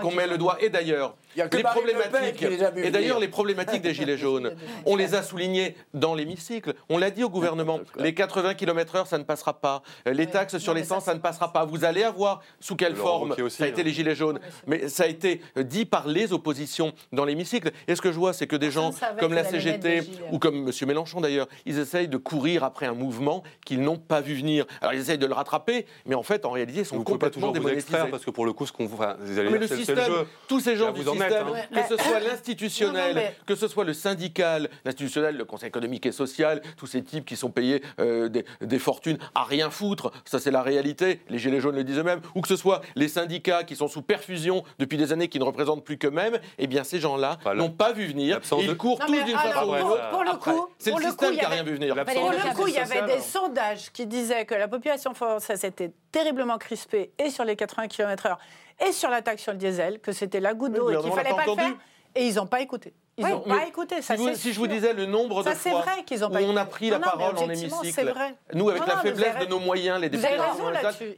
qu'on 0.00 0.12
met 0.12 0.26
le 0.26 0.38
doigt. 0.38 0.58
Et 0.60 0.68
d'ailleurs, 0.68 1.14
les 1.36 1.62
problématiques. 1.62 2.42
Et 2.76 2.90
d'ailleurs, 2.90 3.20
les 3.20 3.28
problématiques 3.28 3.82
des 3.82 3.94
Gilets 3.94 4.16
jaunes, 4.18 4.52
on 4.84 4.96
les 4.96 5.14
a 5.14 5.22
soulignées 5.22 5.76
dans 5.94 6.14
l'hémicycle. 6.14 6.74
On 6.88 6.98
l'a 6.98 7.10
dit 7.10 7.24
au 7.24 7.30
gouvernement. 7.30 7.80
Les 7.98 8.14
80 8.14 8.54
km/h, 8.54 9.06
ça 9.06 9.18
ne 9.18 9.24
passera 9.24 9.54
pas. 9.54 9.82
Les 10.06 10.26
taxes 10.26 10.58
sur 10.58 10.74
l'essence, 10.74 11.04
ça, 11.04 11.14
ne 11.14 11.18
passera 11.18 11.52
pas. 11.52 11.64
Vous 11.64 11.84
allez 11.84 12.02
avoir 12.02 12.42
sous 12.60 12.76
quelle 12.76 12.94
forme 12.94 13.34
Ça 13.48 13.64
a 13.64 13.66
été 13.66 13.80
hein. 13.80 13.84
les 13.84 13.92
Gilets 13.92 14.14
jaunes. 14.14 14.38
Mais 14.66 14.88
ça 14.88 15.04
a 15.04 15.06
été 15.06 15.40
euh, 15.56 15.62
dit 15.62 15.84
par 15.84 16.06
les 16.06 16.32
oppositions 16.32 16.92
dans 17.12 17.24
l'hémicycle. 17.24 17.72
Et 17.88 17.96
ce 17.96 18.02
que 18.02 18.12
je 18.12 18.18
vois, 18.18 18.32
c'est 18.32 18.46
que 18.46 18.56
des 18.56 18.70
gens 18.70 18.92
comme 19.18 19.34
la 19.34 19.44
CGT 19.44 20.02
ou 20.32 20.38
comme 20.38 20.68
M. 20.68 20.72
Mélenchon 20.86 21.20
d'ailleurs, 21.20 21.48
ils 21.64 21.78
essayent 21.78 22.08
de 22.08 22.16
courir 22.16 22.64
après 22.64 22.86
un 22.86 22.94
mouvement 22.94 23.42
qu'ils 23.64 23.80
n'ont 23.80 23.98
pas 23.98 24.20
vu 24.20 24.34
venir. 24.34 24.66
Alors 24.80 24.94
ils 24.94 25.00
essayent 25.00 25.18
de 25.18 25.26
le 25.26 25.34
rattraper, 25.34 25.86
mais 26.06 26.14
en 26.14 26.22
fait, 26.22 26.44
en 26.44 26.50
réalité, 26.50 26.80
ils 26.80 26.85
sont 26.86 26.96
Vous 26.96 27.04
pouvez 27.04 27.18
pas 27.18 27.26
complètement 27.26 27.48
toujours 27.48 27.48
vous 27.48 27.54
démonétisés. 27.68 27.88
extraire 27.92 28.10
parce 28.10 28.24
que 28.24 28.30
pour 28.30 28.46
le 28.46 28.52
coup, 28.52 28.64
ce 28.66 28.72
qu'on 28.72 28.86
vous. 28.86 28.94
enfin, 28.96 29.16
vous 29.20 29.38
allez 29.38 29.50
Mais 29.50 29.58
le 29.58 29.66
système, 29.66 29.98
jeu. 29.98 30.26
tous 30.48 30.60
ces 30.60 30.76
gens 30.76 30.86
Là, 30.86 30.92
du 30.92 31.02
vous 31.02 31.08
en 31.10 31.14
êtes, 31.16 31.22
système, 31.22 31.46
hein. 31.48 31.82
que 31.82 31.88
ce 31.96 32.02
soit 32.02 32.20
l'institutionnel, 32.28 33.12
mais- 33.14 33.36
que 33.46 33.54
ce 33.54 33.68
soit 33.68 33.84
le 33.84 33.92
syndical, 33.92 34.70
l'institutionnel, 34.84 35.36
le 35.36 35.44
conseil 35.44 35.68
économique 35.68 36.06
et 36.06 36.12
social, 36.12 36.62
tous 36.76 36.86
ces 36.86 37.02
types 37.02 37.24
qui 37.24 37.36
sont 37.36 37.50
payés 37.50 37.82
euh, 38.00 38.28
des, 38.28 38.44
des 38.60 38.78
fortunes 38.78 39.18
à 39.34 39.44
rien 39.44 39.70
foutre, 39.70 40.12
ça 40.24 40.38
c'est 40.38 40.50
la 40.50 40.62
réalité, 40.62 41.20
les 41.28 41.38
Gilets 41.38 41.60
jaunes 41.60 41.76
le 41.76 41.84
disent 41.84 41.98
eux-mêmes, 41.98 42.20
ou 42.34 42.40
que 42.40 42.48
ce 42.48 42.56
soit 42.56 42.80
les 42.94 43.08
syndicats 43.08 43.64
qui 43.64 43.76
sont 43.76 43.88
sous 43.88 44.02
perfusion 44.02 44.62
depuis 44.78 44.96
des 44.96 45.12
années, 45.12 45.28
qui 45.28 45.38
ne 45.38 45.44
représentent 45.44 45.84
plus 45.84 45.98
qu'eux-mêmes, 45.98 46.38
eh 46.58 46.66
bien 46.66 46.84
ces 46.84 47.00
gens-là 47.00 47.38
Voilà. 47.42 47.60
n'ont 47.62 47.70
pas 47.70 47.92
vu 47.92 48.06
venir, 48.06 48.40
de- 48.40 48.62
ils 48.62 48.76
courent 48.76 48.98
Non, 49.00 49.06
tous 49.06 49.22
d'une 49.24 49.36
façon 49.36 49.66
ou 49.66 49.70
ouais, 49.72 49.78
d'une 49.78 49.86
pour, 49.86 49.90
autre. 49.96 50.10
pour 50.10 50.24
le 50.24 50.30
Après, 50.30 50.52
coup, 50.52 50.68
c'est 50.78 50.90
pour 50.90 51.00
le 51.00 51.06
système 51.06 51.28
coup, 51.28 51.32
il 51.34 51.36
y 51.36 51.38
qui 51.38 51.42
n'a 51.42 51.46
avait- 51.48 51.54
rien 51.56 51.64
vu 51.64 51.74
venir. 51.74 51.94
L'absence 51.94 52.16
Pour 52.18 52.30
de 52.30 52.36
le 52.36 52.54
coup, 52.54 52.68
il 52.68 52.74
y 52.74 52.78
avait 52.78 53.02
des 53.16 53.20
sondages 53.20 53.90
qui 53.92 54.06
disaient 54.06 54.44
que 54.44 54.54
la 54.54 54.68
population 54.68 55.14
française 55.14 55.64
était 55.64 55.92
terriblement 56.16 56.56
crispée 56.56 57.12
et 57.18 57.28
sur 57.28 57.44
les 57.44 57.56
80 57.56 57.88
km/h 57.88 58.38
et 58.86 58.92
sur 58.92 59.10
la 59.10 59.20
taxe 59.20 59.42
sur 59.42 59.52
le 59.52 59.58
diesel, 59.58 60.00
que 60.00 60.12
c'était 60.12 60.40
la 60.40 60.54
goutte 60.54 60.72
d'eau 60.72 60.90
et 60.90 60.96
qu'il 60.96 61.10
gouvernement 61.10 61.14
fallait 61.14 61.30
l'a 61.30 61.36
pas, 61.36 61.46
le 61.46 61.54
faire. 61.54 61.76
Et 62.14 62.26
ils 62.26 62.34
n'ont 62.36 62.46
pas 62.46 62.62
écouté. 62.62 62.94
Ils 63.18 63.24
Oui, 63.24 63.30
n'ont 63.30 63.42
mais 63.46 63.54
pas 63.60 63.66
écouté. 63.66 64.02
Ça, 64.02 64.14
si, 64.14 64.20
vous- 64.22 64.28
c'est 64.28 64.34
si 64.36 64.52
je 64.52 64.58
vous 64.58 64.66
disais 64.66 64.92
le 64.92 65.06
nombre 65.06 65.42
de 65.42 65.48
Ça, 65.48 65.54
c'est 65.54 65.70
fois 65.70 65.80
vrai 65.80 66.04
qu'ils 66.04 66.22
ont 66.22 66.28
où 66.28 66.32
pas 66.32 66.40
on 66.42 66.54
a 66.54 66.66
pris 66.66 66.90
la 66.90 66.98
Non, 66.98 67.06
mais 67.06 67.10
parole 67.18 67.38
en 67.38 67.48
hémicycle, 67.50 68.08
vrai. 68.10 68.34
nous 68.52 68.68
avec 68.68 68.82
Non, 68.82 68.88
la 68.88 68.96
faiblesse 68.98 69.34
avez- 69.36 69.46
de 69.46 69.50
nos 69.50 69.58
moyens, 69.58 69.98
les 70.02 70.10
députés 70.10 70.36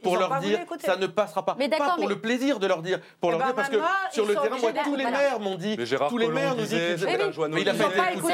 pour 0.01 0.13
ont 0.13 0.17
leur 0.19 0.39
dire 0.39 0.61
écouter. 0.61 0.85
ça 0.85 0.95
ne 0.95 1.07
passera 1.07 1.43
pas. 1.43 1.55
Mais 1.59 1.67
pas 1.67 1.89
pour 1.95 1.99
mais- 1.99 2.07
le 2.07 2.21
plaisir 2.21 2.59
de 2.59 2.67
leur 2.67 2.81
dire, 2.81 2.99
pour 3.19 3.31
Eh 3.31 3.33
leur 3.33 3.39
ben 3.39 3.45
dire 3.47 3.55
parce 3.55 3.67
que 3.69 3.75
sur 4.13 4.25
le 4.25 4.33
terrain, 4.33 4.57
moi 4.61 4.71
tous 4.81 4.91
de- 4.93 4.97
les 4.97 5.03
maires 5.03 5.39
m'ont 5.41 5.55
dit, 5.55 5.75
Mais 5.77 5.85
Gérard 5.85 6.07
tous 6.09 6.17
les 6.17 6.27
maires 6.29 6.55
nous 6.55 6.63
disent 6.65 7.05
Joanneau 7.33 7.55
mais 7.55 7.61
il 7.63 7.69
a 7.69 7.73
pas 7.73 7.83
ont 7.83 8.13
écouté. 8.13 8.33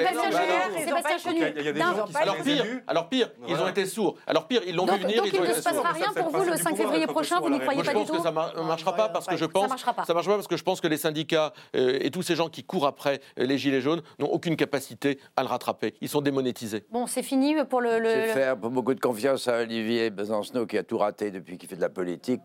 Sébastien 0.85 1.17
Chenu, 1.17 1.73
bah 1.73 1.85
ont 2.03 2.17
Alors 2.21 2.35
pire, 2.43 2.65
alors 2.87 3.09
pire, 3.09 3.29
ils 3.47 3.55
ont 3.55 3.67
été 3.67 3.85
sourds. 3.87 4.15
Alors 4.27 4.45
pire, 4.47 4.61
ils 4.67 4.75
l'ont 4.75 4.85
vu 4.85 4.99
venir, 4.99 5.23
donc 5.23 5.33
il 5.33 5.39
ont 5.39 5.43
ne 5.43 5.53
se 5.53 5.61
passera 5.63 5.81
Ça, 5.83 5.89
rien 5.89 6.13
pour 6.13 6.29
vous 6.29 6.37
le 6.39 6.45
principe 6.45 6.63
5 6.63 6.69
du 6.69 6.75
pouvoir, 6.75 6.77
février 6.77 7.05
la 7.07 7.11
prochain, 7.11 7.39
vous 7.39 7.49
n'y 7.49 7.59
croyez 7.59 7.79
pas 7.81 7.85
je 7.85 7.89
du 7.89 7.95
pense 7.95 8.11
que 8.11 8.17
tout 8.17 8.23
ça 8.23 8.31
ne 8.61 8.61
marchera 8.67 8.93
pas 8.95 9.09
parce 9.09 9.25
que 9.25 9.37
je 9.37 9.45
pense 9.45 9.63
Ça 9.63 9.67
marchera 9.69 9.93
pas. 9.93 10.05
parce 10.05 10.47
que 10.47 10.57
je 10.57 10.63
pense 10.63 10.81
que 10.81 10.87
les 10.87 10.97
syndicats 10.97 11.51
et 11.73 12.11
tous 12.11 12.21
ces 12.21 12.35
gens 12.35 12.49
qui 12.49 12.63
courent 12.63 12.85
après 12.85 13.21
euh, 13.39 13.54
les 13.55 13.59
gilets 13.59 13.81
jaunes 13.81 14.01
n'ont 14.19 14.27
aucune 14.27 14.55
capacité 14.55 15.17
à 15.35 15.41
le 15.43 15.47
rattraper. 15.47 15.93
Ils 16.01 16.09
sont 16.09 16.21
démonétisés. 16.21 16.83
Bon, 16.91 17.07
c'est 17.07 17.23
fini 17.23 17.55
pour 17.69 17.81
le... 17.81 17.99
le- 17.99 18.09
C'est 18.09 18.27
le- 18.27 18.33
faire 18.33 18.57
beaucoup 18.57 18.93
de 18.93 18.99
confiance 18.99 19.47
à 19.47 19.59
Olivier 19.61 20.09
Besancenot 20.09 20.65
qui 20.65 20.77
a 20.77 20.83
tout 20.83 20.97
raté 20.97 21.31
depuis 21.31 21.57
qu'il 21.57 21.69
fait 21.69 21.75
de 21.77 21.81
la 21.81 21.89
politique 21.89 22.41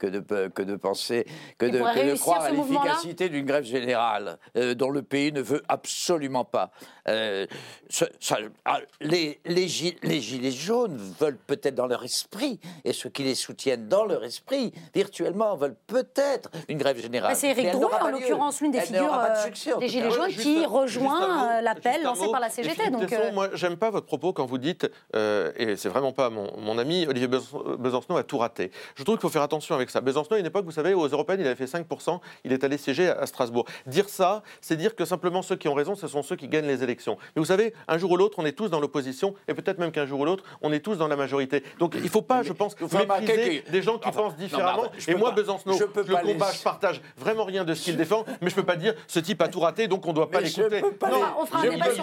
que 0.00 0.06
de, 0.08 0.18
pe- 0.20 0.48
que 0.48 0.62
de 0.62 0.74
penser, 0.76 1.26
que 1.58 1.66
de, 1.66 1.78
que 1.78 2.18
croire 2.18 2.40
à 2.42 2.50
l'efficacité 2.50 3.28
d'une 3.28 3.44
grève 3.44 3.64
générale 3.64 4.38
euh, 4.56 4.74
dont 4.74 4.90
le 4.90 5.02
pays 5.02 5.30
ne 5.30 5.42
veut 5.42 5.62
absolument 5.68 6.44
pas. 6.44 6.70
Euh, 7.06 7.46
ce- 7.88 8.06
ça- 8.18 8.38
ah, 8.64 8.80
les, 9.00 9.40
les, 9.44 9.68
gi- 9.68 9.96
les 10.02 10.20
gilets 10.20 10.50
jaunes 10.50 10.96
veulent 11.20 11.36
peut-être 11.36 11.74
dans 11.74 11.86
leur 11.86 12.02
esprit, 12.02 12.58
et 12.84 12.92
ceux 12.92 13.10
qui 13.10 13.22
les 13.22 13.34
soutiennent 13.34 13.88
dans 13.88 14.04
leur 14.06 14.24
esprit, 14.24 14.72
virtuellement, 14.94 15.54
veulent 15.56 15.76
peut-être 15.86 16.50
une 16.68 16.78
grève 16.78 16.98
générale. 17.00 17.32
Bah, 17.32 17.34
c'est 17.34 17.48
Éric 17.50 17.70
Drouet, 17.72 17.94
en 18.00 18.08
l'occurrence, 18.08 18.60
l'une 18.62 18.70
des 18.72 18.78
Elle 18.78 18.86
figures 18.86 19.14
euh, 19.14 19.44
succès, 19.44 19.72
des 19.78 19.88
Gilets 19.88 20.10
jaunes, 20.10 20.30
Juste 20.30 20.40
qui 20.42 20.64
rejoint 20.64 21.60
l'appel 21.60 22.02
lancé 22.02 22.26
par 22.30 22.40
la 22.40 22.48
CGT. 22.48 22.90
Donc, 22.90 23.12
euh, 23.12 23.32
moi, 23.32 23.48
j'aime 23.54 23.76
pas 23.76 23.90
votre 23.90 24.06
propos 24.06 24.32
quand 24.32 24.46
vous 24.46 24.58
dites, 24.58 24.90
euh, 25.14 25.52
et 25.56 25.76
c'est 25.76 25.88
vraiment 25.90 26.12
pas 26.12 26.30
mon, 26.30 26.50
mon 26.58 26.78
ami, 26.78 27.06
Olivier 27.06 27.28
Besançon 27.28 27.76
Besancenot 27.78 28.16
a 28.16 28.22
tout 28.24 28.38
raté. 28.38 28.70
Je 28.94 29.02
trouve 29.04 29.16
qu'il 29.16 29.22
faut 29.22 29.28
faire 29.28 29.42
attention 29.42 29.74
avec 29.74 29.89
ça. 29.90 30.00
Besancenot, 30.00 30.36
à 30.36 30.38
une 30.40 30.46
époque, 30.46 30.64
vous 30.64 30.70
savez, 30.70 30.94
aux 30.94 31.06
Européennes, 31.08 31.40
il 31.40 31.46
avait 31.46 31.54
fait 31.56 31.64
5%, 31.78 32.20
il 32.44 32.52
est 32.52 32.64
allé 32.64 32.78
siéger 32.78 33.08
à, 33.08 33.26
Strasbourg. 33.26 33.64
Dire 33.86 34.08
ça, 34.08 34.42
c'est 34.60 34.76
dire 34.76 34.94
que 34.96 35.04
simplement 35.04 35.42
ceux 35.42 35.56
qui 35.56 35.68
ont 35.68 35.74
raison, 35.74 35.94
ce 35.94 36.08
sont 36.08 36.22
ceux 36.22 36.36
qui 36.36 36.48
gagnent 36.48 36.66
les 36.66 36.82
élections. 36.82 37.16
Mais 37.36 37.40
vous 37.40 37.46
savez, 37.46 37.74
un 37.88 37.98
jour 37.98 38.10
ou 38.12 38.16
l'autre, 38.16 38.38
on 38.38 38.46
est 38.46 38.52
tous 38.52 38.68
dans 38.68 38.80
l'opposition, 38.80 39.34
et 39.48 39.54
peut-être 39.54 39.78
même 39.78 39.92
qu'un 39.92 40.06
jour 40.06 40.20
ou 40.20 40.24
l'autre, 40.24 40.44
on 40.62 40.72
est 40.72 40.80
tous 40.80 40.96
dans 40.96 41.08
la 41.08 41.16
majorité. 41.16 41.62
Donc 41.78 41.94
il 41.96 42.02
ne 42.04 42.08
faut 42.08 42.22
pas, 42.22 42.42
je 42.42 42.52
pense, 42.52 42.74
mépriser 42.80 43.64
des 43.70 43.82
gens 43.82 43.98
qui 43.98 44.08
Enfin, 44.08 44.22
pensent 44.22 44.32
non, 44.32 44.36
mais 44.38 44.44
différemment. 44.44 44.80
enfin, 44.82 44.90
je 44.98 45.10
et 45.10 45.14
moi, 45.14 45.30
pas- 45.30 45.36
Besancenot, 45.36 45.76
je 45.78 45.84
peux 45.84 46.00
le 46.02 46.12
pas 46.14 46.20
combat, 46.22 46.50
les- 46.50 46.56
je 46.58 46.62
partage 46.62 47.00
vraiment 47.16 47.44
rien 47.44 47.64
de 47.64 47.74
ce 47.74 47.82
qu'il 47.84 47.96
défend, 47.96 48.24
mais 48.40 48.50
je 48.50 48.54
peux 48.54 48.64
pas 48.64 48.76
dire 48.76 48.94
ce 49.06 49.20
type 49.20 49.40
a 49.42 49.48
tout 49.48 49.60
raté, 49.60 49.88
donc 49.88 50.04
on 50.06 50.10
ne 50.10 50.14
doit 50.14 50.30
pas 50.30 50.40
l'écouter. 50.40 50.80
Non, 50.80 50.88
les- 50.88 51.24
on 51.40 51.46
fera 51.46 51.60
un 51.60 51.64
je 51.64 51.68
débat 51.70 51.92
sur 51.94 52.02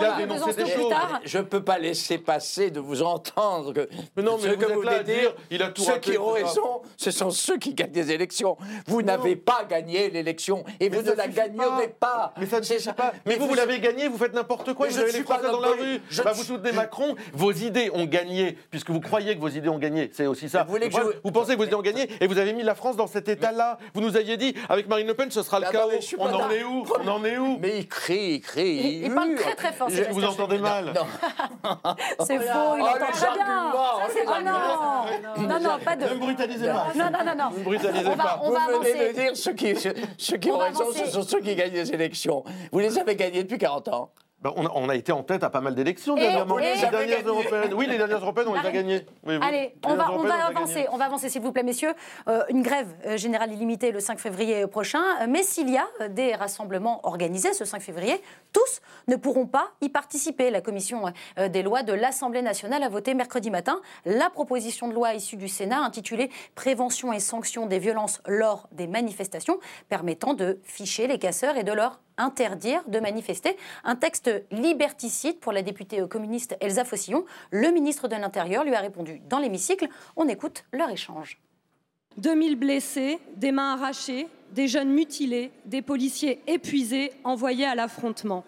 des 0.55 0.63
plus 0.63 0.87
tard. 0.89 1.19
Je 1.23 1.37
ne 1.37 1.43
peux 1.43 1.63
pas 1.63 1.77
laisser 1.79 2.17
passer 2.17 2.71
de 2.71 2.79
vous 2.79 3.01
entendre 3.03 3.73
que 3.73 3.87
Mais 4.15 4.23
non, 4.23 4.37
mais 4.37 4.43
ce 4.43 4.47
vous 4.55 4.57
que 4.57 4.65
vous 4.65 4.81
voulez 4.81 5.03
dire, 5.03 5.19
dire. 5.19 5.33
il 5.51 5.61
a 5.61 5.69
tout 5.69 5.81
ceux 5.81 5.93
raté, 5.93 6.11
qui 6.11 6.17
ont 6.17 6.31
raison, 6.31 6.81
ce 6.97 7.11
sont 7.11 7.31
ceux 7.31 7.57
qui 7.57 7.75
gagnent 7.77 7.91
des 7.91 8.11
élections. 8.11 8.57
Vous 8.87 9.01
n'avez 9.01 9.35
pas 9.35 9.63
gagné 9.69 10.09
l'élection 10.09 10.63
et 10.79 10.89
Mais 10.89 10.97
vous 10.97 11.09
ne 11.09 11.15
la 11.15 11.27
gagnerez 11.27 11.87
pas. 11.99 12.33
Mais 12.37 12.45
ça 12.45 12.59
ne 12.59 12.65
suffit 12.65 12.81
ça. 12.81 12.93
pas. 12.93 13.13
Mais, 13.25 13.35
vous, 13.35 13.47
vous 13.47 13.53
l'avez 13.55 13.79
gagné, 13.79 14.07
vous 14.07 14.17
faites 14.17 14.33
n'importe 14.33 14.73
quoi, 14.73 14.87
Mais 14.87 14.91
vous 14.93 14.97
je 14.99 15.03
avez 15.03 15.11
les 15.13 15.23
Français 15.23 15.49
dans 15.51 15.59
la 15.61 15.69
rue. 15.69 16.01
je 16.09 16.21
Bah, 16.23 16.31
vous 16.33 16.43
soutenez 16.43 16.71
Macron, 16.73 17.15
vos 17.33 17.51
idées 17.51 17.89
ont 17.93 18.05
gagné, 18.05 18.57
puisque 18.71 18.89
vous 18.89 18.99
croyez 18.99 19.35
que 19.35 19.39
vos 19.39 19.47
idées 19.49 19.69
ont 19.69 19.77
gagné. 19.77 20.09
C'est 20.13 20.25
aussi 20.27 20.49
ça. 20.49 20.63
Vous 20.63 20.71
voulez 20.71 20.89
que 20.89 20.93
Vous- 20.99 21.11
je- 21.11 21.17
vous 21.23 21.31
pensez 21.31 21.53
que 21.53 21.57
vos 21.57 21.65
idées 21.65 21.75
ont 21.75 21.81
gagné 21.81 22.09
et 22.19 22.27
vous 22.27 22.37
avez 22.37 22.53
mis 22.53 22.63
la 22.63 22.75
France 22.75 22.95
dans 22.97 23.07
cet 23.07 23.29
état-là. 23.29 23.77
Vous 23.93 24.01
nous 24.01 24.17
aviez 24.17 24.37
dit, 24.37 24.53
avec 24.69 24.87
Marine 24.87 25.07
Le 25.07 25.13
Pen, 25.13 25.29
ce 25.31 25.43
sera 25.43 25.59
le 25.59 25.67
Ah 25.67 25.71
chaos. 25.71 25.91
On 26.17 26.25
en 26.33 26.49
est 26.49 26.63
où 26.63 26.83
On 27.03 27.07
en 27.07 27.23
est 27.25 27.37
où 27.37 27.57
Mais 27.61 27.77
il 27.79 27.87
crie, 27.87 28.35
il 28.35 28.41
crie. 28.41 28.75
Il- 28.77 29.03
il 29.05 29.13
parle 29.13 29.35
très, 29.35 29.55
très 29.55 29.71
fort, 29.73 29.87
Vous 30.11 30.23
entendez 30.23 30.57
mal. 30.57 30.93
C'est 32.25 32.37
faux, 32.39 32.75
il 32.77 32.81
Oh, 32.81 32.87
entend 32.87 33.11
très 33.11 33.33
bien. 33.35 33.71
c'est 34.09 34.19
les 34.19 34.25
pas 34.25 34.41
non. 34.41 35.47
Non, 35.47 35.59
non, 35.59 35.79
pas 35.83 35.95
de. 35.95 36.03
Ne 36.05 36.09
me 36.13 36.15
brutalisez 36.19 36.67
pas. 36.67 36.87
Non, 36.95 37.05
non, 37.11 37.19
non, 37.25 37.35
non. 37.35 37.49
Ne 37.57 37.63
me 37.63 37.63
brutalisez 37.65 38.05
On 38.07 38.15
va, 38.15 38.23
pas. 38.23 38.39
on 38.43 38.47
Vous 38.47 38.53
va 38.53 38.59
venez 38.67 38.93
de 38.93 39.03
avancer. 39.03 39.13
dire 39.13 39.37
ceux 39.37 39.53
qui, 39.53 39.75
ceux, 39.75 39.93
ceux 40.17 40.37
qui 40.37 40.49
On 40.51 40.55
ont 40.55 40.57
raison, 40.59 40.81
avancer. 40.81 41.05
ce 41.05 41.11
sont 41.11 41.23
ceux 41.23 41.41
qui 41.41 41.55
gagnent 41.55 41.73
les 41.73 41.91
élections. 41.91 42.43
Vous 42.71 42.79
les 42.79 42.97
avez 42.97 43.15
gagnés 43.15 43.43
depuis 43.43 43.57
40 43.57 43.87
ans. 43.89 44.11
Bah, 44.39 44.53
on, 44.55 44.67
a, 44.67 44.71
on 44.75 44.87
a 44.87 44.95
été 44.95 45.11
en 45.11 45.23
tête 45.23 45.43
à 45.43 45.49
pas 45.49 45.61
mal 45.61 45.73
d'élections 45.73 46.13
dernièrement. 46.13 46.57
les 46.57 46.75
dernières 46.79 47.27
européennes. 47.27 47.73
Oui, 47.73 47.87
les 47.87 47.97
dernières 47.97 48.19
européennes, 48.19 48.47
on 48.49 48.53
les 48.53 48.59
a 48.59 48.63
Marine. 48.63 48.81
gagnées. 48.81 49.05
Oui, 49.25 49.35
oui. 49.35 49.39
Allez, 49.41 49.59
Les 49.59 49.75
on 49.83 49.95
va, 49.95 50.11
on 50.11 50.23
avancer, 50.29 50.85
on 50.91 50.97
va 50.97 51.05
avancer 51.05 51.29
s'il 51.29 51.41
vous 51.41 51.51
plaît, 51.51 51.63
messieurs. 51.63 51.93
Euh, 52.27 52.43
une 52.49 52.61
grève 52.61 52.87
euh, 53.07 53.17
générale 53.17 53.51
illimitée 53.51 53.91
le 53.91 53.99
5 53.99 54.19
février 54.19 54.67
prochain, 54.67 55.01
Euh, 55.21 55.25
mais 55.27 55.41
s'il 55.41 55.69
y 55.69 55.77
a 55.77 56.07
des 56.09 56.35
rassemblements 56.35 57.01
organisés 57.07 57.53
ce 57.53 57.65
5 57.65 57.81
février, 57.81 58.21
tous 58.53 58.81
ne 59.07 59.15
pourront 59.15 59.47
pas 59.47 59.69
y 59.81 59.89
participer. 59.89 60.51
La 60.51 60.61
commission 60.61 61.11
des 61.37 61.63
lois 61.63 61.81
de 61.81 61.93
l'Assemblée 61.93 62.43
nationale 62.43 62.83
a 62.83 62.89
voté 62.89 63.15
mercredi 63.15 63.49
matin 63.49 63.81
la 64.05 64.29
proposition 64.29 64.87
de 64.87 64.93
loi 64.93 65.13
issue 65.15 65.37
du 65.37 65.47
Sénat 65.47 65.79
intitulée 65.79 66.29
Prévention 66.53 67.11
et 67.11 67.19
sanctions 67.19 67.65
des 67.65 67.79
violences 67.79 68.21
lors 68.27 68.67
des 68.71 68.85
manifestations, 68.87 69.59
permettant 69.89 70.33
de 70.35 70.59
ficher 70.63 71.07
les 71.07 71.17
casseurs 71.17 71.57
et 71.57 71.63
de 71.63 71.71
leur 71.71 71.99
interdire 72.17 72.83
de 72.87 72.99
manifester. 72.99 73.57
Un 73.83 73.95
texte 73.95 74.29
liberticide 74.51 75.39
pour 75.39 75.51
la 75.51 75.61
députée 75.61 76.03
communiste 76.07 76.57
Elsa 76.59 76.85
Fossillon. 76.85 77.25
Le 77.51 77.69
ministre 77.69 78.07
de 78.07 78.15
l'Intérieur 78.15 78.63
lui 78.63 78.75
a 78.75 78.79
répondu 78.79 79.21
dans 79.29 79.39
l'hémicycle. 79.39 79.87
On 80.15 80.27
écoute 80.27 80.65
leur 80.73 80.89
échange. 80.89 81.39
2000 82.17 82.55
blessés, 82.55 83.19
des 83.35 83.51
mains 83.51 83.73
arrachées, 83.73 84.27
des 84.51 84.67
jeunes 84.67 84.89
mutilés, 84.89 85.51
des 85.65 85.81
policiers 85.81 86.41
épuisés 86.47 87.11
envoyés 87.23 87.65
à 87.65 87.75
l'affrontement. 87.75 88.43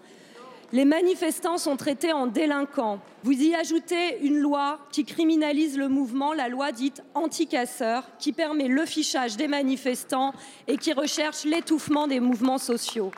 Les 0.72 0.86
manifestants 0.86 1.58
sont 1.58 1.78
traités 1.78 2.14
en 2.14 2.28
délinquants. 2.28 3.00
Vous 3.24 3.32
y 3.32 3.56
ajoutez 3.56 4.20
une 4.22 4.38
loi 4.38 4.80
qui 4.92 5.04
criminalise 5.04 5.78
le 5.78 5.88
mouvement, 5.88 6.32
la 6.32 6.48
loi 6.48 6.72
dite 6.72 7.02
anti-casseurs, 7.16 8.04
qui 8.20 8.34
permet 8.34 8.68
le 8.68 8.86
fichage 8.86 9.36
des 9.36 9.48
manifestants 9.48 10.32
et 10.68 10.78
qui 10.78 10.94
recherche 10.94 11.44
l'étouffement 11.44 12.06
des 12.06 12.20
mouvements 12.20 12.60
sociaux. 12.60 13.12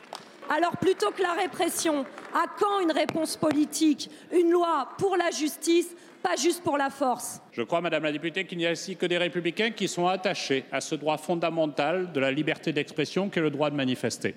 Alors 0.50 0.76
plutôt 0.76 1.10
que 1.10 1.22
la 1.22 1.32
répression, 1.34 2.04
à 2.34 2.44
quand 2.58 2.80
une 2.80 2.92
réponse 2.92 3.36
politique, 3.36 4.10
une 4.32 4.50
loi 4.50 4.88
pour 4.98 5.16
la 5.16 5.30
justice, 5.30 5.94
pas 6.22 6.36
juste 6.36 6.62
pour 6.62 6.78
la 6.78 6.90
force? 6.90 7.40
Je 7.52 7.62
crois, 7.62 7.80
Madame 7.80 8.04
la 8.04 8.12
députée, 8.12 8.44
qu'il 8.44 8.58
n'y 8.58 8.66
a 8.66 8.72
ici 8.72 8.96
que 8.96 9.06
des 9.06 9.18
républicains 9.18 9.70
qui 9.70 9.88
sont 9.88 10.06
attachés 10.06 10.64
à 10.70 10.80
ce 10.80 10.94
droit 10.94 11.18
fondamental 11.18 12.12
de 12.12 12.20
la 12.20 12.30
liberté 12.30 12.72
d'expression 12.72 13.28
qu'est 13.28 13.40
le 13.40 13.50
droit 13.50 13.70
de 13.70 13.76
manifester. 13.76 14.34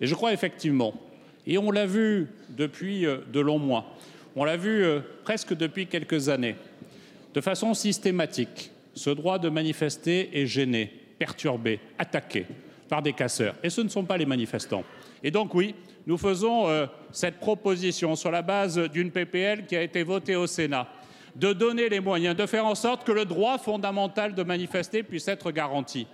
Et 0.00 0.06
je 0.06 0.14
crois 0.14 0.32
effectivement, 0.32 0.94
et 1.46 1.56
on 1.56 1.70
l'a 1.70 1.86
vu 1.86 2.28
depuis 2.50 3.06
euh, 3.06 3.18
de 3.32 3.40
longs 3.40 3.58
mois, 3.58 3.86
on 4.36 4.44
l'a 4.44 4.56
vu 4.56 4.84
euh, 4.84 5.00
presque 5.24 5.54
depuis 5.54 5.86
quelques 5.86 6.28
années, 6.28 6.56
de 7.34 7.40
façon 7.40 7.74
systématique, 7.74 8.70
ce 8.94 9.10
droit 9.10 9.38
de 9.38 9.48
manifester 9.48 10.30
est 10.40 10.46
gêné, 10.46 10.92
perturbé, 11.18 11.80
attaqué 11.98 12.46
par 12.88 13.02
des 13.02 13.12
casseurs. 13.12 13.54
Et 13.62 13.70
ce 13.70 13.80
ne 13.80 13.88
sont 13.88 14.04
pas 14.04 14.16
les 14.16 14.26
manifestants. 14.26 14.84
Et 15.22 15.30
donc 15.30 15.54
oui, 15.54 15.74
nous 16.06 16.18
faisons 16.18 16.68
euh, 16.68 16.86
cette 17.12 17.38
proposition 17.38 18.16
sur 18.16 18.30
la 18.30 18.42
base 18.42 18.78
d'une 18.78 19.10
PPL 19.10 19.66
qui 19.66 19.76
a 19.76 19.82
été 19.82 20.02
votée 20.02 20.36
au 20.36 20.46
Sénat 20.46 20.88
de 21.36 21.52
donner 21.52 21.88
les 21.88 22.00
moyens, 22.00 22.34
de 22.36 22.46
faire 22.46 22.66
en 22.66 22.74
sorte 22.74 23.04
que 23.04 23.12
le 23.12 23.24
droit 23.24 23.58
fondamental 23.58 24.34
de 24.34 24.42
manifester 24.42 25.02
puisse 25.02 25.28
être 25.28 25.50
garanti 25.50 26.06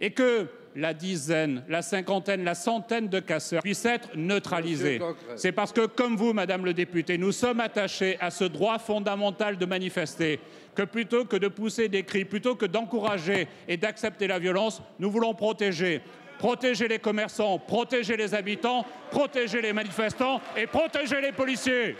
et 0.00 0.10
que 0.10 0.48
la 0.76 0.92
dizaine, 0.92 1.62
la 1.68 1.82
cinquantaine, 1.82 2.42
la 2.44 2.54
centaine 2.54 3.08
de 3.08 3.20
casseurs 3.20 3.62
puissent 3.62 3.84
être 3.84 4.08
neutralisés. 4.16 5.00
C'est 5.36 5.52
parce 5.52 5.72
que, 5.72 5.86
comme 5.86 6.16
vous, 6.16 6.32
Madame 6.32 6.64
le 6.64 6.74
député, 6.74 7.16
nous 7.16 7.30
sommes 7.30 7.60
attachés 7.60 8.16
à 8.20 8.30
ce 8.30 8.44
droit 8.44 8.78
fondamental 8.78 9.56
de 9.56 9.66
manifester 9.66 10.40
que 10.74 10.82
plutôt 10.82 11.24
que 11.24 11.36
de 11.36 11.46
pousser 11.46 11.88
des 11.88 12.02
cris, 12.02 12.24
plutôt 12.24 12.56
que 12.56 12.66
d'encourager 12.66 13.46
et 13.68 13.76
d'accepter 13.76 14.26
la 14.26 14.40
violence, 14.40 14.82
nous 14.98 15.10
voulons 15.10 15.34
protéger. 15.34 16.00
Protéger 16.38 16.88
les 16.88 16.98
commerçants, 16.98 17.58
protéger 17.58 18.16
les 18.16 18.34
habitants, 18.34 18.84
protéger 19.10 19.62
les 19.62 19.72
manifestants 19.72 20.40
et 20.56 20.66
protéger 20.66 21.20
les 21.20 21.32
policiers. 21.32 21.96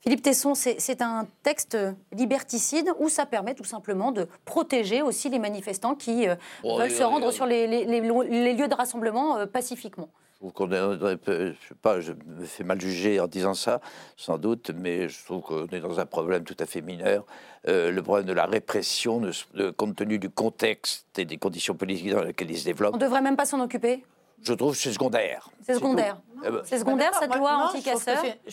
Philippe 0.00 0.22
Tesson, 0.22 0.54
c'est 0.54 1.02
un 1.02 1.26
texte 1.42 1.76
liberticide 2.12 2.92
où 3.00 3.08
ça 3.08 3.26
permet 3.26 3.54
tout 3.54 3.64
simplement 3.64 4.12
de 4.12 4.28
protéger 4.44 5.02
aussi 5.02 5.28
les 5.28 5.40
manifestants 5.40 5.96
qui 5.96 6.28
euh, 6.28 6.36
Oh, 6.62 6.78
veulent 6.78 6.90
se 6.90 7.02
rendre 7.02 7.32
sur 7.32 7.46
les, 7.46 7.66
les- 7.66 7.84
les 7.84 8.00
lo- 8.00 8.22
les 8.22 8.52
lieux 8.54 8.68
de 8.68 8.74
rassemblement 8.74 9.38
euh, 9.38 9.46
pacifiquement. 9.46 10.08
Je 10.40 10.46
trouve 10.46 10.52
qu'on 10.52 10.70
est, 10.72 10.80
on 10.80 11.08
est- 11.08 11.18
je 11.26 11.68
sais 11.68 11.74
pas, 11.82 12.00
je 12.00 12.12
me 12.12 12.44
fais 12.44 12.62
mal 12.62 12.80
juger 12.80 13.18
en 13.18 13.26
disant 13.26 13.54
ça, 13.54 13.80
sans 14.16 14.38
doute, 14.38 14.70
mais 14.72 15.08
je 15.08 15.24
trouve 15.24 15.42
qu'on 15.42 15.66
est 15.66 15.80
dans 15.80 15.98
un 15.98 16.06
problème 16.06 16.44
tout 16.44 16.54
à 16.60 16.66
fait 16.66 16.80
mineur. 16.80 17.26
Euh, 17.66 17.90
le 17.90 18.00
problème 18.04 18.24
de 18.26 18.32
la 18.32 18.46
répression, 18.46 19.20
de- 19.20 19.32
de- 19.54 19.70
compte 19.70 19.96
tenu 19.96 20.20
du 20.20 20.30
contexte 20.30 21.06
et 21.18 21.24
des 21.24 21.38
conditions 21.38 21.74
politiques 21.74 22.12
dans 22.12 22.22
lesquelles 22.22 22.52
il 22.52 22.58
se 22.58 22.64
développe, 22.66 22.94
On 22.94 22.98
ne 22.98 23.02
devrait 23.02 23.20
même 23.20 23.34
pas 23.36 23.46
s'en 23.46 23.60
occuper? 23.60 24.04
Je 24.44 24.52
trouve 24.52 24.74
que 24.74 24.78
c'est 24.78 24.92
secondaire. 24.92 25.50
C'est 25.66 25.74
secondaire. 25.74 26.20
Eh 26.44 26.50
ben, 26.50 26.60
C'est 26.64 26.78
secondaire 26.78 27.10
Bah, 27.12 27.18
cette 27.20 27.30
d'accord, 27.30 27.48
loi 27.48 27.70
je 27.74 27.78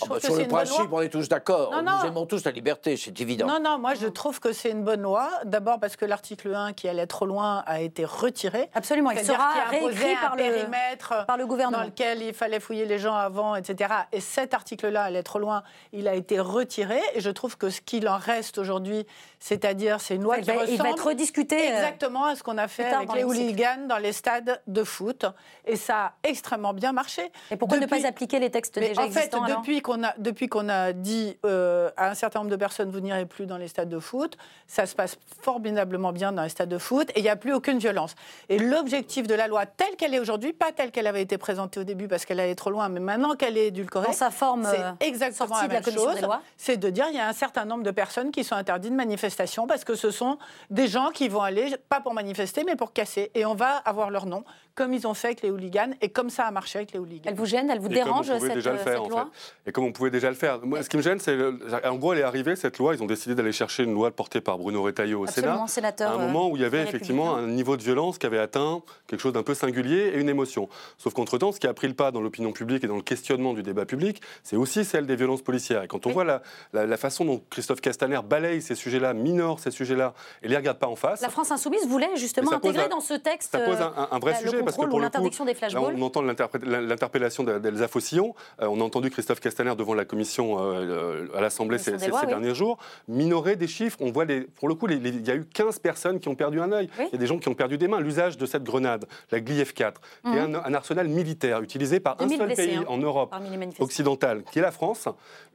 ah 0.01 0.05
bah, 0.09 0.19
sur 0.19 0.36
le 0.36 0.47
principe, 0.47 0.89
loi. 0.89 0.99
on 0.99 1.01
est 1.01 1.09
tous 1.09 1.29
d'accord. 1.29 1.71
Non, 1.83 1.91
Nous 2.01 2.07
aimons 2.07 2.25
tous 2.25 2.43
la 2.45 2.51
liberté, 2.51 2.97
c'est 2.97 3.19
évident. 3.21 3.47
Non, 3.47 3.59
non, 3.61 3.77
moi 3.77 3.93
je 3.95 4.07
trouve 4.07 4.39
que 4.39 4.51
c'est 4.53 4.71
une 4.71 4.83
bonne 4.83 5.01
loi. 5.01 5.29
D'abord 5.45 5.79
parce 5.79 5.95
que 5.95 6.05
l'article 6.05 6.53
1 6.53 6.73
qui 6.73 6.88
allait 6.88 7.07
trop 7.07 7.25
loin 7.25 7.63
a 7.65 7.81
été 7.81 8.05
retiré. 8.05 8.69
Absolument, 8.73 9.11
il 9.11 9.23
sera 9.25 9.51
réécrit 9.69 10.15
par 10.21 10.36
le- 10.36 10.43
périmètre 10.43 11.25
par 11.25 11.38
le 11.38 11.45
gouvernement. 11.45 11.79
dans 11.79 11.83
lequel 11.86 12.21
il 12.21 12.33
fallait 12.33 12.59
fouiller 12.59 12.86
les 12.86 12.97
gens 12.99 13.15
avant, 13.15 13.55
etc. 13.55 13.93
Et 14.11 14.21
cet 14.21 14.53
article-là 14.53 15.03
allait 15.03 15.23
trop 15.23 15.39
loin, 15.39 15.63
il 15.93 16.07
a 16.07 16.15
été 16.15 16.39
retiré. 16.39 16.99
Et 17.13 17.21
je 17.21 17.29
trouve 17.29 17.57
que 17.57 17.69
ce 17.69 17.81
qu'il 17.81 18.07
en 18.07 18.17
reste 18.17 18.57
aujourd'hui, 18.57 19.05
c'est-à-dire 19.39 20.01
c'est 20.01 20.15
une 20.15 20.23
loi 20.23 20.38
qui 20.39 20.43
va- 20.47 20.53
il 20.53 20.59
ressemble 20.61 20.83
va 20.83 20.89
être 20.89 21.05
rediscuté, 21.07 21.55
euh, 21.71 21.75
exactement 21.75 22.25
à 22.25 22.36
ce 22.36 22.43
qu'on 22.43 22.57
a 22.57 22.67
fait 22.67 22.86
avec 22.86 23.13
les 23.13 23.23
hooligans 23.23 23.88
dans 23.88 23.97
les 23.97 24.13
stades 24.13 24.61
de 24.67 24.83
foot. 24.83 25.25
Et 25.65 25.75
ça 25.75 25.95
a 26.05 26.13
extrêmement 26.23 26.73
bien 26.73 26.91
marché. 26.91 27.31
Et 27.51 27.55
pourquoi 27.57 27.74
ne 27.76 27.86
Depuis- 27.86 28.01
pas 28.01 28.07
appliquer 28.07 28.39
les 28.39 28.49
textes 28.49 28.78
mais 28.78 28.89
déjà 28.89 29.03
en 29.03 29.09
fait, 29.09 29.32
depuis 29.49 29.82
qu'on 29.82 30.03
a, 30.03 30.13
depuis 30.17 30.47
qu'on 30.47 30.69
a 30.69 30.93
dit 30.93 31.38
euh, 31.45 31.89
à 31.97 32.09
un 32.09 32.13
certain 32.13 32.39
nombre 32.39 32.51
de 32.51 32.55
personnes, 32.55 32.89
vous 32.89 32.99
n'irez 32.99 33.26
plus 33.26 33.45
dans 33.45 33.57
les 33.57 33.67
stades 33.67 33.89
de 33.89 33.99
foot, 33.99 34.38
ça 34.67 34.86
se 34.86 34.95
passe 34.95 35.17
formidablement 35.41 36.11
bien 36.11 36.32
dans 36.32 36.43
les 36.43 36.49
stades 36.49 36.69
de 36.69 36.78
foot 36.78 37.09
et 37.11 37.19
il 37.19 37.23
n'y 37.23 37.30
a 37.30 37.36
plus 37.36 37.53
aucune 37.53 37.78
violence. 37.80 38.15
Et 38.49 38.59
l'objectif 38.59 39.28
de 39.28 39.34
la 39.36 39.47
loi 39.47 39.65
telle 39.65 39.95
qu'elle 39.97 40.13
est 40.13 40.19
aujourd'hui, 40.19 40.53
pas 40.53 40.71
telle 40.71 40.91
qu'elle 40.91 41.07
avait 41.07 41.21
été 41.21 41.38
présentée 41.38 41.80
au 41.80 41.84
début 41.84 42.07
parce 42.07 42.26
qu'elle 42.26 42.39
allait 42.39 42.55
trop 42.55 42.69
loin, 42.69 42.89
mais 42.89 42.99
maintenant 42.99 43.36
qu'elle 43.36 43.57
est 43.57 43.67
édulcorée, 43.67 44.07
Dans 44.07 44.13
sa 44.13 44.32
forme, 44.32 44.65
euh, 44.65 44.71
c'est 44.99 45.07
exactement 45.07 45.47
sortie 45.49 45.67
la 45.67 45.82
de 45.82 45.86
la 45.86 45.93
chose. 45.93 46.28
C'est 46.57 46.78
de 46.78 46.89
dire 46.89 47.05
il 47.09 47.15
y 47.15 47.19
a 47.19 47.28
un 47.28 47.34
certain 47.34 47.65
nombre 47.65 47.84
de 47.84 47.91
personnes 47.91 48.32
qui 48.32 48.43
sont 48.43 48.55
interdites 48.55 48.91
de 48.91 48.95
manifestation 48.95 49.67
parce 49.67 49.84
que 49.84 49.95
ce 49.95 50.11
sont 50.11 50.38
des 50.69 50.88
gens 50.88 51.09
qui 51.11 51.28
vont 51.30 51.41
aller 51.41 51.76
pas 51.89 51.99
pour 52.01 52.13
manifester 52.13 52.63
mais 52.63 52.76
pour 52.76 52.93
casser 52.93 53.32
et 53.36 53.45
on 53.45 53.55
va 53.55 53.78
avoir 53.78 54.09
leur 54.09 54.26
nom 54.26 54.43
comme 54.76 54.93
ils 54.93 55.07
ont 55.07 55.13
fait 55.13 55.28
avec 55.28 55.41
les 55.41 55.51
hooligans 55.51 55.91
et 56.01 56.09
comme 56.09 56.30
ça 56.30 56.45
a 56.45 56.51
marché 56.51 56.80
avec 56.80 56.91
les 56.91 56.99
hooligans. 56.99 57.30
Elle 57.30 57.36
vous 57.36 57.45
gêne 57.45 57.64
gêne 57.68 57.72
Elle 57.72 57.80
vous 57.80 57.89
Et 57.89 57.93
dérange 57.95 58.28
cette, 58.28 58.53
déjà 58.53 58.72
le 58.72 58.78
euh, 58.80 58.84
faire, 58.84 58.93
cette 58.93 59.01
en 59.01 59.09
loi 59.09 59.30
fait. 59.34 59.70
Et 59.70 59.72
comme 59.72 59.84
on 59.86 59.91
pouvait 59.91 60.11
déjà 60.11 60.30
le 60.30 60.36
faire. 60.36 60.59
Moi, 60.66 60.84
ce 60.84 60.89
qui 60.89 60.97
me 60.97 61.01
gêne, 61.01 61.20
c'est. 61.20 61.38
En 61.86 61.95
gros, 61.95 62.13
elle 62.13 62.20
est 62.20 62.24
arrivée, 62.24 62.55
cette 62.55 62.78
loi. 62.78 62.93
Ils 62.95 63.01
ont 63.03 63.05
décidé 63.07 63.36
d'aller 63.36 63.51
chercher 63.51 63.84
une 63.84 63.93
loi 63.93 64.11
portée 64.11 64.41
par 64.41 64.57
Bruno 64.57 64.82
Retailleau 64.84 65.22
au 65.22 65.24
Absolument, 65.26 65.68
Sénat. 65.68 65.68
sénateur, 65.68 66.11
À 66.11 66.16
un 66.16 66.18
euh, 66.20 66.28
moment 66.28 66.49
où 66.49 66.55
il 66.55 66.61
y 66.61 66.66
avait 66.66 66.82
effectivement 66.84 67.36
un 67.36 67.47
niveau 67.47 67.78
de 67.78 67.84
violence 67.84 68.18
qui 68.18 68.26
avait 68.26 68.39
atteint 68.39 68.82
quelque 69.07 69.20
chose 69.22 69.34
d'un 69.34 69.43
peu 69.43 69.53
singulier 69.53 70.11
et 70.13 70.20
une 70.20 70.30
émotion. 70.30 70.70
Sauf 70.97 71.13
qu'entre-temps, 71.13 71.51
ce 71.51 71.59
qui 71.59 71.68
a 71.68 71.74
pris 71.74 71.88
le 71.88 71.93
pas 71.93 72.11
dans 72.11 72.22
l'opinion 72.22 72.51
publique 72.51 72.84
et 72.84 72.88
dans 72.88 72.95
le 72.95 73.01
questionnement 73.01 73.53
du 73.53 73.63
débat 73.63 73.86
public, 73.86 74.22
c'est 74.43 74.55
aussi 74.55 74.86
celle 74.86 75.05
des 75.05 75.16
violences 75.16 75.41
policières. 75.41 75.84
Et 75.84 75.88
quand 75.88 76.05
on 76.07 76.11
voit 76.11 76.24
la, 76.24 76.41
la- 76.74 76.86
la 76.86 76.97
façon 76.97 77.26
dont 77.26 77.41
Christophe 77.49 77.82
Castaner 77.82 78.20
balaye 78.24 78.61
ces 78.61 78.76
sujets-là, 78.76 79.13
minore 79.13 79.59
ces 79.59 79.72
sujets-là, 79.72 80.13
et 80.43 80.47
les 80.47 80.55
regarde 80.57 80.78
pas 80.80 80.88
en 80.88 80.95
face. 80.95 81.22
La 81.22 81.30
France 81.30 81.51
insoumise 81.51 81.88
voulait 81.88 82.16
justement 82.16 82.53
intégrer 82.53 82.86
un- 82.86 82.89
dans 82.89 82.99
ce 82.99 83.13
texte 83.16 83.51
Ça 83.51 83.59
pose 83.59 83.78
un, 83.80 84.20
vrai 84.20 84.34
euh, 84.34 84.36
sujet 84.39 84.57
le 84.57 84.63
parce 84.63 84.76
que 84.78 84.82
pour 84.86 84.95
ou 84.95 84.99
le 84.99 85.09
coup, 85.09 85.45
des 85.45 85.53
là, 85.74 85.82
on 85.82 86.01
entend 86.01 86.22
l'interpellation 86.22 87.43
d'Elsa 87.60 87.88
Faucillon. 87.88 88.34
Euh, 88.62 88.68
on 88.68 88.82
a 88.82 88.84
entendu 88.84 89.10
Christophe 89.10 89.39
Castaner 89.39 89.76
devant 89.76 89.93
la 89.93 90.06
commission 90.06 90.58
euh, 90.60 91.28
à 91.36 91.41
l'Assemblée 91.41 91.78
ces, 91.78 91.93
oui. 91.93 92.28
derniers 92.28 92.56
jours. 92.56 92.78
Minorer 93.08 93.56
des 93.56 93.68
chiffres, 93.68 93.97
on 94.01 94.12
voit 94.12 94.26
les, 94.26 94.41
pour 94.41 94.68
le 94.68 94.76
coup, 94.76 94.88
il 94.89 95.28
y 95.28 95.32
a 95.32 95.36
eu 95.36 95.45
15 95.45 95.80
personnes 95.80 96.20
qui 96.20 96.28
ont 96.28 96.36
perdu 96.36 96.60
un 96.60 96.72
œil. 96.72 96.89
Il 96.99 97.10
y 97.12 97.16
a 97.16 97.18
des 97.18 97.28
gens 97.28 97.38
qui 97.38 97.49
ont 97.49 97.53
perdu 97.53 97.78
des 97.78 97.88
mains. 97.88 97.99
L'usage 97.99 98.38
de 98.38 98.45
cette 98.45 98.64
grenade, 98.64 99.06
la 99.32 99.39
GLIF-4, 99.39 99.93
qui 100.24 100.30
est 100.36 100.39
un, 100.39 100.47
Mhm. 100.47 100.62
un 100.66 100.74
arsenal 100.74 101.08
militaire 101.08 101.62
utilisé 101.62 101.99
par 101.99 102.14
un 102.14 102.26
2000 102.28 102.38
seul 102.38 102.47
blessés, 102.47 102.68
pays 102.68 102.76
hein, 102.78 102.86
en 102.88 102.97
Europe 102.97 103.34
occidentale, 103.80 104.43
qui 104.51 104.60
est 104.60 104.62
la 104.62 104.72
France, 104.72 105.08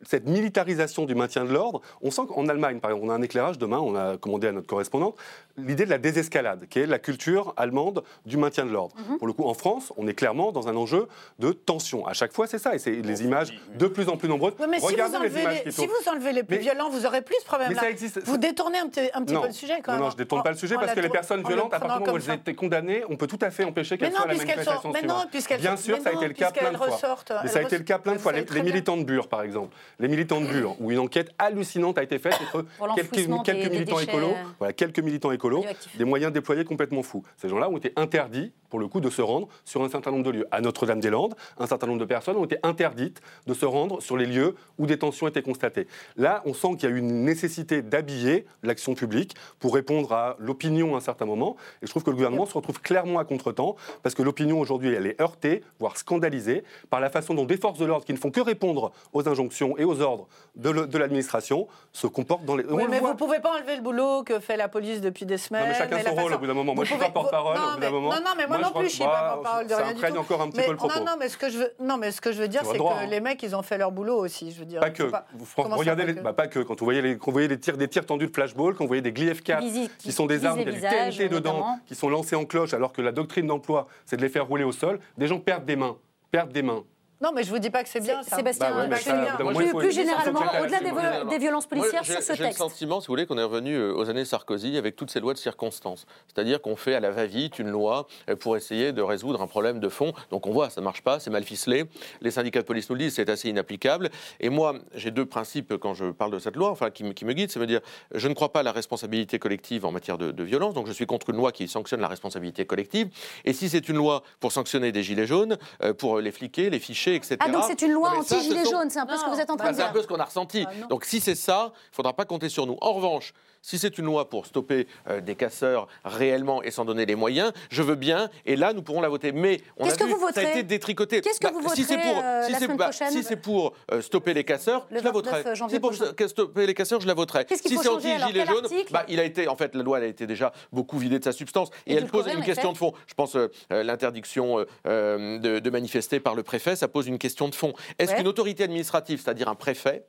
cette 0.03 0.27
militarisation 0.27 1.05
du 1.05 1.15
maintien 1.15 1.45
de 1.45 1.53
l'ordre, 1.53 1.81
on 2.03 2.11
sent 2.11 2.23
qu'en 2.29 2.49
Allemagne, 2.49 2.81
par 2.81 2.91
exemple, 2.91 3.07
on 3.07 3.11
a 3.11 3.15
un 3.15 3.23
éclairage 3.23 3.59
demain, 3.59 3.79
on 3.79 3.95
a 3.95 4.17
commandé 4.17 4.47
à 4.49 4.53
notre 4.53 4.67
correspondante, 4.67 5.17
l'idée 5.57 5.85
de 5.85 5.91
la 5.91 5.99
désescalade, 5.99 6.67
qui 6.69 6.79
est 6.79 6.87
la 6.87 6.99
culture 6.99 7.53
allemande 7.57 8.03
du 8.27 8.37
maintien 8.37 8.65
de 8.65 8.71
l'ordre. 8.71 8.95
Mhm. 8.97 9.19
Pour 9.19 9.27
le 9.27 9.33
coup, 9.33 9.45
en 9.45 9.55
France, 9.55 9.93
on 9.97 10.07
est 10.07 10.15
clairement 10.15 10.53
dans 10.53 10.69
un 10.69 10.77
enjeu 10.77 11.07
de 11.39 11.53
tension. 11.53 11.90
À 12.07 12.13
chaque 12.13 12.33
fois, 12.33 12.47
c'est 12.47 12.59
ça, 12.59 12.75
et 12.75 12.79
c'est 12.79 12.91
les 12.93 13.23
images 13.25 13.59
de 13.75 13.87
plus 13.87 14.09
en 14.09 14.17
plus 14.17 14.29
nombreuses. 14.29 14.55
Oui, 14.59 14.67
mais 14.69 14.77
si 14.79 14.83
vous, 14.87 14.91
Regardez 14.93 15.19
les 15.29 15.41
images 15.41 15.63
si 15.69 15.87
vous 15.87 16.11
enlevez 16.11 16.33
les 16.33 16.43
plus 16.43 16.57
Mais- 16.57 16.63
violents, 16.63 16.91
vous 16.91 17.07
aurez 17.07 17.23
plus 17.23 17.37
ce 17.41 17.45
problème-là. 17.47 17.75
Mais 17.75 17.81
ça 17.87 17.91
existe. 17.91 18.21
Vous 18.25 18.37
détournez 18.39 18.79
un 18.79 18.89
petit, 18.89 19.09
un 19.15 19.23
petit 19.23 19.35
non. 19.35 19.41
peu 19.43 19.47
le 19.49 19.53
sujet 19.53 19.81
quand 19.83 19.93
non, 19.93 19.99
même. 19.99 20.05
non, 20.05 20.11
je 20.11 20.15
ne 20.15 20.19
détourne 20.19 20.41
en- 20.41 20.45
pas 20.45 20.51
le 20.51 20.57
sujet 20.57 20.77
en 20.77 20.81
parce 20.81 20.93
que 20.95 21.01
les 21.01 21.09
personnes 21.09 21.43
le 21.43 21.47
violentes, 21.49 21.75
à 21.75 21.79
partir 21.81 21.99
du 21.99 22.05
moment 22.05 22.13
où 22.13 22.17
elles 22.31 22.35
étaient 22.35 22.55
condamnées, 22.55 23.03
on 23.09 23.17
peut 23.17 23.27
tout 23.27 23.39
à 23.43 23.51
fait 23.51 23.65
empêcher 23.65 23.99
qu'elles 23.99 24.13
soient 24.13 24.23
à 24.23 24.27
la 24.29 24.35
manifestation 24.35 24.81
sont- 24.83 24.89
mais 24.93 25.03
non, 25.03 25.15
suivante. 25.15 25.31
puisqu'elles 25.31 25.61
Bien 25.61 25.77
sont- 25.77 25.83
sûr, 25.85 25.99
ça 26.03 26.11
a 26.11 26.13
été 26.13 26.29
le 26.29 26.35
cas 26.35 26.51
plein 26.51 26.73
de 26.73 26.77
fois. 26.77 26.91
ça 26.91 27.59
a 27.59 27.63
été 27.63 27.79
le 27.79 27.85
cas 27.85 27.99
plein 27.99 28.13
de 28.15 28.19
fois. 28.19 28.33
Les, 28.33 28.63
militants 28.63 28.97
de 28.97 29.05
Bure, 29.05 29.29
par 29.29 29.43
exemple. 29.43 29.75
Les 29.99 30.09
militants 30.09 30.41
de 30.41 30.47
Bure, 30.47 30.77
où 30.81 30.91
une 30.91 30.99
enquête 30.99 31.31
hallucinante 31.39 31.99
a 31.99 32.03
été 32.03 32.19
faite 32.19 32.35
entre 32.43 32.65
quelques, 33.45 33.71
militants 33.71 33.99
écolos, 33.99 34.29
euh, 34.31 34.49
voilà, 34.59 34.73
quelques 34.73 34.99
militants 35.01 35.33
écolos, 35.33 35.65
des 35.97 36.05
moyens 36.05 36.33
déployés 36.33 36.65
complètement 36.65 37.03
fous. 37.03 37.23
Ces 37.37 37.49
gens-là 37.49 37.69
ont 37.69 37.77
été 37.77 37.93
interdits, 37.97 38.53
pour 38.69 38.79
le 38.79 38.87
coup, 38.89 39.01
de 39.01 39.11
se 39.11 39.23
rendre 39.23 39.49
sur 39.65 39.83
un 39.83 39.89
certain 39.89 40.11
nombre 40.11 40.25
de 40.25 40.31
lieux. 40.31 40.47
À 40.51 40.61
Notre-Dame-des-Landes, 40.61 41.35
un 41.59 41.67
certain 41.67 41.80
nombre 41.87 42.01
de 42.01 42.05
personnes 42.05 42.37
ont 42.37 42.45
été 42.45 42.59
interdites 42.63 43.21
de 43.47 43.55
se 43.55 43.65
rendre 43.67 44.01
sur 44.03 44.17
les 44.17 44.27
lieux 44.27 44.55
où 44.79 44.87
des 44.87 44.99
tensions 44.99 45.27
étaient 45.29 45.43
constatées. 45.43 45.87
Là, 46.17 46.43
on 46.47 46.55
sent 46.55 46.77
qu'il 46.79 46.89
y 46.89 46.93
a 46.93 46.97
une 46.97 47.25
nécessité 47.25 47.83
d'habiller 47.83 48.47
l'action 48.63 48.95
publique 48.95 49.35
pour 49.59 49.75
répondre 49.75 50.13
à 50.13 50.37
l'opinion 50.39 50.95
à 50.95 50.99
un 50.99 51.01
certain 51.01 51.27
moment. 51.27 51.57
Et 51.83 51.87
je 51.87 51.91
trouve 51.91 52.03
que 52.05 52.11
le 52.11 52.17
gouvernement 52.17 52.47
se 52.47 52.55
retrouve 52.55 52.81
clairement 52.81 53.19
à 53.19 53.25
contretemps, 53.25 53.77
parce 54.03 54.15
que 54.15 54.23
l'opinion 54.23 54.61
aujourd'hui, 54.61 54.93
elle 54.95 55.07
est 55.07 55.21
heurtée, 55.21 55.63
voire 55.79 55.97
scandalisée, 55.97 56.65
par 56.91 57.01
la 57.01 57.11
façon 57.11 57.35
dont 57.35 57.45
des 57.45 57.57
forces 57.57 57.79
de 57.79 57.85
l'ordre 57.85 58.05
qui 58.05 58.13
ne 58.13 58.19
font 58.19 58.31
que 58.31 58.41
répondre 58.41 58.93
aux 59.13 59.29
injonctions 59.29 59.77
et 59.79 59.85
aux 59.85 60.01
ordres 60.01 60.29
de 60.57 60.99
l'administration 60.99 61.69
se 61.93 62.07
comportent 62.07 62.45
dans 62.45 62.57
les. 62.57 62.65
Oui, 62.65 62.85
mais 62.89 63.01
vous 63.01 63.09
ne 63.09 63.15
pouvez 63.15 63.41
pas 63.41 63.53
enlever 63.57 63.77
le 63.77 63.83
boulot 63.83 64.23
que 64.25 64.39
fait 64.41 64.57
la 64.57 64.69
police 64.69 65.01
depuis 65.01 65.27
des 65.27 65.39
semaines. 65.39 65.63
Non, 65.63 65.69
mais 65.69 65.75
chacun 65.75 65.97
la 65.97 66.03
son 66.05 66.11
rôle 66.11 66.23
façon- 66.25 66.35
au 66.35 66.39
bout 66.39 66.47
d'un 66.47 66.55
moment. 66.55 66.75
Moi, 66.75 66.85
Vous 66.85 66.89
je 66.91 66.95
suis 66.95 67.03
pas 67.03 67.11
porte-parole 67.11 67.57
au 67.57 67.61
bout 67.75 67.81
d'un 67.81 67.87
mais- 67.87 67.91
moment. 67.91 68.11
Non, 68.11 68.17
non, 68.17 68.31
mais 68.37 68.47
moi, 68.47 68.59
Moi, 68.59 68.67
non 68.69 68.73
je 68.75 68.79
plus, 68.81 68.89
je 68.89 68.95
suis 68.95 69.05
pas 69.05 69.33
porte-parole 69.35 69.65
de 69.67 69.71
ça 69.71 69.77
rien 69.79 69.87
du 69.93 69.99
imprègne 69.99 70.19
encore 70.19 70.41
un 70.43 70.49
petit 70.49 70.59
Mais- 70.59 70.65
peu 70.67 70.71
le 70.73 70.77
propos. 70.77 70.99
Non, 70.99 71.05
non, 71.05 71.13
mais 71.19 71.29
ce 71.29 71.37
que 71.37 71.51
je 71.51 71.59
veux, 71.59 71.70
non, 71.79 71.97
mais 71.99 72.11
ce 72.11 72.21
que 72.21 72.33
je 72.33 72.41
veux 72.41 72.49
dire, 72.49 72.63
c'est 72.65 72.79
que 72.79 72.83
hein. 72.83 73.07
les 73.07 73.21
mecs, 73.21 73.43
ils 73.43 73.55
ont 73.55 73.63
fait 73.63 73.79
leur 73.79 73.93
boulot 73.93 74.17
aussi. 74.17 74.53
Je 74.53 74.61
veux 74.61 74.65
dire. 74.65 74.81
Pas 74.81 74.91
que. 74.91 75.03
Vous, 75.03 75.47
regardez, 75.57 76.03
pas 76.03 76.09
les- 76.09 76.15
que 76.17 76.21
bah, 76.21 76.33
pas 76.33 76.47
que. 76.47 76.61
Quand 76.61 76.79
vous 76.79 76.85
voyez, 76.85 77.03
les, 77.03 77.17
quand 77.17 77.27
vous 77.27 77.33
voyez 77.33 77.49
les 77.49 77.59
tirs, 77.59 77.77
des 77.77 77.89
tirs 77.89 78.07
tendus 78.07 78.27
de 78.27 78.35
flashball, 78.35 78.75
quand 78.75 78.85
vous 78.85 78.89
voyez 78.89 79.03
des 79.03 79.13
GLIF-4 79.13 79.61
Visi- 79.61 79.89
qui, 79.99 80.09
qui 80.09 80.13
sont 80.13 80.27
des 80.27 80.45
armes, 80.45 80.59
les 80.59 80.65
il 80.73 80.81
y 80.81 80.87
a 80.87 81.11
du 81.11 81.17
TNT 81.17 81.29
dedans, 81.29 81.53
notamment. 81.53 81.79
qui 81.87 81.95
sont 81.95 82.09
lancées 82.09 82.37
en 82.37 82.45
cloche, 82.45 82.75
alors 82.75 82.93
que 82.93 83.03
la 83.03 83.13
doctrine 83.13 83.47
d'emploi, 83.47 83.87
c'est 84.07 84.17
de 84.17 84.23
les 84.23 84.29
faire 84.29 84.47
rouler 84.47 84.65
au 84.65 84.73
sol, 84.73 85.01
des 85.19 85.27
gens 85.27 85.39
perdent 85.39 85.65
des 85.65 85.77
mains. 85.77 85.97
Perdent 86.31 86.53
des 86.53 86.63
mains. 86.63 86.85
Non, 87.23 87.33
mais 87.35 87.43
je 87.45 87.51
vous 87.51 87.59
dis 87.59 87.69
pas 87.69 87.83
que 87.83 87.89
c'est 87.91 88.01
bien. 88.01 88.23
ça. 88.23 88.37
Sébastien, 88.37 88.71
Bah 88.71 88.89
ouais, 88.89 88.97
ça, 88.97 89.13
bien. 89.37 89.37
plus, 89.53 89.75
plus 89.75 89.93
généralement, 89.93 90.41
au-delà 90.59 90.81
des, 90.81 91.29
des 91.29 91.39
violences 91.39 91.67
policières 91.67 92.03
Moi, 92.03 92.15
sur 92.17 92.23
ce 92.23 92.33
J'ai 92.33 92.39
le 92.45 92.45
texte. 92.47 92.59
sentiment, 92.59 93.01
si 93.03 93.09
vous 93.09 93.13
voulez, 93.13 93.27
qu'on 93.27 93.37
est 93.37 93.43
revenu 93.43 93.75
euh, 93.75 93.93
aux 93.95 94.09
années 94.09 94.25
Sarkozy 94.25 94.79
avec 94.79 94.97
toutes 94.97 95.11
ces 95.11 95.21
lois 95.21 95.35
de 95.35 95.39
circonstances. 95.39 96.07
C'est-à-dire 96.33 96.63
qu'on 96.63 96.77
fait 96.77 96.95
à 96.95 97.01
la 97.01 97.11
va-vite 97.11 97.59
une 97.59 97.69
loi 97.69 98.07
euh, 98.31 98.37
pour 98.37 98.57
essayer 98.57 98.93
de 98.93 99.03
résoudre 99.03 99.43
un 99.43 99.47
problème 99.47 99.81
de 99.81 99.89
fond. 99.91 100.15
Donc 100.31 100.47
on 100.47 100.51
voit, 100.53 100.71
ça 100.71 100.81
ne 100.81 100.85
marche 100.87 101.03
pas, 101.03 101.21
c'est 101.21 101.29
mal 101.29 101.45
ficelé. 101.45 101.85
Les 102.23 102.31
syndicats 102.31 102.61
de 102.63 102.67
police 102.67 102.89
nous 102.89 102.95
le 102.97 103.01
disent, 103.03 103.15
c'est 103.17 103.29
assez 103.29 103.51
inapplicable. 103.51 104.09
Et 104.41 104.49
moi, 104.49 104.77
j'ai 104.95 105.11
deux 105.11 105.27
principes 105.27 105.77
quand 105.77 105.93
je 105.93 106.07
parle 106.07 106.31
de 106.33 106.39
cette 106.39 106.57
loi, 106.57 106.71
enfin, 106.71 106.89
qui, 106.91 107.05
me- 107.05 107.13
qui 107.13 107.27
me 107.27 107.35
guident. 107.35 107.51
C'est 107.51 107.61
me 107.61 107.67
dire, 107.67 107.81
je 108.15 108.29
ne 108.29 108.35
crois 108.35 108.51
pas 108.51 108.61
à 108.61 108.63
la 108.63 108.73
responsabilité 108.73 109.39
collective 109.39 109.85
en 109.85 109.93
matière 109.93 110.17
de, 110.17 110.31
de 110.31 110.43
violence. 110.43 110.73
Donc 110.73 110.87
je 110.87 110.93
suis 110.93 111.05
contre 111.07 111.29
une 111.29 111.37
loi 111.37 111.53
qui 111.53 111.69
sanctionne 111.69 112.01
la 112.01 112.09
responsabilité 112.09 112.65
collective. 112.65 113.09
Et 113.45 113.53
si 113.53 113.69
c'est 113.69 113.91
une 113.91 113.97
loi 113.97 114.23
pour 114.41 114.53
sanctionner 114.53 114.91
des 114.91 115.03
gilets 115.03 115.27
jaunes, 115.27 115.59
euh, 115.83 115.93
pour 115.93 116.19
les 116.21 116.33
fliquer, 116.33 116.71
les 116.71 116.79
ficher, 116.79 117.10
etc. 117.15 117.37
Ah, 117.41 117.49
donc 117.49 117.65
c'est 117.67 117.83
une 117.83 117.93
loi 117.93 118.13
anti-gilet 118.19 118.65
jaune, 118.65 118.91
c'est 118.91 119.01
un 119.01 119.07
peu 119.07 119.17
ce 119.17 119.25
que 119.25 119.31
vous 119.31 119.41
êtes 119.41 119.51
en 119.51 119.57
train 119.57 119.67
bah, 119.67 119.73
de 119.73 119.77
c'est 119.77 119.83
un 119.83 119.87
dire. 119.87 119.93
peu 119.93 120.03
ce 120.03 120.07
qu'on 120.07 120.19
a 120.21 120.25
ressenti. 120.25 120.67
Donc 120.89 121.05
si 121.05 121.21
c'est 121.21 121.35
ça, 121.35 121.73
il 121.73 121.91
ne 121.91 121.95
faudra 121.95 122.13
pas 122.13 122.25
compter 122.25 122.49
sur 122.49 122.67
nous. 122.67 122.77
En 122.81 122.93
revanche, 122.93 123.33
si 123.63 123.79
c'est 123.79 123.99
une 123.99 124.07
loi 124.07 124.29
pour 124.29 124.47
stopper 124.47 124.87
euh, 125.09 125.21
des 125.21 125.35
casseurs 125.35 125.87
réellement 126.05 126.63
et 126.63 126.71
s'en 126.71 126.85
donner 126.85 127.07
les 127.07 127.15
moyens, 127.15 127.53
je 127.71 127.83
veux 127.83 127.95
bien, 127.95 128.31
et 128.47 128.57
là 128.57 128.73
nous 128.73 128.83
pourrons 128.83 129.01
la 129.01 129.09
voter. 129.09 129.33
Mais 129.33 129.61
on 129.77 129.89
a 129.89 129.95
que 129.97 130.05
vu, 130.05 130.13
vous 130.13 130.19
ça 130.21 130.25
a 130.27 130.29
voterez? 130.45 130.51
été 130.51 130.63
détricoté. 130.63 131.21
Qu'est-ce 131.21 131.41
que 131.41 131.53
vous 131.53 131.69
si 131.75 131.85
c'est 131.85 131.97
voterez, 131.97 132.13
pour, 132.15 132.23
euh, 132.25 132.43
si 132.47 132.53
la 132.53 132.59
c'est- 132.59 132.65
semaine 132.65 132.77
bah, 132.77 132.85
prochaine? 132.85 133.11
si 133.11 133.23
c'est 133.23 133.37
pour 133.37 133.73
euh, 133.93 134.01
stopper 134.01 134.35
les 134.35 134.45
casseurs, 134.45 134.87
Le 134.91 134.99
je 135.01 135.05
la 135.05 135.11
29 135.13 135.13
voterai. 135.45 135.55
Si 135.71 135.81
pour 135.81 135.91
prochain. 135.91 136.13
st- 136.13 136.29
stopper 136.29 136.67
les 136.67 136.75
casseurs, 136.75 137.01
je 137.01 137.07
la 137.07 137.15
voterai. 137.15 137.47
Si 137.51 137.77
c'est 137.77 137.89
anti-gilet 137.89 138.47
jaune, 138.47 138.67
bah, 138.91 139.05
il 139.09 139.21
a 139.21 139.25
été, 139.25 139.49
en 139.49 139.57
fait, 139.57 139.75
la 139.75 139.83
loi 139.83 139.99
elle 139.99 140.05
a 140.05 140.09
été 140.09 140.27
déjà 140.27 140.53
beaucoup 140.73 140.99
vidée 140.99 141.19
de 141.19 141.25
sa 141.25 141.33
substance 141.33 141.69
et, 141.87 141.93
Et 141.93 141.97
elle 141.97 142.07
pose 142.07 142.27
une 142.33 142.43
question 142.43 142.73
de 142.73 142.79
fond. 142.79 142.93
Je 143.07 143.15
pense 143.15 143.37
l'interdiction 143.71 144.65
de, 144.85 145.59
de 145.59 145.71
manifester 145.71 146.21
par 146.21 146.35
le 146.35 146.43
préfet, 146.43 146.77
ça 146.77 146.89
pose 146.89 147.07
une 147.07 147.19
question 147.19 147.49
de 147.49 147.55
fond. 147.55 147.73
Est-ce 147.99 148.11
Ouais. 148.13 148.17
qu'une 148.19 148.29
autorité 148.29 148.65
administrative, 148.65 149.21
c'est-à-dire 149.23 149.49
un 149.49 149.55
préfet, 149.55 150.05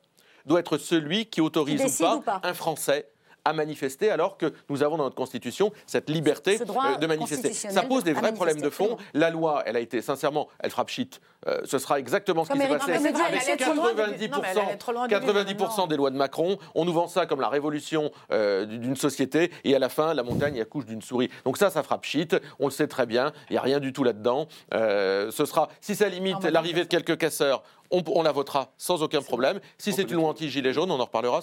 doit 0.46 0.58
être 0.60 0.76
celui 0.78 1.26
qui 1.26 1.40
autorise 1.40 1.76
Qui 1.80 1.86
décide 1.86 2.04
ou, 2.06 2.08
pas 2.08 2.16
ou 2.16 2.20
pas? 2.20 2.40
un 2.42 2.54
Français 2.54 3.06
à 3.44 3.52
manifester 3.52 4.10
alors 4.10 4.36
que 4.36 4.52
nous 4.68 4.82
avons 4.82 4.96
dans 4.96 5.04
notre 5.04 5.16
Constitution 5.16 5.72
cette 5.86 6.08
liberté 6.08 6.58
euh, 6.60 6.96
de 6.96 7.06
manifester. 7.06 7.52
Ça 7.52 7.82
pose 7.82 8.04
des 8.04 8.12
vrais 8.12 8.32
problèmes 8.32 8.60
de 8.60 8.70
fond. 8.70 8.96
La 9.14 9.30
loi, 9.30 9.62
elle 9.66 9.76
a 9.76 9.80
été, 9.80 10.02
sincèrement, 10.02 10.48
elle 10.60 10.70
frappe 10.70 10.88
shit. 10.88 11.20
Euh, 11.48 11.58
ce 11.64 11.78
sera 11.78 11.98
exactement 11.98 12.44
ce 12.44 12.52
qui 12.52 12.58
s'est 12.58 12.68
passé 12.68 12.92
avec 12.92 13.14
elle 13.16 13.20
allait 13.36 13.56
trop 13.56 13.74
loin 13.74 13.92
du- 13.92 14.28
non, 14.28 14.38
mais 14.42 14.48
elle 14.52 14.58
allait 14.58 14.76
trop 14.76 14.92
loin 14.92 15.08
90%, 15.08 15.44
du 15.44 15.54
livre, 15.54 15.66
90% 15.66 15.86
des 15.88 15.96
lois 15.96 16.10
de 16.10 16.16
Macron. 16.16 16.58
On 16.74 16.84
nous 16.84 16.92
vend 16.92 17.08
ça 17.08 17.26
comme 17.26 17.40
la 17.40 17.48
révolution 17.48 18.10
euh, 18.30 18.64
d'une 18.64 18.96
société 18.96 19.50
et 19.64 19.74
à 19.74 19.78
la 19.78 19.88
fin, 19.88 20.14
la 20.14 20.22
montagne 20.22 20.60
accouche 20.60 20.86
d'une 20.86 21.02
souris. 21.02 21.30
Donc 21.44 21.56
ça, 21.58 21.70
ça 21.70 21.82
frappe 21.82 22.04
shit. 22.04 22.36
On 22.60 22.66
le 22.66 22.70
sait 22.70 22.86
très 22.86 23.06
bien. 23.06 23.32
Il 23.50 23.54
n'y 23.54 23.58
a 23.58 23.62
rien 23.62 23.80
du 23.80 23.92
tout 23.92 24.04
là-dedans. 24.04 24.46
Euh, 24.74 25.30
ce 25.32 25.44
sera, 25.44 25.68
si 25.80 25.94
ça 25.96 26.08
limite 26.08 26.44
l'arrivée 26.44 26.82
de 26.84 26.88
quelques 26.88 27.18
casseurs, 27.18 27.62
on, 27.94 28.02
on 28.14 28.22
la 28.22 28.32
votera 28.32 28.70
sans 28.78 29.02
aucun 29.02 29.20
problème. 29.20 29.60
Si 29.76 29.92
c'est 29.92 30.04
une 30.10 30.14
loi 30.16 30.30
anti-gilet 30.30 30.72
jaune, 30.72 30.90
on 30.90 30.98
en 30.98 31.04
reparlera. 31.04 31.40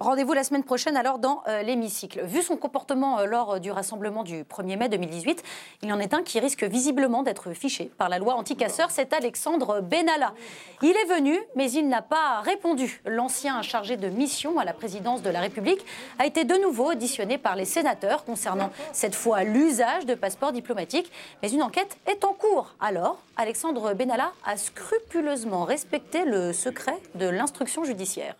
Rendez-vous 0.00 0.32
la 0.32 0.42
semaine 0.42 0.64
prochaine 0.64 0.96
alors 0.96 1.18
dans 1.20 1.42
euh, 1.46 1.62
l'hémicycle. 1.62 2.22
Vu 2.24 2.42
son 2.42 2.56
comportement 2.56 3.20
euh, 3.20 3.26
lors 3.26 3.60
du 3.60 3.70
rassemblement 3.70 4.24
du 4.24 4.42
1er 4.42 4.76
mai 4.76 4.88
2018, 4.88 5.42
il 5.82 5.88
y 5.88 5.92
en 5.92 6.00
est 6.00 6.12
un 6.12 6.22
qui 6.22 6.40
risque 6.40 6.64
visiblement 6.64 7.22
d'être 7.22 7.52
fiché 7.52 7.90
par 7.98 8.08
la 8.08 8.18
loi 8.18 8.34
anti-casseurs, 8.34 8.90
c'est 8.90 9.14
Alexandre 9.26 9.80
Benalla. 9.80 10.34
Il 10.82 10.90
est 10.90 11.12
venu, 11.12 11.36
mais 11.56 11.68
il 11.72 11.88
n'a 11.88 12.00
pas 12.00 12.40
répondu. 12.42 13.00
L'ancien 13.04 13.60
chargé 13.62 13.96
de 13.96 14.08
mission 14.08 14.60
à 14.60 14.64
la 14.64 14.72
présidence 14.72 15.20
de 15.20 15.30
la 15.30 15.40
République 15.40 15.80
a 16.20 16.26
été 16.26 16.44
de 16.44 16.54
nouveau 16.54 16.92
auditionné 16.92 17.36
par 17.36 17.56
les 17.56 17.64
sénateurs 17.64 18.24
concernant 18.24 18.70
cette 18.92 19.16
fois 19.16 19.42
l'usage 19.42 20.06
de 20.06 20.14
passeports 20.14 20.52
diplomatiques. 20.52 21.10
Mais 21.42 21.50
une 21.50 21.62
enquête 21.64 21.98
est 22.06 22.22
en 22.24 22.34
cours. 22.34 22.72
Alors, 22.78 23.20
Alexandre 23.36 23.94
Benalla 23.94 24.30
a 24.44 24.56
scrupuleusement 24.56 25.64
respecté 25.64 26.24
le 26.24 26.52
secret 26.52 26.96
de 27.16 27.26
l'instruction 27.26 27.82
judiciaire. 27.82 28.36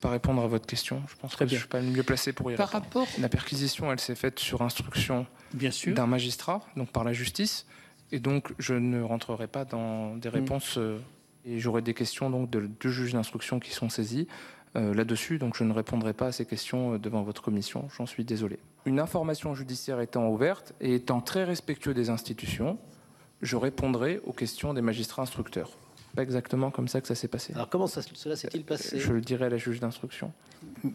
pas 0.00 0.10
répondre 0.10 0.42
à 0.42 0.46
votre 0.46 0.66
question. 0.66 1.02
Je 1.08 1.16
pense 1.16 1.34
que 1.34 1.44
je 1.46 1.54
ne 1.54 1.58
suis 1.58 1.68
pas 1.68 1.80
le 1.80 1.86
mieux 1.88 2.04
placé 2.04 2.32
pour 2.32 2.52
y 2.52 2.54
Par 2.54 2.68
répondre. 2.68 2.84
rapport- 3.04 3.08
La 3.20 3.28
perquisition, 3.28 3.90
elle 3.90 3.98
s'est 4.00 4.14
faite 4.14 4.38
sur 4.38 4.62
instruction 4.62 5.26
d'un 5.52 6.06
magistrat, 6.06 6.60
donc 6.76 6.90
par 6.92 7.02
la 7.02 7.12
justice. 7.12 7.66
Et 8.12 8.18
donc, 8.20 8.52
je 8.58 8.74
ne 8.74 9.00
rentrerai 9.02 9.46
pas 9.46 9.64
dans 9.64 10.16
des 10.16 10.28
réponses. 10.28 10.76
euh, 10.78 10.98
et 11.46 11.58
j'aurai 11.58 11.80
des 11.82 11.94
questions 11.94 12.28
donc, 12.28 12.50
de 12.50 12.68
deux 12.80 12.90
juges 12.90 13.12
d'instruction 13.14 13.60
qui 13.60 13.70
sont 13.70 13.88
saisis 13.88 14.26
euh, 14.76 14.92
là-dessus. 14.94 15.38
Donc, 15.38 15.56
je 15.56 15.64
ne 15.64 15.72
répondrai 15.72 16.12
pas 16.12 16.26
à 16.26 16.32
ces 16.32 16.44
questions 16.44 16.94
euh, 16.94 16.98
devant 16.98 17.22
votre 17.22 17.40
commission. 17.42 17.88
J'en 17.96 18.06
suis 18.06 18.24
désolé. 18.24 18.58
Une 18.84 19.00
information 19.00 19.54
judiciaire 19.54 20.00
étant 20.00 20.28
ouverte 20.28 20.74
et 20.80 20.94
étant 20.96 21.20
très 21.20 21.44
respectueux 21.44 21.94
des 21.94 22.10
institutions, 22.10 22.78
je 23.42 23.56
répondrai 23.56 24.20
aux 24.24 24.32
questions 24.32 24.74
des 24.74 24.82
magistrats 24.82 25.22
instructeurs. 25.22 25.70
Pas 26.14 26.22
exactement 26.22 26.70
comme 26.70 26.88
ça 26.88 27.00
que 27.00 27.06
ça 27.06 27.14
s'est 27.14 27.28
passé. 27.28 27.52
Alors 27.54 27.68
comment 27.68 27.86
ça- 27.86 28.02
cela 28.02 28.34
s'est-il 28.36 28.64
passé? 28.64 28.98
Je 28.98 29.12
le 29.12 29.20
dirai 29.20 29.44
à 29.46 29.48
la 29.48 29.58
juge 29.58 29.78
d'instruction. 29.80 30.32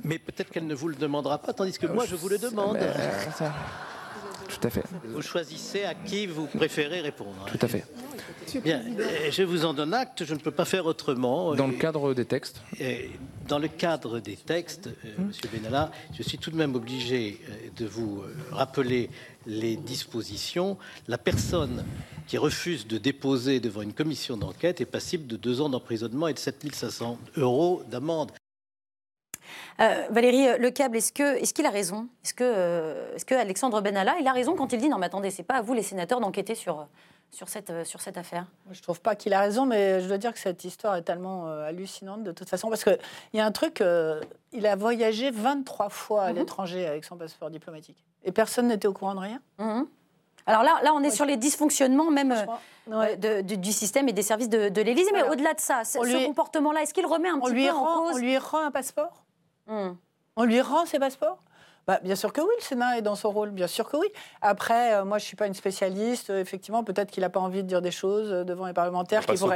Mais 0.03 0.20
peut-être 0.20 0.51
qu'elle 0.51 0.68
ne 0.68 0.76
vous 0.76 0.89
le 0.89 0.95
demandera 0.95 1.38
pas, 1.39 1.53
tandis 1.53 1.78
que 1.80 1.88
moi 1.88 2.05
je 2.05 2.16
vous 2.16 2.28
le 2.30 2.38
demande. 2.38 2.78
Ça- 4.49 4.57
Tout 4.59 4.67
à 4.67 4.69
fait. 4.69 4.83
Vous 5.05 5.21
choisissez 5.21 5.83
à 5.83 5.93
qui 5.93 6.27
vous 6.27 6.47
préférez 6.47 7.01
répondre. 7.01 7.45
Tout 7.47 7.59
à 7.61 7.67
fait. 7.67 7.85
Bien, 8.63 8.81
je 9.31 9.43
vous 9.43 9.65
en 9.65 9.73
donne 9.73 9.93
acte, 9.93 10.23
je 10.23 10.33
ne 10.33 10.39
peux 10.39 10.51
pas 10.51 10.65
faire 10.65 10.85
autrement. 10.85 11.55
Dans 11.55 11.67
le 11.67 11.73
cadre 11.73 12.13
des 12.13 12.25
textes. 12.25 12.61
Dans 13.47 13.59
le 13.59 13.67
cadre 13.67 14.19
des 14.19 14.35
textes, 14.37 14.87
euh, 14.87 15.09
Monsieur 15.27 15.47
Benalla, 15.53 15.91
je 16.17 16.23
suis 16.23 16.37
tout 16.39 16.49
de 16.49 16.55
même 16.55 16.73
obligé 16.73 17.39
euh, 17.47 17.53
de 17.77 17.85
vous 17.85 18.23
euh, 18.23 18.35
rappeler 18.51 19.11
les 19.45 19.75
dispositions. 19.75 20.77
La 21.07 21.19
personne 21.19 21.85
qui 22.27 22.39
refuse 22.39 22.87
de 22.87 22.97
déposer 22.97 23.59
devant 23.59 23.83
une 23.83 23.93
commission 23.93 24.35
d'enquête 24.35 24.81
est 24.81 24.85
passible 24.85 25.27
de 25.27 25.37
deux 25.37 25.61
ans 25.61 25.69
d'emprisonnement 25.69 26.27
et 26.27 26.33
de 26.33 26.39
7500 26.39 27.19
euros 27.37 27.83
d'amende. 27.91 28.31
Euh, 29.81 30.05
Valérie 30.09 30.47
euh, 30.47 30.57
Lecable, 30.57 30.97
est-ce 30.97 31.11
qu'il 31.53 31.65
a 31.65 31.69
raison? 31.69 32.07
Est-ce 32.23 32.33
que 32.33 32.43
euh, 32.43 33.15
est-ce 33.15 33.25
que 33.25 33.35
Alexandre 33.35 33.81
Benalla, 33.81 34.15
il 34.19 34.27
a 34.27 34.31
raison 34.31 34.55
quand 34.55 34.71
il 34.73 34.79
dit 34.79 34.89
non 34.89 34.97
mais 34.97 35.07
attendez, 35.07 35.31
c'est 35.31 35.43
pas 35.43 35.55
à 35.55 35.61
vous 35.61 35.73
les 35.73 35.83
sénateurs 35.83 36.19
d'enquêter 36.19 36.55
sur 36.55 36.87
sur 37.31 37.49
cette 37.49 37.69
euh, 37.71 37.83
sur 37.83 37.99
cette 38.01 38.17
affaire? 38.17 38.45
Je 38.71 38.81
trouve 38.81 39.01
pas 39.01 39.15
qu'il 39.15 39.33
a 39.33 39.41
raison, 39.41 39.65
mais 39.65 39.99
je 40.01 40.07
dois 40.07 40.17
dire 40.17 40.33
que 40.33 40.39
cette 40.39 40.63
histoire 40.63 40.95
est 40.95 41.01
tellement 41.01 41.47
euh, 41.47 41.67
hallucinante 41.67 42.23
de 42.23 42.31
toute 42.31 42.49
façon. 42.49 42.69
Parce 42.69 42.83
qu'il 42.83 42.97
y 43.33 43.39
a 43.39 43.45
un 43.45 43.51
truc, 43.51 43.81
euh, 43.81 44.21
il 44.53 44.65
a 44.67 44.75
voyagé 44.75 45.31
23 45.31 45.89
fois 45.89 46.23
à 46.23 46.31
l'étranger 46.31 46.85
avec 46.87 47.03
son 47.03 47.17
passeport 47.17 47.49
diplomatique. 47.49 47.97
Et 48.23 48.31
personne 48.31 48.67
n'était 48.67 48.87
au 48.87 48.93
courant 48.93 49.15
de 49.15 49.19
rien? 49.19 49.39
Mhm. 49.59 49.87
Alors 50.47 50.61
là, 50.61 50.79
là, 50.83 50.93
on 50.93 51.01
est 51.01 51.09
sur 51.09 51.25
les 51.25 51.37
dysfonctionnements 51.37 52.11
même 52.11 52.31
euh, 52.31 52.45
Ouais. 52.87 53.17
de- 53.17 53.41
du, 53.41 53.57
du 53.57 53.71
système 53.73 54.07
et 54.09 54.13
des 54.13 54.21
services 54.21 54.47
de, 54.47 54.69
de 54.69 54.81
l'Élysée. 54.83 55.09
Mais 55.11 55.23
au-delà 55.23 55.55
de 55.55 55.59
ça, 55.59 55.83
ce, 55.83 55.97
comportement-là, 56.27 56.83
est-ce 56.83 56.93
qu'il 56.93 57.07
remet 57.07 57.29
un 57.29 57.37
on 57.37 57.41
petit 57.41 57.53
lui, 57.53 57.65
peu 57.65 57.71
en 57.73 57.83
cause 57.83 58.13
on 58.13 58.17
lui 58.19 58.37
rend 58.37 58.59
un 58.63 58.69
passeport? 58.69 59.24
On 59.68 60.43
lui 60.43 60.61
rend 60.61 60.86
ses 60.86 60.99
passeports? 60.99 61.43
Bah, 61.88 61.99
Bien 62.03 62.15
sûr 62.15 62.33
que 62.33 62.41
oui, 62.41 62.47
le 62.57 62.63
Sénat 62.63 62.97
est 62.97 63.01
dans 63.01 63.15
son 63.15 63.31
rôle, 63.31 63.51
bien 63.51 63.67
sûr 63.67 63.89
que 63.89 63.97
oui. 63.97 64.07
Après, 64.41 64.93
euh, 64.95 65.05
moi, 65.05 65.17
je 65.17 65.23
ne 65.23 65.27
suis 65.27 65.36
pas 65.36 65.47
une 65.47 65.53
spécialiste. 65.53 66.29
Euh, 66.29 66.39
effectivement, 66.41 66.83
peut-être 66.83 67.11
qu'il 67.11 67.21
n'a 67.21 67.29
pas 67.29 67.39
envie 67.39 67.63
de 67.63 67.67
dire 67.67 67.81
des 67.81 67.91
choses 67.91 68.31
euh, 68.31 68.43
devant 68.43 68.65
les 68.65 68.73
parlementaires 68.73 69.21
qui 69.21 69.27
pourraient 69.38 69.55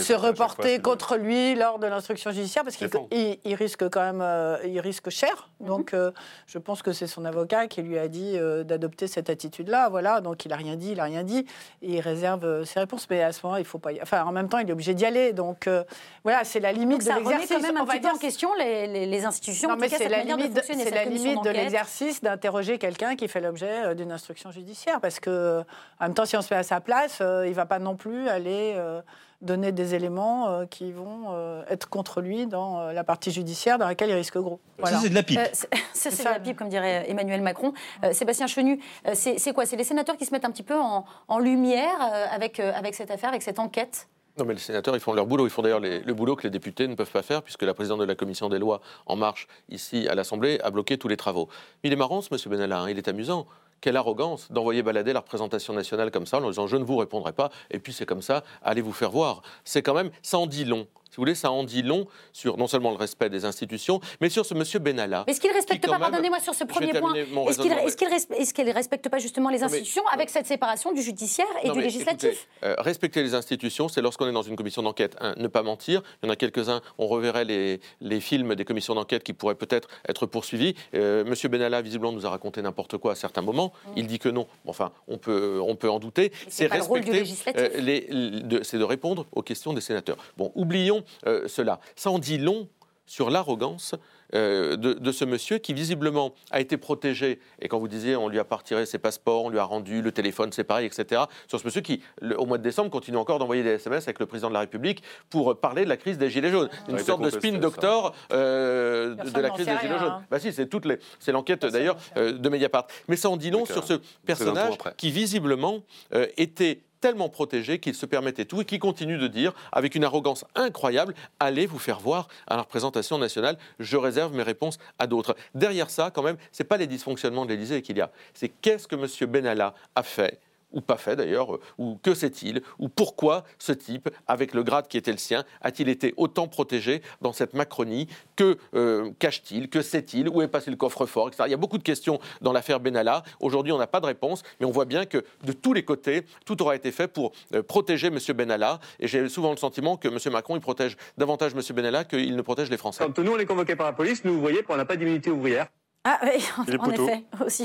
se 0.00 0.12
reporter 0.14 0.80
contre 0.80 1.16
lui 1.16 1.54
lors 1.54 1.78
de 1.78 1.86
l'instruction 1.86 2.30
judiciaire, 2.30 2.64
parce 2.64 2.76
qu'il 2.76 2.88
il- 3.10 3.38
il 3.44 3.54
risque 3.54 3.88
quand 3.88 4.00
même 4.00 4.20
euh, 4.22 4.56
il 4.64 4.80
risque 4.80 5.10
cher. 5.10 5.48
Mhm. 5.60 5.66
Donc, 5.68 5.94
euh, 5.94 6.10
je 6.46 6.58
pense 6.58 6.82
que 6.82 6.92
c'est 6.92 7.06
son 7.06 7.24
avocat 7.24 7.66
qui 7.66 7.82
lui 7.82 7.98
a 7.98 8.08
dit 8.08 8.32
euh, 8.36 8.64
d'adopter 8.64 9.06
cette 9.06 9.30
attitude-là. 9.30 9.88
Voilà, 9.88 10.20
donc 10.20 10.44
il 10.44 10.48
n'a 10.48 10.56
rien 10.56 10.76
dit, 10.76 10.90
il 10.92 10.96
n'a 10.96 11.04
rien 11.04 11.22
dit. 11.24 11.46
Et 11.82 11.94
il 11.94 12.00
réserve 12.00 12.44
euh, 12.44 12.64
ses 12.64 12.80
réponses. 12.80 13.06
Mais 13.10 13.22
à 13.22 13.32
ce 13.32 13.44
moment, 13.44 13.56
il 13.58 13.64
faut 13.64 13.78
pas 13.78 13.92
y... 13.92 14.00
Enfin, 14.02 14.24
en 14.24 14.32
même 14.32 14.48
temps, 14.48 14.58
il 14.58 14.68
est 14.68 14.72
obligé 14.72 14.94
d'y 14.94 15.04
aller. 15.04 15.32
Donc, 15.32 15.66
euh, 15.66 15.84
voilà, 16.24 16.44
c'est 16.44 16.60
la 16.60 16.72
limite 16.72 16.98
Donc 16.98 17.02
ça 17.02 17.14
de 17.14 17.18
remet 17.24 17.30
l'exercice. 17.38 17.56
quand 17.56 17.62
même 17.62 17.76
un 17.76 17.82
On 17.82 17.84
va 17.84 17.92
petit 17.92 18.00
peu 18.00 18.06
dire 18.08 18.14
en 18.16 18.18
question 18.18 18.48
les, 18.58 18.86
les- 18.86 19.06
les 19.06 19.24
institutions. 19.24 19.68
non, 19.68 19.76
mais 19.76 19.88
c'est 19.88 20.08
la 20.08 20.22
de 20.24 20.28
limite, 20.28 20.54
la 20.54 21.02
de 21.02 21.34
d'enquête. 21.34 21.65
L'exercice 21.66 22.22
d'interroger 22.22 22.78
quelqu'un 22.78 23.16
qui 23.16 23.28
fait 23.28 23.40
l'objet 23.40 23.84
euh, 23.84 23.94
d'une 23.94 24.12
instruction 24.12 24.50
judiciaire. 24.50 25.00
Parce 25.00 25.20
que, 25.20 25.60
en 26.00 26.04
même 26.04 26.14
temps, 26.14 26.24
si 26.24 26.36
on 26.36 26.42
se 26.42 26.52
met 26.52 26.58
à 26.58 26.62
sa 26.62 26.80
place, 26.80 27.18
euh, 27.20 27.46
il 27.46 27.50
ne 27.50 27.54
va 27.54 27.66
pas 27.66 27.78
non 27.78 27.96
plus 27.96 28.28
aller 28.28 28.74
euh, 28.76 29.00
donner 29.42 29.72
des 29.72 29.94
éléments 29.94 30.48
euh, 30.48 30.66
qui 30.66 30.92
vont 30.92 31.26
euh, 31.30 31.62
être 31.68 31.88
contre 31.88 32.20
lui 32.20 32.46
dans 32.46 32.80
euh, 32.80 32.92
la 32.92 33.04
partie 33.04 33.30
judiciaire 33.30 33.78
dans 33.78 33.86
laquelle 33.86 34.08
il 34.08 34.14
risque 34.14 34.38
gros. 34.38 34.60
Voilà. 34.78 34.98
c'est 34.98 35.10
de 35.10 35.14
la 35.14 35.22
pipe. 35.22 35.38
Euh, 35.38 35.46
ça, 35.92 36.10
c'est 36.10 36.24
de 36.24 36.28
la 36.28 36.40
pipe, 36.40 36.56
comme 36.56 36.68
dirait 36.68 37.08
Emmanuel 37.10 37.42
Macron. 37.42 37.72
Euh, 38.04 38.12
Sébastien 38.12 38.46
Chenu, 38.46 38.80
euh, 39.06 39.12
c'est 39.14 39.52
quoi? 39.52 39.66
C'est 39.66 39.76
les 39.76 39.84
sénateurs 39.84 40.16
qui 40.16 40.24
se 40.24 40.32
mettent 40.32 40.44
un 40.44 40.50
petit 40.50 40.62
peu 40.62 40.78
en, 40.78 41.04
en 41.28 41.38
lumière 41.38 41.98
euh, 42.00 42.26
avec, 42.30 42.60
euh, 42.60 42.72
avec 42.74 42.94
cette 42.94 43.10
affaire, 43.10 43.28
avec 43.28 43.42
cette 43.42 43.58
enquête? 43.58 44.08
Non, 44.38 44.44
mais 44.44 44.52
les 44.52 44.60
sénateurs, 44.60 44.94
ils 44.94 45.00
font 45.00 45.14
leur 45.14 45.26
boulot. 45.26 45.46
Ils 45.46 45.50
font 45.50 45.62
d'ailleurs 45.62 45.80
le 45.80 46.12
boulot 46.12 46.36
que 46.36 46.42
les 46.42 46.50
députés 46.50 46.86
ne 46.86 46.94
peuvent 46.94 47.10
pas 47.10 47.22
faire, 47.22 47.42
puisque 47.42 47.62
la 47.62 47.72
présidente 47.72 48.00
de 48.00 48.04
la 48.04 48.14
commission 48.14 48.50
des 48.50 48.58
lois 48.58 48.82
En 49.06 49.16
Marche, 49.16 49.48
ici 49.70 50.08
à 50.08 50.14
l'Assemblée, 50.14 50.60
a 50.62 50.70
bloqué 50.70 50.98
tous 50.98 51.08
les 51.08 51.16
travaux. 51.16 51.48
Il 51.82 51.92
est 51.92 51.96
marrant, 51.96 52.20
ce 52.20 52.28
monsieur 52.30 52.50
Benalla, 52.50 52.80
hein, 52.80 52.90
il 52.90 52.98
est 52.98 53.08
amusant. 53.08 53.46
Quelle 53.80 53.96
arrogance 53.96 54.50
d'envoyer 54.52 54.82
balader 54.82 55.14
la 55.14 55.20
représentation 55.20 55.72
nationale 55.72 56.10
comme 56.10 56.26
ça, 56.26 56.38
en 56.38 56.48
disant 56.48 56.66
je 56.66 56.76
ne 56.76 56.84
vous 56.84 56.96
répondrai 56.96 57.32
pas, 57.32 57.50
et 57.70 57.78
puis 57.78 57.92
c'est 57.92 58.06
comme 58.06 58.22
ça, 58.22 58.42
allez 58.62 58.80
vous 58.80 58.92
faire 58.92 59.10
voir. 59.10 59.42
C'est 59.64 59.82
quand 59.82 59.94
même, 59.94 60.10
ça 60.22 60.38
en 60.38 60.48
long. 60.66 60.86
Si 61.10 61.16
vous 61.16 61.22
voulez, 61.22 61.34
ça 61.34 61.50
en 61.50 61.64
dit 61.64 61.82
long 61.82 62.06
sur 62.32 62.56
non 62.58 62.66
seulement 62.66 62.90
le 62.90 62.96
respect 62.96 63.30
des 63.30 63.44
institutions, 63.44 64.00
mais 64.20 64.28
sur 64.28 64.44
ce 64.44 64.54
monsieur 64.54 64.78
Benalla. 64.80 65.24
Est-ce 65.26 65.40
qu'il 65.40 65.50
ne 65.50 65.54
respecte 65.54 65.86
pas, 65.86 65.98
pardonnez-moi 65.98 66.40
sur 66.40 66.54
ce 66.54 66.64
premier 66.64 66.92
point, 66.92 67.14
est-ce 67.14 68.52
qu'il 68.52 68.64
ne 68.66 68.72
respecte 68.72 69.08
pas 69.08 69.18
justement 69.18 69.48
les 69.48 69.58
mais- 69.58 69.64
institutions 69.64 70.06
avec 70.08 70.30
cette 70.30 70.46
séparation 70.46 70.92
du 70.92 71.02
judiciaire 71.02 71.46
et 71.62 71.68
Non, 71.68 71.72
du 71.74 71.78
mais 71.78 71.84
législatif 71.86 72.30
écoutez, 72.30 72.46
euh, 72.64 72.74
respecter 72.78 73.22
les 73.22 73.34
institutions, 73.34 73.88
c'est 73.88 74.02
lorsqu'on 74.02 74.26
est 74.28 74.32
dans 74.32 74.42
une 74.42 74.56
commission 74.56 74.82
d'enquête. 74.82 75.16
Ne 75.36 75.48
pas 75.48 75.62
mentir. 75.62 76.02
Il 76.22 76.26
y 76.26 76.28
en 76.28 76.32
a 76.32 76.36
quelques-uns, 76.36 76.82
on 76.98 77.06
reverrait 77.06 77.44
les, 77.44 77.80
les 78.00 78.20
films 78.20 78.54
des 78.54 78.64
commissions 78.64 78.94
d'enquête 78.94 79.22
qui 79.22 79.32
pourraient 79.32 79.54
peut-être 79.54 79.88
être 80.08 80.26
poursuivis. 80.26 80.74
Euh, 80.94 81.24
Monsieur 81.24 81.48
Benalla, 81.48 81.80
visiblement, 81.82 82.12
nous 82.12 82.26
a 82.26 82.30
raconté 82.30 82.60
n'importe 82.62 82.96
quoi 82.98 83.12
à 83.12 83.14
certains 83.14 83.42
moments. 83.42 83.72
Il 83.96 84.06
dit 84.06 84.18
que 84.18 84.28
non. 84.28 84.46
Enfin, 84.66 84.92
on 85.08 85.18
peut, 85.18 85.60
on 85.62 85.76
peut 85.76 85.88
en 85.90 85.98
douter. 85.98 86.32
c'est 86.48 86.68
pas 86.68 86.76
le 86.78 86.82
rôle 86.82 87.00
du 87.02 87.12
législatif. 87.12 87.62
euh, 87.62 87.80
les- 87.80 88.00
de- 88.42 88.62
c'est 88.62 88.78
de 88.78 88.84
répondre 88.84 89.26
aux 89.32 89.42
questions 89.42 89.72
des 89.72 89.80
sénateurs. 89.80 90.16
Bon, 90.36 90.52
oublions 90.54 91.02
euh, 91.26 91.46
cela. 91.48 91.80
Ça 91.94 92.10
en 92.10 92.18
dit 92.18 92.38
long 92.38 92.68
sur 93.08 93.30
l'arrogance 93.30 93.94
euh, 94.34 94.76
de, 94.76 94.94
de 94.94 95.12
ce 95.12 95.24
monsieur 95.24 95.58
qui 95.58 95.72
visiblement 95.72 96.34
a 96.50 96.58
été 96.60 96.76
protégé. 96.76 97.38
Et 97.62 97.68
quand 97.68 97.78
vous 97.78 97.86
disiez 97.86 98.16
on 98.16 98.28
lui 98.28 98.40
a 98.40 98.44
pas 98.44 98.56
retiré 98.56 98.84
ses 98.84 98.98
passeports, 98.98 99.44
on 99.44 99.48
lui 99.48 99.60
a 99.60 99.62
rendu 99.64 100.02
le 100.02 100.10
téléphone, 100.10 100.50
c'est 100.50 100.64
pareil, 100.64 100.86
etc. 100.86 101.22
Sur 101.46 101.60
ce 101.60 101.64
monsieur 101.64 101.82
qui, 101.82 102.02
le- 102.20 102.36
au 102.40 102.46
mois 102.46 102.58
de 102.58 102.64
décembre, 102.64 102.90
continue 102.90 103.16
encore 103.16 103.38
d'envoyer 103.38 103.62
des 103.62 103.70
SMS 103.74 104.08
avec 104.08 104.18
le 104.18 104.26
président 104.26 104.48
de 104.48 104.54
la 104.54 104.58
République 104.60 105.04
pour 105.30 105.56
parler 105.60 105.84
de 105.84 105.88
la 105.88 105.96
crise 105.96 106.18
des 106.18 106.28
Gilets 106.30 106.50
jaunes. 106.50 106.68
Une 106.88 106.94
a 106.96 106.98
été 106.98 107.06
sorte 107.06 107.22
de 107.22 107.30
spin 107.30 107.58
doctor 107.58 108.12
euh, 108.32 109.14
de- 109.14 109.40
la 109.40 109.50
crise 109.50 109.66
des 109.66 109.72
Gilets 109.76 109.86
rien, 109.94 109.98
jaunes. 110.00 110.08
hein. 110.10 110.24
Bah 110.28 110.40
si, 110.40 110.52
c'est 110.52 110.66
toutes 110.66 110.86
les, 110.86 110.98
c'est 111.20 111.30
l'enquête 111.30 111.64
d'ailleurs 111.64 111.96
euh, 112.16 112.32
de 112.32 112.48
Mediapart. 112.48 112.88
Mais 113.06 113.14
ça 113.14 113.30
en 113.30 113.36
dit 113.36 113.52
long 113.52 113.64
sur 113.66 113.84
ce 113.84 114.00
personnage 114.26 114.74
qui 114.96 115.12
visiblement 115.12 115.82
euh, 116.14 116.26
était 116.36 116.80
tellement 117.06 117.28
protégé 117.28 117.78
qu'il 117.78 117.94
se 117.94 118.04
permettait 118.04 118.46
tout 118.46 118.62
et 118.62 118.64
qui 118.64 118.80
continue 118.80 119.16
de 119.16 119.28
dire, 119.28 119.52
avec 119.70 119.94
une 119.94 120.02
arrogance 120.02 120.44
incroyable, 120.56 121.14
allez 121.38 121.64
vous 121.64 121.78
faire 121.78 122.00
voir 122.00 122.26
à 122.48 122.56
la 122.56 122.62
représentation 122.62 123.16
nationale, 123.16 123.58
je 123.78 123.96
réserve 123.96 124.34
mes 124.34 124.42
réponses 124.42 124.78
à 124.98 125.06
d'autres. 125.06 125.36
Derrière 125.54 125.88
ça, 125.88 126.10
quand 126.12 126.24
même, 126.24 126.36
c'est 126.50 126.64
pas 126.64 126.76
les 126.76 126.88
dysfonctionnements 126.88 127.44
de 127.46 127.50
l'Élysée 127.50 127.80
qu'il 127.80 127.96
y 127.96 128.00
a, 128.00 128.10
c'est 128.34 128.48
qu'est-ce 128.48 128.88
que 128.88 128.96
M. 128.96 129.30
Benalla 129.30 129.72
a 129.94 130.02
fait 130.02 130.40
ou 130.72 130.80
pas 130.80 130.96
fait 130.96 131.16
d'ailleurs, 131.16 131.54
euh, 131.54 131.60
ou 131.78 131.98
que 132.02 132.14
sait-il, 132.14 132.62
ou 132.78 132.88
pourquoi 132.88 133.44
ce 133.58 133.72
type, 133.72 134.08
avec 134.26 134.54
le 134.54 134.62
grade 134.62 134.88
qui 134.88 134.96
était 134.96 135.12
le 135.12 135.18
sien, 135.18 135.44
a-t-il 135.62 135.88
été 135.88 136.14
autant 136.16 136.48
protégé 136.48 137.02
dans 137.22 137.32
cette 137.32 137.54
Macronie 137.54 138.08
Que 138.36 138.58
euh, 138.74 139.10
cache-t-il 139.18 139.68
Que 139.68 139.82
sait-il 139.82 140.28
Où 140.28 140.42
est 140.42 140.48
passé 140.48 140.70
le 140.70 140.76
coffre-fort 140.76 141.28
etc. 141.28 141.44
Il 141.46 141.50
y 141.50 141.54
a 141.54 141.58
beaucoup 141.58 141.78
de 141.78 141.82
questions 141.82 142.18
dans 142.40 142.52
l'affaire 142.52 142.80
Benalla. 142.80 143.22
Aujourd'hui, 143.40 143.72
on 143.72 143.78
n'a 143.78 143.86
pas 143.86 144.00
de 144.00 144.06
réponse, 144.06 144.42
mais 144.60 144.66
on 144.66 144.70
voit 144.70 144.84
bien 144.84 145.06
que 145.06 145.24
de 145.44 145.52
tous 145.52 145.72
les 145.72 145.84
côtés, 145.84 146.22
tout 146.44 146.60
aura 146.62 146.76
été 146.76 146.92
fait 146.92 147.08
pour 147.08 147.32
euh, 147.54 147.62
protéger 147.62 148.08
M. 148.08 148.18
Benalla. 148.34 148.80
Et 149.00 149.08
j'ai 149.08 149.28
souvent 149.28 149.50
le 149.50 149.56
sentiment 149.56 149.96
que 149.96 150.08
M. 150.08 150.18
Macron, 150.32 150.56
il 150.56 150.60
protège 150.60 150.96
davantage 151.16 151.52
M. 151.54 151.60
Benalla 151.74 152.04
qu'il 152.04 152.36
ne 152.36 152.42
protège 152.42 152.70
les 152.70 152.76
Français. 152.76 153.04
Quand 153.04 153.18
nous, 153.18 153.32
on 153.32 153.38
est 153.38 153.46
convoqués 153.46 153.76
par 153.76 153.86
la 153.86 153.92
police, 153.92 154.24
nous, 154.24 154.34
vous 154.34 154.40
voyez, 154.40 154.64
on 154.68 154.76
n'a 154.76 154.84
pas 154.84 154.96
d'immunité 154.96 155.30
ouvrière. 155.30 155.68
Ah 156.08 156.20
oui, 156.22 156.40
en 156.78 156.90
effet, 156.90 157.24
aussi. 157.44 157.64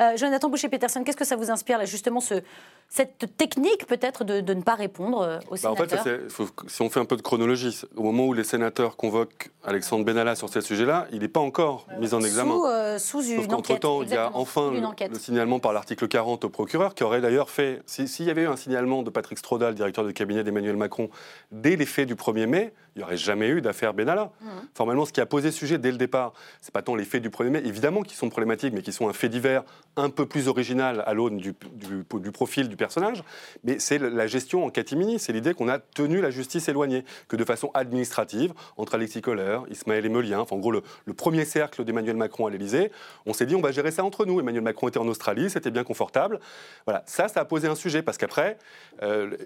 Euh, 0.00 0.16
Jonathan 0.16 0.48
Boucher-Peterson, 0.48 1.02
qu'est-ce 1.02 1.16
que 1.16 1.24
ça 1.24 1.34
vous 1.34 1.50
inspire, 1.50 1.76
là, 1.76 1.86
justement, 1.86 2.20
ce, 2.20 2.34
cette 2.92 3.36
technique, 3.36 3.86
peut-être, 3.86 4.24
de, 4.24 4.40
de 4.40 4.52
ne 4.52 4.62
pas 4.62 4.74
répondre 4.74 5.20
euh, 5.20 5.38
aux 5.48 5.56
Bah, 5.62 5.70
en 5.70 5.76
fait, 5.76 5.88
sénateurs 5.90 6.18
faut- 6.28 6.48
si 6.66 6.82
on 6.82 6.90
fait 6.90 6.98
un 6.98 7.04
peu 7.04 7.16
de 7.16 7.22
chronologie, 7.22 7.80
au 7.96 8.02
moment 8.02 8.26
où 8.26 8.32
les 8.32 8.42
sénateurs 8.42 8.96
convoquent 8.96 9.50
Alexandre 9.64 10.04
Benalla 10.04 10.34
sur 10.34 10.48
ce 10.48 10.60
sujet-là, 10.60 11.06
il 11.12 11.20
n'est 11.20 11.28
pas 11.28 11.38
encore 11.40 11.86
mis 12.00 12.12
en 12.14 12.20
examen. 12.20 12.52
Sous, 12.54 12.64
euh, 12.66 12.98
sous 12.98 13.22
Sauf 13.22 13.28
une 13.30 13.38
enquête. 13.38 13.50
qu'entre-temps, 13.50 14.02
il 14.02 14.08
y 14.10 14.16
a 14.16 14.30
enfin 14.34 14.72
le, 14.72 15.14
signalement 15.18 15.60
par 15.60 15.72
l'article 15.72 16.08
40 16.08 16.44
au 16.44 16.48
procureur, 16.48 16.94
qui 16.96 17.04
aurait 17.04 17.20
d'ailleurs 17.20 17.48
fait, 17.48 17.80
si- 17.86 18.08
s'il 18.08 18.26
y 18.26 18.30
avait 18.30 18.42
eu 18.42 18.48
un 18.48 18.56
signalement 18.56 19.04
de 19.04 19.10
Patrick 19.10 19.38
Strodal, 19.38 19.74
directeur 19.76 20.04
de 20.04 20.10
cabinet 20.10 20.42
d'Emmanuel 20.42 20.76
Macron, 20.76 21.10
dès 21.52 21.76
les 21.76 21.86
faits 21.86 22.08
du 22.08 22.16
1er 22.16 22.46
mai, 22.46 22.72
il 22.96 22.98
n'y 22.98 23.04
aurait 23.04 23.16
jamais 23.16 23.46
eu 23.48 23.60
d'affaire 23.60 23.94
Benalla. 23.94 24.32
Mmh. 24.40 24.46
Formellement, 24.74 25.04
ce 25.04 25.12
qui 25.12 25.20
a 25.20 25.26
posé 25.26 25.52
sujet 25.52 25.78
dès 25.78 25.92
le 25.92 25.96
départ, 25.96 26.32
c'est 26.60 26.74
pas 26.74 26.82
tant 26.82 26.96
les 26.96 27.04
faits 27.04 27.22
du 27.22 27.30
1er 27.30 27.50
mai, 27.50 27.62
évidemment 27.64 28.02
qui 28.02 28.16
sont 28.16 28.28
problématiques, 28.30 28.74
mais 28.74 28.82
qui 28.82 28.92
sont 28.92 29.08
un 29.08 29.12
fait 29.12 29.28
divers 29.28 29.62
un 29.96 30.10
peu 30.10 30.26
plus 30.26 30.48
original 30.48 31.04
à 31.06 31.14
l'aune 31.14 31.36
du, 31.36 31.54
du- 31.72 32.04
du 32.20 32.32
profil 32.32 32.68
du 32.68 32.76
personnage, 32.80 33.22
mais 33.62 33.78
c'est 33.78 33.98
la 33.98 34.26
gestion 34.26 34.64
en 34.64 34.70
catimini, 34.70 35.18
c'est 35.20 35.32
l'idée 35.32 35.54
qu'on 35.54 35.68
a 35.68 35.78
tenu 35.78 36.20
la 36.20 36.30
justice 36.30 36.68
éloignée, 36.68 37.04
que 37.28 37.36
de 37.36 37.44
façon 37.44 37.70
administrative, 37.74 38.52
entre 38.76 38.96
Alexis 38.96 39.20
Kohler, 39.20 39.60
Ismaël 39.70 40.04
Emelien, 40.06 40.40
enfin 40.40 40.56
en 40.56 40.58
gros 40.58 40.72
le, 40.72 40.82
premier 41.14 41.44
cercle 41.44 41.84
d'Emmanuel 41.84 42.16
Macron 42.16 42.46
à 42.46 42.50
l'Élysée, 42.50 42.90
on 43.26 43.34
s'est 43.34 43.46
dit 43.46 43.54
on 43.54 43.60
va 43.60 43.72
gérer 43.72 43.90
ça 43.90 44.02
entre 44.02 44.24
nous. 44.24 44.40
Emmanuel 44.40 44.62
Macron 44.62 44.88
était 44.88 44.98
en 44.98 45.06
Australie, 45.06 45.50
c'était 45.50 45.70
bien 45.70 45.84
confortable. 45.84 46.40
Voilà, 46.86 47.02
ça, 47.06 47.28
ça 47.28 47.40
a 47.40 47.44
posé 47.44 47.68
un 47.68 47.74
sujet, 47.74 48.02
parce 48.02 48.16
qu'après, 48.16 48.56
euh, 49.02 49.36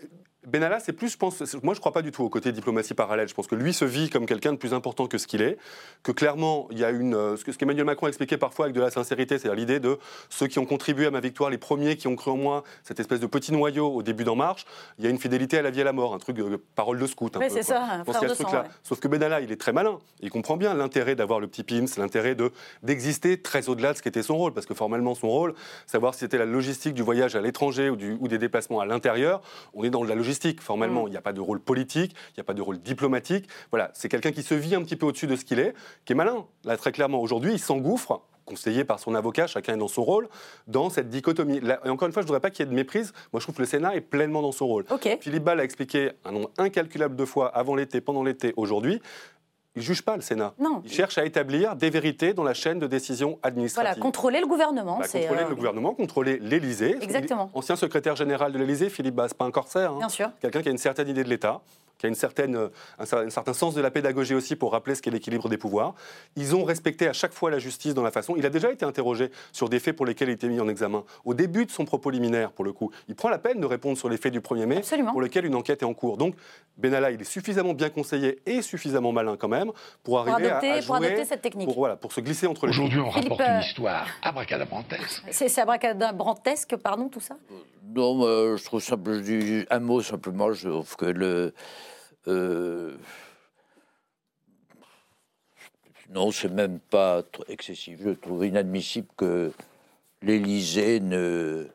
Benalla, 0.47 0.81
c'est 0.81 0.93
plus, 0.93 1.09
je 1.09 1.17
pense, 1.17 1.41
moi 1.63 1.75
je 1.75 1.81
crois 1.81 1.93
pas 1.93 2.03
du 2.03 2.11
tout 2.11 2.23
au 2.23 2.29
côté 2.29 2.53
diplomatie 2.53 2.95
parallèle. 2.95 3.29
Je 3.29 3.35
pense 3.35 3.47
que 3.47 3.55
lui 3.55 3.73
se 3.73 3.85
vit 3.85 4.11
comme 4.11 4.27
quelqu'un 4.27 4.53
de 4.53 4.59
plus 4.59 4.75
important 4.75 5.07
que 5.07 5.19
ce 5.19 5.27
qu'il 5.27 5.43
est, 5.43 5.57
que 6.03 6.13
clairement 6.13 6.69
il 6.71 6.79
y 6.79 6.85
a 6.85 6.91
une, 6.91 7.15
euh, 7.15 7.37
ce 7.37 7.45
qu'Emmanuel 7.57 7.85
Macron 7.85 8.07
expliquait 8.07 8.37
parfois 8.37 8.67
avec 8.67 8.77
de 8.77 8.81
la 8.81 8.91
sincérité, 8.91 9.39
c'est-à-dire 9.39 9.57
l'idée 9.57 9.81
de 9.81 9.99
ceux 10.29 10.47
qui 10.47 10.59
ont 10.59 10.67
contribué 10.67 11.07
à 11.07 11.11
ma 11.11 11.21
victoire, 11.21 11.51
les 11.51 11.59
premiers 11.59 11.97
qui 11.97 12.09
ont 12.09 12.17
cru 12.17 12.31
en 12.31 12.37
moi, 12.37 12.65
cette 12.83 13.01
espèce 13.01 13.21
de 13.21 13.27
petit 13.27 13.53
noyau 13.53 13.89
au 13.89 14.03
début 14.03 14.25
d'En 14.25 14.37
Marche, 14.37 14.67
il 14.99 15.05
y 15.05 15.07
a 15.07 15.11
une 15.11 15.19
fidélité 15.19 15.59
à 15.59 15.63
la 15.63 15.71
vie 15.71 15.79
et 15.79 15.83
à 15.83 15.85
la 15.85 15.93
mort, 15.93 16.15
un 16.15 16.19
truc 16.19 16.37
de 16.37 16.57
parole 16.75 16.99
de 16.99 17.07
scout. 17.07 17.35
Oui, 17.39 17.47
c'est 17.49 17.63
ça, 17.63 17.83
un 17.83 18.05
frère 18.05 18.23
de 18.23 18.35
sang, 18.35 18.53
ouais. 18.53 18.59
Sauf 18.83 19.01
que 19.01 19.09
Benalla, 19.09 19.41
il 19.41 19.51
est 19.51 19.61
très 19.61 19.73
malin, 19.73 19.99
il 20.21 20.31
comprend 20.31 20.57
bien 20.57 20.75
l'intérêt 20.75 21.15
d'avoir 21.15 21.41
le 21.41 21.47
petit 21.47 21.63
pins, 21.63 21.87
l'intérêt 21.97 22.35
de 22.35 22.53
d'exister 22.83 23.41
très 23.41 23.69
au-delà 23.69 23.93
de 23.93 23.99
ce 23.99 24.03
qu'était 24.03 24.23
son 24.23 24.37
rôle, 24.37 24.53
parce 24.53 24.67
que 24.67 24.75
formellement 24.75 25.15
son 25.15 25.29
rôle, 25.29 25.55
savoir 25.87 26.15
si 26.15 26.21
c'était 26.21 26.39
la 26.39 26.45
logistique 26.45 26.95
du 26.95 27.03
voyage 27.03 27.35
à 27.35 27.41
l'étranger 27.41 27.89
ou, 27.89 27.97
ou 28.21 28.29
des 28.29 28.39
déplacements 28.39 28.81
à 28.81 28.87
l'intérieur, 28.87 29.41
on 29.73 29.85
est 29.85 29.91
dans 29.91 30.05
la 30.05 30.15
logistique 30.15 30.34
formellement. 30.61 31.07
Il 31.07 31.11
n'y 31.11 31.17
a 31.17 31.23
pas 31.23 31.33
de 31.33 31.41
rôle 31.41 31.61
politique, 31.61 32.15
il 32.31 32.35
n'y 32.39 32.41
a 32.41 32.45
pas 32.45 32.55
de 32.55 32.63
rôle 32.63 32.79
diplomatique. 32.79 33.49
Voilà, 33.71 33.91
c'est 33.95 34.09
quelqu'un 34.09 34.33
qui 34.33 34.43
se 34.43 34.55
vit 34.55 34.75
un 34.75 34.83
petit 34.83 34.97
peu 34.97 35.07
au-dessus 35.07 35.27
de 35.27 35.37
ce 35.37 35.45
qu'il 35.45 35.59
est, 35.59 35.75
qui 36.05 36.13
est 36.13 36.17
malin. 36.17 36.47
Là, 36.65 36.77
très 36.77 36.93
clairement, 36.93 37.21
aujourd'hui, 37.21 37.53
il 37.53 37.59
s'engouffre 37.59 38.23
conseillé 38.45 38.85
par 38.85 38.99
son 38.99 39.15
avocat, 39.15 39.47
chacun 39.47 39.75
est 39.75 39.79
dans 39.79 39.89
son 39.89 40.05
rôle, 40.05 40.29
dans 40.67 40.91
cette 40.91 41.09
dichotomie. 41.09 41.61
Là, 41.61 41.81
et 41.85 41.89
encore 41.89 42.07
une 42.07 42.13
fois, 42.13 42.23
je 42.23 42.27
ne 42.27 42.29
voudrais 42.29 42.41
pas 42.41 42.51
qu'il 42.51 42.65
y 42.65 42.69
ait 42.69 42.71
de 42.71 42.75
méprise. 42.75 43.13
Moi, 43.33 43.41
je 43.41 43.47
trouve 43.47 43.57
que 43.57 43.63
le 43.63 43.67
Sénat 43.67 43.97
est 43.97 44.01
pleinement 44.01 44.43
dans 44.43 44.53
son 44.53 44.67
rôle. 44.67 44.85
Philippe 45.21 45.45
Ball 45.45 45.61
a 45.61 45.65
expliqué 45.65 46.11
un 46.25 46.33
nombre 46.33 46.51
incalculable 46.59 47.17
de 47.17 47.25
fois 47.25 47.49
avant 47.49 47.75
l'été, 47.75 48.01
pendant 48.01 48.23
l'été, 48.23 48.53
aujourd'hui. 48.57 49.01
Il 49.77 49.81
ne 49.81 49.85
juge 49.85 50.03
pas 50.03 50.15
le 50.15 50.23
Sénat. 50.23 50.55
Non. 50.59 50.83
Il 50.85 50.93
cherche 50.93 51.19
à 51.19 51.25
établir 51.25 51.75
des 51.75 51.91
vérités 51.91 52.33
dans 52.33 52.45
la 52.45 52.55
chaîne 52.55 52.79
de 52.79 52.87
décision 52.87 53.39
administrative. 53.43 53.91
Voilà, 53.91 54.01
contrôler 54.01 54.41
le 54.41 54.47
gouvernement. 54.47 54.99
Bah, 54.99 55.07
c'est, 55.09 55.21
contrôler 55.23 55.43
euh, 55.43 55.49
le 55.49 55.55
gouvernement, 55.57 55.95
contrôler 55.95 56.39
l'Élysée. 56.41 56.97
Exactement. 57.01 57.51
Ancien 57.55 57.75
secrétaire 57.75 58.15
général 58.15 58.53
de 58.53 58.59
l'Élysée, 58.59 58.89
Philippe 58.89 59.17
Bas, 59.17 59.27
pas 59.37 59.45
un 59.45 59.51
corsaire. 59.51 59.91
hein. 59.93 59.99
Bien 59.99 60.09
sûr. 60.09 60.31
Quelqu'un 60.41 60.63
qui 60.63 60.69
a 60.69 60.71
une 60.71 60.79
certaine 60.79 61.09
idée 61.09 61.25
de 61.25 61.29
l'État, 61.29 61.61
qui 61.99 62.07
a 62.07 62.09
une 62.09 62.15
certaine, 62.15 62.57
euh, 62.57 62.69
un, 62.99 63.05
cer- 63.05 63.27
un 63.27 63.31
certain 63.31 63.53
sens 63.53 63.75
de 63.75 63.81
la 63.81 63.91
pédagogie 63.91 64.35
aussi 64.35 64.57
pour 64.57 64.73
rappeler 64.73 64.95
ce 64.95 65.03
qu'est 65.03 65.11
l'équilibre 65.11 65.49
des 65.49 65.57
pouvoirs. 65.59 65.95
Ils 66.37 66.55
ont 66.57 66.65
respecté 66.65 67.07
à 67.09 67.13
chaque 67.13 67.33
fois 67.33 67.51
la 67.51 67.59
justice 67.59 67.95
dans 67.95 68.03
la 68.03 68.11
façon. 68.11 68.35
Il 68.37 68.45
a 68.47 68.51
déjà 68.51 68.71
été 68.73 68.85
interrogé 68.85 69.31
sur 69.53 69.69
des 69.69 69.79
faits 69.79 69.95
pour 69.97 70.07
lesquels 70.07 70.29
il 70.29 70.33
était 70.33 70.49
mis 70.49 70.61
en 70.61 70.69
examen. 70.69 71.05
Au 71.25 71.35
début 71.35 71.67
de 71.67 71.71
son 71.71 71.85
propos 71.85 72.11
liminaire, 72.11 72.51
pour 72.53 72.65
le 72.65 72.73
coup, 72.73 72.91
il 73.09 73.15
prend 73.15 73.29
la 73.29 73.39
peine 73.39 73.61
de 73.61 73.67
répondre 73.67 73.97
sur 73.97 74.09
les 74.09 74.17
faits 74.17 74.33
du 74.33 74.41
1er 74.41 74.67
mai, 74.67 74.81
pour 75.13 75.21
lesquels 75.23 75.45
une 75.45 75.55
enquête 75.55 75.83
est 75.83 75.87
en 75.87 75.95
cours. 75.95 76.17
Donc, 76.17 76.35
Benalla, 76.77 77.11
il 77.13 77.21
est 77.21 77.25
suffisamment 77.25 77.73
bien 77.75 77.89
conseillé 77.91 78.41
et 78.47 78.61
suffisamment 78.61 79.13
malin 79.13 79.37
quand 79.37 79.49
même 79.49 79.71
pour 80.03 80.19
arriver 80.19 80.51
à- 80.51 80.59
adopter- 80.61 80.71
à, 80.73 80.75
pour 80.83 80.97
jouer, 80.97 81.07
adopter 81.07 81.25
cette 81.25 81.43
technique. 81.43 81.67
Pour, 81.69 81.77
voilà, 81.77 81.95
pour 81.97 82.13
se 82.13 82.21
glisser 82.21 82.47
entre 82.49 82.67
les 82.67 82.71
Aujourd'hui, 82.73 82.99
on 82.99 83.11
Philippe, 83.13 83.31
rapporte 83.33 83.49
euh, 83.49 83.57
une 83.59 83.63
histoire 83.63 84.07
abracadabrantesque. 84.23 85.23
C'est, 85.31 85.49
c'est 85.49 85.61
abracadabrantesque, 85.61 86.77
pardon, 86.77 87.09
tout 87.09 87.21
ça? 87.21 87.37
Non, 87.87 88.25
euh, 88.27 88.57
je 88.57 88.65
trouve 88.65 88.81
simple, 88.83 89.15
je 89.15 89.19
dis 89.21 89.67
un 89.71 89.81
mot 89.81 90.01
simplement, 90.01 90.53
je 90.53 90.69
trouve 90.69 90.97
que 90.97 91.05
le. 91.07 91.53
euh, 92.29 92.97
non, 96.11 96.31
c'est 96.31 96.49
même 96.49 96.79
pas 96.81 97.23
trop 97.23 97.45
excessif. 97.49 97.99
Je 98.03 98.11
trouve 98.11 98.47
inadmissible 98.47 99.09
que 99.17 99.53
l'Élysée 100.23 101.01
ne, 101.01 101.67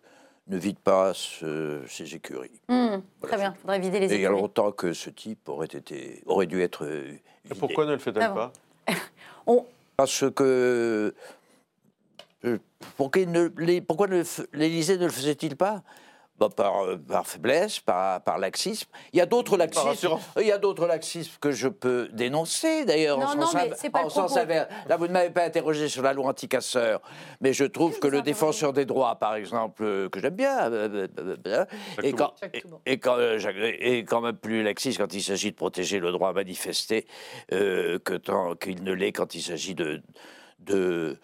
ne 0.47 0.57
vide 0.57 0.79
pas 0.79 1.13
ce- 1.13 1.81
ses 1.87 2.15
écuries. 2.15 2.61
Hmm, 2.69 2.97
Très 3.21 3.37
bien, 3.37 3.53
il 3.55 3.61
faudrait 3.61 3.79
vider 3.79 3.99
les 3.99 4.11
Et 4.13 4.15
il 4.15 4.21
y 4.21 4.25
a 4.25 4.29
écuries. 4.29 4.41
longtemps 4.41 4.71
que 4.71 4.93
ce 4.93 5.09
type 5.09 5.47
aurait, 5.49 5.67
été, 5.67 6.23
aurait 6.25 6.47
dû 6.47 6.61
être. 6.61 6.85
euh, 6.85 7.11
vidé. 7.45 7.59
pourquoi 7.59 7.85
ne 7.85 7.91
le 7.93 7.97
fait-elle 7.97 8.23
Ah 8.23 8.29
bon. 8.29 8.35
pas? 8.35 9.65
Parce 9.97 10.25
que. 10.31 11.13
Euh, 12.45 12.57
pourquoi, 12.97 13.21
il 13.21 13.31
ne- 13.31 13.49
les- 13.57 13.81
pourquoi 13.81 14.07
ne 14.07 14.17
le 14.17 14.23
f- 14.23 14.45
l'Élysée 14.53 14.97
ne 14.97 15.05
le 15.05 15.11
faisait-il 15.11 15.55
pas? 15.55 15.83
Bah, 16.37 16.47
par, 16.55 16.85
euh, 16.85 16.95
par 16.95 17.27
faiblesse, 17.27 17.81
par, 17.81 18.21
par 18.23 18.37
laxisme. 18.37 18.87
Il 19.11 19.17
y 19.17 19.21
a 19.21 19.25
d'autres 19.25 19.57
laxismes. 19.57 19.89
assurance. 19.89 20.21
Il 20.39 20.47
y 20.47 20.53
a 20.53 20.57
d'autres 20.57 20.87
laxismes 20.87 21.33
que 21.41 21.51
je 21.51 21.67
peux 21.67 22.07
dénoncer, 22.13 22.85
d'ailleurs. 22.85 23.17
en 23.17 23.35
Non, 23.35 23.35
non, 23.35 23.41
sens 23.47 23.55
mais 23.55 23.69
inv- 23.71 23.73
c'est 23.75 23.89
pas 23.89 23.99
en 23.99 24.03
le 24.05 24.09
sens. 24.09 24.33
Là, 24.87 24.95
vous 24.97 25.07
ne 25.07 25.11
m'avez 25.11 25.31
pas 25.31 25.43
interrogé 25.43 25.89
sur 25.89 26.01
la 26.01 26.13
loi 26.13 26.27
anticasseur, 26.27 27.01
mais 27.41 27.51
je 27.51 27.65
trouve 27.65 27.99
que 27.99 28.07
le 28.07 28.21
défenseur 28.21 28.71
des 28.71 28.85
droits, 28.85 29.17
par 29.17 29.35
exemple, 29.35 29.83
euh, 29.83 30.07
que 30.07 30.21
j'aime 30.21 30.35
bien, 30.35 30.71
et 32.03 32.13
quand, 32.13 32.33
et, 32.53 32.63
et 32.85 32.99
quand, 32.99 33.17
Jacques- 33.37 33.55
et 33.59 34.05
quand 34.05 34.21
même 34.21 34.37
plus 34.37 34.63
laxiste 34.63 34.97
quand 34.97 35.13
il 35.13 35.21
s'agit 35.21 35.51
de 35.51 35.57
protéger 35.57 35.99
le 35.99 36.13
droit 36.13 36.29
à 36.29 36.33
manifester 36.33 37.05
euh, 37.51 37.99
que 37.99 38.13
tant 38.13 38.55
qu'il 38.55 38.83
ne 38.83 38.93
l'est 38.93 39.11
quand 39.11 39.35
il 39.35 39.41
s'agit 39.41 39.75
de, 39.75 40.01
de, 40.59 41.17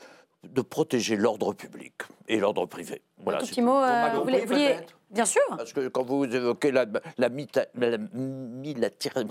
de 0.53 0.61
protéger 0.61 1.15
l'ordre 1.15 1.53
public 1.53 1.93
et 2.27 2.39
l'ordre 2.39 2.65
privé. 2.65 3.01
Voilà, 3.25 3.39
Tout 3.39 3.45
c'est 3.45 3.51
petit 3.51 3.61
mot, 3.61 3.73
Vous 3.79 4.29
euh, 4.29 4.45
vouliez- 4.45 4.77
Bien 5.11 5.25
sûr. 5.25 5.41
Parce 5.49 5.71
que 5.71 5.87
quand 5.87 6.03
vous 6.03 6.25
évoquez 6.25 6.71
la, 6.71 6.85
la, 7.17 7.29
mita- 7.29 7.67
la 7.75 7.97
militarisation, 7.97 9.25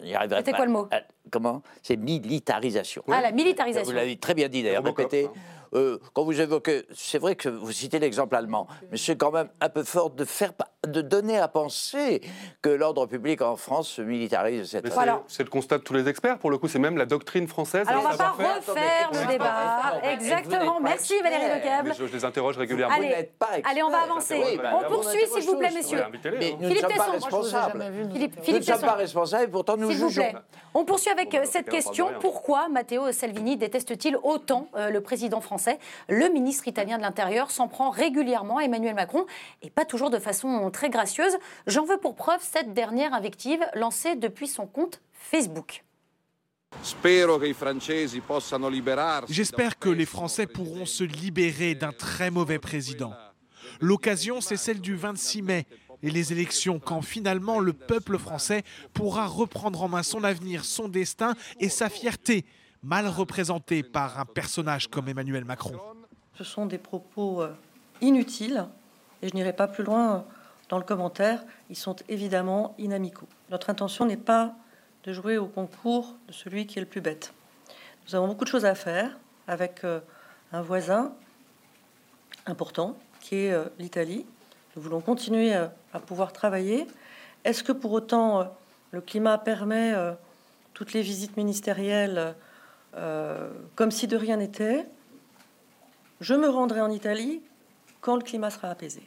je 0.00 0.04
n'y 0.04 0.14
arriverai 0.14 0.40
C'était 0.40 0.52
quoi 0.52 0.64
le 0.66 0.72
mot 0.72 0.88
Ah, 0.90 1.00
Comment? 1.30 1.62
C'est 1.82 1.96
militarisation. 1.96 3.02
Ah, 3.10 3.20
la 3.20 3.32
militarisation. 3.32 3.88
Vous 3.90 3.96
l'avez 3.96 4.16
très 4.16 4.34
bien 4.34 4.48
dit 4.48 4.62
d'ailleurs, 4.62 4.84
répétez. 4.84 5.28
Euh, 5.74 5.96
quand 6.12 6.24
vous 6.24 6.38
évoquez, 6.38 6.82
c'est 6.94 7.18
vrai 7.18 7.34
que 7.34 7.48
vous 7.48 7.72
citez 7.72 7.98
l'exemple 7.98 8.36
allemand, 8.36 8.66
mais 8.90 8.98
c'est 8.98 9.16
quand 9.16 9.30
même 9.30 9.48
un 9.58 9.70
peu 9.70 9.84
fort 9.84 10.10
de 10.10 10.26
faire, 10.26 10.52
de 10.86 11.00
donner 11.00 11.38
à 11.38 11.48
penser 11.48 12.20
que 12.60 12.68
l'ordre 12.68 13.06
public 13.06 13.40
en 13.40 13.56
France 13.56 13.88
se 13.88 14.02
militarise. 14.02 14.68
Cette 14.68 14.84
Mais 14.84 14.90
c'est- 15.28 15.42
le 15.44 15.48
constat 15.48 15.78
de 15.78 15.82
tous 15.82 15.94
les 15.94 16.08
experts, 16.08 16.38
pour 16.38 16.50
le 16.50 16.58
coup, 16.58 16.68
c'est 16.68 16.78
même 16.78 16.98
la 16.98 17.06
doctrine 17.06 17.48
française. 17.48 17.86
Alors, 17.88 18.02
on 18.04 18.10
le 18.10 18.16
va 18.16 18.24
pas 18.24 18.30
refaire 18.32 19.10
le 19.14 19.26
débat. 19.32 20.00
Exactement. 20.12 20.78
Merci 20.78 21.14
Valérie 21.22 21.58
Lecable. 21.58 21.94
je, 21.98 22.06
je 22.06 22.12
les 22.12 22.24
interroge 22.26 22.58
régulièrement. 22.58 22.94
Allez, 23.14 23.62
allez, 23.64 23.82
on 23.82 23.90
va 23.90 24.02
avancer. 24.02 24.42
Oui, 24.44 24.56
bah, 24.56 24.78
on 24.84 24.88
poursuit, 24.88 25.26
s'il 25.32 25.44
vous 25.44 25.56
plaît, 25.56 25.70
messieurs. 25.72 26.04
Mais 26.38 26.52
hein. 26.52 26.56
nous 26.60 26.68
ne 26.68 26.74
Philippe 26.74 26.80
sommes 26.80 26.96
pas 26.96 27.04
Tesson. 27.04 27.12
responsables. 27.12 27.84
Philippe, 28.12 28.32
Nous 28.34 28.40
ne 28.40 28.44
Philippe 28.44 28.64
sommes 28.64 28.80
pas 28.80 28.92
responsables 28.94 29.44
et 29.44 29.48
pourtant 29.48 29.76
nous 29.76 29.90
S'il 29.90 29.98
vous 30.00 30.08
jugeons. 30.08 30.30
plaît. 30.30 30.40
On 30.74 30.84
poursuit 30.84 31.10
avec 31.10 31.34
euh, 31.34 31.42
cette 31.44 31.68
question. 31.68 32.08
Pourquoi 32.20 32.68
Matteo 32.68 33.12
Salvini 33.12 33.56
déteste-t-il 33.56 34.16
autant 34.22 34.68
euh, 34.74 34.90
le 34.90 35.00
président 35.00 35.40
français 35.40 35.78
Le 36.08 36.28
ministre 36.28 36.68
italien 36.68 36.96
de 36.96 37.02
l'Intérieur 37.02 37.50
s'en 37.50 37.68
prend 37.68 37.90
régulièrement 37.90 38.58
à 38.58 38.62
Emmanuel 38.62 38.94
Macron 38.94 39.26
et 39.62 39.70
pas 39.70 39.84
toujours 39.84 40.10
de 40.10 40.18
façon 40.18 40.70
très 40.70 40.90
gracieuse? 40.90 41.36
J'en 41.66 41.84
veux 41.84 41.98
pour 41.98 42.14
preuve 42.14 42.40
cette 42.40 42.72
dernière 42.72 43.14
invective 43.14 43.64
lancée 43.74 44.16
depuis 44.16 44.46
son 44.48 44.66
compte 44.66 45.00
Facebook. 45.12 45.84
J'espère 49.28 49.78
que 49.78 49.88
les 49.88 50.06
Français 50.06 50.46
pourront 50.46 50.86
se 50.86 51.04
libérer 51.04 51.74
d'un 51.74 51.92
très 51.92 52.30
mauvais 52.30 52.58
président. 52.58 53.12
L'occasion, 53.80 54.40
c'est 54.40 54.56
celle 54.56 54.80
du 54.80 54.94
26 54.94 55.42
mai 55.42 55.66
et 56.02 56.10
les 56.10 56.32
élections, 56.32 56.80
quand 56.80 57.02
finalement 57.02 57.60
le 57.60 57.72
peuple 57.72 58.18
français 58.18 58.64
pourra 58.92 59.26
reprendre 59.26 59.82
en 59.82 59.88
main 59.88 60.02
son 60.02 60.24
avenir, 60.24 60.64
son 60.64 60.88
destin 60.88 61.34
et 61.60 61.68
sa 61.68 61.88
fierté, 61.88 62.44
mal 62.82 63.06
représentée 63.06 63.82
par 63.82 64.18
un 64.18 64.24
personnage 64.24 64.88
comme 64.88 65.08
Emmanuel 65.08 65.44
Macron. 65.44 65.78
Ce 66.34 66.44
sont 66.44 66.66
des 66.66 66.78
propos 66.78 67.42
euh, 67.42 67.52
inutiles 68.00 68.66
et 69.22 69.28
je 69.28 69.34
n'irai 69.34 69.52
pas 69.52 69.68
plus 69.68 69.84
loin 69.84 70.14
euh, 70.16 70.20
dans 70.68 70.78
le 70.78 70.84
commentaire. 70.84 71.44
Ils 71.70 71.76
sont 71.76 71.96
évidemment 72.08 72.74
inamicaux. 72.78 73.28
Notre 73.50 73.70
intention 73.70 74.06
n'est 74.06 74.16
pas 74.16 74.56
de 75.04 75.12
jouer 75.12 75.38
au 75.38 75.46
concours 75.46 76.14
de 76.28 76.32
celui 76.32 76.66
qui 76.66 76.78
est 76.78 76.82
le 76.82 76.88
plus 76.88 77.00
bête. 77.00 77.32
Nous 78.06 78.14
avons 78.14 78.28
beaucoup 78.28 78.44
de 78.44 78.50
choses 78.50 78.64
à 78.64 78.74
faire 78.74 79.16
avec 79.46 79.84
euh, 79.84 80.00
un 80.52 80.62
voisin 80.62 81.12
important 82.46 82.96
qui 83.20 83.36
est 83.36 83.52
euh, 83.52 83.64
l'Italie. 83.78 84.24
Nous 84.76 84.82
voulons 84.82 85.00
continuer 85.00 85.54
euh, 85.54 85.66
à 85.92 86.00
pouvoir 86.00 86.32
travailler. 86.32 86.86
Est-ce 87.44 87.62
que 87.62 87.72
pour 87.72 87.92
autant 87.92 88.56
le 88.92 89.00
climat 89.00 89.38
permet 89.38 89.94
toutes 90.74 90.92
les 90.92 91.02
visites 91.02 91.36
ministérielles 91.36 92.36
comme 93.74 93.90
si 93.90 94.06
de 94.06 94.16
rien 94.16 94.36
n'était? 94.36 94.86
Je 96.20 96.34
me 96.34 96.48
rendrai 96.48 96.80
en 96.80 96.90
Italie 96.90 97.42
quand 98.00 98.14
le 98.14 98.22
climat 98.22 98.50
sera 98.50 98.68
apaisé. 98.68 99.02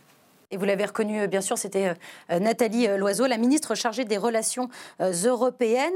Et 0.56 0.57
vous 0.57 0.64
l'avez 0.64 0.86
reconnu, 0.86 1.19
euh, 1.19 1.27
bien 1.27 1.41
sûr, 1.41 1.57
c'était 1.57 1.94
euh, 2.32 2.40
Nathalie 2.40 2.88
euh, 2.88 2.95
Loiseau, 2.95 3.27
la 3.27 3.38
ministre 3.38 3.76
chargée 3.76 4.06
des 4.06 4.15
relations 4.15 4.69
européennes, 5.02 5.91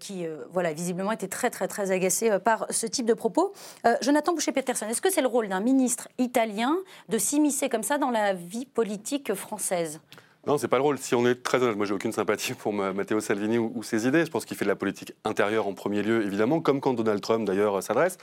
qui, 0.00 0.26
voilà, 0.50 0.72
visiblement 0.72 1.12
était 1.12 1.28
très, 1.28 1.50
très, 1.50 1.68
très 1.68 1.90
agacée 1.90 2.38
par 2.38 2.66
ce 2.70 2.86
type 2.86 3.04
de 3.04 3.12
propos. 3.12 3.52
Jonathan 4.00 4.32
Boucher-Peterson, 4.32 4.86
est-ce 4.88 5.02
que 5.02 5.10
c'est 5.10 5.20
le 5.20 5.28
rôle 5.28 5.48
d'un 5.48 5.60
ministre 5.60 6.08
italien 6.18 6.76
de 7.08 7.18
s'immiscer 7.18 7.68
comme 7.68 7.82
ça 7.82 7.98
dans 7.98 8.10
la 8.10 8.32
vie 8.32 8.64
politique 8.64 9.34
française? 9.34 10.00
Non, 10.46 10.58
c'est 10.58 10.68
pas 10.68 10.78
le 10.78 10.82
rôle. 10.82 10.98
Si 10.98 11.14
on 11.14 11.26
est 11.26 11.42
très 11.42 11.62
honnête, 11.62 11.76
moi 11.76 11.86
j'ai 11.86 11.94
aucune 11.94 12.12
sympathie 12.12 12.54
pour 12.54 12.72
ma- 12.72 12.92
Matteo 12.92 13.20
Salvini 13.20 13.58
ou, 13.58 13.82
ses 13.82 14.06
idées. 14.06 14.24
Je 14.24 14.30
pense 14.30 14.44
qu'il 14.44 14.56
fait 14.56 14.64
de 14.64 14.70
la 14.70 14.76
politique 14.76 15.12
intérieure 15.24 15.66
en 15.66 15.74
premier 15.74 16.02
lieu, 16.02 16.24
évidemment, 16.24 16.60
comme 16.60 16.80
quand 16.80 16.94
Donald 16.94 17.20
Trump 17.20 17.46
d'ailleurs 17.46 17.82
s'adresse. 17.82 18.18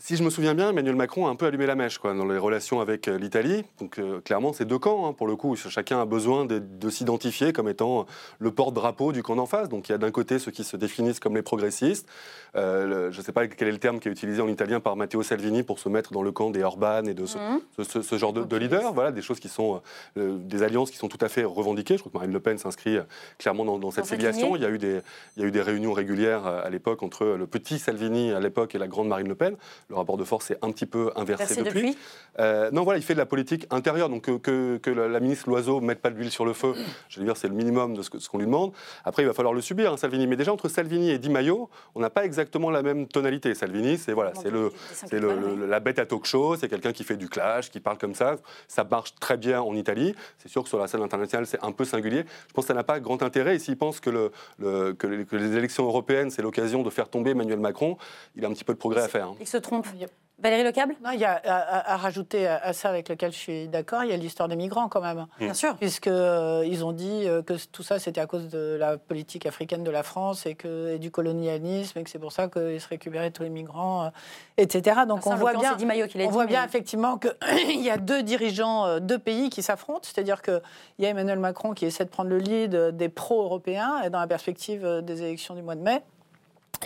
Si 0.00 0.14
je 0.16 0.22
me 0.22 0.30
souviens 0.30 0.54
bien, 0.54 0.70
Emmanuel 0.70 0.94
Macron 0.94 1.26
a 1.26 1.30
un 1.30 1.34
peu 1.34 1.46
allumé 1.46 1.66
la 1.66 1.74
mèche 1.74 1.98
quoi, 1.98 2.14
dans 2.14 2.24
les 2.24 2.38
relations 2.38 2.80
avec 2.80 3.08
euh, 3.08 3.18
l'Italie. 3.18 3.64
Donc 3.80 3.98
euh, 3.98 4.20
clairement, 4.20 4.52
c'est 4.52 4.64
deux 4.64 4.78
camps, 4.78 5.08
hein, 5.08 5.12
pour 5.12 5.26
le 5.26 5.34
coup. 5.34 5.56
Chacun 5.56 6.00
a 6.00 6.04
besoin 6.04 6.44
de, 6.46 6.60
de 6.60 6.88
s'identifier 6.88 7.52
comme 7.52 7.68
étant 7.68 8.06
le 8.38 8.50
porte-drapeau 8.52 9.10
du 9.10 9.24
camp 9.24 9.34
d'en 9.34 9.46
face. 9.46 9.68
Donc 9.68 9.88
il 9.88 9.92
y 9.92 9.94
a 9.96 9.98
d'un 9.98 10.12
côté 10.12 10.38
ceux 10.38 10.52
qui 10.52 10.62
se 10.62 10.76
définissent 10.76 11.18
comme 11.18 11.34
les 11.34 11.42
progressistes. 11.42 12.08
Euh, 12.54 12.86
le- 12.86 13.10
je 13.10 13.18
ne 13.18 13.24
sais 13.24 13.32
pas 13.32 13.48
quel 13.48 13.66
est 13.68 13.72
le 13.72 13.78
terme 13.78 13.98
qui 13.98 14.08
est 14.08 14.12
utilisé 14.12 14.40
en 14.40 14.46
italien 14.48 14.78
par 14.78 14.94
Matteo 14.94 15.22
Salvini 15.24 15.64
pour 15.64 15.80
se 15.80 15.88
mettre 15.88 16.12
dans 16.12 16.22
le 16.22 16.30
camp 16.30 16.50
des 16.50 16.62
Orban 16.62 17.02
et 17.04 17.14
de 17.14 17.26
ce, 17.26 17.36
Mhm. 17.38 17.60
ce- 17.78 17.82
ce- 17.84 18.02
ce 18.02 18.18
genre 18.18 18.32
de, 18.32 18.44
de 18.44 18.56
leaders. 18.56 18.92
Voilà, 18.92 19.10
des 19.10 19.20
choses 19.22 19.40
qui 19.40 19.48
sont 19.48 19.82
euh, 20.16 20.36
des 20.38 20.62
alliances 20.62 20.92
qui 20.92 20.96
sont 20.96 21.08
tout 21.08 21.18
à 21.22 21.28
fait 21.28 21.42
revendiquées. 21.44 21.94
Je 21.96 22.02
crois 22.02 22.12
que 22.12 22.16
Marine 22.18 22.32
Le 22.32 22.40
Pen 22.40 22.56
s'inscrit 22.56 22.98
euh, 22.98 23.02
clairement 23.38 23.64
dans, 23.64 23.78
dans 23.80 23.90
cette 23.90 24.06
filiation. 24.06 24.54
Il 24.54 24.62
y, 24.62 24.64
a 24.64 24.70
eu 24.70 24.78
des, 24.78 25.00
il 25.36 25.42
y 25.42 25.44
a 25.44 25.48
eu 25.48 25.50
des 25.50 25.60
réunions 25.62 25.92
régulières 25.92 26.46
euh, 26.46 26.64
à 26.64 26.70
l'époque 26.70 27.02
entre 27.02 27.24
le 27.26 27.46
petit 27.48 27.80
Salvini 27.80 28.30
à 28.32 28.38
l'époque 28.38 28.76
et 28.76 28.78
la 28.78 28.86
grande 28.86 29.08
Marine 29.08 29.26
Le 29.28 29.34
Pen. 29.34 29.56
Le 29.90 29.96
rapport 29.96 30.18
de 30.18 30.24
force 30.24 30.50
est 30.50 30.58
un 30.60 30.70
petit 30.70 30.84
peu 30.84 31.10
inversé 31.16 31.62
depuis. 31.64 31.80
depuis. 31.92 31.98
Euh, 32.40 32.70
non, 32.72 32.82
voilà, 32.84 32.98
il 32.98 33.02
fait 33.02 33.14
de 33.14 33.18
la 33.18 33.24
politique 33.24 33.66
intérieure. 33.70 34.10
Donc 34.10 34.22
que, 34.24 34.36
que- 34.36 34.76
que 34.76 34.90
la, 34.90 35.18
ministre 35.18 35.48
Loiseau 35.48 35.80
mette 35.80 36.00
pas 36.02 36.10
de 36.10 36.16
l'huile 36.16 36.30
sur 36.30 36.44
le 36.44 36.52
feu, 36.52 36.74
je 37.08 37.18
veux 37.18 37.24
dire, 37.24 37.38
c'est 37.38 37.48
le 37.48 37.54
minimum 37.54 37.94
de 37.94 38.02
ce 38.02 38.28
qu'on 38.28 38.36
lui 38.36 38.44
demande. 38.44 38.72
Après, 39.04 39.22
il 39.22 39.26
va 39.26 39.32
falloir 39.32 39.54
le 39.54 39.62
subir, 39.62 39.90
hein, 39.90 39.96
Salvini. 39.96 40.26
Mais 40.26 40.36
déjà, 40.36 40.52
entre 40.52 40.68
Salvini 40.68 41.08
et 41.10 41.18
Di 41.18 41.30
Maio, 41.30 41.70
on 41.94 42.00
n'a 42.00 42.10
pas 42.10 42.26
exactement 42.26 42.70
la 42.70 42.82
même 42.82 43.06
tonalité. 43.08 43.54
Salvini, 43.54 43.96
c'est 43.96 44.12
voilà, 44.12 44.32
c'est 44.34 44.50
le, 44.50 44.70
le- 45.10 45.54
le- 45.56 45.66
la 45.66 45.80
bête 45.80 45.98
à 45.98 46.04
talk 46.04 46.26
show, 46.26 46.54
c'est 46.56 46.68
quelqu'un 46.68 46.92
qui 46.92 47.02
fait 47.02 47.16
du 47.16 47.30
clash, 47.30 47.70
qui 47.70 47.80
parle 47.80 47.96
comme 47.96 48.14
ça. 48.14 48.36
Ça 48.68 48.84
marche 48.84 49.14
très 49.18 49.38
bien 49.38 49.62
en 49.62 49.74
Italie. 49.74 50.14
C'est 50.36 50.48
sûr 50.50 50.62
que 50.62 50.68
sur 50.68 50.78
la 50.78 50.86
scène 50.86 51.00
internationale, 51.02 51.46
c'est 51.46 51.64
un 51.64 51.72
peu 51.72 51.86
singulier. 51.86 52.24
Je 52.48 52.52
pense 52.52 52.64
que 52.66 52.68
ça 52.68 52.74
n'a 52.74 52.84
pas 52.84 53.00
grand 53.00 53.22
intérêt. 53.22 53.56
Et 53.56 53.58
s'il 53.58 53.78
pense 53.78 54.02
le, 54.04 54.30
que 54.92 55.36
les 55.36 55.56
élections 55.56 55.84
européennes, 55.86 56.30
c'est 56.30 56.42
l'occasion 56.42 56.82
de 56.82 56.90
faire 56.90 57.08
tomber 57.08 57.30
Emmanuel 57.30 57.58
Macron, 57.58 57.96
il 58.36 58.44
a 58.44 58.48
un 58.48 58.52
petit 58.52 58.64
peu 58.64 58.74
de 58.74 58.78
progrès 58.78 59.00
à 59.00 59.08
faire. 59.08 59.28
hein. 59.28 59.34
Il 59.40 59.46
se 59.46 59.56
trompe. 59.56 59.77
Valérie 60.40 60.62
Lecable 60.62 60.94
Non, 61.04 61.10
il 61.10 61.18
y 61.18 61.24
a 61.24 61.32
à, 61.32 61.56
à- 61.56 61.94
à 61.94 61.96
rajouter 61.96 62.46
à, 62.46 62.58
à 62.58 62.72
ça 62.72 62.90
avec 62.90 63.08
lequel 63.08 63.32
je 63.32 63.36
suis 63.36 63.66
d'accord, 63.66 64.04
il 64.04 64.10
y 64.10 64.12
a 64.12 64.16
l'histoire 64.16 64.48
des 64.48 64.54
migrants 64.54 64.88
quand 64.88 65.00
même. 65.00 65.26
Bien 65.40 65.52
sûr. 65.52 65.74
Puisqu'ils 65.78 66.84
ont 66.84 66.92
dit 66.92 67.22
euh, 67.26 67.42
que 67.42 67.54
tout 67.72 67.82
ça 67.82 67.98
c'était 67.98 68.20
à 68.20 68.26
cause 68.26 68.48
de 68.48 68.76
la 68.78 68.98
politique 68.98 69.46
africaine 69.46 69.82
de 69.82 69.90
la 69.90 70.04
France 70.04 70.46
et, 70.46 70.54
que, 70.54 70.94
et 70.94 71.00
du 71.00 71.10
colonialisme 71.10 71.98
et 71.98 72.04
que 72.04 72.10
c'est 72.10 72.20
pour 72.20 72.30
ça 72.30 72.46
qu'ils 72.46 72.80
se 72.80 72.86
récupéraient 72.86 73.32
tous 73.32 73.42
les 73.42 73.48
migrants, 73.50 74.04
euh, 74.04 74.08
etc. 74.58 75.00
Donc 75.08 75.24
Ça, 75.24 75.30
en 75.30 75.32
on 75.32 75.36
voit 75.38 75.54
bien, 75.54 75.72
on 75.72 75.76
dit, 75.76 75.84
voit 76.28 76.44
mais- 76.44 76.50
bien 76.50 76.64
effectivement 76.64 77.18
qu'il 77.18 77.80
y 77.82 77.90
a 77.90 77.96
deux 77.96 78.22
dirigeants, 78.22 78.86
euh, 78.86 79.00
deux 79.00 79.18
pays 79.18 79.50
qui 79.50 79.62
s'affrontent. 79.64 80.02
C'est-à-dire 80.04 80.40
qu'il 80.40 80.60
y 81.00 81.06
a 81.06 81.08
Emmanuel 81.08 81.40
Macron 81.40 81.74
qui 81.74 81.84
essaie 81.84 82.04
de 82.04 82.10
prendre 82.10 82.30
le 82.30 82.38
lead 82.38 82.76
euh, 82.76 82.92
des 82.92 83.08
pro-européens 83.08 84.02
et 84.04 84.10
dans 84.10 84.20
la 84.20 84.28
perspective 84.28 84.84
euh, 84.84 85.00
des 85.00 85.20
élections 85.22 85.56
du 85.56 85.62
mois 85.62 85.74
de 85.74 85.82
mai. 85.82 86.00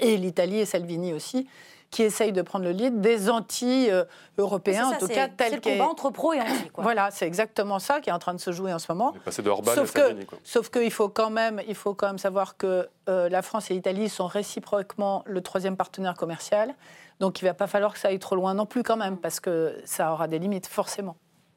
Et 0.00 0.16
l'Italie 0.16 0.58
et 0.60 0.64
Salvini 0.64 1.12
aussi, 1.12 1.46
qui 1.92 2.02
essayent 2.02 2.32
de 2.32 2.42
prendre 2.42 2.64
le 2.64 2.72
lead 2.72 3.00
des 3.00 3.28
anti-européens, 3.30 4.88
C'est 4.90 4.96
en 4.96 4.98
tout 4.98 5.06
c'est- 5.06 5.14
cas 5.14 5.28
c'est 5.28 5.36
tels 5.36 5.54
le 5.56 5.60
combat 5.60 5.84
entre 5.88 6.10
pro 6.10 6.32
et 6.32 6.40
anti. 6.40 6.70
Quoi. 6.72 6.82
Voilà, 6.82 7.10
c'est 7.10 7.26
exactement 7.26 7.78
ça 7.78 8.00
qui 8.00 8.10
est 8.10 8.12
en 8.12 8.18
train 8.18 8.34
de 8.34 8.40
se 8.40 8.50
jouer 8.50 8.72
en 8.72 8.78
ce 8.78 8.90
moment. 8.90 9.14
Passer 9.24 9.42
de 9.42 9.50
Orban 9.50 9.72
Sauf 9.74 9.94
à 9.96 10.00
Salvini. 10.00 10.24
que, 10.24 10.30
quoi. 10.30 10.38
sauf 10.42 10.70
qu'il 10.70 10.90
faut 10.90 11.08
quand 11.08 11.30
même, 11.30 11.60
il 11.68 11.74
faut 11.74 11.94
quand 11.94 12.06
même 12.08 12.18
savoir 12.18 12.56
que 12.56 12.88
euh, 13.08 13.28
la 13.28 13.42
France 13.42 13.70
et 13.70 13.74
l'Italie 13.74 14.08
sont 14.08 14.26
réciproquement 14.26 15.22
le 15.26 15.40
troisième 15.42 15.76
partenaire 15.76 16.14
commercial. 16.14 16.74
Donc 17.20 17.40
il 17.40 17.44
ne 17.44 17.50
va 17.50 17.54
pas 17.54 17.66
falloir 17.66 17.92
que 17.92 17.98
ça 17.98 18.08
aille 18.08 18.18
trop 18.18 18.34
loin 18.36 18.54
non 18.54 18.66
plus 18.66 18.82
quand 18.82 18.96
même, 18.96 19.16
parce 19.18 19.38
que 19.38 19.76
ça 19.84 20.12
aura 20.12 20.26
des 20.28 20.38
limites 20.38 20.66
forcément. 20.66 21.16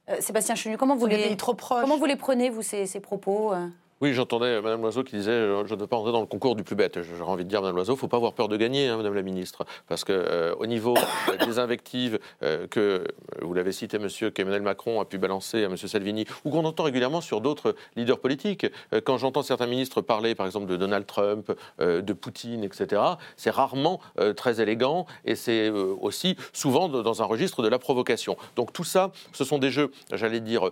Euh, 0.09 0.17
Sébastien 0.19 0.53
Chenu, 0.55 0.77
comment 0.77 0.95
vous, 0.95 1.07
C'est 1.09 1.17
les, 1.17 1.37
trop 1.37 1.55
comment 1.55 1.97
vous 1.97 2.05
les 2.05 2.15
prenez, 2.17 2.49
vous, 2.51 2.61
ces, 2.61 2.85
ces 2.85 2.99
propos 2.99 3.53
euh? 3.53 3.65
Oui, 4.01 4.13
j'entendais 4.13 4.47
euh, 4.47 4.61
Madame 4.61 4.81
Loiseau 4.81 5.05
qui 5.05 5.15
disait 5.15 5.31
euh, 5.31 5.65
je 5.65 5.73
ne 5.73 5.79
veux 5.79 5.87
pas 5.87 5.95
entrer 5.95 6.11
dans 6.11 6.19
le 6.19 6.25
concours 6.25 6.57
du 6.57 6.63
plus 6.63 6.75
bête. 6.75 6.99
J'aurais 7.01 7.31
envie 7.31 7.45
de 7.45 7.49
dire 7.49 7.61
Madame 7.61 7.77
Loiseau, 7.77 7.93
il 7.93 7.95
ne 7.95 7.99
faut 7.99 8.09
pas 8.09 8.17
avoir 8.17 8.33
peur 8.33 8.49
de 8.49 8.57
gagner, 8.57 8.89
hein, 8.89 8.97
Madame 8.97 9.13
la 9.13 9.21
Ministre, 9.21 9.63
parce 9.87 10.03
que 10.03 10.11
euh, 10.11 10.53
au 10.59 10.65
niveau 10.65 10.95
des 11.45 11.59
invectives 11.59 12.19
que 12.69 13.05
vous 13.41 13.53
l'avez 13.53 13.71
cité, 13.71 13.97
Monsieur, 13.97 14.29
qu'Emmanuel 14.31 14.61
Macron 14.61 14.99
a 14.99 15.05
pu 15.05 15.17
balancer 15.17 15.63
à 15.63 15.69
Monsieur 15.69 15.87
Salvini, 15.87 16.25
ou 16.43 16.49
qu'on 16.49 16.65
entend 16.65 16.83
régulièrement 16.83 17.21
sur 17.21 17.39
d'autres 17.39 17.75
leaders 17.95 18.19
politiques, 18.19 18.67
quand 19.05 19.17
j'entends 19.17 19.43
certains 19.43 19.67
ministres 19.67 20.01
parler, 20.01 20.35
par 20.35 20.45
exemple, 20.45 20.65
de 20.65 20.75
Donald 20.75 21.05
Trump, 21.05 21.51
de 21.79 22.13
Poutine, 22.13 22.63
etc., 22.63 23.01
c'est 23.37 23.49
rarement 23.49 23.99
très 24.35 24.61
élégant 24.61 25.05
et 25.23 25.35
c'est 25.35 25.69
aussi 25.69 26.35
souvent 26.53 26.89
dans 26.89 27.21
un 27.21 27.25
registre 27.25 27.61
de 27.61 27.67
la 27.67 27.79
provocation. 27.79 28.37
Donc 28.55 28.73
tout 28.73 28.83
ça, 28.83 29.11
ce 29.33 29.43
sont 29.43 29.57
des 29.57 29.71
jeux, 29.71 29.91
j'allais 30.11 30.41
dire, 30.41 30.69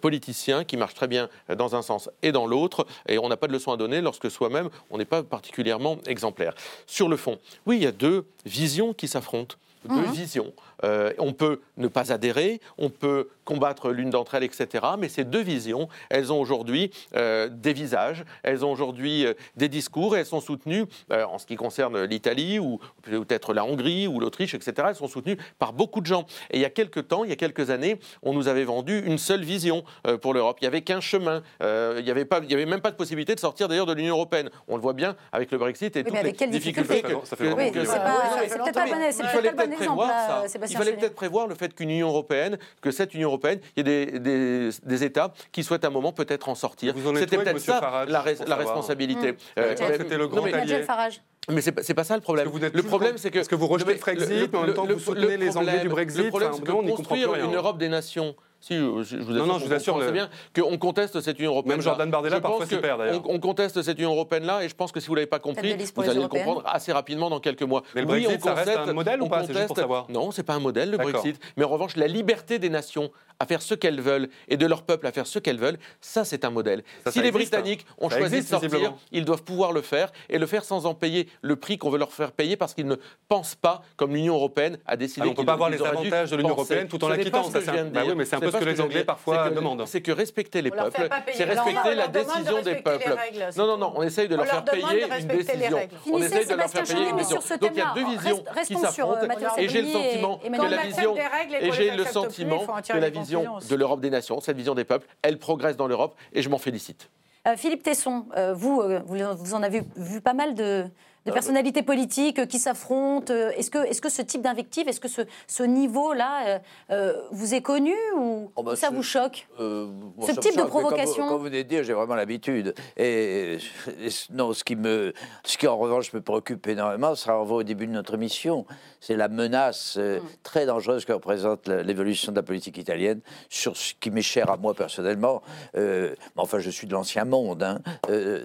politiciens 0.00 0.64
qui 0.64 0.76
marchent 0.76 0.94
très 0.94 1.08
bien 1.08 1.28
dans 1.56 1.74
un 1.76 1.82
sens 1.82 2.10
et 2.22 2.32
dans 2.32 2.46
l'autre, 2.46 2.65
et 3.08 3.18
on 3.18 3.28
n'a 3.28 3.36
pas 3.36 3.46
de 3.46 3.52
leçon 3.52 3.72
à 3.72 3.76
donner 3.76 4.00
lorsque 4.00 4.30
soi-même 4.30 4.68
on 4.90 4.98
n'est 4.98 5.04
pas 5.04 5.22
particulièrement 5.22 5.98
exemplaire. 6.06 6.54
Sur 6.86 7.08
le 7.08 7.16
fond, 7.16 7.38
oui, 7.66 7.76
il 7.76 7.82
y 7.82 7.86
a 7.86 7.92
deux 7.92 8.24
visions 8.44 8.92
qui 8.94 9.08
s'affrontent. 9.08 9.56
Deux 9.88 9.94
Mhm. 9.94 10.12
visions. 10.12 10.52
Euh, 10.84 11.12
on 11.18 11.32
peut 11.32 11.60
ne 11.76 11.88
pas 11.88 12.12
adhérer, 12.12 12.60
on 12.78 12.90
peut 12.90 13.28
combattre 13.44 13.90
l'une 13.90 14.10
d'entre 14.10 14.34
elles, 14.34 14.42
etc. 14.44 14.84
Mais 14.98 15.08
ces 15.08 15.24
deux 15.24 15.40
visions, 15.42 15.88
elles 16.10 16.32
ont 16.32 16.40
aujourd'hui 16.40 16.90
euh, 17.14 17.48
des 17.48 17.72
visages, 17.72 18.24
elles 18.42 18.64
ont 18.64 18.72
aujourd'hui 18.72 19.24
euh, 19.26 19.34
des 19.56 19.68
discours, 19.68 20.16
et 20.16 20.20
elles 20.20 20.26
sont 20.26 20.40
soutenues, 20.40 20.84
euh, 21.12 21.24
en 21.24 21.38
ce 21.38 21.46
qui 21.46 21.56
concerne 21.56 22.02
l'Italie, 22.04 22.58
ou 22.58 22.78
peut-être 23.02 23.54
la 23.54 23.64
Hongrie, 23.64 24.06
ou 24.06 24.20
l'Autriche, 24.20 24.54
etc., 24.54 24.72
elles 24.88 24.94
sont 24.96 25.08
soutenues 25.08 25.36
par 25.58 25.72
beaucoup 25.72 26.00
de 26.00 26.06
gens. 26.06 26.26
Et 26.50 26.56
il 26.58 26.60
y 26.60 26.64
a 26.64 26.70
quelques 26.70 27.08
temps, 27.08 27.24
il 27.24 27.30
y 27.30 27.32
a 27.32 27.36
quelques 27.36 27.70
années, 27.70 27.98
on 28.22 28.32
nous 28.32 28.48
avait 28.48 28.64
vendu 28.64 29.02
une 29.06 29.18
seule 29.18 29.42
vision 29.44 29.84
euh, 30.06 30.18
pour 30.18 30.34
l'Europe. 30.34 30.58
Il 30.60 30.64
n'y 30.64 30.68
avait 30.68 30.82
qu'un 30.82 31.00
chemin. 31.00 31.42
Euh, 31.62 31.96
il 31.98 32.04
n'y 32.04 32.10
avait, 32.10 32.24
pas- 32.24 32.40
il 32.42 32.50
y 32.50 32.54
avait 32.54 32.66
même 32.66 32.80
pas 32.80 32.90
de 32.90 32.96
possibilité 32.96 33.34
de 33.34 33.40
sortir 33.40 33.68
d'ailleurs 33.68 33.86
de 33.86 33.94
l'Union 33.94 34.14
européenne. 34.14 34.50
On 34.68 34.76
le 34.76 34.82
voit 34.82 34.92
bien 34.92 35.16
avec 35.32 35.50
le 35.52 35.58
Brexit 35.58 35.94
et 35.96 36.00
Oui, 36.00 36.04
toutes 36.04 36.12
mais 36.14 36.18
avec 36.20 36.40
les 36.40 36.46
difficultés. 36.48 36.82
difficultés 36.94 37.20
que- 37.20 37.26
Ça 37.26 37.36
fait 37.36 37.44
que- 37.44 37.54
Oui, 37.54 37.70
que- 37.72 37.84
c'est 37.84 38.58
peut-être 38.58 38.74
pas 38.74 38.84
le 38.84 38.90
bon- 38.90 38.96
pas 39.26 39.40
le 39.40 39.46
exemple, 39.48 39.76
prévoir 39.76 40.08
là, 40.08 40.26
ça. 40.42 40.48
Il 40.66 40.72
Sébastien 40.72 40.78
fallait 40.92 41.00
peut-être 41.00 41.14
prévoir 41.14 41.46
le 41.46 41.54
fait 41.54 41.74
qu'une 41.74 41.90
Union 41.90 42.08
européenne, 42.08 42.58
que 42.80 42.90
cette 42.90 43.14
Union 43.14 43.28
européenne, 43.28 43.60
il 43.76 43.86
y 43.86 43.90
ait 43.92 44.06
des, 44.06 44.18
des- 44.18 44.70
des 44.82 45.04
États 45.04 45.32
qui 45.52 45.62
souhaitent 45.64 45.84
à 45.84 45.88
un 45.88 45.90
moment 45.90 46.12
peut-être 46.12 46.48
en 46.48 46.54
sortir. 46.54 46.94
Vous 46.96 47.08
en 47.08 47.14
êtes 47.14 47.20
C'était 47.20 47.38
peut-être 47.38 47.58
ça 47.60 47.80
Farage, 47.80 48.08
la, 48.08 48.22
res- 48.22 48.54
responsabilité. 48.56 49.32
Mmh. 49.32 49.36
Euh, 49.58 49.74
mais- 49.78 49.96
c'était 49.98 50.16
le 50.18 50.24
non, 50.24 50.30
grand 50.30 50.42
mais- 50.42 50.52
allié. 50.52 50.62
Nigel 50.64 50.84
Farage. 50.84 51.20
mais 51.50 51.60
c'est 51.60 51.72
pas, 51.72 51.82
pas 51.94 52.04
ça 52.04 52.14
le 52.16 52.20
problème. 52.22 52.48
vous 52.48 52.58
Le 52.58 52.82
problème, 52.82 53.18
c'est 53.18 53.30
que. 53.30 53.38
Parce 53.38 53.48
que 53.48 53.54
vous 53.54 53.66
rejetez 53.66 53.92
le 53.92 53.98
Frexit, 53.98 54.52
mais 54.52 54.58
en 54.58 54.62
même 54.66 54.74
temps, 54.74 54.86
vous 54.86 54.98
soutenez 54.98 55.36
les 55.36 55.56
Anglais 55.56 55.80
du 55.80 55.88
Brexit. 55.88 56.24
Le 56.24 56.28
problème, 56.28 56.50
Enfin, 56.52 56.62
c'est 56.64 56.72
que 56.72 56.90
construire 56.96 57.34
une 57.36 57.54
Europe 57.54 57.78
des 57.78 57.88
nations. 57.88 58.34
Si, 58.66 58.74
je, 58.74 58.80
je 58.80 59.16
vous 59.18 59.32
assure, 59.32 59.46
non, 59.46 59.58
je 59.58 59.64
vous 59.64 59.68
qu'on 59.70 59.76
assure, 59.76 59.92
comprend 59.92 59.98
le- 60.10 60.18
très 60.18 60.28
bien 60.52 60.64
qu'on 60.68 60.76
conteste 60.78 61.20
cette 61.20 61.38
Union 61.38 61.52
européenne. 61.52 61.76
Même 61.76 61.82
Jordan 61.82 62.10
Bardella, 62.10 62.40
parfois, 62.40 62.66
s'y 62.66 62.76
perd, 62.78 62.98
d'ailleurs. 62.98 63.22
On, 63.24 63.34
on 63.36 63.38
conteste 63.38 63.80
cette 63.82 63.98
Union 63.98 64.10
européenne-là, 64.12 64.64
et 64.64 64.68
je 64.68 64.74
pense 64.74 64.90
que 64.90 64.98
si 64.98 65.06
vous 65.06 65.12
ne 65.12 65.18
l'avez 65.18 65.26
pas 65.28 65.38
compris, 65.38 65.72
vous 65.94 66.02
allez 66.10 66.20
le 66.20 66.26
comprendre 66.28 66.62
assez 66.66 66.92
rapidement 66.92 67.30
dans 67.30 67.38
quelques 67.38 67.62
mois. 67.62 67.82
Mais 67.94 68.00
le 68.02 68.08
oui, 68.08 68.22
Brexit, 68.24 68.40
on 68.42 68.44
ça 68.44 68.54
reste 68.54 68.70
conteste- 68.72 68.88
un 68.88 68.92
modèle 68.92 69.22
ou 69.22 69.26
on 69.26 69.28
pas? 69.28 69.42
C'est 69.42 69.52
juste 69.52 69.58
pour 69.60 69.68
conteste- 69.68 69.80
savoir. 69.82 70.06
Non, 70.08 70.32
c'est 70.32 70.42
pas 70.42 70.54
un 70.54 70.58
modèle, 70.60 70.90
le. 70.90 70.96
Brexit. 70.98 71.38
Mais 71.56 71.62
en 71.64 71.68
revanche, 71.68 71.94
la 71.96 72.08
liberté 72.08 72.58
des 72.58 72.68
nations 72.70 73.12
à 73.38 73.44
faire 73.46 73.60
ce 73.60 73.74
qu'elles 73.74 74.00
veulent 74.00 74.28
et 74.48 74.56
de 74.56 74.64
leur 74.66 74.82
peuple 74.82 75.06
à 75.06 75.12
faire 75.12 75.26
ce 75.26 75.38
qu'elles 75.38 75.58
veulent, 75.58 75.76
ça, 76.00 76.24
c'est 76.24 76.44
un 76.46 76.50
modèle. 76.50 76.82
Ça, 77.04 77.10
si 77.12 77.18
ça 77.18 77.22
les 77.22 77.28
existe, 77.28 77.52
Britanniques 77.52 77.86
ont 77.98 78.08
Ça 78.08 78.18
choisi 78.18 78.36
existe, 78.36 78.54
de 78.54 78.58
sortir, 78.70 78.94
ils 79.12 79.26
doivent 79.26 79.42
pouvoir 79.44 79.72
le 79.72 79.82
faire 79.82 80.10
et 80.30 80.38
le 80.38 80.46
faire 80.46 80.64
sans 80.64 80.86
en 80.86 80.94
payer 80.94 81.28
le 81.42 81.54
prix 81.56 81.76
qu'on 81.76 81.90
veut 81.90 81.98
leur 81.98 82.12
faire 82.12 82.32
payer 82.32 82.56
parce 82.56 82.72
qu'ils 82.72 82.86
ne 82.86 82.96
pensent 83.28 83.54
pas 83.54 83.82
comme 83.96 84.14
l'union 84.14 84.34
européenne 84.34 84.78
a 84.86 84.96
décidé. 84.96 85.26
Ah, 85.26 85.30
on 85.30 85.34
peut 85.34 85.36
qu'ils- 85.42 85.46
pas 85.46 85.52
avoir 85.52 85.68
les 85.68 85.82
avantages 85.82 86.30
de 86.30 86.36
l'Union 86.36 86.48
européenne 86.50 86.88
tout 86.88 87.04
en 87.04 87.08
la 87.08 87.18
quittant, 87.18 87.44
ça, 87.44 87.60
je 87.60 87.64
c'est 87.66 87.70
un- 87.78 87.84
bah 87.84 88.00
dire. 88.02 88.10
oui, 88.12 88.14
mais 88.16 88.24
c'est 88.24 88.36
un 88.36 88.40
Ce 88.40 88.44
peu 88.46 88.50
que 88.58 88.64
pas 88.64 88.70
les 88.70 88.80
Anglais 88.80 89.04
parfois 89.04 89.44
C'est 89.44 89.50
que- 89.50 89.54
demandent. 89.54 89.86
C'est 89.86 90.00
que 90.00 90.12
respecter 90.12 90.62
les 90.62 90.70
On 90.72 90.76
peuples, 90.76 91.08
c'est 91.32 91.44
respecter 91.44 91.94
la 91.94 92.08
de 92.08 92.12
décision 92.18 92.62
des 92.62 92.74
peuples. 92.76 93.10
règles, 93.12 93.46
Non, 93.56 93.66
non, 93.66 93.76
non, 93.78 93.92
on 93.96 94.02
essaye 94.02 94.28
de 94.28 94.34
On 94.34 94.38
leur 94.38 94.46
faire 94.46 94.64
payer 94.64 95.04
une 95.20 95.26
décision. 95.28 95.78
On 96.12 96.18
essaye 96.18 96.46
de 96.46 96.54
leur 96.54 96.68
faire 96.68 96.82
payer 96.84 97.08
une 97.08 97.16
mais 97.16 97.22
décision. 97.22 97.40
sur 97.40 97.42
ce 97.42 97.54
Donc 97.58 97.70
il 97.72 97.78
y 97.78 97.80
a 97.80 97.92
deux 97.94 98.06
visions 98.06 98.44
restons 98.48 98.62
qui 98.62 98.80
sur, 98.80 98.80
s'affrontent 98.80 99.56
et 99.58 99.68
j'ai 99.68 99.82
le 99.82 99.88
sentiment 99.88 100.38
que 100.38 100.66
la 100.70 100.82
vision 100.82 101.16
et 101.60 101.72
j'ai 101.72 101.90
le 101.90 102.04
sentiment 102.04 102.66
que 102.88 102.96
la 102.96 103.10
vision 103.10 103.58
de 103.68 103.74
l'Europe 103.74 104.00
des 104.00 104.10
nations, 104.10 104.40
cette 104.40 104.56
vision 104.56 104.74
des 104.74 104.84
peuples, 104.84 105.06
elle 105.22 105.38
progresse 105.38 105.76
dans 105.76 105.86
l'Europe 105.86 106.14
et 106.32 106.42
je 106.42 106.48
m'en 106.48 106.58
félicite. 106.58 107.08
Euh, 107.46 107.54
Philippe 107.56 107.84
Tesson, 107.84 108.26
euh, 108.36 108.54
vous, 108.54 108.80
euh, 108.80 109.00
vous, 109.06 109.16
vous 109.38 109.54
en 109.54 109.62
avez 109.62 109.82
vu 109.96 110.20
pas 110.20 110.32
mal 110.34 110.54
de, 110.54 110.84
de 111.26 111.32
personnalités 111.32 111.82
politiques 111.82 112.38
euh, 112.38 112.46
qui 112.46 112.58
s'affrontent. 112.58 113.32
Euh, 113.32 113.50
Est-ce 113.56 113.70
que, 113.70 113.78
est 113.78 114.00
que 114.00 114.08
ce 114.08 114.22
type 114.22 114.42
d'invective, 114.42 114.88
est-ce 114.88 115.00
que 115.00 115.08
ce, 115.08 115.22
ce 115.48 115.62
niveau-là 115.64 116.60
euh, 116.90 117.12
vous 117.32 117.54
est 117.54 117.60
connu 117.62 117.94
ou, 118.16 118.50
Oh, 118.56 118.62
bah, 118.62 118.76
ça 118.76 118.90
vous 118.90 119.02
choque 119.02 119.48
Euh, 119.60 119.86
bon, 119.90 120.26
Ce 120.26 120.32
type 120.32 120.36
de 120.36 120.42
choque, 120.42 120.54
mais 120.56 120.62
comme- 120.62 120.70
provocation 120.70 121.28
Comme, 121.28 121.36
vous 121.38 121.44
venez 121.44 121.64
de 121.64 121.68
dire, 121.68 121.82
j'ai 121.84 121.92
vraiment 121.92 122.14
l'habitude. 122.14 122.74
Et, 122.96 123.54
et 123.54 124.08
non, 124.32 124.52
ce 124.52 124.62
qui, 124.64 124.76
me, 124.76 125.12
ce 125.44 125.58
qui 125.58 125.66
en 125.66 125.76
revanche 125.76 126.12
me 126.12 126.20
préoccupe 126.20 126.66
énormément, 126.68 127.14
ça 127.14 127.32
renvoie 127.34 127.58
au 127.58 127.62
début 127.64 127.86
de 127.86 127.92
notre 127.92 128.14
émission, 128.14 128.64
c'est 129.00 129.16
la 129.16 129.28
menace 129.28 129.96
euh, 129.98 130.20
très 130.42 130.64
dangereuse 130.66 131.04
que 131.04 131.12
représente 131.12 131.66
l'évolution 131.68 132.30
de 132.32 132.36
la 132.36 132.42
politique 132.42 132.78
italienne 132.78 133.20
sur 133.48 133.76
ce 133.76 133.94
qui 133.98 134.10
m'est 134.10 134.22
cher 134.22 134.50
à 134.50 134.56
moi 134.56 134.74
personnellement. 134.74 135.42
Mais 135.74 136.14
enfin, 136.36 136.58
je 136.60 136.70
suis 136.70 136.86
de 136.86 136.92
l'ancien 136.92 137.24
monde, 137.24 137.62
hein, 137.62 137.78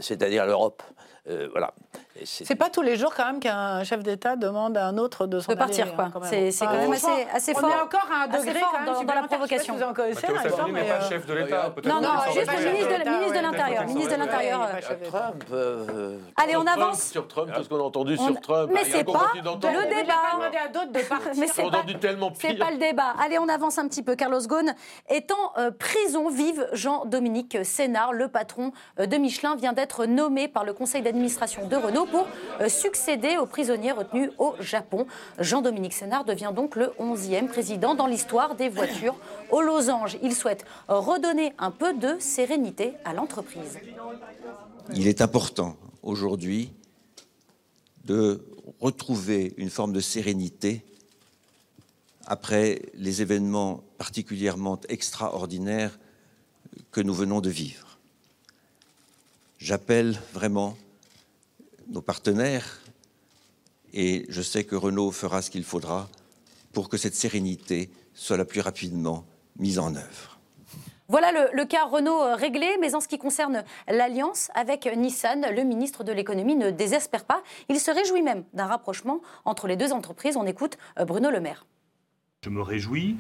c'est-à-dire 0.02 0.46
l'Europe. 0.46 0.82
voilà. 1.52 1.74
C'est 2.26 2.56
pas 2.56 2.70
tous 2.70 2.82
les 2.82 2.98
jours 2.98 3.14
quand 3.16 3.26
même 3.26 3.40
qu'un 3.40 3.84
chef 3.84 4.04
d'État 4.04 4.36
demande 4.36 4.76
à 4.78 4.86
un 4.88 4.98
autre 4.98 5.28
de 5.28 5.40
s'en 5.40 5.54
de 5.54 5.58
partir 5.58 5.86
aller, 5.86 5.96
quoi. 5.96 6.04
hein, 6.06 6.10
quand 6.14 6.20
même. 6.20 6.52
C'est 6.52 6.66
quand 6.66 6.74
même 6.74 6.92
assez, 6.92 7.28
assez 7.34 7.54
on 7.56 7.60
fort. 7.60 7.70
est 7.70 7.82
encore 7.82 8.08
à 8.12 8.24
un 8.24 8.28
degré 8.28 8.60
fort 8.60 8.70
quand 8.72 8.78
même 8.80 8.86
dans, 8.94 9.04
dans 9.04 9.14
la 9.22 9.24
provocation. 9.28 9.76
Vous 9.78 9.84
en 9.84 9.94
connaissez, 9.94 10.28
Salvini 10.28 10.72
n'est 10.74 10.84
pas 10.84 10.94
euh, 10.96 11.10
chef 11.10 11.26
de 11.26 11.34
l'État. 11.34 11.70
peut-être 11.74 11.88
Non, 11.94 12.02
non, 12.02 12.10
juste 12.34 12.52
le 12.52 12.72
ministre 12.72 12.90
de, 13.38 13.42
l'Intérieur. 13.44 13.86
Ministre 13.88 14.14
de 14.14 14.20
l'Intérieur. 14.20 14.70
Trump. 15.08 15.44
euh, 15.54 16.18
Allez, 16.36 16.56
on 16.58 16.68
avance. 16.68 17.02
Sur 17.04 17.28
Trump, 17.28 17.52
tout 17.56 17.64
ce 17.64 17.70
qu'on 17.70 17.80
a 17.80 17.84
entendu 17.84 18.16
On- 18.20 18.26
sur 18.28 18.42
Trump. 18.42 18.72
Mais 18.74 18.84
c'est 18.84 19.04
pas 19.04 19.32
le 19.34 19.42
débat. 19.42 20.16
Mais 20.94 21.04
On 21.48 21.48
c'est 21.48 21.62
a 21.62 21.70
pas, 21.70 21.78
entendu 21.78 21.96
tellement 22.00 22.32
c'est 22.38 22.56
pas 22.56 22.72
le 22.72 22.78
débat. 22.78 23.14
Allez, 23.24 23.40
on 23.40 23.48
avance 23.48 23.78
un 23.78 23.88
petit 23.88 24.04
peu. 24.04 24.16
Carlos 24.16 24.42
Ghosn 24.42 24.74
est 25.10 25.32
en 25.32 25.54
euh, 25.60 25.72
prison 25.72 26.30
vive. 26.30 26.68
Jean-Dominique 26.74 27.60
Sénard, 27.64 28.14
le 28.14 28.28
patron 28.28 28.72
euh, 29.00 29.06
de 29.06 29.18
Michelin, 29.18 29.56
vient 29.56 29.74
d'être 29.74 30.06
nommé 30.06 30.48
par 30.48 30.64
le 30.64 30.74
conseil 30.74 31.02
d'administration 31.02 31.68
de 31.68 31.76
Renault 31.76 32.01
pour 32.06 32.28
euh, 32.60 32.70
succéder 32.70 33.38
aux 33.38 33.46
prisonniers 33.46 33.92
retenus 33.92 34.32
au 34.38 34.56
Japon. 34.60 35.08
Jean-Dominique 35.40 35.94
Sénard 35.94 36.26
devient 36.26 36.52
donc 36.56 36.76
le 36.76 36.88
11e 37.00 37.48
président 37.48 37.96
dans 37.96 38.08
l'histoire 38.08 38.56
des 38.56 38.70
voitures 38.70 39.16
aux 39.52 39.62
losanges. 39.62 40.18
Il 40.22 40.34
souhaite 40.36 40.66
redonner 40.88 41.54
un 41.58 41.72
peu 41.72 41.94
de 41.94 42.18
sérénité 42.20 42.94
à 43.06 43.14
l'entreprise. 43.14 43.80
Il 44.96 45.08
est 45.08 45.22
important 45.22 45.78
aujourd'hui 46.04 46.72
de 48.06 48.44
retrouver 48.80 49.54
une 49.58 49.70
forme 49.70 49.94
de 49.94 50.00
sérénité 50.00 50.84
après 52.26 52.82
les 52.96 53.22
événements 53.22 53.84
particulièrement 53.98 54.80
extraordinaires 54.90 55.98
que 56.92 57.02
nous 57.02 57.14
venons 57.14 57.42
de 57.42 57.50
vivre. 57.50 57.98
J'appelle 59.60 60.20
vraiment 60.34 60.78
nos 61.92 62.02
partenaires 62.02 62.80
et 63.94 64.26
je 64.30 64.42
sais 64.42 64.64
que 64.64 64.76
Renault 64.76 65.12
fera 65.12 65.42
ce 65.42 65.52
qu'il 65.52 65.64
faudra 65.64 66.10
pour 66.72 66.90
que 66.90 66.98
cette 66.98 67.16
sérénité 67.16 67.90
soit 68.14 68.38
la 68.38 68.46
plus 68.46 68.62
rapidement 68.62 69.26
mise 69.58 69.80
en 69.80 69.96
œuvre. 69.96 70.40
Voilà 71.10 71.34
le, 71.34 71.50
le 71.54 71.66
cas 71.66 71.84
Renault 71.84 72.22
euh, 72.22 72.36
réglé, 72.36 72.78
mais 72.80 72.96
en 72.96 73.02
ce 73.02 73.10
qui 73.10 73.18
concerne 73.18 73.66
l'alliance 73.90 74.50
avec 74.56 74.86
Nissan, 74.96 75.46
le 75.54 75.64
ministre 75.64 76.06
de 76.06 76.14
l'économie 76.14 76.56
ne 76.56 76.72
désespère 76.72 77.26
pas. 77.26 77.44
Il 77.68 77.82
se 77.82 77.92
réjouit 77.92 78.22
même 78.22 78.46
d'un 78.54 78.66
rapprochement 78.66 79.20
entre 79.44 79.68
les 79.68 79.76
deux 79.76 79.92
entreprises. 79.92 80.38
On 80.38 80.46
écoute 80.46 80.78
euh, 80.98 81.04
Bruno 81.04 81.30
Le 81.30 81.42
Maire. 81.42 81.66
Je 82.44 82.50
me 82.50 82.62
réjouis 82.62 83.18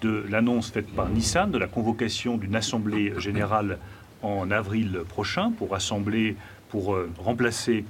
de 0.00 0.24
l'annonce 0.30 0.70
faite 0.70 0.88
par 0.96 1.10
Nissan 1.10 1.50
de 1.50 1.58
la 1.58 1.66
convocation 1.66 2.38
d'une 2.38 2.56
assemblée 2.56 3.12
générale 3.20 3.78
en 4.22 4.50
avril 4.50 5.02
prochain 5.06 5.50
pour 5.50 5.72
rassembler, 5.72 6.38
pour 6.70 6.94
euh, 6.94 7.10
remplacer 7.18 7.84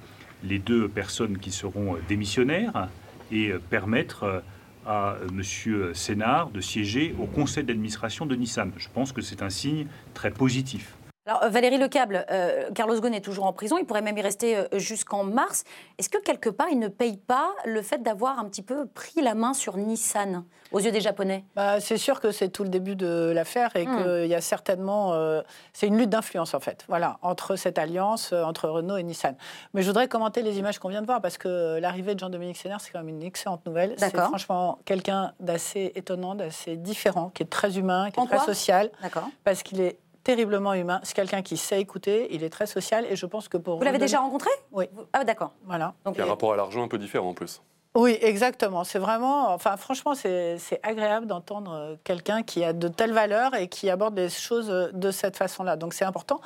les 0.45 0.59
deux 0.59 0.89
personnes 0.89 1.39
qui 1.39 1.51
seront 1.51 1.95
euh, 1.95 1.99
démissionnaires 2.09 2.89
et 3.33 3.49
euh, 3.49 3.59
permettre 3.71 4.25
euh, 4.25 4.41
à 4.87 5.17
M. 5.31 5.43
Sénard 5.95 6.51
de 6.51 6.61
siéger 6.61 7.15
au 7.19 7.25
conseil 7.25 7.65
d'administration 7.65 8.27
de 8.27 8.37
Nissan. 8.37 8.71
Je 8.77 8.89
pense 8.93 9.13
que 9.13 9.23
c'est 9.23 9.41
un 9.43 9.49
signe 9.49 9.87
très 10.13 10.31
positif. 10.31 10.95
Alors 11.27 11.43
euh, 11.45 11.49
Valérie 11.49 11.79
Lecable, 11.79 12.27
euh, 12.31 12.71
Carlos 12.75 13.01
Ghosn 13.01 13.15
est 13.15 13.23
toujours 13.23 13.47
en 13.47 13.53
prison, 13.55 13.79
il 13.79 13.87
pourrait 13.87 14.03
même 14.03 14.19
y 14.19 14.21
rester 14.23 14.57
euh, 14.59 14.67
jusqu'en 14.75 15.25
mars. 15.25 15.65
Est-ce 15.99 16.11
que 16.11 16.19
quelque 16.19 16.51
part 16.51 16.67
il 16.71 16.79
ne 16.79 16.89
paye 16.89 17.17
pas 17.17 17.51
le 17.65 17.81
fait 17.81 18.03
d'avoir 18.03 18.39
un 18.39 18.45
petit 18.45 18.61
peu 18.61 18.87
pris 18.87 19.23
la 19.23 19.35
main 19.35 19.55
sur 19.55 19.79
Nissan 19.79 20.45
aux 20.71 20.81
yeux 20.81 20.91
des 20.93 21.01
Japonais? 21.01 21.45
Bah, 21.57 21.81
c'est 21.81 21.97
sûr 21.97 22.21
que 22.21 22.31
c'est 22.31 22.51
tout 22.51 22.63
le 22.63 22.69
début 22.69 22.95
de 22.95 23.31
l'affaire 23.35 23.75
et 23.75 23.87
Hmm. 23.87 24.03
qu'il 24.03 24.27
y 24.27 24.35
a 24.35 24.41
certainement. 24.43 25.15
euh, 25.15 25.41
c'est 25.73 25.87
une 25.87 25.97
lutte 25.97 26.11
d'influence, 26.11 26.53
en 26.53 26.61
fait, 26.61 26.85
voilà, 26.89 27.19
entre 27.23 27.57
cette 27.57 27.79
alliance, 27.79 28.33
entre 28.35 28.69
Renault 28.69 28.97
et 28.99 29.03
Nissan. 29.03 29.35
Mais 29.73 29.81
je 29.83 29.87
voudrais 29.87 30.09
commenter 30.09 30.43
les 30.43 30.59
images 30.59 30.79
qu'on 30.79 30.89
vient 30.91 31.01
de 31.01 31.07
voir 31.07 31.21
parce 31.23 31.39
que 31.39 31.79
l'arrivée 31.79 32.15
de 32.15 32.21
Jean-Dominique 32.21 32.57
Sénard, 32.59 32.81
c'est 32.83 32.91
quand 32.93 32.99
même 32.99 33.09
une 33.09 33.23
excellente 33.23 33.65
nouvelle. 33.67 33.95
C'est 33.99 34.15
franchement 34.15 34.79
quelqu'un 34.85 35.33
d'assez 35.41 35.93
étonnant, 35.95 36.35
d'assez 36.35 36.77
différent, 36.77 37.31
qui 37.35 37.43
est 37.45 37.47
très 37.51 37.79
humain, 37.79 38.11
qui 38.11 38.19
est 38.21 38.23
En 38.23 38.27
très 38.27 38.39
social. 38.41 38.91
D'accord. 39.03 39.29
Parce 39.45 39.63
qu'il 39.63 39.81
est 39.81 39.99
terriblement 40.25 40.75
humain. 40.75 41.01
C'est 41.05 41.15
quelqu'un 41.15 41.43
qui 41.43 41.57
sait 41.57 41.81
écouter, 41.81 42.35
il 42.35 42.43
est 42.43 42.51
très 42.51 42.67
social 42.67 43.07
et 43.09 43.15
je 43.15 43.27
pense 43.27 43.49
que 43.49 43.57
pour. 43.57 43.77
Vous 43.79 43.85
l'avez 43.85 43.99
redonner- 43.99 44.07
déjà 44.07 44.19
rencontré? 44.19 44.51
Oui. 44.73 44.87
Ah 45.13 45.23
d'accord. 45.25 45.53
Voilà. 45.65 45.95
Donc, 46.05 46.17
Il 46.17 46.19
y 46.19 46.23
a 46.23 46.25
un 46.25 46.29
rapport 46.29 46.53
à 46.53 46.57
l'argent 46.57 46.83
un 46.83 46.89
peu 46.89 46.99
différent 46.99 47.29
en 47.29 47.35
plus. 47.35 47.63
Oui, 47.97 48.19
exactement. 48.21 48.83
C'est 48.83 48.99
vraiment, 48.99 49.51
enfin, 49.51 49.77
franchement, 49.77 50.17
c'est 50.17 50.59
agréable 50.83 51.27
d'entendre 51.27 51.73
euh, 51.73 51.95
quelqu'un 52.03 52.43
qui 52.43 52.65
a 52.65 52.73
de 52.73 52.89
telles 52.89 53.13
valeurs 53.13 53.55
et 53.55 53.69
qui 53.69 53.89
aborde 53.89 54.17
les 54.17 54.31
choses 54.31 54.69
euh, 54.69 54.89
de 54.93 55.13
cette 55.13 55.37
façon-là. 55.37 55.77
Donc, 55.77 55.95
c'est 55.95 56.05
important. 56.05 56.41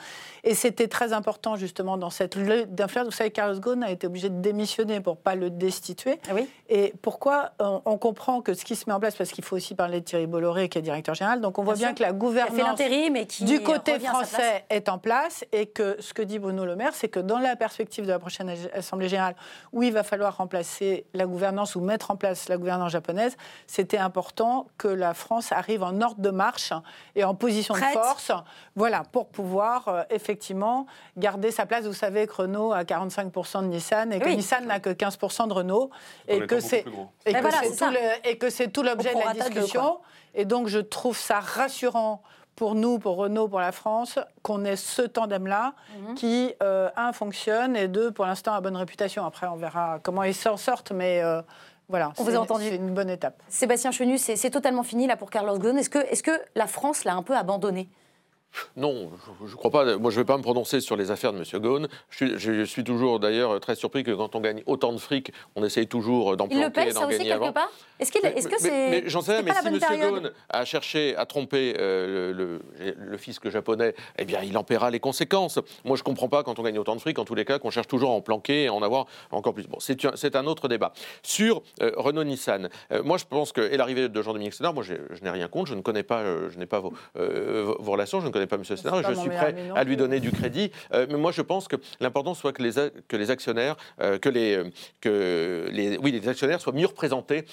Et 0.44 0.54
c'était 0.54 0.88
très 0.88 1.14
important, 1.14 1.56
justement, 1.56 1.96
dans 1.96 2.10
cette 2.10 2.36
lutte 2.36 2.74
d'influence. 2.74 3.06
Vous 3.06 3.12
savez, 3.12 3.30
Carlos 3.30 3.58
Ghosn 3.60 3.82
a 3.82 3.90
été 3.90 4.06
obligé 4.06 4.28
de 4.28 4.38
démissionner 4.42 5.00
pour 5.00 5.16
pas 5.16 5.36
le 5.36 5.48
destituer. 5.48 6.20
Ah 6.28 6.32
oui. 6.34 6.46
Et 6.68 6.92
pourquoi 7.00 7.52
on, 7.60 7.80
on 7.86 7.96
comprend 7.96 8.42
que 8.42 8.52
ce 8.52 8.66
qui 8.66 8.76
se 8.76 8.84
met 8.86 8.92
en 8.92 9.00
place, 9.00 9.16
parce 9.16 9.30
qu'il 9.30 9.42
faut 9.42 9.56
aussi 9.56 9.74
parler 9.74 10.00
de 10.00 10.04
Thierry 10.04 10.26
Bolloré, 10.26 10.68
qui 10.68 10.76
est 10.76 10.82
directeur 10.82 11.14
général. 11.14 11.40
Donc, 11.40 11.58
on 11.58 11.62
voit 11.62 11.76
Bien 11.76 11.94
que 11.94 12.02
la 12.02 12.12
gouvernance 12.12 12.78
et 12.78 13.26
qui 13.26 13.44
du 13.44 13.62
côté 13.62 13.98
français 14.00 14.66
est 14.68 14.90
en 14.90 14.98
place 14.98 15.46
et 15.52 15.64
que 15.64 15.96
ce 16.00 16.12
que 16.12 16.20
dit 16.20 16.38
Bruno 16.38 16.66
Le 16.66 16.76
Maire, 16.76 16.92
c'est 16.92 17.08
que 17.08 17.20
dans 17.20 17.38
la 17.38 17.56
perspective 17.56 18.04
de 18.04 18.10
la 18.10 18.18
prochaine 18.18 18.52
Assemblée 18.74 19.08
générale, 19.08 19.34
où 19.72 19.82
il 19.82 19.94
va 19.94 20.02
falloir 20.02 20.36
remplacer 20.36 21.06
la 21.14 21.24
gouvernance 21.24 21.37
ou 21.76 21.80
mettre 21.80 22.10
en 22.10 22.16
place 22.16 22.48
la 22.48 22.56
gouvernance 22.56 22.92
japonaise, 22.92 23.36
c'était 23.66 23.98
important 23.98 24.66
que 24.78 24.88
la 24.88 25.14
France 25.14 25.52
arrive 25.52 25.82
en 25.82 26.00
ordre 26.00 26.20
de 26.20 26.30
marche 26.30 26.72
et 27.14 27.24
en 27.24 27.34
position 27.34 27.74
Prête. 27.74 27.88
de 27.96 28.00
force, 28.00 28.32
voilà, 28.76 29.02
pour 29.12 29.28
pouvoir 29.28 29.88
euh, 29.88 30.02
effectivement 30.10 30.86
garder 31.16 31.50
sa 31.50 31.66
place. 31.66 31.84
Vous 31.84 31.92
savez 31.92 32.26
que 32.26 32.34
Renault 32.34 32.72
a 32.72 32.82
45% 32.84 33.62
de 33.62 33.66
Nissan 33.68 34.12
et 34.12 34.18
que 34.18 34.24
Oui. 34.26 34.36
Nissan 34.36 34.66
n'a 34.66 34.80
que 34.80 34.90
15% 34.90 35.48
de 35.48 35.52
Renault 35.52 35.90
En 36.28 36.32
et 36.34 36.46
que 36.46 36.60
c'est 36.60 36.84
et 37.26 37.32
Ben 37.32 37.36
que 37.36 37.40
voilà, 37.42 37.58
c'est 37.62 37.68
c'est 37.70 37.74
ça. 37.74 37.86
tout 37.86 37.92
le- 37.92 38.28
et 38.30 38.38
que 38.38 38.50
c'est 38.50 38.68
tout 38.68 38.82
l'objet 38.82 39.14
de 39.14 39.20
la 39.20 39.34
de, 39.34 39.38
discussion. 39.40 39.98
Et 40.34 40.44
donc, 40.44 40.68
je 40.68 40.78
trouve 40.78 41.16
ça 41.18 41.40
rassurant 41.40 42.22
pour 42.58 42.74
nous, 42.74 42.98
pour 42.98 43.14
Renault, 43.16 43.46
pour 43.46 43.60
la 43.60 43.70
France, 43.70 44.18
qu'on 44.42 44.64
ait 44.64 44.74
ce 44.74 45.02
tandem-là 45.02 45.74
Mhm. 45.96 46.14
qui, 46.16 46.52
euh, 46.60 46.90
un, 46.96 47.12
fonctionne 47.12 47.76
et 47.76 47.86
deux, 47.86 48.10
pour 48.10 48.26
l'instant, 48.26 48.52
a 48.52 48.60
bonne 48.60 48.76
réputation. 48.76 49.24
Après, 49.24 49.46
on 49.46 49.54
verra 49.54 50.00
comment 50.02 50.24
ils 50.24 50.34
s'en 50.34 50.56
sortent, 50.56 50.90
mais 50.90 51.22
euh, 51.22 51.40
voilà, 51.88 52.08
On 52.18 52.24
c'est 52.24 52.30
vous 52.32 52.36
a 52.36 52.40
entendu. 52.40 52.64
c'est 52.68 52.74
une 52.74 52.92
bonne 52.92 53.10
étape. 53.10 53.40
Sébastien 53.48 53.92
Chenu, 53.92 54.18
c'est 54.18 54.34
c'est 54.34 54.50
totalement 54.50 54.82
fini 54.82 55.06
là 55.06 55.16
pour 55.16 55.30
Carlos 55.30 55.56
Ghosn. 55.56 55.78
Est-ce 55.78 55.88
que, 55.88 56.00
est 56.00 56.20
que 56.20 56.32
la 56.56 56.66
France 56.66 57.04
l'a 57.04 57.14
un 57.14 57.22
peu 57.22 57.36
abandonné? 57.36 57.88
Non, 58.76 59.10
je 59.44 59.50
ne 59.52 59.56
crois 59.56 59.70
pas. 59.70 59.96
Moi, 59.98 60.10
je 60.10 60.16
ne 60.18 60.22
vais 60.22 60.26
pas 60.26 60.36
me 60.36 60.42
prononcer 60.42 60.80
sur 60.80 60.96
les 60.96 61.10
affaires 61.10 61.32
de 61.32 61.38
M. 61.38 61.44
Ghosn. 61.62 61.86
Je 62.10 62.16
suis, 62.16 62.38
je 62.38 62.64
suis 62.64 62.82
toujours 62.82 63.20
d'ailleurs 63.20 63.60
très 63.60 63.74
surpris 63.74 64.02
que 64.04 64.10
quand 64.10 64.34
on 64.34 64.40
gagne 64.40 64.62
autant 64.66 64.92
de 64.92 64.98
fric, 64.98 65.32
on 65.54 65.64
essaye 65.64 65.86
toujours 65.86 66.36
d'en 66.36 66.48
Il 66.50 66.60
le 66.60 66.70
paye 66.70 66.92
ça 66.92 67.06
aussi 67.06 67.18
quelque 67.18 67.32
avant. 67.32 67.52
part? 67.52 67.70
Est-ce 68.00 68.12
Mais- 68.22 68.30
est-ce 68.36 68.48
que 68.48 68.58
c'est 68.58 68.90
Mais, 68.90 69.02
j'en 69.06 69.20
sais 69.20 69.32
rien, 69.32 69.42
mais 69.42 69.52
si 69.52 69.66
M. 69.92 70.00
Ghosn 70.00 70.32
a 70.48 70.64
cherché 70.64 71.14
à 71.16 71.26
tromper 71.26 71.74
euh, 71.78 72.32
le, 72.32 72.60
le- 72.78 72.94
le 72.96 73.16
fisc 73.16 73.48
japonais, 73.48 73.94
eh 74.18 74.24
bien, 74.24 74.40
il 74.42 74.56
en 74.56 74.64
paiera 74.64 74.90
les 74.90 75.00
conséquences. 75.00 75.58
Moi, 75.84 75.96
je 75.96 76.02
ne 76.02 76.04
comprends 76.04 76.28
pas 76.28 76.42
quand 76.42 76.58
on 76.58 76.62
gagne 76.62 76.78
autant 76.78 76.96
de 76.96 77.00
fric, 77.00 77.18
en 77.18 77.24
tous 77.24 77.34
les 77.34 77.44
cas, 77.44 77.58
qu'on 77.58 77.70
cherche 77.70 77.88
toujours 77.88 78.10
à 78.10 78.14
en 78.14 78.20
planquer 78.22 78.64
et 78.64 78.66
à 78.68 78.72
en 78.74 78.82
avoir 78.82 79.06
encore 79.30 79.52
plus. 79.54 79.66
Bon, 79.66 79.78
c'est 79.80 80.36
un, 80.36 80.46
autre 80.46 80.68
débat. 80.68 80.92
Sur 81.22 81.62
euh, 81.82 81.92
Renault-Nissan, 81.96 82.70
euh, 82.92 83.02
moi, 83.02 83.18
je 83.18 83.24
pense 83.24 83.52
que, 83.52 83.60
et 83.60 83.76
l'arrivée 83.76 84.08
de 84.08 84.22
Jean-Dominique 84.22 84.54
Sénard, 84.54 84.72
moi, 84.74 84.82
je 84.84 84.94
n'ai 85.22 85.30
rien 85.30 85.48
contre, 85.48 85.66
je 85.70 85.74
ne 85.74 85.82
connais 85.82 86.02
pas, 86.02 86.22
je 86.48 86.58
n'ai 86.58 86.66
pas 86.66 86.80
vos 86.80 86.92
relations, 87.92 88.20
je 88.20 88.26
ne 88.26 88.30
connais 88.38 88.46
pas 88.46 88.56
M. 88.56 88.62
Pas 88.62 89.02
je 89.12 89.18
suis 89.18 89.28
prêt 89.28 89.54
à 89.74 89.84
lui 89.84 89.96
donner 89.96 90.20
du 90.20 90.30
crédit. 90.30 90.70
Euh, 90.94 91.06
mais 91.10 91.16
moi, 91.16 91.32
je 91.32 91.42
pense 91.42 91.68
que 91.68 91.76
l'important 92.00 92.34
soit 92.34 92.52
que 92.52 92.62
les, 92.62 92.78
a- 92.78 92.90
que 93.08 93.16
les 93.16 93.30
actionnaires, 93.30 93.76
euh, 94.00 94.18
que, 94.18 94.28
les, 94.28 94.56
euh, 94.56 94.64
que 95.00 95.68
les, 95.72 95.98
oui, 95.98 96.12
les 96.12 96.28
actionnaires 96.28 96.60
soient 96.60 96.72
mieux 96.72 96.86
représentés 96.86 97.44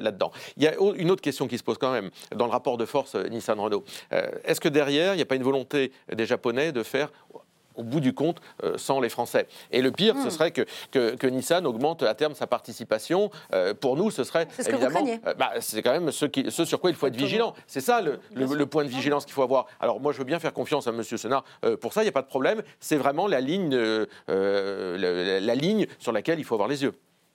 là-dedans. 0.00 0.32
Il 0.56 0.62
y 0.62 0.66
a 0.68 0.74
une 0.96 1.10
autre 1.10 1.22
question 1.22 1.46
qui 1.48 1.58
se 1.58 1.62
pose 1.62 1.78
quand 1.78 1.92
même 1.92 2.10
dans 2.34 2.46
le 2.46 2.52
rapport 2.52 2.76
de 2.78 2.84
force 2.84 3.14
Nissan-Renault. 3.14 3.84
Est-ce 4.44 4.60
que 4.60 4.68
derrière, 4.68 5.14
il 5.14 5.16
n'y 5.16 5.22
a 5.22 5.26
pas 5.26 5.36
une 5.36 5.42
volonté 5.42 5.92
des 6.12 6.26
Japonais 6.26 6.72
de 6.72 6.82
faire 6.82 7.10
au 7.82 7.84
bout 7.84 8.00
du 8.00 8.14
compte, 8.14 8.40
euh, 8.64 8.78
sans 8.78 9.00
les 9.00 9.08
Français. 9.08 9.46
Et 9.72 9.82
le 9.82 9.90
pire, 9.90 10.14
Hmm. 10.14 10.22
ce 10.24 10.30
serait 10.30 10.50
que, 10.52 10.62
que, 10.90 11.14
que 11.16 11.26
Nissan 11.26 11.66
augmente 11.66 12.02
à 12.02 12.14
terme 12.14 12.34
sa 12.34 12.46
participation. 12.46 13.30
Euh, 13.52 13.74
pour 13.74 13.96
nous, 13.96 14.10
ce 14.10 14.24
serait 14.24 14.46
ce 14.58 14.68
évidemment, 14.70 15.04
euh, 15.26 15.34
bah, 15.34 15.50
c'est 15.60 15.82
quand 15.82 15.92
même 15.92 16.10
ce, 16.12 16.26
qui, 16.26 16.50
ce 16.50 16.64
sur 16.64 16.80
quoi 16.80 16.90
il 16.90 16.96
faut 16.96 17.06
être 17.08 17.16
vigilant. 17.16 17.54
C'est 17.66 17.80
ça 17.80 18.00
le, 18.00 18.18
le- 18.34 18.46
le 18.54 18.66
point 18.66 18.84
de 18.84 18.88
vigilance 18.88 19.24
qu'il 19.24 19.34
faut 19.34 19.42
avoir. 19.42 19.66
Alors 19.80 20.00
moi, 20.00 20.12
je 20.12 20.18
veux 20.18 20.24
bien 20.24 20.38
faire 20.38 20.52
confiance 20.52 20.86
à 20.86 20.90
M. 20.90 21.02
Senard. 21.02 21.44
Pour 21.80 21.92
ça, 21.92 22.02
il 22.02 22.04
n'y 22.04 22.08
a 22.10 22.12
pas 22.12 22.22
de 22.22 22.26
problème. 22.28 22.62
C'est 22.80 22.96
vraiment 22.96 23.26
la 23.26 23.40
ligne, 23.40 23.76
la, 24.28 25.40
la 25.40 25.54
ligne 25.54 25.86
sur 25.98 26.12
laquelle 26.12 26.38
il 26.38 26.44
faut 26.44 26.54
avoir 26.54 26.68
les 26.68 26.82
yeux. 26.82 26.92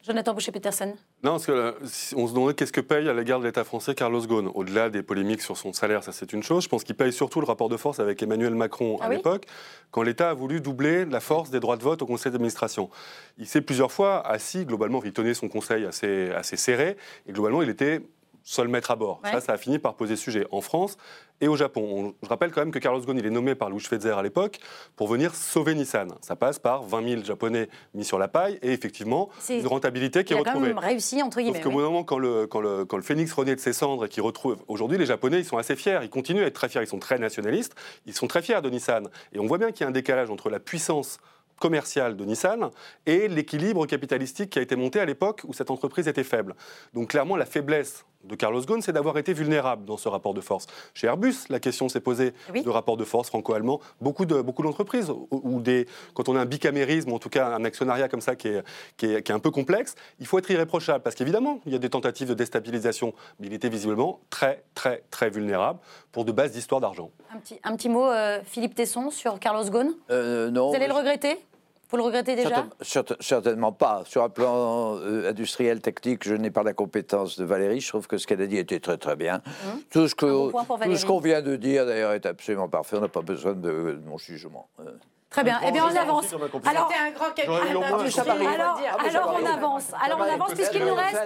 Jonathan 0.07 0.34
Boucher-Peterson 0.34 0.95
Non, 1.23 1.31
parce 1.31 1.45
que 1.45 1.51
là, 1.51 1.73
si 1.85 2.15
on 2.15 2.27
se 2.27 2.34
demandait 2.34 2.53
qu'est-ce 2.53 2.71
que 2.71 2.79
paye 2.81 3.09
à 3.09 3.13
l'égard 3.13 3.39
de 3.39 3.45
l'État 3.45 3.65
français 3.65 3.93
Carlos 3.93 4.25
Ghosn. 4.25 4.49
Au-delà 4.53 4.89
des 4.89 5.03
polémiques 5.03 5.41
sur 5.41 5.57
son 5.57 5.73
salaire, 5.73 6.01
ça 6.01 6.13
c'est 6.13 6.31
une 6.31 6.43
chose. 6.43 6.63
Je 6.63 6.69
pense 6.69 6.85
qu'il 6.85 6.95
paye 6.95 7.11
surtout 7.11 7.41
le 7.41 7.45
rapport 7.45 7.67
de 7.67 7.75
force 7.75 7.99
avec 7.99 8.23
Emmanuel 8.23 8.55
Macron 8.55 8.97
Ah 9.01 9.05
à 9.05 9.09
oui 9.09 9.17
l'époque, 9.17 9.45
quand 9.91 10.03
l'État 10.03 10.29
a 10.29 10.34
voulu 10.34 10.61
doubler 10.61 11.03
la 11.05 11.19
force 11.19 11.49
des 11.49 11.59
droits 11.59 11.75
de 11.75 11.84
vote 11.84 12.01
au 12.01 12.05
conseil 12.05 12.31
d'administration. 12.31 12.89
Il 13.38 13.47
s'est 13.47 13.61
plusieurs 13.61 13.91
fois 13.91 14.25
assis, 14.25 14.65
globalement, 14.65 15.01
il 15.03 15.11
tenait 15.11 15.34
son 15.34 15.49
conseil 15.49 15.85
assez, 15.85 16.31
assez 16.31 16.55
serré, 16.55 16.95
et 17.27 17.34
globalement, 17.34 17.61
il 17.61 17.69
était 17.69 18.01
seul 18.43 18.69
maître 18.69 18.91
à 18.91 18.95
bord. 18.95 19.19
Ouais. 19.25 19.31
Ça, 19.31 19.41
ça 19.41 19.53
a 19.53 19.57
fini 19.57 19.77
par 19.77 19.95
poser 19.95 20.15
sujet 20.15 20.47
en 20.51 20.61
France 20.61 20.97
et 21.41 21.47
au 21.47 21.55
Japon. 21.55 21.81
On- 21.89 22.14
je 22.23 22.30
rappelle 22.30 22.51
quand 22.51 22.61
même 22.61 22.72
que 22.72 22.80
Carlos 22.80 22.99
Ghosn, 23.01 23.18
il 23.18 23.26
est 23.26 23.30
nommé 23.30 23.55
par 23.55 23.69
Louis 23.69 23.80
Schweitzer 23.80 24.18
à 24.18 24.23
l'époque 24.23 24.57
pour 24.95 25.07
venir 25.07 25.35
sauver 25.35 25.76
Nissan. 25.76 26.14
Ça 26.22 26.35
passe 26.35 26.59
par 26.59 26.84
20 26.84 27.07
000 27.09 27.23
Japonais 27.23 27.69
mis 27.93 28.03
sur 28.05 28.18
la 28.19 28.27
paille 28.27 28.57
et 28.61 28.72
effectivement 28.72 29.30
une 29.49 29.68
rentabilité 29.68 30.23
qui 30.23 30.34
est 30.34 30.35
a 30.35 30.39
quand 30.39 30.49
retrouvée. 30.51 30.68
même 30.69 30.77
réussi, 30.80 31.22
entre 31.22 31.38
guillemets. 31.39 31.55
Sauf 31.61 31.64
qu'au 31.64 31.69
oui. 31.77 31.84
moment, 31.84 32.03
quand 32.03 32.18
le, 32.19 32.47
quand, 32.47 32.61
le, 32.61 32.85
quand 32.85 32.97
le 32.97 33.03
phénix 33.03 33.31
renaît 33.34 33.55
de 33.55 33.59
ses 33.59 33.73
cendres 33.73 34.05
et 34.05 34.09
qu'il 34.09 34.23
retrouve. 34.23 34.57
Aujourd'hui, 34.68 34.97
les 34.97 35.05
Japonais, 35.05 35.39
ils 35.39 35.45
sont 35.45 35.57
assez 35.57 35.76
fiers. 35.76 35.99
Ils 36.03 36.09
continuent 36.09 36.43
à 36.43 36.47
être 36.47 36.53
très 36.55 36.69
fiers. 36.69 36.81
Ils 36.81 36.88
sont 36.88 36.99
très 36.99 37.19
nationalistes. 37.19 37.76
Ils 38.05 38.14
sont 38.14 38.27
très 38.27 38.41
fiers 38.41 38.61
de 38.61 38.69
Nissan. 38.69 39.07
Et 39.34 39.39
on 39.39 39.45
voit 39.45 39.57
bien 39.57 39.72
qu'il 39.72 39.81
y 39.81 39.84
a 39.85 39.88
un 39.88 39.91
décalage 39.91 40.30
entre 40.30 40.49
la 40.49 40.59
puissance 40.59 41.18
commerciale 41.59 42.15
de 42.15 42.23
Nissan 42.23 42.69
et 43.07 43.27
l'équilibre 43.27 43.85
capitalistique 43.88 44.51
qui 44.51 44.59
a 44.59 44.61
été 44.61 44.76
monté 44.76 44.99
à 44.99 45.05
l'époque 45.05 45.41
où 45.47 45.53
cette 45.53 45.72
entreprise 45.72 46.07
était 46.07 46.23
faible. 46.23 46.55
Donc 46.93 47.09
clairement, 47.09 47.35
la 47.35 47.47
faiblesse 47.47 48.05
de 48.27 48.35
Carlos 48.35 48.61
Ghosn, 48.61 48.81
c'est 48.81 48.91
d'avoir 48.91 49.17
été 49.17 49.33
vulnérable 49.33 49.85
dans 49.85 49.97
ce 49.97 50.09
rapport 50.09 50.33
de 50.33 50.41
force. 50.41 50.67
Chez 50.93 51.07
Airbus, 51.07 51.35
la 51.49 51.59
question 51.59 51.89
s'est 51.89 51.99
posée 52.01 52.33
de 52.53 52.69
rapport 52.69 52.97
de 52.97 53.03
force 53.05 53.29
franco-allemand. 53.29 53.79
Beaucoup 54.01 54.25
de 54.25 54.41
beaucoup 54.41 54.63
d'entreprises 54.63 55.09
ou- 55.09 55.59
des 55.61 55.87
quand 56.13 56.29
on 56.29 56.35
a 56.35 56.41
un 56.41 56.45
bicamérisme, 56.45 57.11
ou 57.11 57.15
en 57.15 57.19
tout 57.19 57.29
cas 57.29 57.47
un 57.55 57.63
actionnariat 57.65 58.07
comme 58.09 58.21
ça 58.21 58.35
qui 58.35 58.49
est, 58.49 58.63
qui 58.97 59.05
est, 59.07 59.23
qui 59.23 59.31
est 59.31 59.35
un 59.35 59.39
peu 59.39 59.51
complexe, 59.51 59.95
il 60.19 60.27
faut 60.27 60.37
être 60.37 60.49
irréprochable 60.51 61.03
parce 61.03 61.15
qu'évidemment, 61.15 61.59
il 61.65 61.73
y 61.73 61.75
a 61.75 61.79
des 61.79 61.89
tentatives 61.89 62.27
de 62.29 62.33
déstabilisation, 62.33 63.13
mais 63.39 63.47
il 63.47 63.53
était 63.53 63.69
visiblement 63.69 64.19
très 64.29 64.63
très 64.75 65.03
très 65.09 65.29
vulnérable 65.29 65.79
pour 66.11 66.25
de 66.25 66.31
bases 66.31 66.51
d'histoire 66.51 66.81
d'argent. 66.81 67.11
Un 67.33 67.39
petit, 67.39 67.59
un 67.63 67.75
petit 67.75 67.89
mot, 67.89 68.05
euh, 68.05 68.39
Philippe 68.45 68.75
Tesson, 68.75 69.09
sur 69.11 69.39
Carlos 69.39 69.69
Ghosn. 69.69 69.91
Euh, 70.11 70.49
non. 70.51 70.69
Vous 70.69 70.75
allez 70.75 70.87
le 70.87 70.93
regretter? 70.93 71.37
Vous 71.89 71.97
le 71.97 72.03
regrettez 72.03 72.35
déjà? 72.35 72.49
Certain- 72.49 72.69
certain- 72.81 73.15
certainement 73.22 73.72
pas. 73.72 74.03
Sur 74.05 74.23
un 74.23 74.30
plan 74.30 74.97
euh, 74.97 75.30
industriel, 75.30 75.80
technique, 75.80 76.27
je 76.27 76.34
n'ai 76.35 76.51
pas 76.51 76.64
la 76.64 76.73
compétence 76.73 77.39
de 77.39 77.45
Valérie. 77.45 77.80
Je 77.80 77.88
trouve 77.88 78.07
que 78.07 78.18
ce 78.18 78.27
qu'elle 78.27 78.41
a 78.41 78.47
dit 78.47 78.57
était 78.57 78.80
très 78.80 78.97
très 78.97 79.15
bien. 79.15 79.41
Tout 79.89 80.07
ce 80.07 80.15
que- 80.15 80.26
bon 80.26 80.49
point 80.51 80.64
pour 80.65 80.80
tout 80.80 80.95
ce 80.95 81.05
qu'on 81.05 81.19
vient 81.19 81.41
de 81.41 81.55
dire, 81.55 81.85
d'ailleurs, 81.85 82.11
est 82.11 82.26
absolument 82.26 82.68
parfait. 82.68 82.97
On 82.97 83.01
n'a 83.01 83.07
pas 83.07 83.22
besoin 83.22 83.53
de, 83.53 83.59
de 83.69 84.01
mon 84.05 84.18
jugement. 84.18 84.68
Euh, 84.81 84.91
Très 85.29 85.43
bien. 85.43 85.59
Eh 85.67 85.71
bien, 85.71 85.83
on 85.85 85.95
avance. 85.95 86.33
Alors, 86.65 86.89
un 86.97 87.11
grand 87.11 87.25
on 89.35 89.41
va. 89.41 89.53
avance. 89.53 89.91
Alors 90.03 90.19
on 90.19 90.23
va, 90.23 90.33
avance 90.33 90.53
puisqu'il 90.53 90.85
nous 90.85 90.93
reste. 90.93 91.17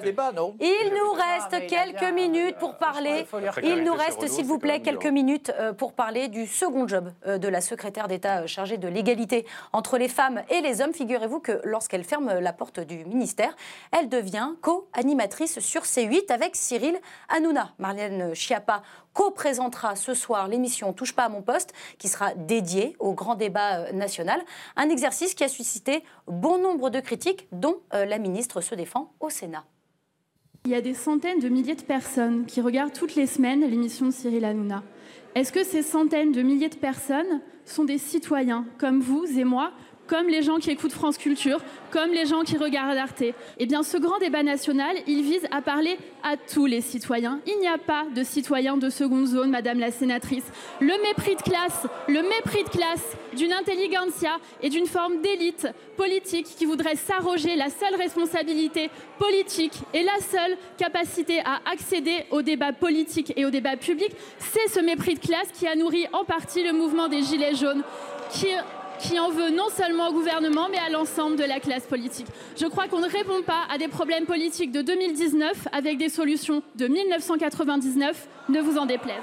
Il 0.59 0.91
nous 0.91 1.11
reste 1.11 1.67
quelques 1.67 2.13
minutes 2.13 2.57
pour 2.57 2.77
parler. 2.77 3.25
Il 3.63 3.83
nous 3.83 3.93
reste, 3.93 4.27
s'il 4.27 4.45
vous 4.45 4.57
plaît, 4.57 4.81
quelques 4.81 5.05
minutes 5.05 5.51
euh, 5.59 5.73
pour 5.73 5.93
parler 5.93 6.29
du 6.29 6.47
second 6.47 6.87
job 6.87 7.11
euh, 7.27 7.37
de 7.37 7.47
la 7.47 7.61
secrétaire 7.61 8.07
d'État 8.07 8.41
euh, 8.41 8.47
chargée 8.47 8.77
de 8.77 8.87
l'égalité 8.87 9.45
entre 9.71 9.97
les 9.97 10.07
femmes 10.07 10.41
et 10.49 10.61
les 10.61 10.81
hommes. 10.81 10.93
Figurez-vous 10.93 11.39
que 11.39 11.61
lorsqu'elle 11.63 12.03
ferme 12.03 12.39
la 12.39 12.53
porte 12.53 12.79
du 12.79 13.05
ministère, 13.05 13.55
elle 13.91 14.09
devient 14.09 14.49
co-animatrice 14.61 15.59
sur 15.59 15.83
C8 15.83 16.31
avec 16.31 16.55
Cyril 16.55 16.99
Hanouna. 17.29 17.73
Marlène 17.77 18.33
Schiappa 18.33 18.81
co-présentera 19.13 19.95
ce 19.95 20.13
soir 20.13 20.47
l'émission 20.47 20.93
Touche 20.93 21.13
pas 21.13 21.25
à 21.25 21.29
mon 21.29 21.41
poste, 21.41 21.73
qui 21.97 22.07
sera 22.07 22.33
dédiée 22.33 22.95
au 22.99 23.13
grand 23.13 23.35
débat 23.35 23.79
euh, 23.79 23.91
national. 23.91 24.41
Un 24.75 24.89
exercice 24.89 25.33
qui 25.33 25.43
a 25.43 25.47
suscité 25.47 26.03
bon 26.27 26.57
nombre 26.57 26.89
de 26.89 26.99
critiques, 26.99 27.47
dont 27.51 27.77
euh, 27.93 28.05
la 28.05 28.17
ministre 28.17 28.61
se 28.61 28.75
défend 28.75 29.13
au 29.19 29.29
Sénat. 29.29 29.65
Il 30.65 30.71
y 30.71 30.75
a 30.75 30.81
des 30.81 30.93
centaines 30.93 31.39
de 31.39 31.49
milliers 31.49 31.75
de 31.75 31.81
personnes 31.81 32.45
qui 32.45 32.61
regardent 32.61 32.93
toutes 32.93 33.15
les 33.15 33.25
semaines 33.25 33.61
l'émission 33.61 34.05
de 34.05 34.11
Cyril 34.11 34.45
Hanouna. 34.45 34.83
Est-ce 35.33 35.51
que 35.51 35.63
ces 35.63 35.81
centaines 35.81 36.31
de 36.31 36.41
milliers 36.41 36.69
de 36.69 36.75
personnes 36.75 37.41
sont 37.65 37.83
des 37.83 37.97
citoyens 37.97 38.65
comme 38.77 38.99
vous 38.99 39.25
et 39.39 39.43
moi, 39.43 39.71
comme 40.11 40.27
les 40.27 40.41
gens 40.41 40.57
qui 40.57 40.69
écoutent 40.69 40.91
France 40.91 41.17
Culture, 41.17 41.61
comme 41.89 42.11
les 42.11 42.25
gens 42.25 42.41
qui 42.41 42.57
regardent 42.57 42.97
Arte 42.97 43.23
Eh 43.57 43.65
bien, 43.65 43.81
ce 43.81 43.95
grand 43.95 44.19
débat 44.19 44.43
national, 44.43 44.93
il 45.07 45.21
vise 45.21 45.47
à 45.51 45.61
parler 45.61 45.97
à 46.21 46.35
tous 46.35 46.65
les 46.65 46.81
citoyens. 46.81 47.39
Il 47.47 47.57
n'y 47.61 47.67
a 47.69 47.77
pas 47.77 48.03
de 48.13 48.21
citoyens 48.21 48.75
de 48.75 48.89
seconde 48.89 49.25
zone, 49.25 49.51
Madame 49.51 49.79
la 49.79 49.89
sénatrice. 49.89 50.43
Le 50.81 51.01
mépris 51.07 51.37
de 51.37 51.41
classe, 51.41 51.87
le 52.09 52.23
mépris 52.23 52.65
de 52.65 52.69
classe 52.69 53.15
d'une 53.37 53.53
intelligentsia 53.53 54.31
et 54.61 54.67
d'une 54.67 54.85
forme 54.85 55.21
d'élite 55.21 55.69
politique 55.95 56.57
qui 56.57 56.65
voudrait 56.65 56.97
s'arroger 56.97 57.55
la 57.55 57.69
seule 57.69 57.95
responsabilité 57.95 58.89
politique 59.17 59.79
et 59.93 60.03
la 60.03 60.19
seule 60.19 60.57
capacité 60.77 61.39
à 61.39 61.61
accéder 61.71 62.25
au 62.31 62.41
débat 62.41 62.73
politique 62.73 63.31
et 63.37 63.45
au 63.45 63.49
débat 63.49 63.77
public, 63.77 64.11
c'est 64.39 64.67
ce 64.67 64.81
mépris 64.81 65.13
de 65.13 65.19
classe 65.19 65.47
qui 65.57 65.67
a 65.67 65.75
nourri 65.77 66.05
en 66.11 66.25
partie 66.25 66.65
le 66.65 66.73
mouvement 66.73 67.07
des 67.07 67.21
Gilets 67.21 67.55
jaunes, 67.55 67.83
qui 69.01 69.19
en 69.19 69.29
veut 69.29 69.49
non 69.49 69.69
seulement 69.75 70.09
au 70.09 70.13
gouvernement, 70.13 70.67
mais 70.69 70.77
à 70.77 70.89
l'ensemble 70.89 71.35
de 71.35 71.43
la 71.43 71.59
classe 71.59 71.83
politique. 71.83 72.27
Je 72.59 72.65
crois 72.67 72.87
qu'on 72.87 72.99
ne 72.99 73.09
répond 73.09 73.41
pas 73.45 73.63
à 73.73 73.77
des 73.77 73.87
problèmes 73.87 74.25
politiques 74.25 74.71
de 74.71 74.81
2019 74.81 75.67
avec 75.71 75.97
des 75.97 76.09
solutions 76.09 76.61
de 76.75 76.87
1999, 76.87 78.27
ne 78.49 78.61
vous 78.61 78.77
en 78.77 78.85
déplaise. 78.85 79.15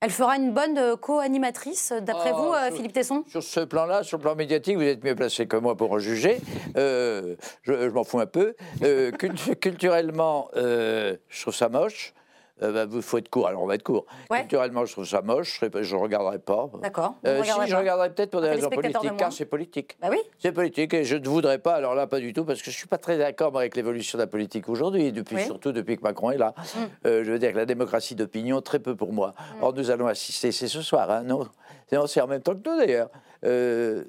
Elle 0.00 0.10
fera 0.10 0.36
une 0.36 0.52
bonne 0.52 0.78
euh, 0.78 0.94
co-animatrice, 0.94 1.92
d'après 2.02 2.30
Ah, 2.32 2.36
vous, 2.38 2.52
euh, 2.52 2.66
sur- 2.68 2.76
Philippe 2.76 2.92
Tesson? 2.92 3.24
Sur 3.26 3.42
ce 3.42 3.60
plan-là, 3.60 4.04
sur 4.04 4.18
le 4.18 4.22
plan 4.22 4.36
médiatique, 4.36 4.76
vous 4.76 4.82
êtes 4.84 5.02
mieux 5.02 5.16
placé 5.16 5.46
que 5.46 5.56
moi 5.56 5.76
pour 5.76 5.90
en 5.90 5.98
juger. 5.98 6.38
Euh, 6.76 7.34
je 7.62 7.72
je 7.72 7.88
m'en 7.88 8.04
fous 8.04 8.20
un 8.20 8.26
peu. 8.26 8.54
Euh, 8.84 9.10
cultu- 9.10 9.56
culturellement, 9.60 10.50
euh, 10.56 11.16
je 11.28 11.42
trouve 11.42 11.54
ça 11.54 11.68
moche. 11.68 12.14
Il 12.62 13.02
faut 13.02 13.18
être 13.18 13.28
court, 13.28 13.48
alors 13.48 13.62
on 13.62 13.66
va 13.66 13.74
être 13.74 13.82
court. 13.82 14.06
Ouais. 14.30 14.40
Culturellement, 14.40 14.84
je 14.84 14.92
trouve 14.92 15.06
ça 15.06 15.22
moche, 15.22 15.60
je 15.60 15.96
ne 15.96 16.00
regarderai 16.00 16.38
pas. 16.38 16.68
D'accord. 16.82 17.14
Euh, 17.26 17.42
si, 17.42 17.50
je 17.66 17.72
pas. 17.72 17.78
regarderai 17.78 18.10
peut-être 18.10 18.30
pour 18.30 18.40
des 18.40 18.48
raisons 18.48 18.70
politiques, 18.70 19.16
car 19.16 19.32
c'est 19.32 19.44
politique. 19.44 19.96
Bah 20.00 20.08
oui. 20.10 20.18
C'est 20.38 20.52
politique 20.52 20.94
et 20.94 21.04
je 21.04 21.16
ne 21.16 21.28
voudrais 21.28 21.58
pas, 21.58 21.74
alors 21.74 21.94
là, 21.94 22.06
pas 22.06 22.20
du 22.20 22.32
tout, 22.32 22.44
parce 22.44 22.60
que 22.60 22.66
je 22.70 22.76
ne 22.76 22.78
suis 22.78 22.88
pas 22.88 22.98
très 22.98 23.18
d'accord 23.18 23.56
avec 23.56 23.76
l'évolution 23.76 24.18
de 24.18 24.22
la 24.22 24.26
politique 24.26 24.68
aujourd'hui, 24.68 25.12
depuis, 25.12 25.36
Oui. 25.36 25.44
surtout 25.44 25.72
depuis 25.72 25.96
que 25.96 26.02
Macron 26.02 26.30
est 26.30 26.38
là. 26.38 26.54
Euh, 27.06 27.24
je 27.24 27.30
veux 27.32 27.38
dire 27.38 27.52
que 27.52 27.58
la 27.58 27.66
démocratie 27.66 28.14
d'opinion, 28.14 28.60
très 28.60 28.78
peu 28.78 28.96
pour 28.96 29.12
moi. 29.12 29.34
Or, 29.60 29.72
nous 29.74 29.90
allons 29.90 30.06
assister, 30.06 30.52
c'est 30.52 30.68
ce 30.68 30.82
soir, 30.82 31.10
hein, 31.10 31.22
Non, 31.22 31.46
C'est 31.90 32.20
en 32.20 32.26
même 32.26 32.42
temps 32.42 32.54
que 32.54 32.68
nous 32.68 32.76
d'ailleurs. 32.78 33.08
Euh, 33.44 34.02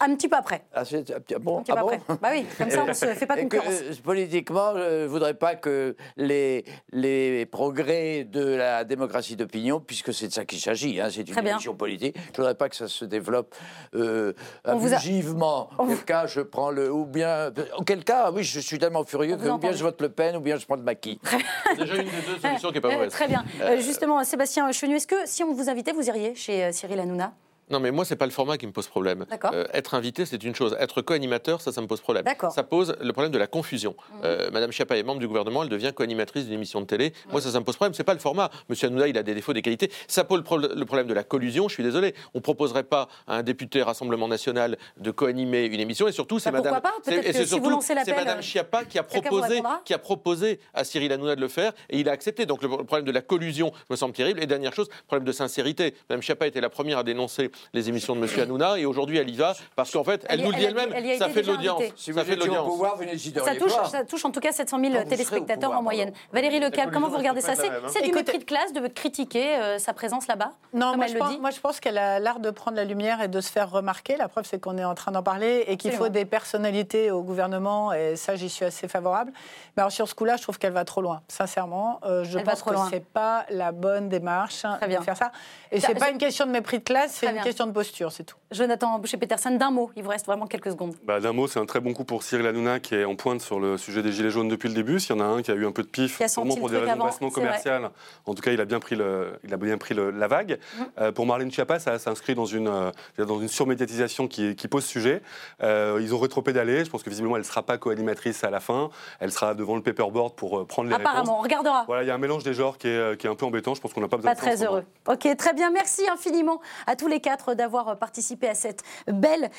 Un 0.00 0.14
petit 0.16 0.28
peu 0.28 0.36
après. 0.36 0.62
ah, 0.74 0.84
c'est- 0.84 1.10
ah, 1.10 1.38
bon, 1.40 1.60
Un 1.60 1.62
petit 1.62 1.72
peu 1.72 1.78
ah 1.78 1.80
bon 1.80 1.88
après. 1.88 2.00
Bah 2.20 2.28
oui, 2.30 2.44
comme 2.58 2.68
ça, 2.70 2.82
on 2.82 2.86
ne 2.86 2.92
se 2.92 3.06
fait 3.06 3.24
pas 3.24 3.36
que, 3.36 3.40
concurrence. 3.40 3.72
euh, 3.72 3.92
politiquement, 4.04 4.74
je 4.74 5.02
ne 5.02 5.06
voudrais 5.06 5.32
pas 5.32 5.54
que 5.54 5.96
les, 6.18 6.62
les 6.92 7.46
progrès 7.46 8.24
de 8.24 8.44
la 8.44 8.84
démocratie 8.84 9.34
d'opinion, 9.34 9.80
puisque 9.80 10.12
c'est 10.12 10.28
de 10.28 10.32
ça 10.34 10.44
qu'il 10.44 10.60
s'agit, 10.60 11.00
hein, 11.00 11.08
c'est 11.10 11.22
une 11.26 11.38
élection 11.38 11.74
politique, 11.74 12.16
je 12.18 12.30
ne 12.32 12.36
voudrais 12.36 12.54
pas 12.54 12.68
que 12.68 12.76
ça 12.76 12.86
se 12.86 13.06
développe 13.06 13.54
euh, 13.94 14.34
vous 14.66 14.92
a- 14.92 14.96
abusivement. 14.96 15.70
Auquel 15.78 16.04
cas, 16.04 16.26
je 16.26 16.42
prends 16.42 16.70
le. 16.70 16.92
Ou 16.92 17.06
bien. 17.06 17.50
Auquel 17.78 18.04
cas, 18.04 18.30
oui, 18.30 18.44
je 18.44 18.60
suis 18.60 18.78
tellement 18.78 19.04
furieux 19.04 19.36
On 19.40 19.42
que 19.42 19.48
ou 19.48 19.58
bien 19.58 19.72
je 19.72 19.82
vote 19.82 20.00
Le 20.02 20.10
Pen, 20.10 20.36
ou 20.36 20.40
bien 20.40 20.58
je 20.58 20.66
prends 20.66 20.76
le 20.76 20.82
maquis. 20.82 21.18
C'est 21.70 21.76
déjà 21.78 21.94
une 21.96 22.04
des 22.04 22.10
deux 22.10 22.38
solutions 22.42 22.70
qui 22.72 22.76
est 22.78 22.80
pas 22.82 22.88
Euh, 22.88 22.92
mauvaise. 22.92 23.10
Très 23.12 23.26
bien. 23.26 23.42
Euh, 23.62 23.78
justement, 23.80 24.22
Sébastien 24.22 24.70
Chenu, 24.72 24.96
est-ce 24.96 25.06
que 25.06 25.16
si 25.24 25.42
on 25.42 25.54
vous 25.54 25.70
invitait, 25.70 25.92
vous 25.92 26.06
iriez 26.06 26.34
chez 26.34 26.70
Cyril 26.72 27.00
Hanouna? 27.00 27.15
Да. 27.16 27.32
Non, 27.68 27.80
mais 27.80 27.90
moi, 27.90 28.04
c'est 28.04 28.14
pas 28.16 28.26
le 28.26 28.30
format 28.32 28.56
qui 28.58 28.66
me 28.66 28.72
pose 28.72 28.86
problème. 28.86 29.26
D'accord. 29.28 29.50
Euh, 29.52 29.64
être 29.72 29.94
invité, 29.94 30.24
c'est 30.24 30.42
une 30.44 30.54
chose. 30.54 30.76
Être 30.78 31.02
co-animateur, 31.02 31.60
ça, 31.60 31.72
ça 31.72 31.80
me 31.80 31.88
pose 31.88 32.00
problème. 32.00 32.24
D'accord. 32.24 32.52
Ça 32.52 32.62
pose 32.62 32.94
le 33.00 33.12
problème 33.12 33.32
de 33.32 33.38
la 33.38 33.48
confusion. 33.48 33.96
Euh, 34.24 34.48
Madame 34.52 34.70
Schiappa 34.70 34.96
est 34.96 35.02
membre 35.02 35.18
du 35.18 35.26
gouvernement, 35.26 35.64
elle 35.64 35.68
devient 35.68 35.92
co-animatrice 35.94 36.44
d'une 36.44 36.54
émission 36.54 36.80
de 36.80 36.86
télé. 36.86 37.12
Moi, 37.32 37.40
ça, 37.40 37.50
ça 37.50 37.58
me 37.58 37.64
pose 37.64 37.74
problème. 37.74 37.94
C'est 37.94 38.04
pas 38.04 38.14
le 38.14 38.20
format. 38.20 38.50
Monsieur 38.68 38.86
Hanouna, 38.86 39.08
il 39.08 39.18
a 39.18 39.22
des 39.24 39.34
défauts, 39.34 39.52
des 39.52 39.62
qualités. 39.62 39.90
Ça 40.06 40.22
pose 40.22 40.38
le, 40.38 40.44
pro- 40.44 40.58
le 40.58 40.84
problème 40.84 41.08
de 41.08 41.14
la 41.14 41.24
collusion. 41.24 41.66
Je 41.68 41.74
suis 41.74 41.82
désolé. 41.82 42.14
On 42.34 42.40
proposerait 42.40 42.84
pas 42.84 43.08
à 43.26 43.36
un 43.38 43.42
député 43.42 43.82
Rassemblement 43.82 44.28
National 44.28 44.76
de 44.98 45.10
co-animer 45.10 45.64
une 45.66 45.80
émission. 45.80 46.06
Et 46.06 46.12
surtout, 46.12 46.38
c'est 46.38 46.52
Bah, 46.52 46.58
pourquoi 46.58 46.76
Madame. 46.80 46.92
pas 47.04 47.10
et 47.12 47.20
que 47.20 47.32
c'est 47.32 47.46
si 47.46 48.12
Madame 48.12 48.38
euh, 48.38 48.42
Schiappa 48.42 48.84
qui 48.84 48.98
a 48.98 49.02
proposé, 49.02 49.60
qui 49.84 49.92
a 49.92 49.98
proposé 49.98 50.60
à 50.72 50.84
Cyril 50.84 51.12
Hanouna 51.12 51.34
de 51.34 51.40
le 51.40 51.48
faire, 51.48 51.72
et 51.90 51.98
il 51.98 52.08
a 52.08 52.12
accepté. 52.12 52.46
Donc 52.46 52.62
le 52.62 52.68
le 52.76 52.84
problème 52.84 53.06
de 53.06 53.12
la 53.12 53.22
collusion 53.22 53.72
me 53.90 53.96
semble 53.96 54.12
terrible. 54.14 54.40
Et 54.42 54.46
dernière 54.46 54.72
chose, 54.74 54.88
problème 55.08 55.26
de 55.26 55.32
sincérité. 55.32 55.94
Madame 56.08 56.22
Schiappa 56.22 56.46
était 56.46 56.60
la 56.60 56.68
première 56.70 56.98
à 56.98 57.02
dénoncer 57.02 57.50
les 57.72 57.88
émissions 57.88 58.14
de 58.14 58.20
Monsieur 58.20 58.42
Hanouna, 58.42 58.78
et 58.78 58.86
aujourd'hui 58.86 59.18
elle 59.18 59.30
y 59.30 59.36
va 59.36 59.54
parce 59.74 59.90
qu'en 59.90 60.04
fait, 60.04 60.24
elle, 60.28 60.42
nous 60.42 60.50
le 60.50 60.56
dit 60.56 60.64
elle-même, 60.64 60.90
elle 60.94 61.18
ça 61.18 61.28
fait 61.28 61.42
de 61.42 61.52
l'audience. 61.52 61.82
Si 61.96 62.12
Ça 62.12 62.20
vous 62.20 62.26
fait 62.26 62.36
de 62.36 62.40
l'audience. 62.40 62.66
pouvoir, 62.66 62.98
ça 63.44 63.54
touche, 63.54 63.76
pas. 63.76 63.84
ça 63.84 64.04
touche 64.04 64.24
en 64.24 64.30
tout 64.30 64.40
cas 64.40 64.52
700 64.52 64.78
000 64.78 64.92
Quand 64.92 64.92
vous 64.92 65.04
serez 65.04 65.06
au 65.06 65.10
téléspectateurs 65.10 65.70
pouvoir, 65.70 65.78
en 65.80 65.82
moyenne. 65.82 66.10
pardon. 66.10 66.28
Valérie 66.32 66.60
Leclerc, 66.60 66.90
comment 66.92 67.08
vous 67.08 67.16
regardez 67.18 67.40
ça 67.40 67.54
C'est 67.54 67.68
la 67.68 67.72
même, 67.74 67.84
hein. 67.84 67.90
c'est 67.92 68.02
du 68.02 68.12
mépris 68.12 68.38
de 68.38 68.44
classe 68.44 68.72
de 68.72 68.86
critiquer 68.88 69.56
euh, 69.56 69.78
sa 69.78 69.92
présence 69.92 70.26
là-bas 70.26 70.52
Non, 70.72 70.96
moi 70.96 71.04
elle 71.06 71.10
je, 71.10 71.14
le 71.14 71.20
pense, 71.20 71.30
dit 71.30 71.38
moi 71.38 71.50
je 71.50 71.60
pense 71.60 71.80
qu'elle 71.80 71.98
a 71.98 72.18
l'art 72.18 72.40
de 72.40 72.50
prendre 72.50 72.76
la 72.76 72.84
lumière 72.84 73.22
et 73.22 73.28
de 73.28 73.40
se 73.40 73.50
faire 73.50 73.70
remarquer. 73.70 74.16
La 74.16 74.28
preuve, 74.28 74.46
c'est 74.48 74.60
qu'on 74.60 74.78
est 74.78 74.84
en 74.84 74.94
train 74.94 75.12
d'en 75.12 75.22
parler 75.22 75.64
et 75.66 75.76
qu'il 75.76 75.92
faut 75.92 76.08
des 76.08 76.24
personnalités 76.24 77.10
au 77.10 77.22
gouvernement, 77.22 77.92
et 77.92 78.16
ça, 78.16 78.36
j'y 78.36 78.48
suis 78.48 78.64
assez 78.64 78.88
favorable. 78.88 79.32
Mais 79.76 79.82
alors, 79.82 79.92
sur 79.92 80.08
ce 80.08 80.14
coup-là, 80.14 80.36
je 80.36 80.42
trouve 80.42 80.58
qu'elle 80.58 80.72
va 80.72 80.84
trop 80.84 81.00
loin. 81.00 81.22
Sincèrement, 81.28 82.00
euh, 82.04 82.24
je 82.24 82.38
Elle 82.38 82.44
pense 82.44 82.62
que 82.62 82.74
c'est 82.90 83.04
pas 83.04 83.44
la 83.50 83.72
bonne 83.72 84.08
démarche 84.08 84.64
hein, 84.64 84.78
de 84.82 84.96
faire 85.04 85.16
ça. 85.16 85.32
Et 85.70 85.80
c'est 85.80 85.94
pas 85.94 86.10
une 86.10 86.18
question 86.18 86.46
de 86.46 86.50
mépris 86.50 86.78
de 86.78 86.84
classe, 86.84 87.12
c'est 87.12 87.26
Très 87.26 87.28
une 87.28 87.42
bien. 87.42 87.44
Question 87.46 87.66
de 87.66 87.72
posture, 87.72 88.12
c'est 88.12 88.24
tout. 88.24 88.36
Jonathan 88.50 88.98
Boucher-Peterson, 88.98 89.52
d'un 89.52 89.70
mot, 89.70 89.90
il 89.96 90.02
vous 90.02 90.10
reste 90.10 90.26
vraiment 90.26 90.46
quelques 90.46 90.70
secondes. 90.70 90.94
Bah, 91.04 91.20
d'un 91.20 91.32
mot, 91.32 91.46
c'est 91.46 91.60
un 91.60 91.66
très 91.66 91.80
bon 91.80 91.92
coup 91.92 92.04
pour 92.04 92.22
Cyril 92.22 92.46
Hanouna 92.46 92.80
qui 92.80 92.94
est 92.94 93.04
en 93.04 93.14
pointe 93.14 93.40
sur 93.40 93.60
le 93.60 93.76
sujet 93.76 94.02
des 94.02 94.12
Gilets 94.12 94.30
jaunes 94.30 94.48
depuis 94.48 94.68
le 94.68 94.74
début. 94.74 94.98
S'il 94.98 95.14
y 95.14 95.18
en 95.18 95.22
a 95.22 95.26
un 95.26 95.42
qui 95.42 95.50
a 95.50 95.54
eu 95.54 95.64
un 95.64 95.72
peu 95.72 95.82
de 95.82 95.88
pif, 95.88 96.20
sûrement 96.26 96.56
pour 96.56 96.70
des 96.70 96.78
raisons 96.78 96.96
bassement 96.96 97.30
commerciales, 97.30 97.90
en 98.24 98.34
tout 98.34 98.42
cas, 98.42 98.52
il 98.52 98.60
a 98.60 98.64
bien 98.64 98.80
pris, 98.80 98.96
le, 98.96 99.38
il 99.44 99.54
a 99.54 99.56
bien 99.56 99.78
pris 99.78 99.94
le, 99.94 100.10
la 100.10 100.26
vague. 100.26 100.58
Mm. 100.58 100.82
Euh, 101.00 101.12
pour 101.12 101.26
Marlène 101.26 101.50
Schiappa, 101.50 101.78
ça 101.78 101.98
s'inscrit 101.98 102.34
dans 102.34 102.46
une, 102.46 102.68
euh, 102.68 102.90
dans 103.18 103.40
une 103.40 103.48
surmédiatisation 103.48 104.26
qui, 104.26 104.56
qui 104.56 104.66
pose 104.68 104.84
sujet. 104.84 105.22
Euh, 105.62 105.98
ils 106.00 106.14
ont 106.14 106.18
rétropédalé. 106.18 106.84
Je 106.84 106.90
pense 106.90 107.02
que 107.02 107.10
visiblement, 107.10 107.36
elle 107.36 107.42
ne 107.42 107.46
sera 107.46 107.62
pas 107.62 107.78
co-animatrice 107.78 108.42
à 108.44 108.50
la 108.50 108.60
fin. 108.60 108.90
Elle 109.20 109.30
sera 109.30 109.54
devant 109.54 109.76
le 109.76 109.82
paperboard 109.82 110.34
pour 110.34 110.66
prendre 110.66 110.88
les 110.88 110.96
Apparemment, 110.96 111.38
on 111.38 111.42
regardera. 111.42 111.84
Voilà, 111.86 112.02
il 112.02 112.06
y 112.06 112.10
a 112.10 112.14
un 112.14 112.18
mélange 112.18 112.42
des 112.42 112.54
genres 112.54 112.78
qui 112.78 112.88
est, 112.88 113.18
qui 113.18 113.26
est 113.26 113.30
un 113.30 113.34
peu 113.34 113.46
embêtant. 113.46 113.74
Je 113.74 113.80
pense 113.80 113.92
qu'on 113.92 114.00
n'a 114.00 114.08
pas 114.08 114.16
besoin 114.16 114.34
pas 114.34 114.40
très 114.40 114.64
heureux. 114.64 114.84
Ok, 115.06 115.28
très 115.36 115.52
bien. 115.52 115.70
Merci 115.70 116.08
infiniment 116.08 116.60
à 116.86 116.96
tous 116.96 117.06
les 117.06 117.20
quatre 117.20 117.35
d'avoir 117.54 117.98
participé 117.98 118.48
à 118.48 118.54
cette 118.54 118.82
belle 119.06 119.50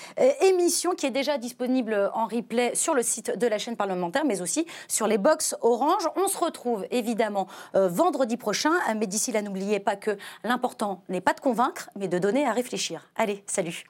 émission 0.42 0.92
qui 0.92 1.06
est 1.06 1.12
déjà 1.12 1.38
disponible 1.38 2.12
en 2.14 2.26
replay 2.28 2.76
sur 2.76 2.94
le 2.94 3.04
site 3.04 3.38
de 3.38 3.48
la 3.48 3.58
chaîne 3.58 3.76
parlementaire, 3.76 4.26
mais 4.26 4.42
aussi 4.42 4.66
sur 4.88 5.08
les 5.08 5.18
box 5.18 5.56
Orange. 5.62 6.08
On 6.16 6.28
se 6.28 6.38
retrouve 6.38 6.86
évidemment 6.92 7.48
vendredi 7.74 8.38
prochain. 8.38 8.72
Mais 8.96 9.08
d'ici 9.08 9.32
là, 9.32 9.42
n'oubliez 9.42 9.80
pas 9.80 9.96
que 9.96 10.18
l'important 10.44 11.04
n'est 11.10 11.22
pas 11.22 11.34
de 11.34 11.40
convaincre, 11.40 11.90
mais 11.96 12.08
de 12.08 12.18
donner 12.20 12.46
à 12.46 12.54
réfléchir. 12.54 13.10
Allez, 13.16 13.44
salut 13.48 13.86